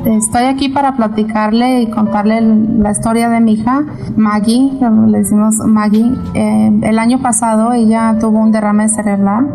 Estoy 0.06 0.46
aquí 0.46 0.68
para 0.68 0.96
platicarle 0.96 1.82
y 1.82 1.90
contarle 1.90 2.40
la 2.40 2.90
historia 2.90 3.28
de 3.28 3.38
mi 3.38 3.52
hija, 3.52 3.84
Maggie, 4.16 4.72
le 5.06 5.18
decimos 5.18 5.54
Maggie. 5.58 6.10
Eh, 6.34 6.80
el 6.82 6.98
año 6.98 7.22
pasado 7.22 7.74
ella 7.74 8.16
tuvo 8.18 8.40
un 8.40 8.50
derrame 8.50 8.88
cerebral 8.88 9.46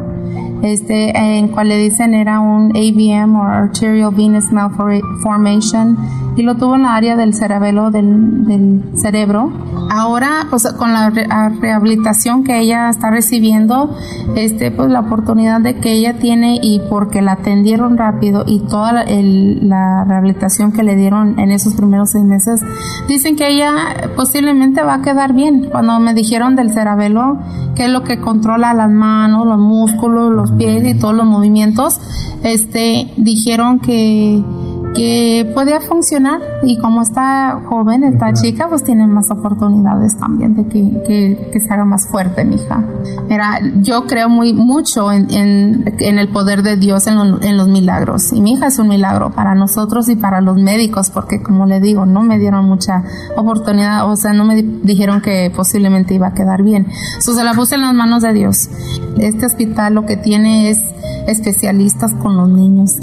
este, 0.63 1.17
en 1.17 1.49
cual 1.49 1.69
le 1.69 1.77
dicen 1.77 2.13
era 2.13 2.39
un 2.39 2.71
AVM 2.75 3.35
o 3.35 3.43
Arterial 3.43 4.13
Venous 4.13 4.51
Malformation 4.51 5.97
y 6.35 6.43
lo 6.43 6.55
tuvo 6.55 6.75
en 6.75 6.83
la 6.83 6.95
área 6.95 7.17
del 7.17 7.33
cerebelo 7.33 7.91
del, 7.91 8.45
del 8.45 8.83
cerebro. 8.95 9.51
Ahora, 9.91 10.47
pues 10.49 10.71
con 10.73 10.93
la 10.93 11.09
rehabilitación 11.09 12.43
que 12.43 12.59
ella 12.59 12.89
está 12.89 13.09
recibiendo, 13.09 13.95
este, 14.35 14.71
pues 14.71 14.89
la 14.89 15.01
oportunidad 15.01 15.59
de 15.59 15.75
que 15.75 15.93
ella 15.93 16.17
tiene 16.17 16.59
y 16.61 16.81
porque 16.89 17.21
la 17.21 17.33
atendieron 17.33 17.97
rápido 17.97 18.43
y 18.47 18.59
toda 18.61 18.93
la, 18.93 19.05
la 19.05 20.05
rehabilitación 20.05 20.71
que 20.71 20.83
le 20.83 20.95
dieron 20.95 21.39
en 21.39 21.51
esos 21.51 21.73
primeros 21.73 22.11
seis 22.11 22.23
meses, 22.23 22.61
dicen 23.07 23.35
que 23.35 23.49
ella 23.49 23.73
posiblemente 24.15 24.83
va 24.83 24.95
a 24.95 25.01
quedar 25.01 25.33
bien. 25.33 25.67
Cuando 25.71 25.99
me 25.99 26.13
dijeron 26.13 26.55
del 26.55 26.71
cerebelo, 26.71 27.39
que 27.75 27.85
es 27.85 27.91
lo 27.91 28.03
que 28.03 28.19
controla 28.19 28.73
las 28.73 28.89
manos, 28.89 29.45
los 29.45 29.59
músculos, 29.59 30.31
los 30.31 30.48
pies 30.51 30.85
y 30.85 30.93
todos 30.95 31.13
los 31.13 31.25
movimientos, 31.25 31.99
este, 32.43 33.11
dijeron 33.17 33.79
que 33.79 34.41
que 34.93 35.49
podía 35.53 35.79
funcionar 35.81 36.41
y 36.63 36.77
como 36.79 37.01
está 37.01 37.61
joven, 37.67 38.03
está 38.03 38.33
chica, 38.33 38.67
pues 38.67 38.83
tiene 38.83 39.07
más 39.07 39.29
oportunidades 39.29 40.17
también 40.17 40.55
de 40.55 40.65
que, 40.67 41.39
que, 41.51 41.59
se 41.59 41.73
haga 41.73 41.85
más 41.85 42.07
fuerte 42.07 42.43
mi 42.45 42.55
hija. 42.55 42.83
Mira, 43.27 43.59
yo 43.75 44.07
creo 44.07 44.29
muy 44.29 44.53
mucho 44.53 45.11
en, 45.11 45.27
en, 45.29 46.19
el 46.19 46.29
poder 46.29 46.63
de 46.63 46.77
Dios 46.77 47.07
en, 47.07 47.17
en, 47.17 47.57
los 47.57 47.67
milagros 47.67 48.33
y 48.33 48.41
mi 48.41 48.53
hija 48.53 48.67
es 48.67 48.79
un 48.79 48.87
milagro 48.87 49.31
para 49.31 49.55
nosotros 49.55 50.09
y 50.09 50.15
para 50.15 50.41
los 50.41 50.57
médicos 50.57 51.09
porque 51.09 51.41
como 51.41 51.65
le 51.65 51.79
digo, 51.79 52.05
no 52.05 52.21
me 52.21 52.39
dieron 52.39 52.65
mucha 52.65 53.03
oportunidad, 53.35 54.09
o 54.09 54.15
sea, 54.15 54.33
no 54.33 54.45
me 54.45 54.61
dijeron 54.61 55.21
que 55.21 55.51
posiblemente 55.55 56.13
iba 56.13 56.27
a 56.27 56.33
quedar 56.33 56.63
bien. 56.63 56.87
Eso 57.17 57.33
se 57.33 57.43
la 57.43 57.53
puse 57.53 57.75
en 57.75 57.81
las 57.81 57.93
manos 57.93 58.23
de 58.23 58.33
Dios. 58.33 58.69
Este 59.17 59.45
hospital 59.45 59.93
lo 59.93 60.05
que 60.05 60.17
tiene 60.17 60.69
es 60.69 60.79
especialistas 61.27 62.13
con 62.15 62.35
los 62.35 62.49
niños 62.49 62.97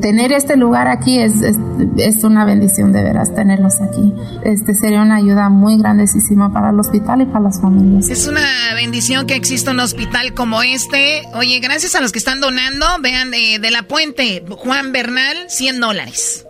tener 0.00 0.32
este 0.32 0.56
lugar 0.56 0.88
aquí 0.88 1.18
es, 1.18 1.34
es, 1.42 2.24
una 2.24 2.44
bendición 2.44 2.92
de 2.92 3.02
veras 3.02 3.34
tenerlos 3.34 3.80
aquí. 3.80 4.12
Este 4.44 4.74
sería 4.74 5.02
una 5.02 5.16
ayuda 5.16 5.48
muy 5.48 5.78
grandísima 5.78 6.52
para 6.52 6.70
el 6.70 6.80
hospital 6.80 7.22
y 7.22 7.26
para 7.26 7.40
las 7.40 7.60
familias. 7.60 8.08
Es 8.08 8.26
una 8.26 8.42
bendición 8.74 9.26
que 9.26 9.34
exista 9.34 9.70
un 9.70 9.80
hospital 9.80 10.34
como 10.34 10.62
este. 10.62 11.22
Oye, 11.34 11.60
gracias 11.60 11.94
a 11.94 12.00
los 12.00 12.12
que 12.12 12.18
están 12.18 12.40
donando, 12.40 12.86
vean 13.00 13.30
de, 13.30 13.58
de 13.60 13.70
la 13.70 13.82
puente, 13.82 14.44
Juan 14.48 14.92
Bernal, 14.92 15.36
100 15.48 15.80
dólares. 15.80 16.46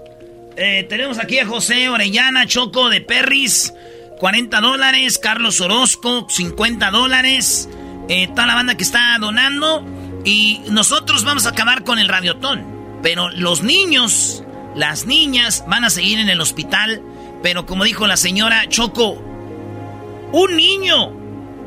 Eh, 0.56 0.86
tenemos 0.88 1.18
aquí 1.18 1.38
a 1.38 1.46
José 1.46 1.88
Orellana, 1.88 2.46
Choco 2.46 2.88
de 2.88 3.00
Perris, 3.00 3.72
40 4.18 4.60
dólares, 4.60 5.18
Carlos 5.18 5.60
Orozco, 5.60 6.26
50 6.28 6.90
dólares, 6.90 7.68
eh, 8.08 8.28
toda 8.28 8.46
la 8.46 8.54
banda 8.54 8.76
que 8.76 8.84
está 8.84 9.16
donando. 9.18 9.84
Y 10.24 10.60
nosotros 10.70 11.24
vamos 11.24 11.46
a 11.46 11.50
acabar 11.50 11.84
con 11.84 11.98
el 11.98 12.08
radiotón. 12.08 12.71
Pero 13.02 13.28
los 13.30 13.62
niños, 13.62 14.44
las 14.74 15.06
niñas 15.06 15.64
van 15.66 15.84
a 15.84 15.90
seguir 15.90 16.18
en 16.18 16.28
el 16.28 16.40
hospital. 16.40 17.02
Pero 17.42 17.66
como 17.66 17.84
dijo 17.84 18.06
la 18.06 18.16
señora 18.16 18.68
Choco, 18.68 19.20
un 20.32 20.56
niño. 20.56 21.12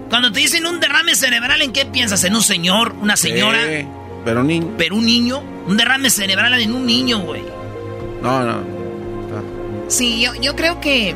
Cuando 0.10 0.32
te 0.32 0.40
dicen 0.40 0.66
un 0.66 0.80
derrame 0.80 1.16
cerebral, 1.16 1.62
¿en 1.62 1.74
qué 1.74 1.86
piensas? 1.86 2.24
¿En 2.24 2.36
un 2.36 2.44
señor? 2.44 2.96
¿Una 3.02 3.18
señora? 3.18 3.60
pero 4.24 4.42
un 4.42 4.48
niño. 4.48 4.74
Pero 4.78 4.96
un 4.96 5.06
niño. 5.06 5.44
Un 5.68 5.78
derrame 5.78 6.10
cerebral 6.10 6.54
en 6.60 6.74
un 6.74 6.86
niño, 6.86 7.20
güey. 7.20 7.44
No, 8.22 8.44
no. 8.44 8.76
Sí, 9.88 10.20
yo, 10.20 10.34
yo 10.36 10.56
creo 10.56 10.80
que 10.80 11.16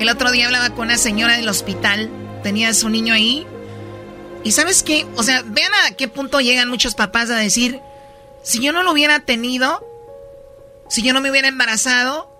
el 0.00 0.08
otro 0.08 0.32
día 0.32 0.46
hablaba 0.46 0.70
con 0.70 0.86
una 0.86 0.96
señora 0.96 1.36
del 1.36 1.48
hospital. 1.48 2.08
Tenía 2.42 2.70
a 2.70 2.74
su 2.74 2.88
niño 2.88 3.14
ahí. 3.14 3.46
Y 4.42 4.52
sabes 4.52 4.82
qué? 4.82 5.06
O 5.16 5.22
sea, 5.22 5.42
vean 5.44 5.70
a 5.86 5.94
qué 5.94 6.08
punto 6.08 6.40
llegan 6.40 6.68
muchos 6.68 6.94
papás 6.94 7.30
a 7.30 7.36
decir, 7.36 7.80
si 8.42 8.62
yo 8.62 8.72
no 8.72 8.82
lo 8.82 8.92
hubiera 8.92 9.20
tenido, 9.20 9.86
si 10.88 11.02
yo 11.02 11.12
no 11.12 11.20
me 11.20 11.30
hubiera 11.30 11.48
embarazado, 11.48 12.30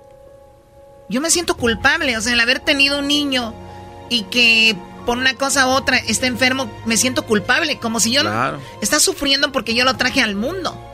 yo 1.08 1.20
me 1.20 1.30
siento 1.30 1.56
culpable. 1.56 2.16
O 2.16 2.20
sea, 2.20 2.32
el 2.32 2.40
haber 2.40 2.60
tenido 2.60 2.98
un 2.98 3.08
niño 3.08 3.54
y 4.08 4.22
que 4.24 4.76
por 5.06 5.18
una 5.18 5.34
cosa 5.34 5.66
u 5.66 5.70
otra 5.70 5.96
esté 5.96 6.26
enfermo, 6.26 6.70
me 6.84 6.96
siento 6.96 7.24
culpable. 7.24 7.78
Como 7.78 8.00
si 8.00 8.12
yo 8.12 8.22
está 8.80 9.00
sufriendo 9.00 9.52
porque 9.52 9.74
yo 9.74 9.84
lo 9.84 9.96
traje 9.96 10.22
al 10.22 10.34
mundo. 10.34 10.86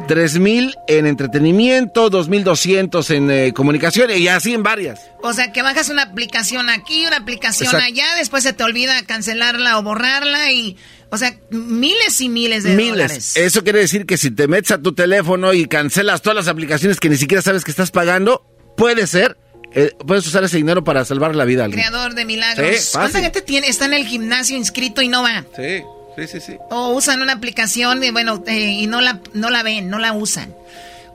3.000 0.08 0.74
en 0.88 1.08
entretenimiento, 1.08 2.12
2.200 2.12 3.16
en 3.16 3.32
eh, 3.32 3.54
comunicación 3.54 4.12
y 4.16 4.28
así 4.28 4.54
en 4.54 4.64
varias. 4.64 5.02
O 5.22 5.34
sea, 5.34 5.52
que 5.52 5.62
bajas 5.62 5.90
una 5.90 6.04
aplicación 6.04 6.70
aquí, 6.70 7.06
una 7.06 7.18
aplicación 7.18 7.76
allá, 7.76 8.06
después 8.18 8.44
se 8.44 8.54
te 8.54 8.64
olvida 8.64 9.04
cancelarla 9.06 9.78
o 9.80 9.84
borrarla 9.84 10.52
y... 10.52 10.78
O 11.12 11.18
sea, 11.18 11.38
miles 11.50 12.20
y 12.20 12.30
miles 12.30 12.64
de 12.64 12.76
miles. 12.76 12.92
dólares. 12.92 13.38
Eso 13.38 13.64
quiere 13.64 13.80
decir 13.80 14.06
que 14.06 14.18
si 14.18 14.32
te 14.32 14.48
metes 14.48 14.72
a 14.72 14.82
tu 14.82 14.94
teléfono 14.94 15.54
y 15.54 15.66
cancelas 15.66 16.22
todas 16.22 16.36
las 16.36 16.48
aplicaciones 16.48 17.00
que 17.00 17.10
ni 17.10 17.16
siquiera 17.16 17.42
sabes 17.42 17.64
que 17.64 17.72
estás 17.72 17.92
pagando, 17.92 18.44
puede 18.76 19.08
ser, 19.08 19.38
eh, 19.76 19.92
puedes 20.08 20.26
usar 20.26 20.44
ese 20.44 20.58
dinero 20.58 20.84
para 20.84 21.06
salvar 21.06 21.36
la 21.36 21.46
vida 21.46 21.62
a 21.62 21.66
alguien. 21.66 21.86
Creador 21.86 22.16
de 22.16 22.26
milagros. 22.26 22.80
Sí, 22.80 22.90
¿Cuánta 22.94 23.20
gente 23.20 23.42
tiene, 23.42 23.68
está 23.68 23.86
en 23.86 23.94
el 23.94 24.06
gimnasio 24.08 24.58
inscrito 24.58 25.02
y 25.02 25.08
no 25.10 25.22
va? 25.22 25.46
Sí, 25.56 25.82
sí, 26.16 26.28
sí, 26.28 26.40
sí. 26.42 26.58
O 26.72 26.90
usan 26.94 27.22
una 27.22 27.34
aplicación 27.34 28.02
y 28.04 28.10
bueno, 28.12 28.42
eh, 28.48 28.58
y 28.60 28.88
no 28.88 29.02
la, 29.02 29.20
no 29.34 29.50
la 29.50 29.62
ven, 29.64 29.90
no 29.90 30.00
la 30.00 30.14
usan. 30.14 30.54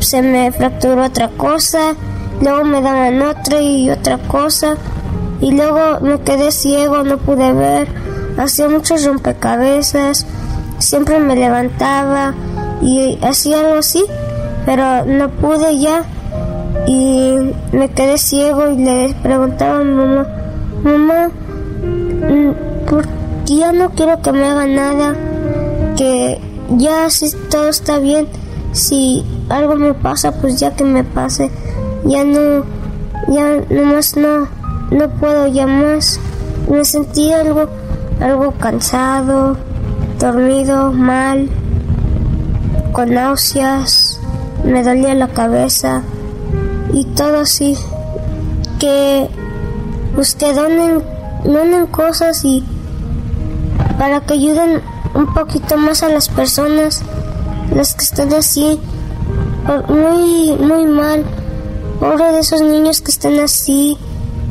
se 0.00 0.22
me 0.22 0.50
fracturó 0.50 1.04
otra 1.04 1.28
cosa 1.28 1.94
luego 2.40 2.64
me 2.64 2.82
daban 2.82 3.22
otra 3.22 3.62
y 3.62 3.88
otra 3.90 4.18
cosa 4.18 4.74
y 5.40 5.52
luego 5.52 6.00
me 6.00 6.20
quedé 6.22 6.50
ciego 6.50 7.04
no 7.04 7.16
pude 7.18 7.52
ver 7.52 7.86
hacía 8.38 8.68
muchos 8.68 9.04
rompecabezas 9.04 10.26
siempre 10.80 11.20
me 11.20 11.36
levantaba 11.36 12.34
y 12.82 13.16
hacía 13.22 13.60
algo 13.60 13.76
así 13.76 14.04
pero 14.66 15.04
no 15.04 15.28
pude 15.28 15.78
ya 15.78 16.02
y 16.88 17.54
me 17.70 17.88
quedé 17.90 18.18
ciego 18.18 18.68
y 18.68 18.78
le 18.78 19.14
preguntaba 19.22 19.78
a 19.78 19.84
mi 19.84 19.94
mamá, 19.94 20.26
mamá, 20.82 21.28
mm, 21.28 22.84
¿por 22.90 23.06
qué 23.46 23.56
ya 23.58 23.72
no 23.72 23.90
quiero 23.90 24.20
que 24.22 24.32
me 24.32 24.44
haga 24.44 24.66
nada? 24.66 25.14
Que 25.96 26.47
ya 26.76 27.08
si 27.10 27.30
todo 27.50 27.68
está 27.68 27.98
bien, 27.98 28.28
si 28.72 29.24
algo 29.48 29.76
me 29.76 29.94
pasa, 29.94 30.32
pues 30.32 30.60
ya 30.60 30.74
que 30.74 30.84
me 30.84 31.04
pase, 31.04 31.50
ya 32.04 32.24
no, 32.24 32.64
ya 33.28 33.60
nomás 33.70 34.16
no, 34.16 34.48
no 34.90 35.08
puedo 35.20 35.46
ya 35.46 35.66
más. 35.66 36.20
Me 36.70 36.84
sentí 36.84 37.32
algo, 37.32 37.66
algo 38.20 38.52
cansado, 38.52 39.56
dormido, 40.18 40.92
mal, 40.92 41.48
con 42.92 43.14
náuseas, 43.14 44.20
me 44.64 44.82
dolía 44.82 45.14
la 45.14 45.28
cabeza 45.28 46.02
y 46.92 47.04
todo 47.04 47.40
así. 47.40 47.76
Que 48.78 49.28
pues 50.14 50.34
que 50.34 50.52
donen, 50.52 51.02
donen 51.44 51.86
cosas 51.86 52.44
y 52.44 52.64
para 53.98 54.20
que 54.20 54.34
ayuden 54.34 54.82
un 55.18 55.34
poquito 55.34 55.76
más 55.76 56.04
a 56.04 56.08
las 56.08 56.28
personas, 56.28 57.02
las 57.74 57.94
que 57.94 58.04
están 58.04 58.32
así, 58.34 58.78
muy, 59.88 60.52
muy 60.52 60.86
mal. 60.86 61.24
Pobre 61.98 62.32
de 62.32 62.38
esos 62.38 62.62
niños 62.62 63.00
que 63.00 63.10
están 63.10 63.40
así, 63.40 63.98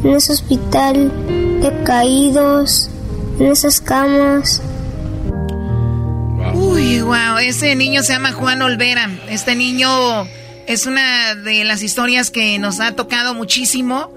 en 0.04 0.12
ese 0.12 0.34
hospital, 0.34 1.10
decaídos, 1.62 2.90
en 3.40 3.48
esas 3.48 3.80
camas. 3.80 4.62
Uy, 6.54 7.00
wow, 7.00 7.38
ese 7.42 7.74
niño 7.76 8.04
se 8.04 8.12
llama 8.12 8.34
Juan 8.34 8.62
Olvera. 8.62 9.10
Este 9.30 9.56
niño 9.56 9.88
es 10.68 10.86
una 10.86 11.34
de 11.36 11.64
las 11.64 11.82
historias 11.82 12.30
que 12.30 12.60
nos 12.60 12.82
ha 12.82 12.92
tocado 12.92 13.34
muchísimo. 13.34 14.12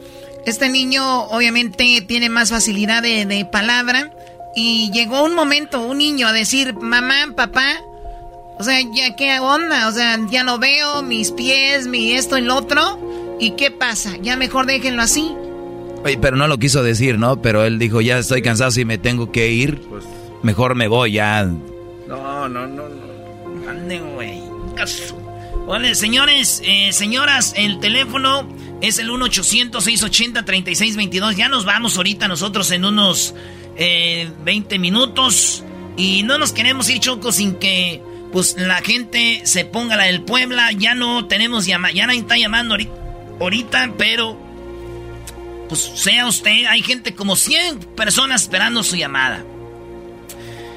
Este 0.46 0.68
niño 0.68 1.26
obviamente 1.26 2.00
tiene 2.08 2.28
más 2.28 2.50
facilidad 2.50 3.02
de, 3.02 3.24
de 3.24 3.44
palabra 3.44 4.10
y 4.54 4.90
llegó 4.92 5.24
un 5.24 5.34
momento, 5.34 5.80
un 5.80 5.98
niño 5.98 6.26
a 6.26 6.32
decir, 6.32 6.74
mamá, 6.74 7.32
papá, 7.36 7.76
o 8.58 8.64
sea, 8.64 8.80
ya 8.94 9.16
qué 9.16 9.38
onda, 9.40 9.88
o 9.88 9.92
sea, 9.92 10.18
ya 10.30 10.42
no 10.42 10.58
veo 10.58 11.02
mis 11.02 11.30
pies, 11.32 11.86
mi 11.86 12.12
esto 12.12 12.36
y 12.36 12.42
lo 12.42 12.56
otro, 12.56 13.36
y 13.38 13.52
qué 13.52 13.70
pasa, 13.70 14.16
ya 14.20 14.36
mejor 14.36 14.66
déjenlo 14.66 15.02
así. 15.02 15.34
Oye, 16.04 16.18
pero 16.18 16.36
no 16.36 16.48
lo 16.48 16.58
quiso 16.58 16.82
decir, 16.82 17.18
¿no? 17.18 17.40
Pero 17.42 17.64
él 17.64 17.78
dijo, 17.78 18.00
ya 18.00 18.18
estoy 18.18 18.42
cansado, 18.42 18.70
si 18.70 18.84
me 18.84 18.98
tengo 18.98 19.30
que 19.32 19.50
ir, 19.50 19.82
mejor 20.42 20.74
me 20.74 20.88
voy 20.88 21.12
ya. 21.12 21.44
No, 21.44 22.48
no, 22.48 22.66
no, 22.66 22.88
no. 22.88 23.70
Ande, 23.70 24.00
güey. 24.00 24.40
Vale, 25.66 25.94
señores, 25.94 26.62
eh, 26.64 26.92
señoras, 26.92 27.52
el 27.56 27.80
teléfono 27.80 28.48
es 28.80 28.98
el 28.98 29.10
1-800-680-3622. 29.10 31.36
Ya 31.36 31.48
nos 31.48 31.64
vamos 31.64 31.96
ahorita 31.96 32.26
nosotros 32.28 32.70
en 32.70 32.84
unos 32.84 33.34
eh, 33.76 34.30
20 34.44 34.78
minutos. 34.78 35.64
Y 35.96 36.22
no 36.22 36.38
nos 36.38 36.52
queremos 36.52 36.88
ir, 36.88 37.00
Choco, 37.00 37.32
sin 37.32 37.56
que 37.56 38.00
pues 38.32 38.54
la 38.58 38.80
gente 38.82 39.42
se 39.44 39.64
ponga 39.64 39.96
la 39.96 40.04
del 40.04 40.22
Puebla. 40.22 40.70
Ya 40.72 40.94
no 40.94 41.26
tenemos 41.26 41.66
llama, 41.66 41.90
ya 41.92 42.06
nadie 42.06 42.20
está 42.20 42.38
llamando 42.38 42.74
ahorita, 42.74 42.92
ahorita, 43.40 43.94
pero 43.98 44.40
pues 45.68 45.80
sea 45.80 46.26
usted, 46.26 46.64
hay 46.68 46.82
gente 46.82 47.14
como 47.14 47.36
100 47.36 47.78
personas 47.94 48.42
esperando 48.42 48.82
su 48.82 48.96
llamada. 48.96 49.44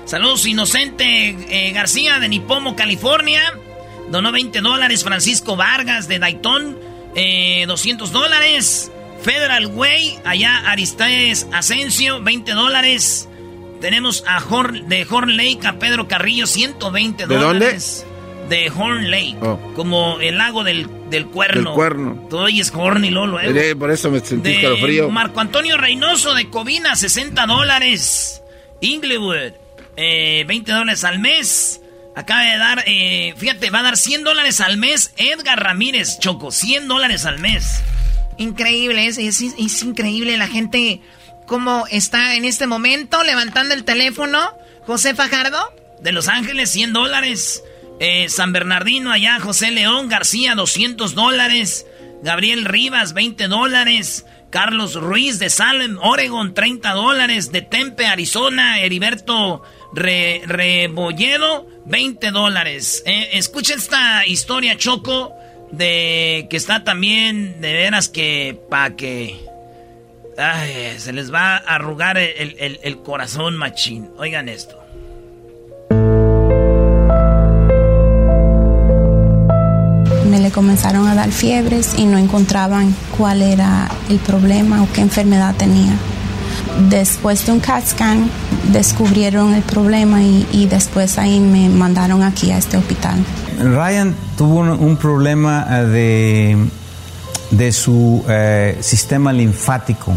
Saludos, 0.06 0.46
Inocente 0.46 1.30
eh, 1.30 1.72
García 1.72 2.20
de 2.20 2.28
Nipomo, 2.28 2.76
California. 2.76 3.42
Donó 4.12 4.32
20 4.32 4.62
dólares. 4.62 5.04
Francisco 5.04 5.56
Vargas 5.56 6.08
de 6.08 6.20
Dayton, 6.20 6.78
eh, 7.16 7.66
200 7.68 8.12
dólares. 8.12 8.92
Federal 9.22 9.68
Way, 9.68 10.20
allá 10.26 10.70
Aristides 10.70 11.48
Asensio, 11.54 12.22
20 12.22 12.52
dólares. 12.52 13.30
Tenemos 13.80 14.24
a 14.28 14.44
Horn, 14.44 14.90
de 14.90 15.08
Horn 15.10 15.38
Lake 15.38 15.60
a 15.66 15.80
Pedro 15.80 16.08
Carrillo, 16.10 16.46
120 16.46 17.26
¿De 17.28 17.36
dónde? 17.36 17.46
dólares. 17.46 18.06
De 18.50 18.70
Horn 18.70 19.10
Lake. 19.10 19.38
Oh. 19.42 19.58
Como 19.76 20.20
el 20.20 20.38
lago 20.38 20.66
del, 20.66 20.88
del 21.10 21.28
cuerno. 21.28 21.70
Del 21.70 21.74
cuerno. 21.74 22.28
Todo 22.30 22.46
ahí 22.46 22.60
es 22.60 22.74
Horn 22.76 23.06
y 23.06 23.12
Lolo, 23.12 23.40
¿eh? 23.40 23.76
Por 23.76 23.92
eso 23.92 24.12
me 24.12 24.20
sentí 24.20 24.52
escalofrío. 24.52 25.10
Marco 25.10 25.40
Antonio 25.40 25.78
Reynoso 25.78 26.34
de 26.34 26.50
Covina, 26.50 26.96
60 26.98 27.46
dólares. 27.46 28.42
Inglewood, 28.82 29.54
eh, 29.96 30.44
20 30.46 30.72
dólares 30.74 31.04
al 31.06 31.20
mes. 31.20 31.80
Acaba 32.16 32.42
de 32.44 32.58
dar, 32.58 32.84
eh, 32.86 33.34
fíjate, 33.38 33.70
va 33.70 33.80
a 33.80 33.84
dar 33.84 33.98
100 33.98 34.24
dólares 34.24 34.62
al 34.62 34.78
mes. 34.78 35.14
Edgar 35.18 35.62
Ramírez, 35.62 36.20
Choco, 36.20 36.52
100 36.52 36.88
dólares 36.88 37.26
al 37.26 37.40
mes. 37.40 37.82
Increíble, 38.38 39.08
es, 39.08 39.18
es, 39.18 39.42
es 39.42 39.84
increíble 39.84 40.38
la 40.38 40.48
gente 40.48 41.02
cómo 41.46 41.86
está 41.90 42.36
en 42.36 42.46
este 42.46 42.68
momento 42.68 43.24
levantando 43.24 43.74
el 43.74 43.84
teléfono. 43.84 44.40
José 44.86 45.16
Fajardo, 45.16 45.74
de 46.02 46.12
Los 46.12 46.28
Ángeles, 46.28 46.70
100 46.72 46.94
dólares. 46.94 47.64
Eh, 48.00 48.28
San 48.28 48.52
Bernardino, 48.52 49.12
allá 49.12 49.40
José 49.40 49.72
León 49.72 50.10
García, 50.10 50.56
200 50.56 51.16
dólares. 51.16 51.86
Gabriel 52.22 52.66
Rivas, 52.66 53.14
20 53.14 53.48
dólares. 53.48 54.26
Carlos 54.54 54.94
Ruiz 54.94 55.40
de 55.40 55.50
Salem, 55.50 55.98
Oregon, 56.00 56.54
30 56.54 56.92
dólares. 56.92 57.52
De 57.52 57.64
Tempe, 57.64 58.06
Arizona, 58.06 58.80
Heriberto 58.82 59.64
Rebolledo, 59.92 61.68
20 61.86 62.30
dólares. 62.30 63.02
Eh, 63.08 63.32
escucha 63.34 63.74
esta 63.74 64.28
historia, 64.28 64.78
Choco, 64.78 65.34
de 65.72 66.46
que 66.52 66.58
está 66.58 66.84
también, 66.84 67.62
de 67.62 67.74
veras 67.74 68.10
que, 68.10 68.56
pa' 68.70 68.92
que... 68.92 69.44
Se 70.98 71.14
les 71.14 71.34
va 71.34 71.58
a 71.58 71.76
arrugar 71.76 72.20
el 72.20 73.02
corazón, 73.04 73.58
machín. 73.58 74.12
Oigan 74.18 74.50
esto. 74.50 74.83
Me 80.34 80.40
le 80.40 80.50
comenzaron 80.50 81.08
a 81.08 81.14
dar 81.14 81.32
fiebres 81.32 81.94
y 81.96 82.08
no 82.08 82.18
encontraban 82.18 82.96
cuál 83.16 83.44
era 83.44 83.88
el 84.10 84.18
problema 84.18 84.82
o 84.82 84.88
qué 84.92 85.02
enfermedad 85.02 85.54
tenía. 85.56 85.94
Después 86.90 87.46
de 87.46 87.52
un 87.52 87.60
CAT 87.60 87.86
scan 87.86 88.32
descubrieron 88.72 89.54
el 89.54 89.62
problema 89.62 90.24
y, 90.24 90.66
después 90.68 91.20
ahí 91.20 91.40
me 91.40 91.70
mandaron 91.70 92.24
aquí 92.24 92.50
a 92.50 92.58
este 92.58 92.78
hospital. 92.78 93.24
Ryan 93.60 94.16
tuvo 94.36 94.62
un, 94.62 94.98
problema 94.98 95.68
eh, 95.70 95.86
de, 95.86 96.58
de 97.52 97.72
su 97.72 98.26
eh, 98.28 98.80
sistema 98.82 99.32
linfático. 99.32 100.14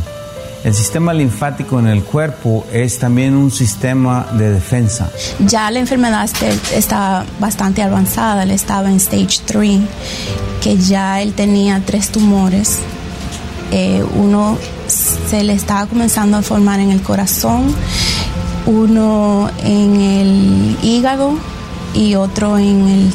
El 0.66 0.74
sistema 0.74 1.14
linfático 1.14 1.78
en 1.78 1.86
el 1.86 2.02
cuerpo 2.02 2.66
es 2.72 2.98
también 2.98 3.36
un 3.36 3.52
sistema 3.52 4.26
de 4.32 4.50
defensa. 4.50 5.08
Ya 5.38 5.70
la 5.70 5.78
enfermedad 5.78 6.24
este, 6.24 6.50
está 6.76 7.24
bastante 7.38 7.82
avanzada, 7.82 8.42
él 8.42 8.50
estaba 8.50 8.90
en 8.90 8.96
stage 8.96 9.42
3, 9.46 9.80
que 10.60 10.76
ya 10.76 11.22
él 11.22 11.34
tenía 11.34 11.80
tres 11.86 12.08
tumores. 12.08 12.80
Eh, 13.70 14.02
uno 14.16 14.58
se 14.88 15.44
le 15.44 15.52
estaba 15.52 15.86
comenzando 15.86 16.36
a 16.36 16.42
formar 16.42 16.80
en 16.80 16.90
el 16.90 17.00
corazón, 17.00 17.72
uno 18.66 19.48
en 19.62 20.00
el 20.00 20.78
hígado 20.82 21.38
y 21.94 22.16
otro 22.16 22.58
en 22.58 22.88
el, 22.88 23.12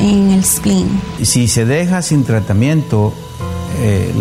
en 0.00 0.30
el 0.32 0.44
spleen. 0.44 1.00
Si 1.22 1.48
se 1.48 1.64
deja 1.64 2.02
sin 2.02 2.24
tratamiento, 2.24 3.14
eh, 3.78 4.12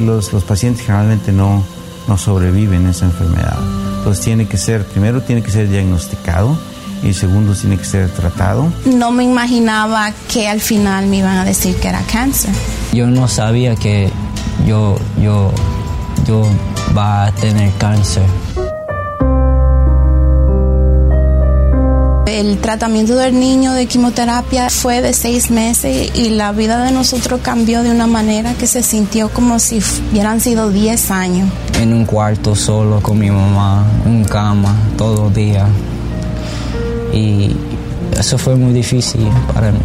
los, 0.00 0.34
los 0.34 0.44
pacientes 0.44 0.84
generalmente 0.84 1.32
no, 1.32 1.64
no 2.08 2.18
sobreviven 2.18 2.86
esa 2.86 3.06
enfermedad. 3.06 3.58
Entonces 3.98 4.24
tiene 4.24 4.46
que 4.46 4.56
ser, 4.56 4.84
primero 4.84 5.22
tiene 5.22 5.42
que 5.42 5.50
ser 5.50 5.68
diagnosticado 5.68 6.56
y 7.02 7.12
segundo 7.12 7.54
tiene 7.54 7.76
que 7.76 7.84
ser 7.84 8.08
tratado. 8.10 8.72
No 8.84 9.10
me 9.10 9.24
imaginaba 9.24 10.12
que 10.32 10.48
al 10.48 10.60
final 10.60 11.06
me 11.06 11.18
iban 11.18 11.36
a 11.36 11.44
decir 11.44 11.76
que 11.76 11.88
era 11.88 12.00
cáncer. 12.10 12.52
Yo 12.92 13.06
no 13.06 13.28
sabía 13.28 13.76
que 13.76 14.10
yo, 14.66 14.96
yo, 15.20 15.52
yo 16.26 16.46
va 16.96 17.26
a 17.26 17.32
tener 17.32 17.72
cáncer. 17.78 18.24
El 22.36 22.58
tratamiento 22.58 23.16
del 23.16 23.40
niño 23.40 23.72
de 23.72 23.86
quimioterapia 23.86 24.68
fue 24.68 25.00
de 25.00 25.14
seis 25.14 25.50
meses 25.50 26.10
y 26.14 26.28
la 26.28 26.52
vida 26.52 26.84
de 26.84 26.92
nosotros 26.92 27.40
cambió 27.42 27.82
de 27.82 27.90
una 27.90 28.06
manera 28.06 28.52
que 28.52 28.66
se 28.66 28.82
sintió 28.82 29.30
como 29.30 29.58
si 29.58 29.80
hubieran 30.10 30.42
sido 30.42 30.68
diez 30.68 31.10
años. 31.10 31.48
En 31.80 31.94
un 31.94 32.04
cuarto 32.04 32.54
solo 32.54 33.00
con 33.00 33.18
mi 33.18 33.30
mamá, 33.30 33.86
en 34.04 34.22
cama, 34.24 34.76
todo 34.98 35.24
los 35.24 35.34
días. 35.34 35.66
Y 37.14 37.56
eso 38.18 38.36
fue 38.36 38.54
muy 38.54 38.74
difícil 38.74 39.26
para 39.54 39.72
mí. 39.72 39.78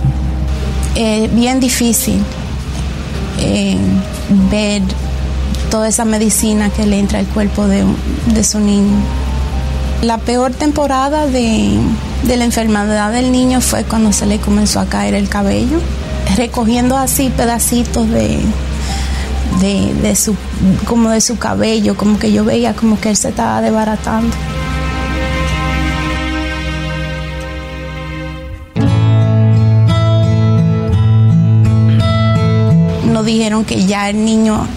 Eh, 0.96 1.30
bien 1.32 1.62
difícil 1.62 2.22
eh, 3.40 3.78
ver 4.52 4.82
toda 5.70 5.88
esa 5.88 6.04
medicina 6.04 6.70
que 6.70 6.86
le 6.86 7.00
entra 7.00 7.20
al 7.20 7.28
cuerpo 7.28 7.66
de, 7.68 7.86
de 8.34 8.44
su 8.44 8.60
niño. 8.60 8.98
La 10.02 10.18
peor 10.18 10.52
temporada 10.52 11.28
de, 11.28 11.80
de 12.24 12.38
la 12.38 12.46
enfermedad 12.46 13.12
del 13.12 13.32
niño 13.32 13.62
fue 13.62 13.84
cuando 13.84 14.14
se 14.14 14.26
le 14.26 14.40
comenzó 14.40 14.80
a 14.80 14.86
caer 14.86 15.14
el 15.14 15.28
cabello, 15.28 15.80
recogiendo 16.36 16.98
así 16.98 17.30
pedacitos 17.30 18.08
de, 18.10 18.40
de, 19.60 20.16
su, 20.16 20.36
como 20.86 21.10
de 21.10 21.22
su 21.22 21.38
cabello, 21.38 21.96
como 21.96 22.20
que 22.20 22.32
yo 22.32 22.46
veía 22.46 22.74
como 22.74 23.00
que 23.00 23.10
él 23.10 23.18
se 23.18 23.30
estaba 23.30 23.62
desbaratando. 23.62 24.36
Nos 33.12 33.26
dijeron 33.26 33.66
que 33.66 33.86
ya 33.86 34.10
el 34.10 34.24
niño 34.24 34.68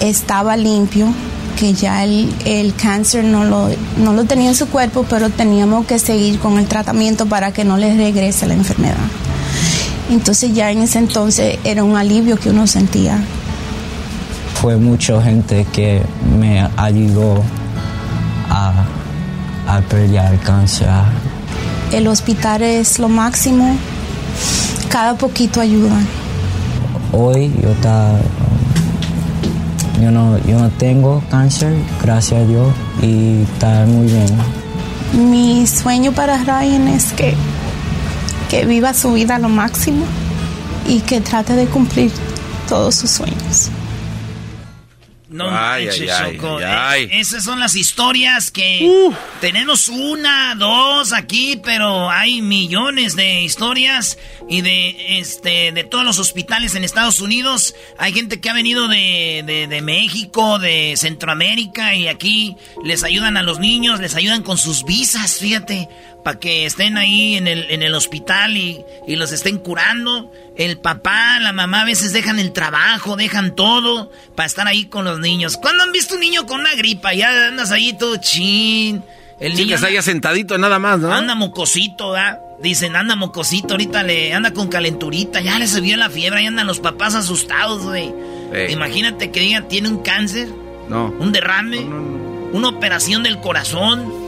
estaba 0.00 0.56
limpio, 0.56 1.08
que 1.56 1.72
ya 1.72 2.04
el, 2.04 2.32
el 2.44 2.74
cáncer 2.74 3.24
no 3.24 3.44
lo, 3.44 3.68
no 3.96 4.12
lo 4.12 4.24
tenía 4.24 4.50
en 4.50 4.54
su 4.54 4.68
cuerpo, 4.68 5.04
pero 5.08 5.30
teníamos 5.30 5.86
que 5.86 5.98
seguir 5.98 6.38
con 6.38 6.58
el 6.58 6.66
tratamiento 6.66 7.26
para 7.26 7.52
que 7.52 7.64
no 7.64 7.76
le 7.76 7.96
regrese 7.96 8.46
la 8.46 8.54
enfermedad. 8.54 8.96
Entonces 10.10 10.54
ya 10.54 10.70
en 10.70 10.82
ese 10.82 10.98
entonces 10.98 11.58
era 11.64 11.82
un 11.82 11.96
alivio 11.96 12.36
que 12.36 12.50
uno 12.50 12.66
sentía. 12.66 13.18
Fue 14.60 14.76
mucha 14.76 15.20
gente 15.22 15.66
que 15.72 16.02
me 16.38 16.68
ayudó 16.76 17.42
a, 18.48 18.84
a 19.66 19.80
pelear 19.80 20.32
el 20.32 20.40
cáncer. 20.40 20.88
El 21.92 22.06
hospital 22.06 22.62
es 22.62 22.98
lo 22.98 23.08
máximo, 23.08 23.76
cada 24.88 25.14
poquito 25.14 25.60
ayuda. 25.60 25.96
Hoy 27.12 27.52
yo 27.62 27.70
estaba 27.70 28.18
yo 30.00 30.10
no, 30.10 30.38
yo 30.46 30.58
no 30.58 30.70
tengo 30.70 31.22
cáncer, 31.30 31.74
gracias 32.02 32.42
a 32.42 32.46
Dios, 32.46 32.68
y 33.02 33.42
está 33.42 33.86
muy 33.86 34.06
bien. 34.06 34.26
Mi 35.30 35.66
sueño 35.66 36.12
para 36.12 36.38
Ryan 36.38 36.88
es 36.88 37.12
que, 37.12 37.34
que 38.50 38.64
viva 38.66 38.92
su 38.94 39.12
vida 39.12 39.38
lo 39.38 39.48
máximo 39.48 40.04
y 40.86 41.00
que 41.00 41.20
trate 41.20 41.54
de 41.54 41.66
cumplir 41.66 42.12
todos 42.68 42.94
sus 42.94 43.10
sueños. 43.10 43.70
No 45.36 45.48
ay, 45.50 45.88
eh, 45.88 47.08
Esas 47.12 47.44
son 47.44 47.60
las 47.60 47.76
historias 47.76 48.50
que 48.50 48.88
tenemos 49.40 49.88
una, 49.88 50.54
dos 50.54 51.12
aquí, 51.12 51.60
pero 51.62 52.10
hay 52.10 52.40
millones 52.40 53.16
de 53.16 53.42
historias 53.42 54.18
y 54.48 54.62
de 54.62 55.18
este 55.18 55.72
de 55.72 55.84
todos 55.84 56.04
los 56.04 56.18
hospitales 56.18 56.74
en 56.74 56.84
Estados 56.84 57.20
Unidos. 57.20 57.74
Hay 57.98 58.12
gente 58.12 58.40
que 58.40 58.48
ha 58.48 58.54
venido 58.54 58.88
de, 58.88 59.66
de, 59.68 59.82
México, 59.82 60.58
de 60.58 60.94
Centroamérica 60.96 61.94
y 61.94 62.08
aquí 62.08 62.56
les 62.82 63.04
ayudan 63.04 63.36
a 63.36 63.42
los 63.42 63.58
niños, 63.58 64.00
les 64.00 64.14
ayudan 64.14 64.42
con 64.42 64.56
sus 64.56 64.84
visas, 64.84 65.38
fíjate, 65.38 65.88
para 66.26 66.40
que 66.40 66.66
estén 66.66 66.98
ahí 66.98 67.36
en 67.36 67.46
el, 67.46 67.70
en 67.70 67.84
el 67.84 67.94
hospital 67.94 68.56
y, 68.56 68.84
y 69.06 69.14
los 69.14 69.30
estén 69.30 69.58
curando. 69.58 70.32
El 70.56 70.76
papá, 70.76 71.38
la 71.38 71.52
mamá 71.52 71.82
a 71.82 71.84
veces 71.84 72.12
dejan 72.12 72.40
el 72.40 72.52
trabajo, 72.52 73.14
dejan 73.14 73.54
todo 73.54 74.10
para 74.34 74.48
estar 74.48 74.66
ahí 74.66 74.86
con 74.86 75.04
los 75.04 75.20
niños. 75.20 75.56
¿Cuándo 75.56 75.84
han 75.84 75.92
visto 75.92 76.14
un 76.14 76.20
niño 76.22 76.44
con 76.44 76.58
una 76.62 76.74
gripa? 76.74 77.14
Ya 77.14 77.46
andas 77.46 77.70
ahí 77.70 77.92
todo 77.92 78.16
chin. 78.16 79.04
El 79.38 79.54
niño 79.54 79.68
que 79.68 79.74
está 79.74 79.86
ahí 79.86 80.02
sentadito 80.02 80.58
nada 80.58 80.80
más, 80.80 80.98
¿no? 80.98 81.12
Anda 81.12 81.36
mocosito, 81.36 82.10
¿verdad? 82.10 82.40
Dicen, 82.60 82.96
anda 82.96 83.14
mocosito, 83.14 83.74
ahorita 83.74 84.02
le 84.02 84.34
anda 84.34 84.52
con 84.52 84.66
calenturita, 84.66 85.40
ya 85.40 85.60
le 85.60 85.68
subió 85.68 85.96
la 85.96 86.10
fiebre, 86.10 86.40
ahí 86.40 86.46
andan 86.46 86.66
los 86.66 86.80
papás 86.80 87.14
asustados, 87.14 87.84
güey. 87.84 88.12
Imagínate 88.70 89.30
que 89.30 89.38
digan, 89.38 89.68
tiene 89.68 89.90
un 89.90 90.02
cáncer. 90.02 90.48
No. 90.88 91.14
Un 91.20 91.30
derrame. 91.30 91.84
Una 92.52 92.70
operación 92.70 93.22
del 93.22 93.38
corazón. 93.38 94.25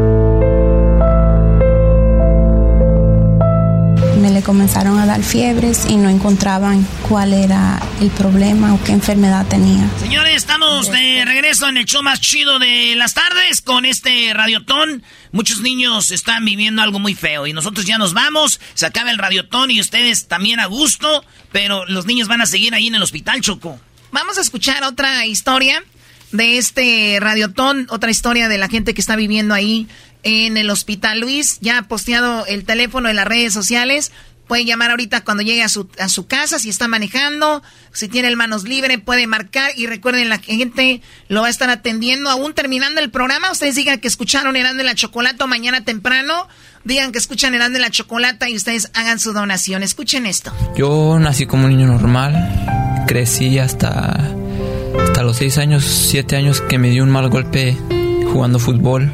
le 4.40 4.44
comenzaron 4.46 4.98
a 5.00 5.06
dar 5.06 5.22
fiebres 5.22 5.86
y 5.90 5.98
no 5.98 6.10
encontraban 6.10 6.88
cuál 7.10 7.34
era 7.34 7.82
el 8.00 8.10
problema 8.10 8.74
o 8.74 8.82
qué 8.86 8.94
enfermedad 8.94 9.46
tenía. 9.48 9.86
Señores, 10.00 10.34
estamos 10.34 10.90
de 10.90 11.26
regreso 11.26 11.68
en 11.68 11.76
el 11.76 11.84
show 11.84 12.02
más 12.02 12.22
chido 12.22 12.58
de 12.58 12.96
las 12.96 13.16
tardes 13.16 13.60
con 13.60 13.84
este 13.84 14.34
radiotón. 14.34 15.04
Muchos 15.34 15.60
niños 15.60 16.12
están 16.12 16.46
viviendo 16.46 16.82
algo 16.82 17.00
muy 17.00 17.16
feo 17.16 17.48
y 17.48 17.54
nosotros 17.54 17.86
ya 17.86 17.98
nos 17.98 18.14
vamos. 18.14 18.62
Se 18.76 18.86
acaba 18.86 19.12
el 19.12 19.18
radiotón 19.18 19.72
y 19.72 19.82
ustedes 19.82 20.30
también 20.30 20.62
a 20.62 20.68
gusto, 20.68 21.26
pero 21.52 21.86
los 21.88 22.06
niños 22.06 22.30
van 22.30 22.40
a 22.40 22.46
seguir 22.46 22.74
ahí 22.74 22.88
en 22.88 22.96
el 22.96 23.04
hospital, 23.04 23.42
Choco. 23.42 23.78
Vamos 24.14 24.38
a 24.38 24.42
escuchar 24.42 24.84
otra 24.84 25.26
historia 25.26 25.84
de 26.32 26.58
este 26.58 27.18
radiotón, 27.20 27.88
otra 27.90 28.10
historia 28.10 28.48
de 28.48 28.58
la 28.58 28.70
gente 28.70 28.94
que 28.94 29.02
está 29.02 29.18
viviendo 29.18 29.54
ahí 29.54 29.90
en 30.24 30.58
el 30.58 30.70
hospital. 30.70 31.20
Luis 31.20 31.60
ya 31.62 31.78
ha 31.78 31.88
posteado 31.88 32.46
el 32.46 32.66
teléfono 32.66 33.10
en 33.10 33.16
las 33.16 33.28
redes 33.28 33.54
sociales. 33.54 34.12
Puede 34.50 34.66
llamar 34.66 34.90
ahorita 34.90 35.24
cuando 35.24 35.44
llegue 35.44 35.62
a 35.62 35.70
su, 35.70 35.88
a 36.00 36.10
su 36.10 36.26
casa, 36.26 36.58
si 36.58 36.70
está 36.70 36.88
manejando, 36.88 37.62
si 37.94 38.08
tiene 38.08 38.30
el 38.30 38.36
manos 38.36 38.64
libre, 38.64 38.98
puede 38.98 39.28
marcar. 39.28 39.70
Y 39.78 39.86
recuerden, 39.86 40.28
la 40.28 40.40
gente 40.40 41.04
lo 41.28 41.42
va 41.42 41.48
a 41.48 41.50
estar 41.52 41.70
atendiendo. 41.70 42.32
Aún 42.32 42.56
terminando 42.56 43.00
el 43.00 43.12
programa, 43.12 43.52
ustedes 43.52 43.76
digan 43.76 44.00
que 44.00 44.08
escucharon 44.08 44.56
Herando 44.56 44.80
de 44.80 44.86
la 44.86 44.96
Chocolata 44.96 45.46
mañana 45.46 45.86
temprano. 45.86 46.48
Digan 46.84 47.12
que 47.12 47.20
escuchan 47.20 47.54
Herando 47.54 47.78
de 47.78 47.82
la 47.82 47.92
Chocolata 47.92 48.50
y 48.50 48.56
ustedes 48.56 48.90
hagan 48.96 49.20
su 49.20 49.34
donación. 49.34 49.84
Escuchen 49.84 50.26
esto. 50.26 50.52
Yo 50.76 51.20
nací 51.20 51.46
como 51.46 51.66
un 51.66 51.78
niño 51.78 51.86
normal, 51.86 53.06
crecí 53.08 53.60
hasta, 53.60 54.34
hasta 55.00 55.22
los 55.22 55.38
6 55.38 55.60
años, 55.60 55.86
7 55.86 56.36
años 56.38 56.62
que 56.62 56.80
me 56.80 56.90
dio 56.90 57.04
un 57.04 57.12
mal 57.12 57.30
golpe 57.30 57.78
jugando 58.34 58.58
fútbol. 58.58 59.14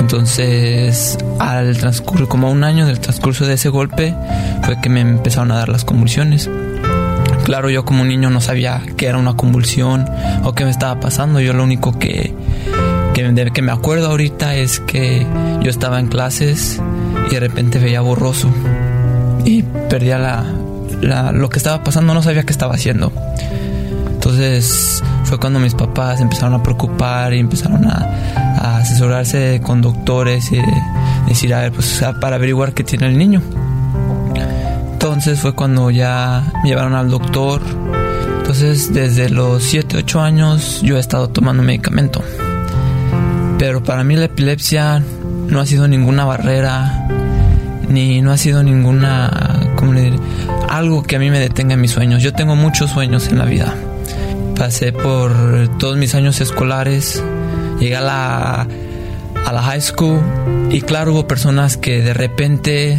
Entonces, 0.00 1.18
al 1.38 1.76
transcurso, 1.76 2.28
como 2.28 2.48
a 2.48 2.50
un 2.50 2.64
año 2.64 2.86
del 2.86 2.98
transcurso 3.00 3.46
de 3.46 3.54
ese 3.54 3.68
golpe, 3.68 4.14
fue 4.64 4.80
que 4.80 4.88
me 4.88 5.00
empezaron 5.02 5.52
a 5.52 5.56
dar 5.56 5.68
las 5.68 5.84
convulsiones. 5.84 6.48
Claro, 7.44 7.70
yo 7.70 7.84
como 7.84 8.04
niño 8.04 8.30
no 8.30 8.40
sabía 8.40 8.82
qué 8.96 9.06
era 9.06 9.18
una 9.18 9.34
convulsión 9.36 10.06
o 10.44 10.52
qué 10.54 10.64
me 10.64 10.70
estaba 10.70 10.98
pasando. 11.00 11.40
Yo 11.40 11.52
lo 11.52 11.62
único 11.64 11.98
que, 11.98 12.34
que, 13.14 13.50
que 13.52 13.62
me 13.62 13.72
acuerdo 13.72 14.08
ahorita 14.08 14.54
es 14.56 14.80
que 14.80 15.26
yo 15.62 15.70
estaba 15.70 16.00
en 16.00 16.06
clases 16.08 16.80
y 17.30 17.34
de 17.34 17.40
repente 17.40 17.78
veía 17.78 18.00
borroso 18.00 18.48
y 19.44 19.62
perdía 19.62 20.18
la, 20.18 20.44
la- 21.02 21.32
lo 21.32 21.48
que 21.50 21.58
estaba 21.58 21.82
pasando, 21.84 22.14
no 22.14 22.22
sabía 22.22 22.42
qué 22.44 22.52
estaba 22.52 22.74
haciendo. 22.74 23.12
Entonces 24.12 25.02
fue 25.30 25.38
cuando 25.38 25.60
mis 25.60 25.74
papás 25.74 26.20
empezaron 26.20 26.54
a 26.54 26.62
preocupar 26.62 27.32
y 27.32 27.38
empezaron 27.38 27.84
a, 27.86 28.78
asesorarse 28.78 29.60
con 29.62 29.80
doctores 29.80 30.50
y 30.50 30.60
decir, 31.28 31.54
a 31.54 31.60
ver, 31.60 31.72
pues 31.72 32.04
para 32.20 32.34
averiguar 32.34 32.72
qué 32.74 32.82
tiene 32.82 33.06
el 33.06 33.16
niño. 33.16 33.40
Entonces 34.92 35.38
fue 35.38 35.54
cuando 35.54 35.88
ya 35.92 36.42
me 36.64 36.70
llevaron 36.70 36.94
al 36.94 37.10
doctor. 37.10 37.62
Entonces 38.38 38.92
desde 38.92 39.30
los 39.30 39.62
7, 39.62 39.98
8 39.98 40.20
años 40.20 40.80
yo 40.82 40.96
he 40.96 41.00
estado 41.00 41.28
tomando 41.30 41.62
medicamento. 41.62 42.24
Pero 43.56 43.84
para 43.84 44.02
mí 44.02 44.16
la 44.16 44.24
epilepsia 44.24 45.00
no 45.46 45.60
ha 45.60 45.66
sido 45.66 45.86
ninguna 45.86 46.24
barrera, 46.24 47.06
ni 47.88 48.20
no 48.20 48.32
ha 48.32 48.36
sido 48.36 48.64
ninguna, 48.64 49.60
¿cómo 49.76 49.92
le 49.92 50.00
diré? 50.02 50.18
Algo 50.68 51.04
que 51.04 51.14
a 51.14 51.18
mí 51.20 51.30
me 51.30 51.38
detenga 51.38 51.74
en 51.74 51.82
mis 51.82 51.92
sueños. 51.92 52.20
Yo 52.20 52.32
tengo 52.32 52.56
muchos 52.56 52.90
sueños 52.90 53.28
en 53.28 53.38
la 53.38 53.44
vida. 53.44 53.76
Pasé 54.60 54.92
por 54.92 55.32
todos 55.78 55.96
mis 55.96 56.14
años 56.14 56.38
escolares, 56.42 57.24
llegué 57.78 57.96
a 57.96 58.02
la, 58.02 58.66
a 59.46 59.52
la 59.54 59.62
high 59.62 59.80
school 59.80 60.20
y 60.70 60.82
claro, 60.82 61.12
hubo 61.14 61.26
personas 61.26 61.78
que 61.78 62.02
de 62.02 62.12
repente 62.12 62.98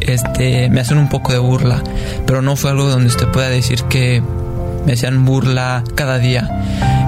este, 0.00 0.68
me 0.68 0.80
hacen 0.82 0.98
un 0.98 1.08
poco 1.08 1.32
de 1.32 1.38
burla, 1.38 1.82
pero 2.26 2.42
no 2.42 2.56
fue 2.56 2.72
algo 2.72 2.90
donde 2.90 3.06
usted 3.06 3.26
pueda 3.28 3.48
decir 3.48 3.84
que 3.84 4.22
me 4.84 4.92
hacían 4.92 5.24
burla 5.24 5.82
cada 5.94 6.18
día. 6.18 6.46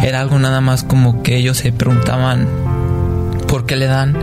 Era 0.02 0.22
algo 0.22 0.38
nada 0.38 0.62
más 0.62 0.82
como 0.82 1.22
que 1.22 1.36
ellos 1.36 1.58
se 1.58 1.70
preguntaban 1.70 2.48
por 3.48 3.66
qué 3.66 3.76
le 3.76 3.84
dan. 3.84 4.16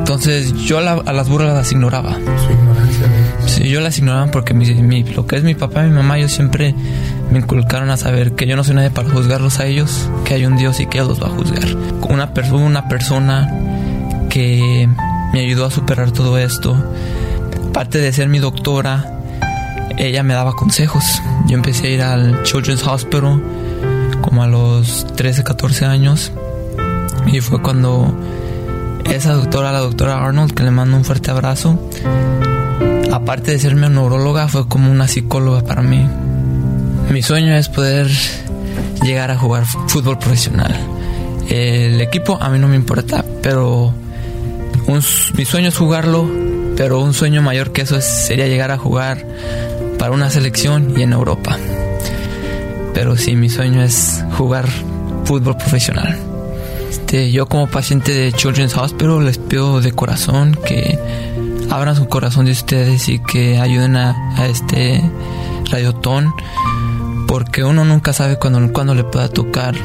Entonces 0.00 0.52
yo 0.54 0.78
a, 0.78 0.80
la- 0.80 1.02
a 1.06 1.12
las 1.12 1.28
burlas 1.28 1.54
las 1.54 1.70
ignoraba. 1.70 2.16
Yo 3.58 3.80
las 3.80 3.98
ignoraba 3.98 4.30
porque 4.30 4.54
mi, 4.54 5.02
lo 5.04 5.26
que 5.26 5.36
es 5.36 5.42
mi 5.42 5.54
papá 5.54 5.84
y 5.84 5.88
mi 5.90 5.96
mamá, 5.96 6.18
ellos 6.18 6.32
siempre 6.32 6.74
me 7.30 7.38
inculcaron 7.38 7.90
a 7.90 7.96
saber 7.96 8.32
que 8.32 8.46
yo 8.46 8.56
no 8.56 8.64
soy 8.64 8.74
nadie 8.74 8.90
para 8.90 9.08
juzgarlos 9.10 9.60
a 9.60 9.66
ellos, 9.66 10.08
que 10.24 10.34
hay 10.34 10.46
un 10.46 10.56
Dios 10.56 10.80
y 10.80 10.86
que 10.86 10.98
Él 10.98 11.08
los 11.08 11.22
va 11.22 11.26
a 11.26 11.30
juzgar. 11.30 11.64
Una, 12.08 12.32
per- 12.34 12.52
una 12.52 12.88
persona 12.88 13.48
que 14.28 14.88
me 15.32 15.40
ayudó 15.40 15.66
a 15.66 15.70
superar 15.70 16.10
todo 16.12 16.38
esto, 16.38 16.76
aparte 17.68 17.98
de 17.98 18.12
ser 18.12 18.28
mi 18.28 18.38
doctora, 18.38 19.18
ella 19.98 20.22
me 20.22 20.34
daba 20.34 20.52
consejos. 20.54 21.04
Yo 21.46 21.54
empecé 21.56 21.88
a 21.88 21.90
ir 21.90 22.02
al 22.02 22.42
Children's 22.44 22.86
Hospital 22.86 23.42
como 24.22 24.42
a 24.42 24.46
los 24.46 25.06
13, 25.16 25.42
14 25.44 25.84
años 25.86 26.32
y 27.26 27.40
fue 27.40 27.60
cuando 27.62 28.12
esa 29.04 29.32
doctora, 29.32 29.72
la 29.72 29.80
doctora 29.80 30.24
Arnold, 30.24 30.52
que 30.52 30.62
le 30.62 30.70
mando 30.70 30.96
un 30.96 31.04
fuerte 31.04 31.30
abrazo, 31.30 31.78
aparte 33.22 33.52
de 33.52 33.58
ser 33.58 33.74
mi 33.74 33.88
neuróloga, 33.88 34.48
fue 34.48 34.66
como 34.68 34.90
una 34.90 35.06
psicóloga 35.08 35.62
para 35.62 35.82
mí. 35.82 36.06
Mi 37.10 37.22
sueño 37.22 37.54
es 37.54 37.68
poder 37.68 38.08
llegar 39.02 39.30
a 39.30 39.38
jugar 39.38 39.64
fútbol 39.64 40.18
profesional. 40.18 40.74
El 41.48 42.00
equipo 42.00 42.38
a 42.40 42.48
mí 42.50 42.58
no 42.58 42.68
me 42.68 42.76
importa, 42.76 43.24
pero 43.42 43.92
mi 45.36 45.44
sueño 45.44 45.68
es 45.68 45.76
jugarlo, 45.76 46.28
pero 46.76 47.00
un 47.00 47.14
sueño 47.14 47.42
mayor 47.42 47.72
que 47.72 47.82
eso 47.82 47.96
es- 47.96 48.04
sería 48.04 48.46
llegar 48.46 48.70
a 48.70 48.78
jugar 48.78 49.24
para 49.98 50.12
una 50.12 50.30
selección 50.30 50.94
y 50.96 51.02
en 51.02 51.12
Europa. 51.12 51.56
Pero 52.94 53.16
sí, 53.16 53.36
mi 53.36 53.48
sueño 53.48 53.82
es 53.82 54.24
jugar 54.36 54.66
fútbol 55.24 55.56
profesional. 55.56 56.16
Este, 56.90 57.30
yo 57.30 57.46
como 57.46 57.66
paciente 57.68 58.12
de 58.12 58.32
Children's 58.32 58.76
Hospital 58.76 59.24
les 59.24 59.38
pido 59.38 59.80
de 59.80 59.92
corazón 59.92 60.56
que 60.64 60.98
abran 61.70 61.96
su 61.96 62.08
corazón 62.08 62.46
de 62.46 62.52
ustedes 62.52 63.08
y 63.08 63.18
que 63.20 63.58
ayuden 63.58 63.96
a, 63.96 64.14
este 64.46 65.02
radiotón 65.70 66.32
porque 67.28 67.62
uno 67.62 67.84
nunca 67.84 68.12
sabe 68.12 68.38
cuándo, 68.38 68.72
cuándo 68.72 68.94
le 68.94 69.04
pueda 69.04 69.28
tocar 69.28 69.76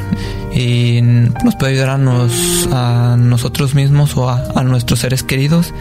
y 0.51 0.99
nos 1.01 1.55
puede 1.55 1.73
ayudar 1.73 1.89
a, 1.89 1.97
nos, 1.97 2.67
a 2.71 3.17
nosotros 3.19 3.75
mismos 3.75 4.17
o 4.17 4.29
a, 4.29 4.43
a 4.55 4.63
nuestros 4.63 4.99
seres 4.99 5.21
queridos. 5.21 5.73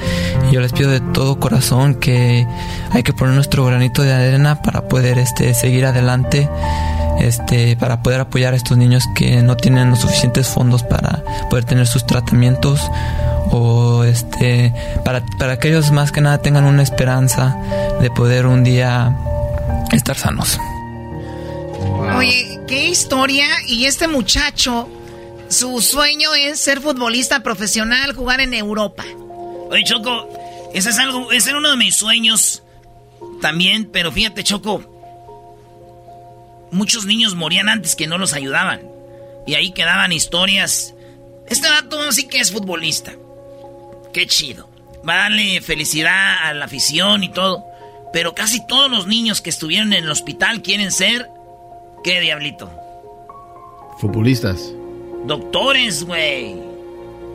Yo 0.53 0.61
les 0.61 0.73
pido 0.73 0.91
de 0.91 1.01
todo 1.01 1.41
corazón 1.41 1.95
que 1.95 2.47
hay 2.91 3.03
que 3.03 3.15
poner 3.15 3.35
nuestro 3.35 3.65
granito 3.65 4.03
de 4.03 4.13
arena 4.13 4.61
para 4.61 4.89
poder 4.89 5.17
este, 5.19 5.55
seguir 5.55 5.87
adelante, 5.87 6.51
este, 7.19 7.77
para 7.77 8.03
poder 8.03 8.21
apoyar 8.21 8.53
a 8.53 8.57
estos 8.57 8.77
niños 8.77 9.05
que 9.15 9.41
no 9.41 9.57
tienen 9.57 9.91
los 9.91 10.01
suficientes 10.01 10.49
fondos 10.49 10.83
para 10.83 11.23
poder 11.49 11.65
tener 11.65 11.87
sus 11.87 12.05
tratamientos 12.05 12.81
o 13.55 14.03
este 14.05 14.73
para, 15.05 15.25
para 15.39 15.59
que 15.59 15.69
ellos 15.69 15.93
más 15.93 16.11
que 16.11 16.21
nada 16.21 16.39
tengan 16.39 16.65
una 16.65 16.83
esperanza 16.83 17.57
de 18.01 18.11
poder 18.11 18.47
un 18.47 18.65
día 18.65 19.17
estar 19.93 20.17
sanos. 20.17 20.59
Oye, 22.17 22.61
qué 22.67 22.89
historia. 22.89 23.47
Y 23.69 23.85
este 23.85 24.09
muchacho, 24.09 24.89
su 25.49 25.81
sueño 25.81 26.35
es 26.35 26.61
ser 26.61 26.81
futbolista 26.81 27.43
profesional, 27.43 28.13
jugar 28.15 28.41
en 28.41 28.55
Europa. 28.55 29.05
Oye, 29.71 29.85
Choco, 29.85 30.29
ese 30.75 30.91
es 30.91 30.99
algo, 30.99 31.31
ese 31.31 31.51
era 31.51 31.59
uno 31.59 31.71
de 31.71 31.77
mis 31.77 31.95
sueños 31.95 32.65
también, 33.41 33.89
pero 33.93 34.11
fíjate, 34.11 34.43
Choco, 34.43 34.83
muchos 36.73 37.07
niños 37.07 37.37
morían 37.37 37.69
antes 37.69 37.95
que 37.95 38.09
no 38.09 38.19
los 38.19 38.33
ayudaban. 38.33 38.83
Y 39.47 39.55
ahí 39.55 39.73
quedaban 39.73 40.11
historias 40.11 40.95
Este 41.47 41.69
dato 41.69 42.11
sí 42.13 42.27
que 42.27 42.41
es 42.41 42.51
futbolista. 42.51 43.13
Qué 44.15 44.29
chido. 44.29 44.71
Va 45.07 45.15
a 45.15 45.19
darle 45.25 45.61
felicidad 45.61 46.37
a 46.45 46.55
la 46.55 46.67
afición 46.67 47.25
y 47.25 47.29
todo. 47.31 47.65
Pero 48.13 48.33
casi 48.35 48.65
todos 48.65 48.89
los 48.89 49.09
niños 49.09 49.41
que 49.41 49.51
estuvieron 49.51 49.93
en 49.93 50.05
el 50.05 50.11
hospital 50.11 50.63
quieren 50.63 50.93
ser. 50.93 51.29
¿Qué 52.05 52.21
diablito? 52.21 52.71
Futbolistas. 53.99 54.73
Doctores, 55.27 56.05
güey. 56.05 56.55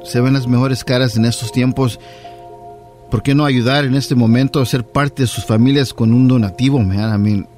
se 0.04 0.20
ven 0.20 0.34
las 0.34 0.46
mejores 0.46 0.84
caras 0.84 1.16
en 1.16 1.24
estos 1.24 1.52
tiempos 1.52 1.98
¿Por 3.10 3.22
qué 3.24 3.34
no 3.34 3.44
ayudar 3.44 3.84
en 3.84 3.96
este 3.96 4.14
momento 4.14 4.60
a 4.60 4.66
ser 4.66 4.84
parte 4.84 5.24
de 5.24 5.26
sus 5.26 5.44
familias 5.44 5.92
con 5.92 6.12
un 6.12 6.28
donativo, 6.28 6.78
man? 6.78 7.12
I 7.12 7.18
mean, 7.18 7.48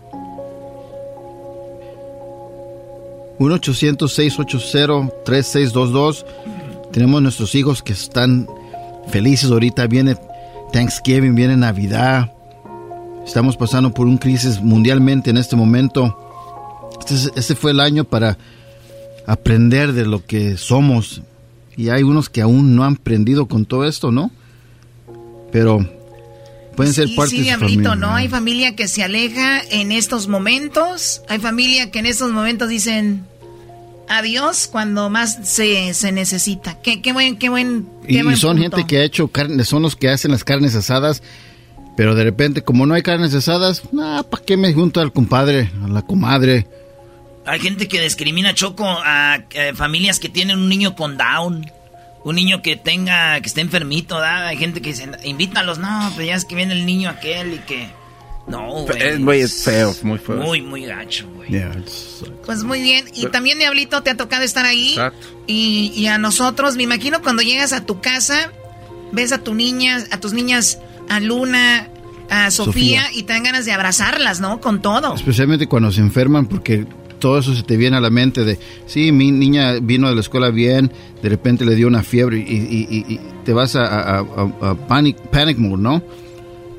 1-800-680-3622. 3.39 6.25
Tenemos 6.91 7.21
nuestros 7.21 7.55
hijos 7.55 7.83
que 7.83 7.93
están 7.93 8.49
felices 9.09 9.51
ahorita. 9.51 9.87
Viene 9.89 10.17
Thanksgiving, 10.73 11.35
viene 11.35 11.59
Navidad. 11.59 12.33
Estamos 13.26 13.57
pasando 13.57 13.92
por 13.92 14.07
una 14.07 14.18
crisis 14.18 14.60
mundialmente 14.60 15.31
en 15.31 15.36
este 15.36 15.57
momento. 15.57 16.91
Este, 17.01 17.31
este 17.39 17.55
fue 17.55 17.70
el 17.70 17.81
año 17.81 18.05
para 18.05 18.39
aprender 19.26 19.92
de 19.92 20.07
lo 20.07 20.25
que 20.25 20.57
somos. 20.57 21.23
Y 21.76 21.89
hay 21.89 22.02
unos 22.02 22.28
que 22.28 22.42
aún 22.42 22.76
no 22.76 22.84
han 22.84 22.94
aprendido 22.94 23.47
con 23.47 23.65
todo 23.65 23.84
esto, 23.84 24.12
¿no? 24.12 24.31
pero 25.52 25.86
pueden 26.75 26.92
ser 26.92 27.15
parte 27.15 27.36
de 27.36 27.52
su 27.52 27.60
familia. 27.60 27.94
¿no? 27.94 28.15
Hay 28.15 28.28
familia 28.28 28.75
que 28.75 28.89
se 28.89 29.05
aleja 29.05 29.60
en 29.70 29.92
estos 29.92 30.26
momentos, 30.26 31.23
hay 31.28 31.39
familia 31.39 31.92
que 31.92 32.01
en 32.01 32.07
estos 32.07 32.33
momentos 32.33 32.68
dicen 32.68 33.26
adiós 34.09 34.68
cuando 34.70 35.10
más 35.10 35.39
se, 35.44 35.94
se 35.94 36.10
necesita. 36.10 36.81
Qué, 36.83 37.01
qué 37.01 37.12
buen, 37.12 37.36
qué 37.36 37.51
buen, 37.51 37.86
y, 38.09 38.18
son 38.36 38.59
gente 38.59 38.84
que 38.86 38.99
ha 38.99 39.05
hecho 39.05 39.28
carne, 39.28 39.62
son 39.65 39.83
los 39.83 39.94
que 39.94 40.09
hacen 40.09 40.33
las 40.33 40.42
carnes 40.42 40.75
asadas, 40.75 41.23
pero 41.97 42.15
de 42.15 42.25
repente 42.25 42.62
como 42.62 42.87
no 42.87 42.95
hay 42.95 43.03
carnes 43.03 43.35
asadas, 43.35 43.83
nah, 43.93 44.23
¿para 44.23 44.45
qué 44.45 44.57
me 44.57 44.73
junto 44.73 45.01
al 45.01 45.12
compadre, 45.12 45.71
a 45.85 45.89
la 45.89 46.03
comadre? 46.03 46.67
Hay 47.45 47.59
gente 47.61 47.89
que 47.89 48.01
discrimina 48.01 48.55
Choco 48.55 48.85
a 48.87 49.41
eh, 49.51 49.73
familias 49.75 50.21
que 50.21 50.29
tienen 50.29 50.59
un 50.59 50.69
niño 50.69 50.95
con 50.95 51.17
Down 51.17 51.67
un 52.25 52.37
niño 52.37 52.62
que 52.62 52.77
tenga, 52.77 53.41
que 53.41 53.49
esté 53.49 53.61
enfermito, 53.61 54.19
¿da? 54.19 54.49
Hay 54.49 54.57
gente 54.57 54.81
que 54.81 54.91
dice, 54.91 55.11
invítalos, 55.25 55.79
no, 55.79 56.12
pues 56.15 56.27
ya 56.27 56.35
es 56.35 56.45
que 56.45 56.55
viene 56.55 56.75
el 56.75 56.87
niño 56.87 57.11
aquel 57.11 57.55
y 57.55 57.59
que... 57.59 57.89
No, 58.47 58.85
güey. 58.85 59.03
Es 59.03 59.21
muy 59.21 59.47
feo, 59.47 59.95
muy 60.03 60.19
feo. 60.19 60.37
Muy, 60.37 60.62
muy 60.62 60.85
gacho, 60.85 61.29
güey. 61.37 61.49
pues 62.45 62.65
muy 62.65 62.83
bien. 62.83 63.05
Y 63.15 63.27
también, 63.27 63.59
Diablito, 63.59 64.03
te 64.03 64.11
ha 64.11 64.17
tocado 64.17 64.43
estar 64.43 64.67
ahí. 64.67 64.91
Exacto. 64.91 65.29
Y, 65.47 65.93
y, 65.95 66.09
a 66.09 66.19
nosotros, 66.19 66.75
me 66.75 66.83
imagino 66.83 67.23
cuando 67.23 67.43
llegas 67.43 67.73
a 67.73 67.87
tu 67.87 68.01
casa, 68.01 68.51
ves 69.12 69.31
a 69.31 69.39
tu 69.39 69.55
niña, 69.55 70.05
a 70.11 70.19
tus 70.19 70.33
niñas, 70.33 70.81
a 71.09 71.21
Luna, 71.21 71.89
a 72.31 72.51
Sofía, 72.51 73.05
y 73.15 73.25
te 73.25 73.33
dan 73.33 73.45
ganas 73.45 73.65
de 73.65 73.73
abrazarlas, 73.73 74.41
¿no? 74.41 74.61
Con 74.61 74.83
todo. 74.83 75.15
Especialmente 75.15 75.67
cuando 75.67 75.93
se 75.93 76.01
enferman, 76.01 76.47
porque 76.47 76.87
todo 77.23 77.39
eso 77.39 77.55
se 77.55 77.63
te 77.63 77.77
viene 77.77 77.97
a 77.97 78.01
la 78.01 78.11
mente 78.11 78.45
de, 78.45 78.59
sí, 78.87 79.13
mi 79.13 79.31
niña 79.31 79.75
vino 79.81 80.09
de 80.09 80.17
la 80.17 80.23
escuela 80.23 80.51
bien, 80.51 80.91
de 81.23 81.29
repente 81.29 81.65
le 81.65 81.77
dio 81.77 81.87
una 81.87 82.03
fiebre 82.03 82.39
y, 82.39 83.21
te 83.45 83.53
vas 83.53 83.77
a, 83.77 84.25
panic, 84.89 85.19
panic 85.31 85.59
mode, 85.59 85.83
¿no? 85.83 86.03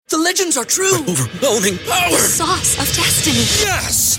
The 0.09 0.19
legends 0.19 0.57
are 0.57 0.65
true. 0.65 0.91
But 1.07 1.09
overwhelming 1.09 1.79
power! 1.87 2.11
The 2.11 2.19
sauce 2.19 2.77
of 2.79 2.87
destiny. 2.97 3.45
Yes! 3.63 4.19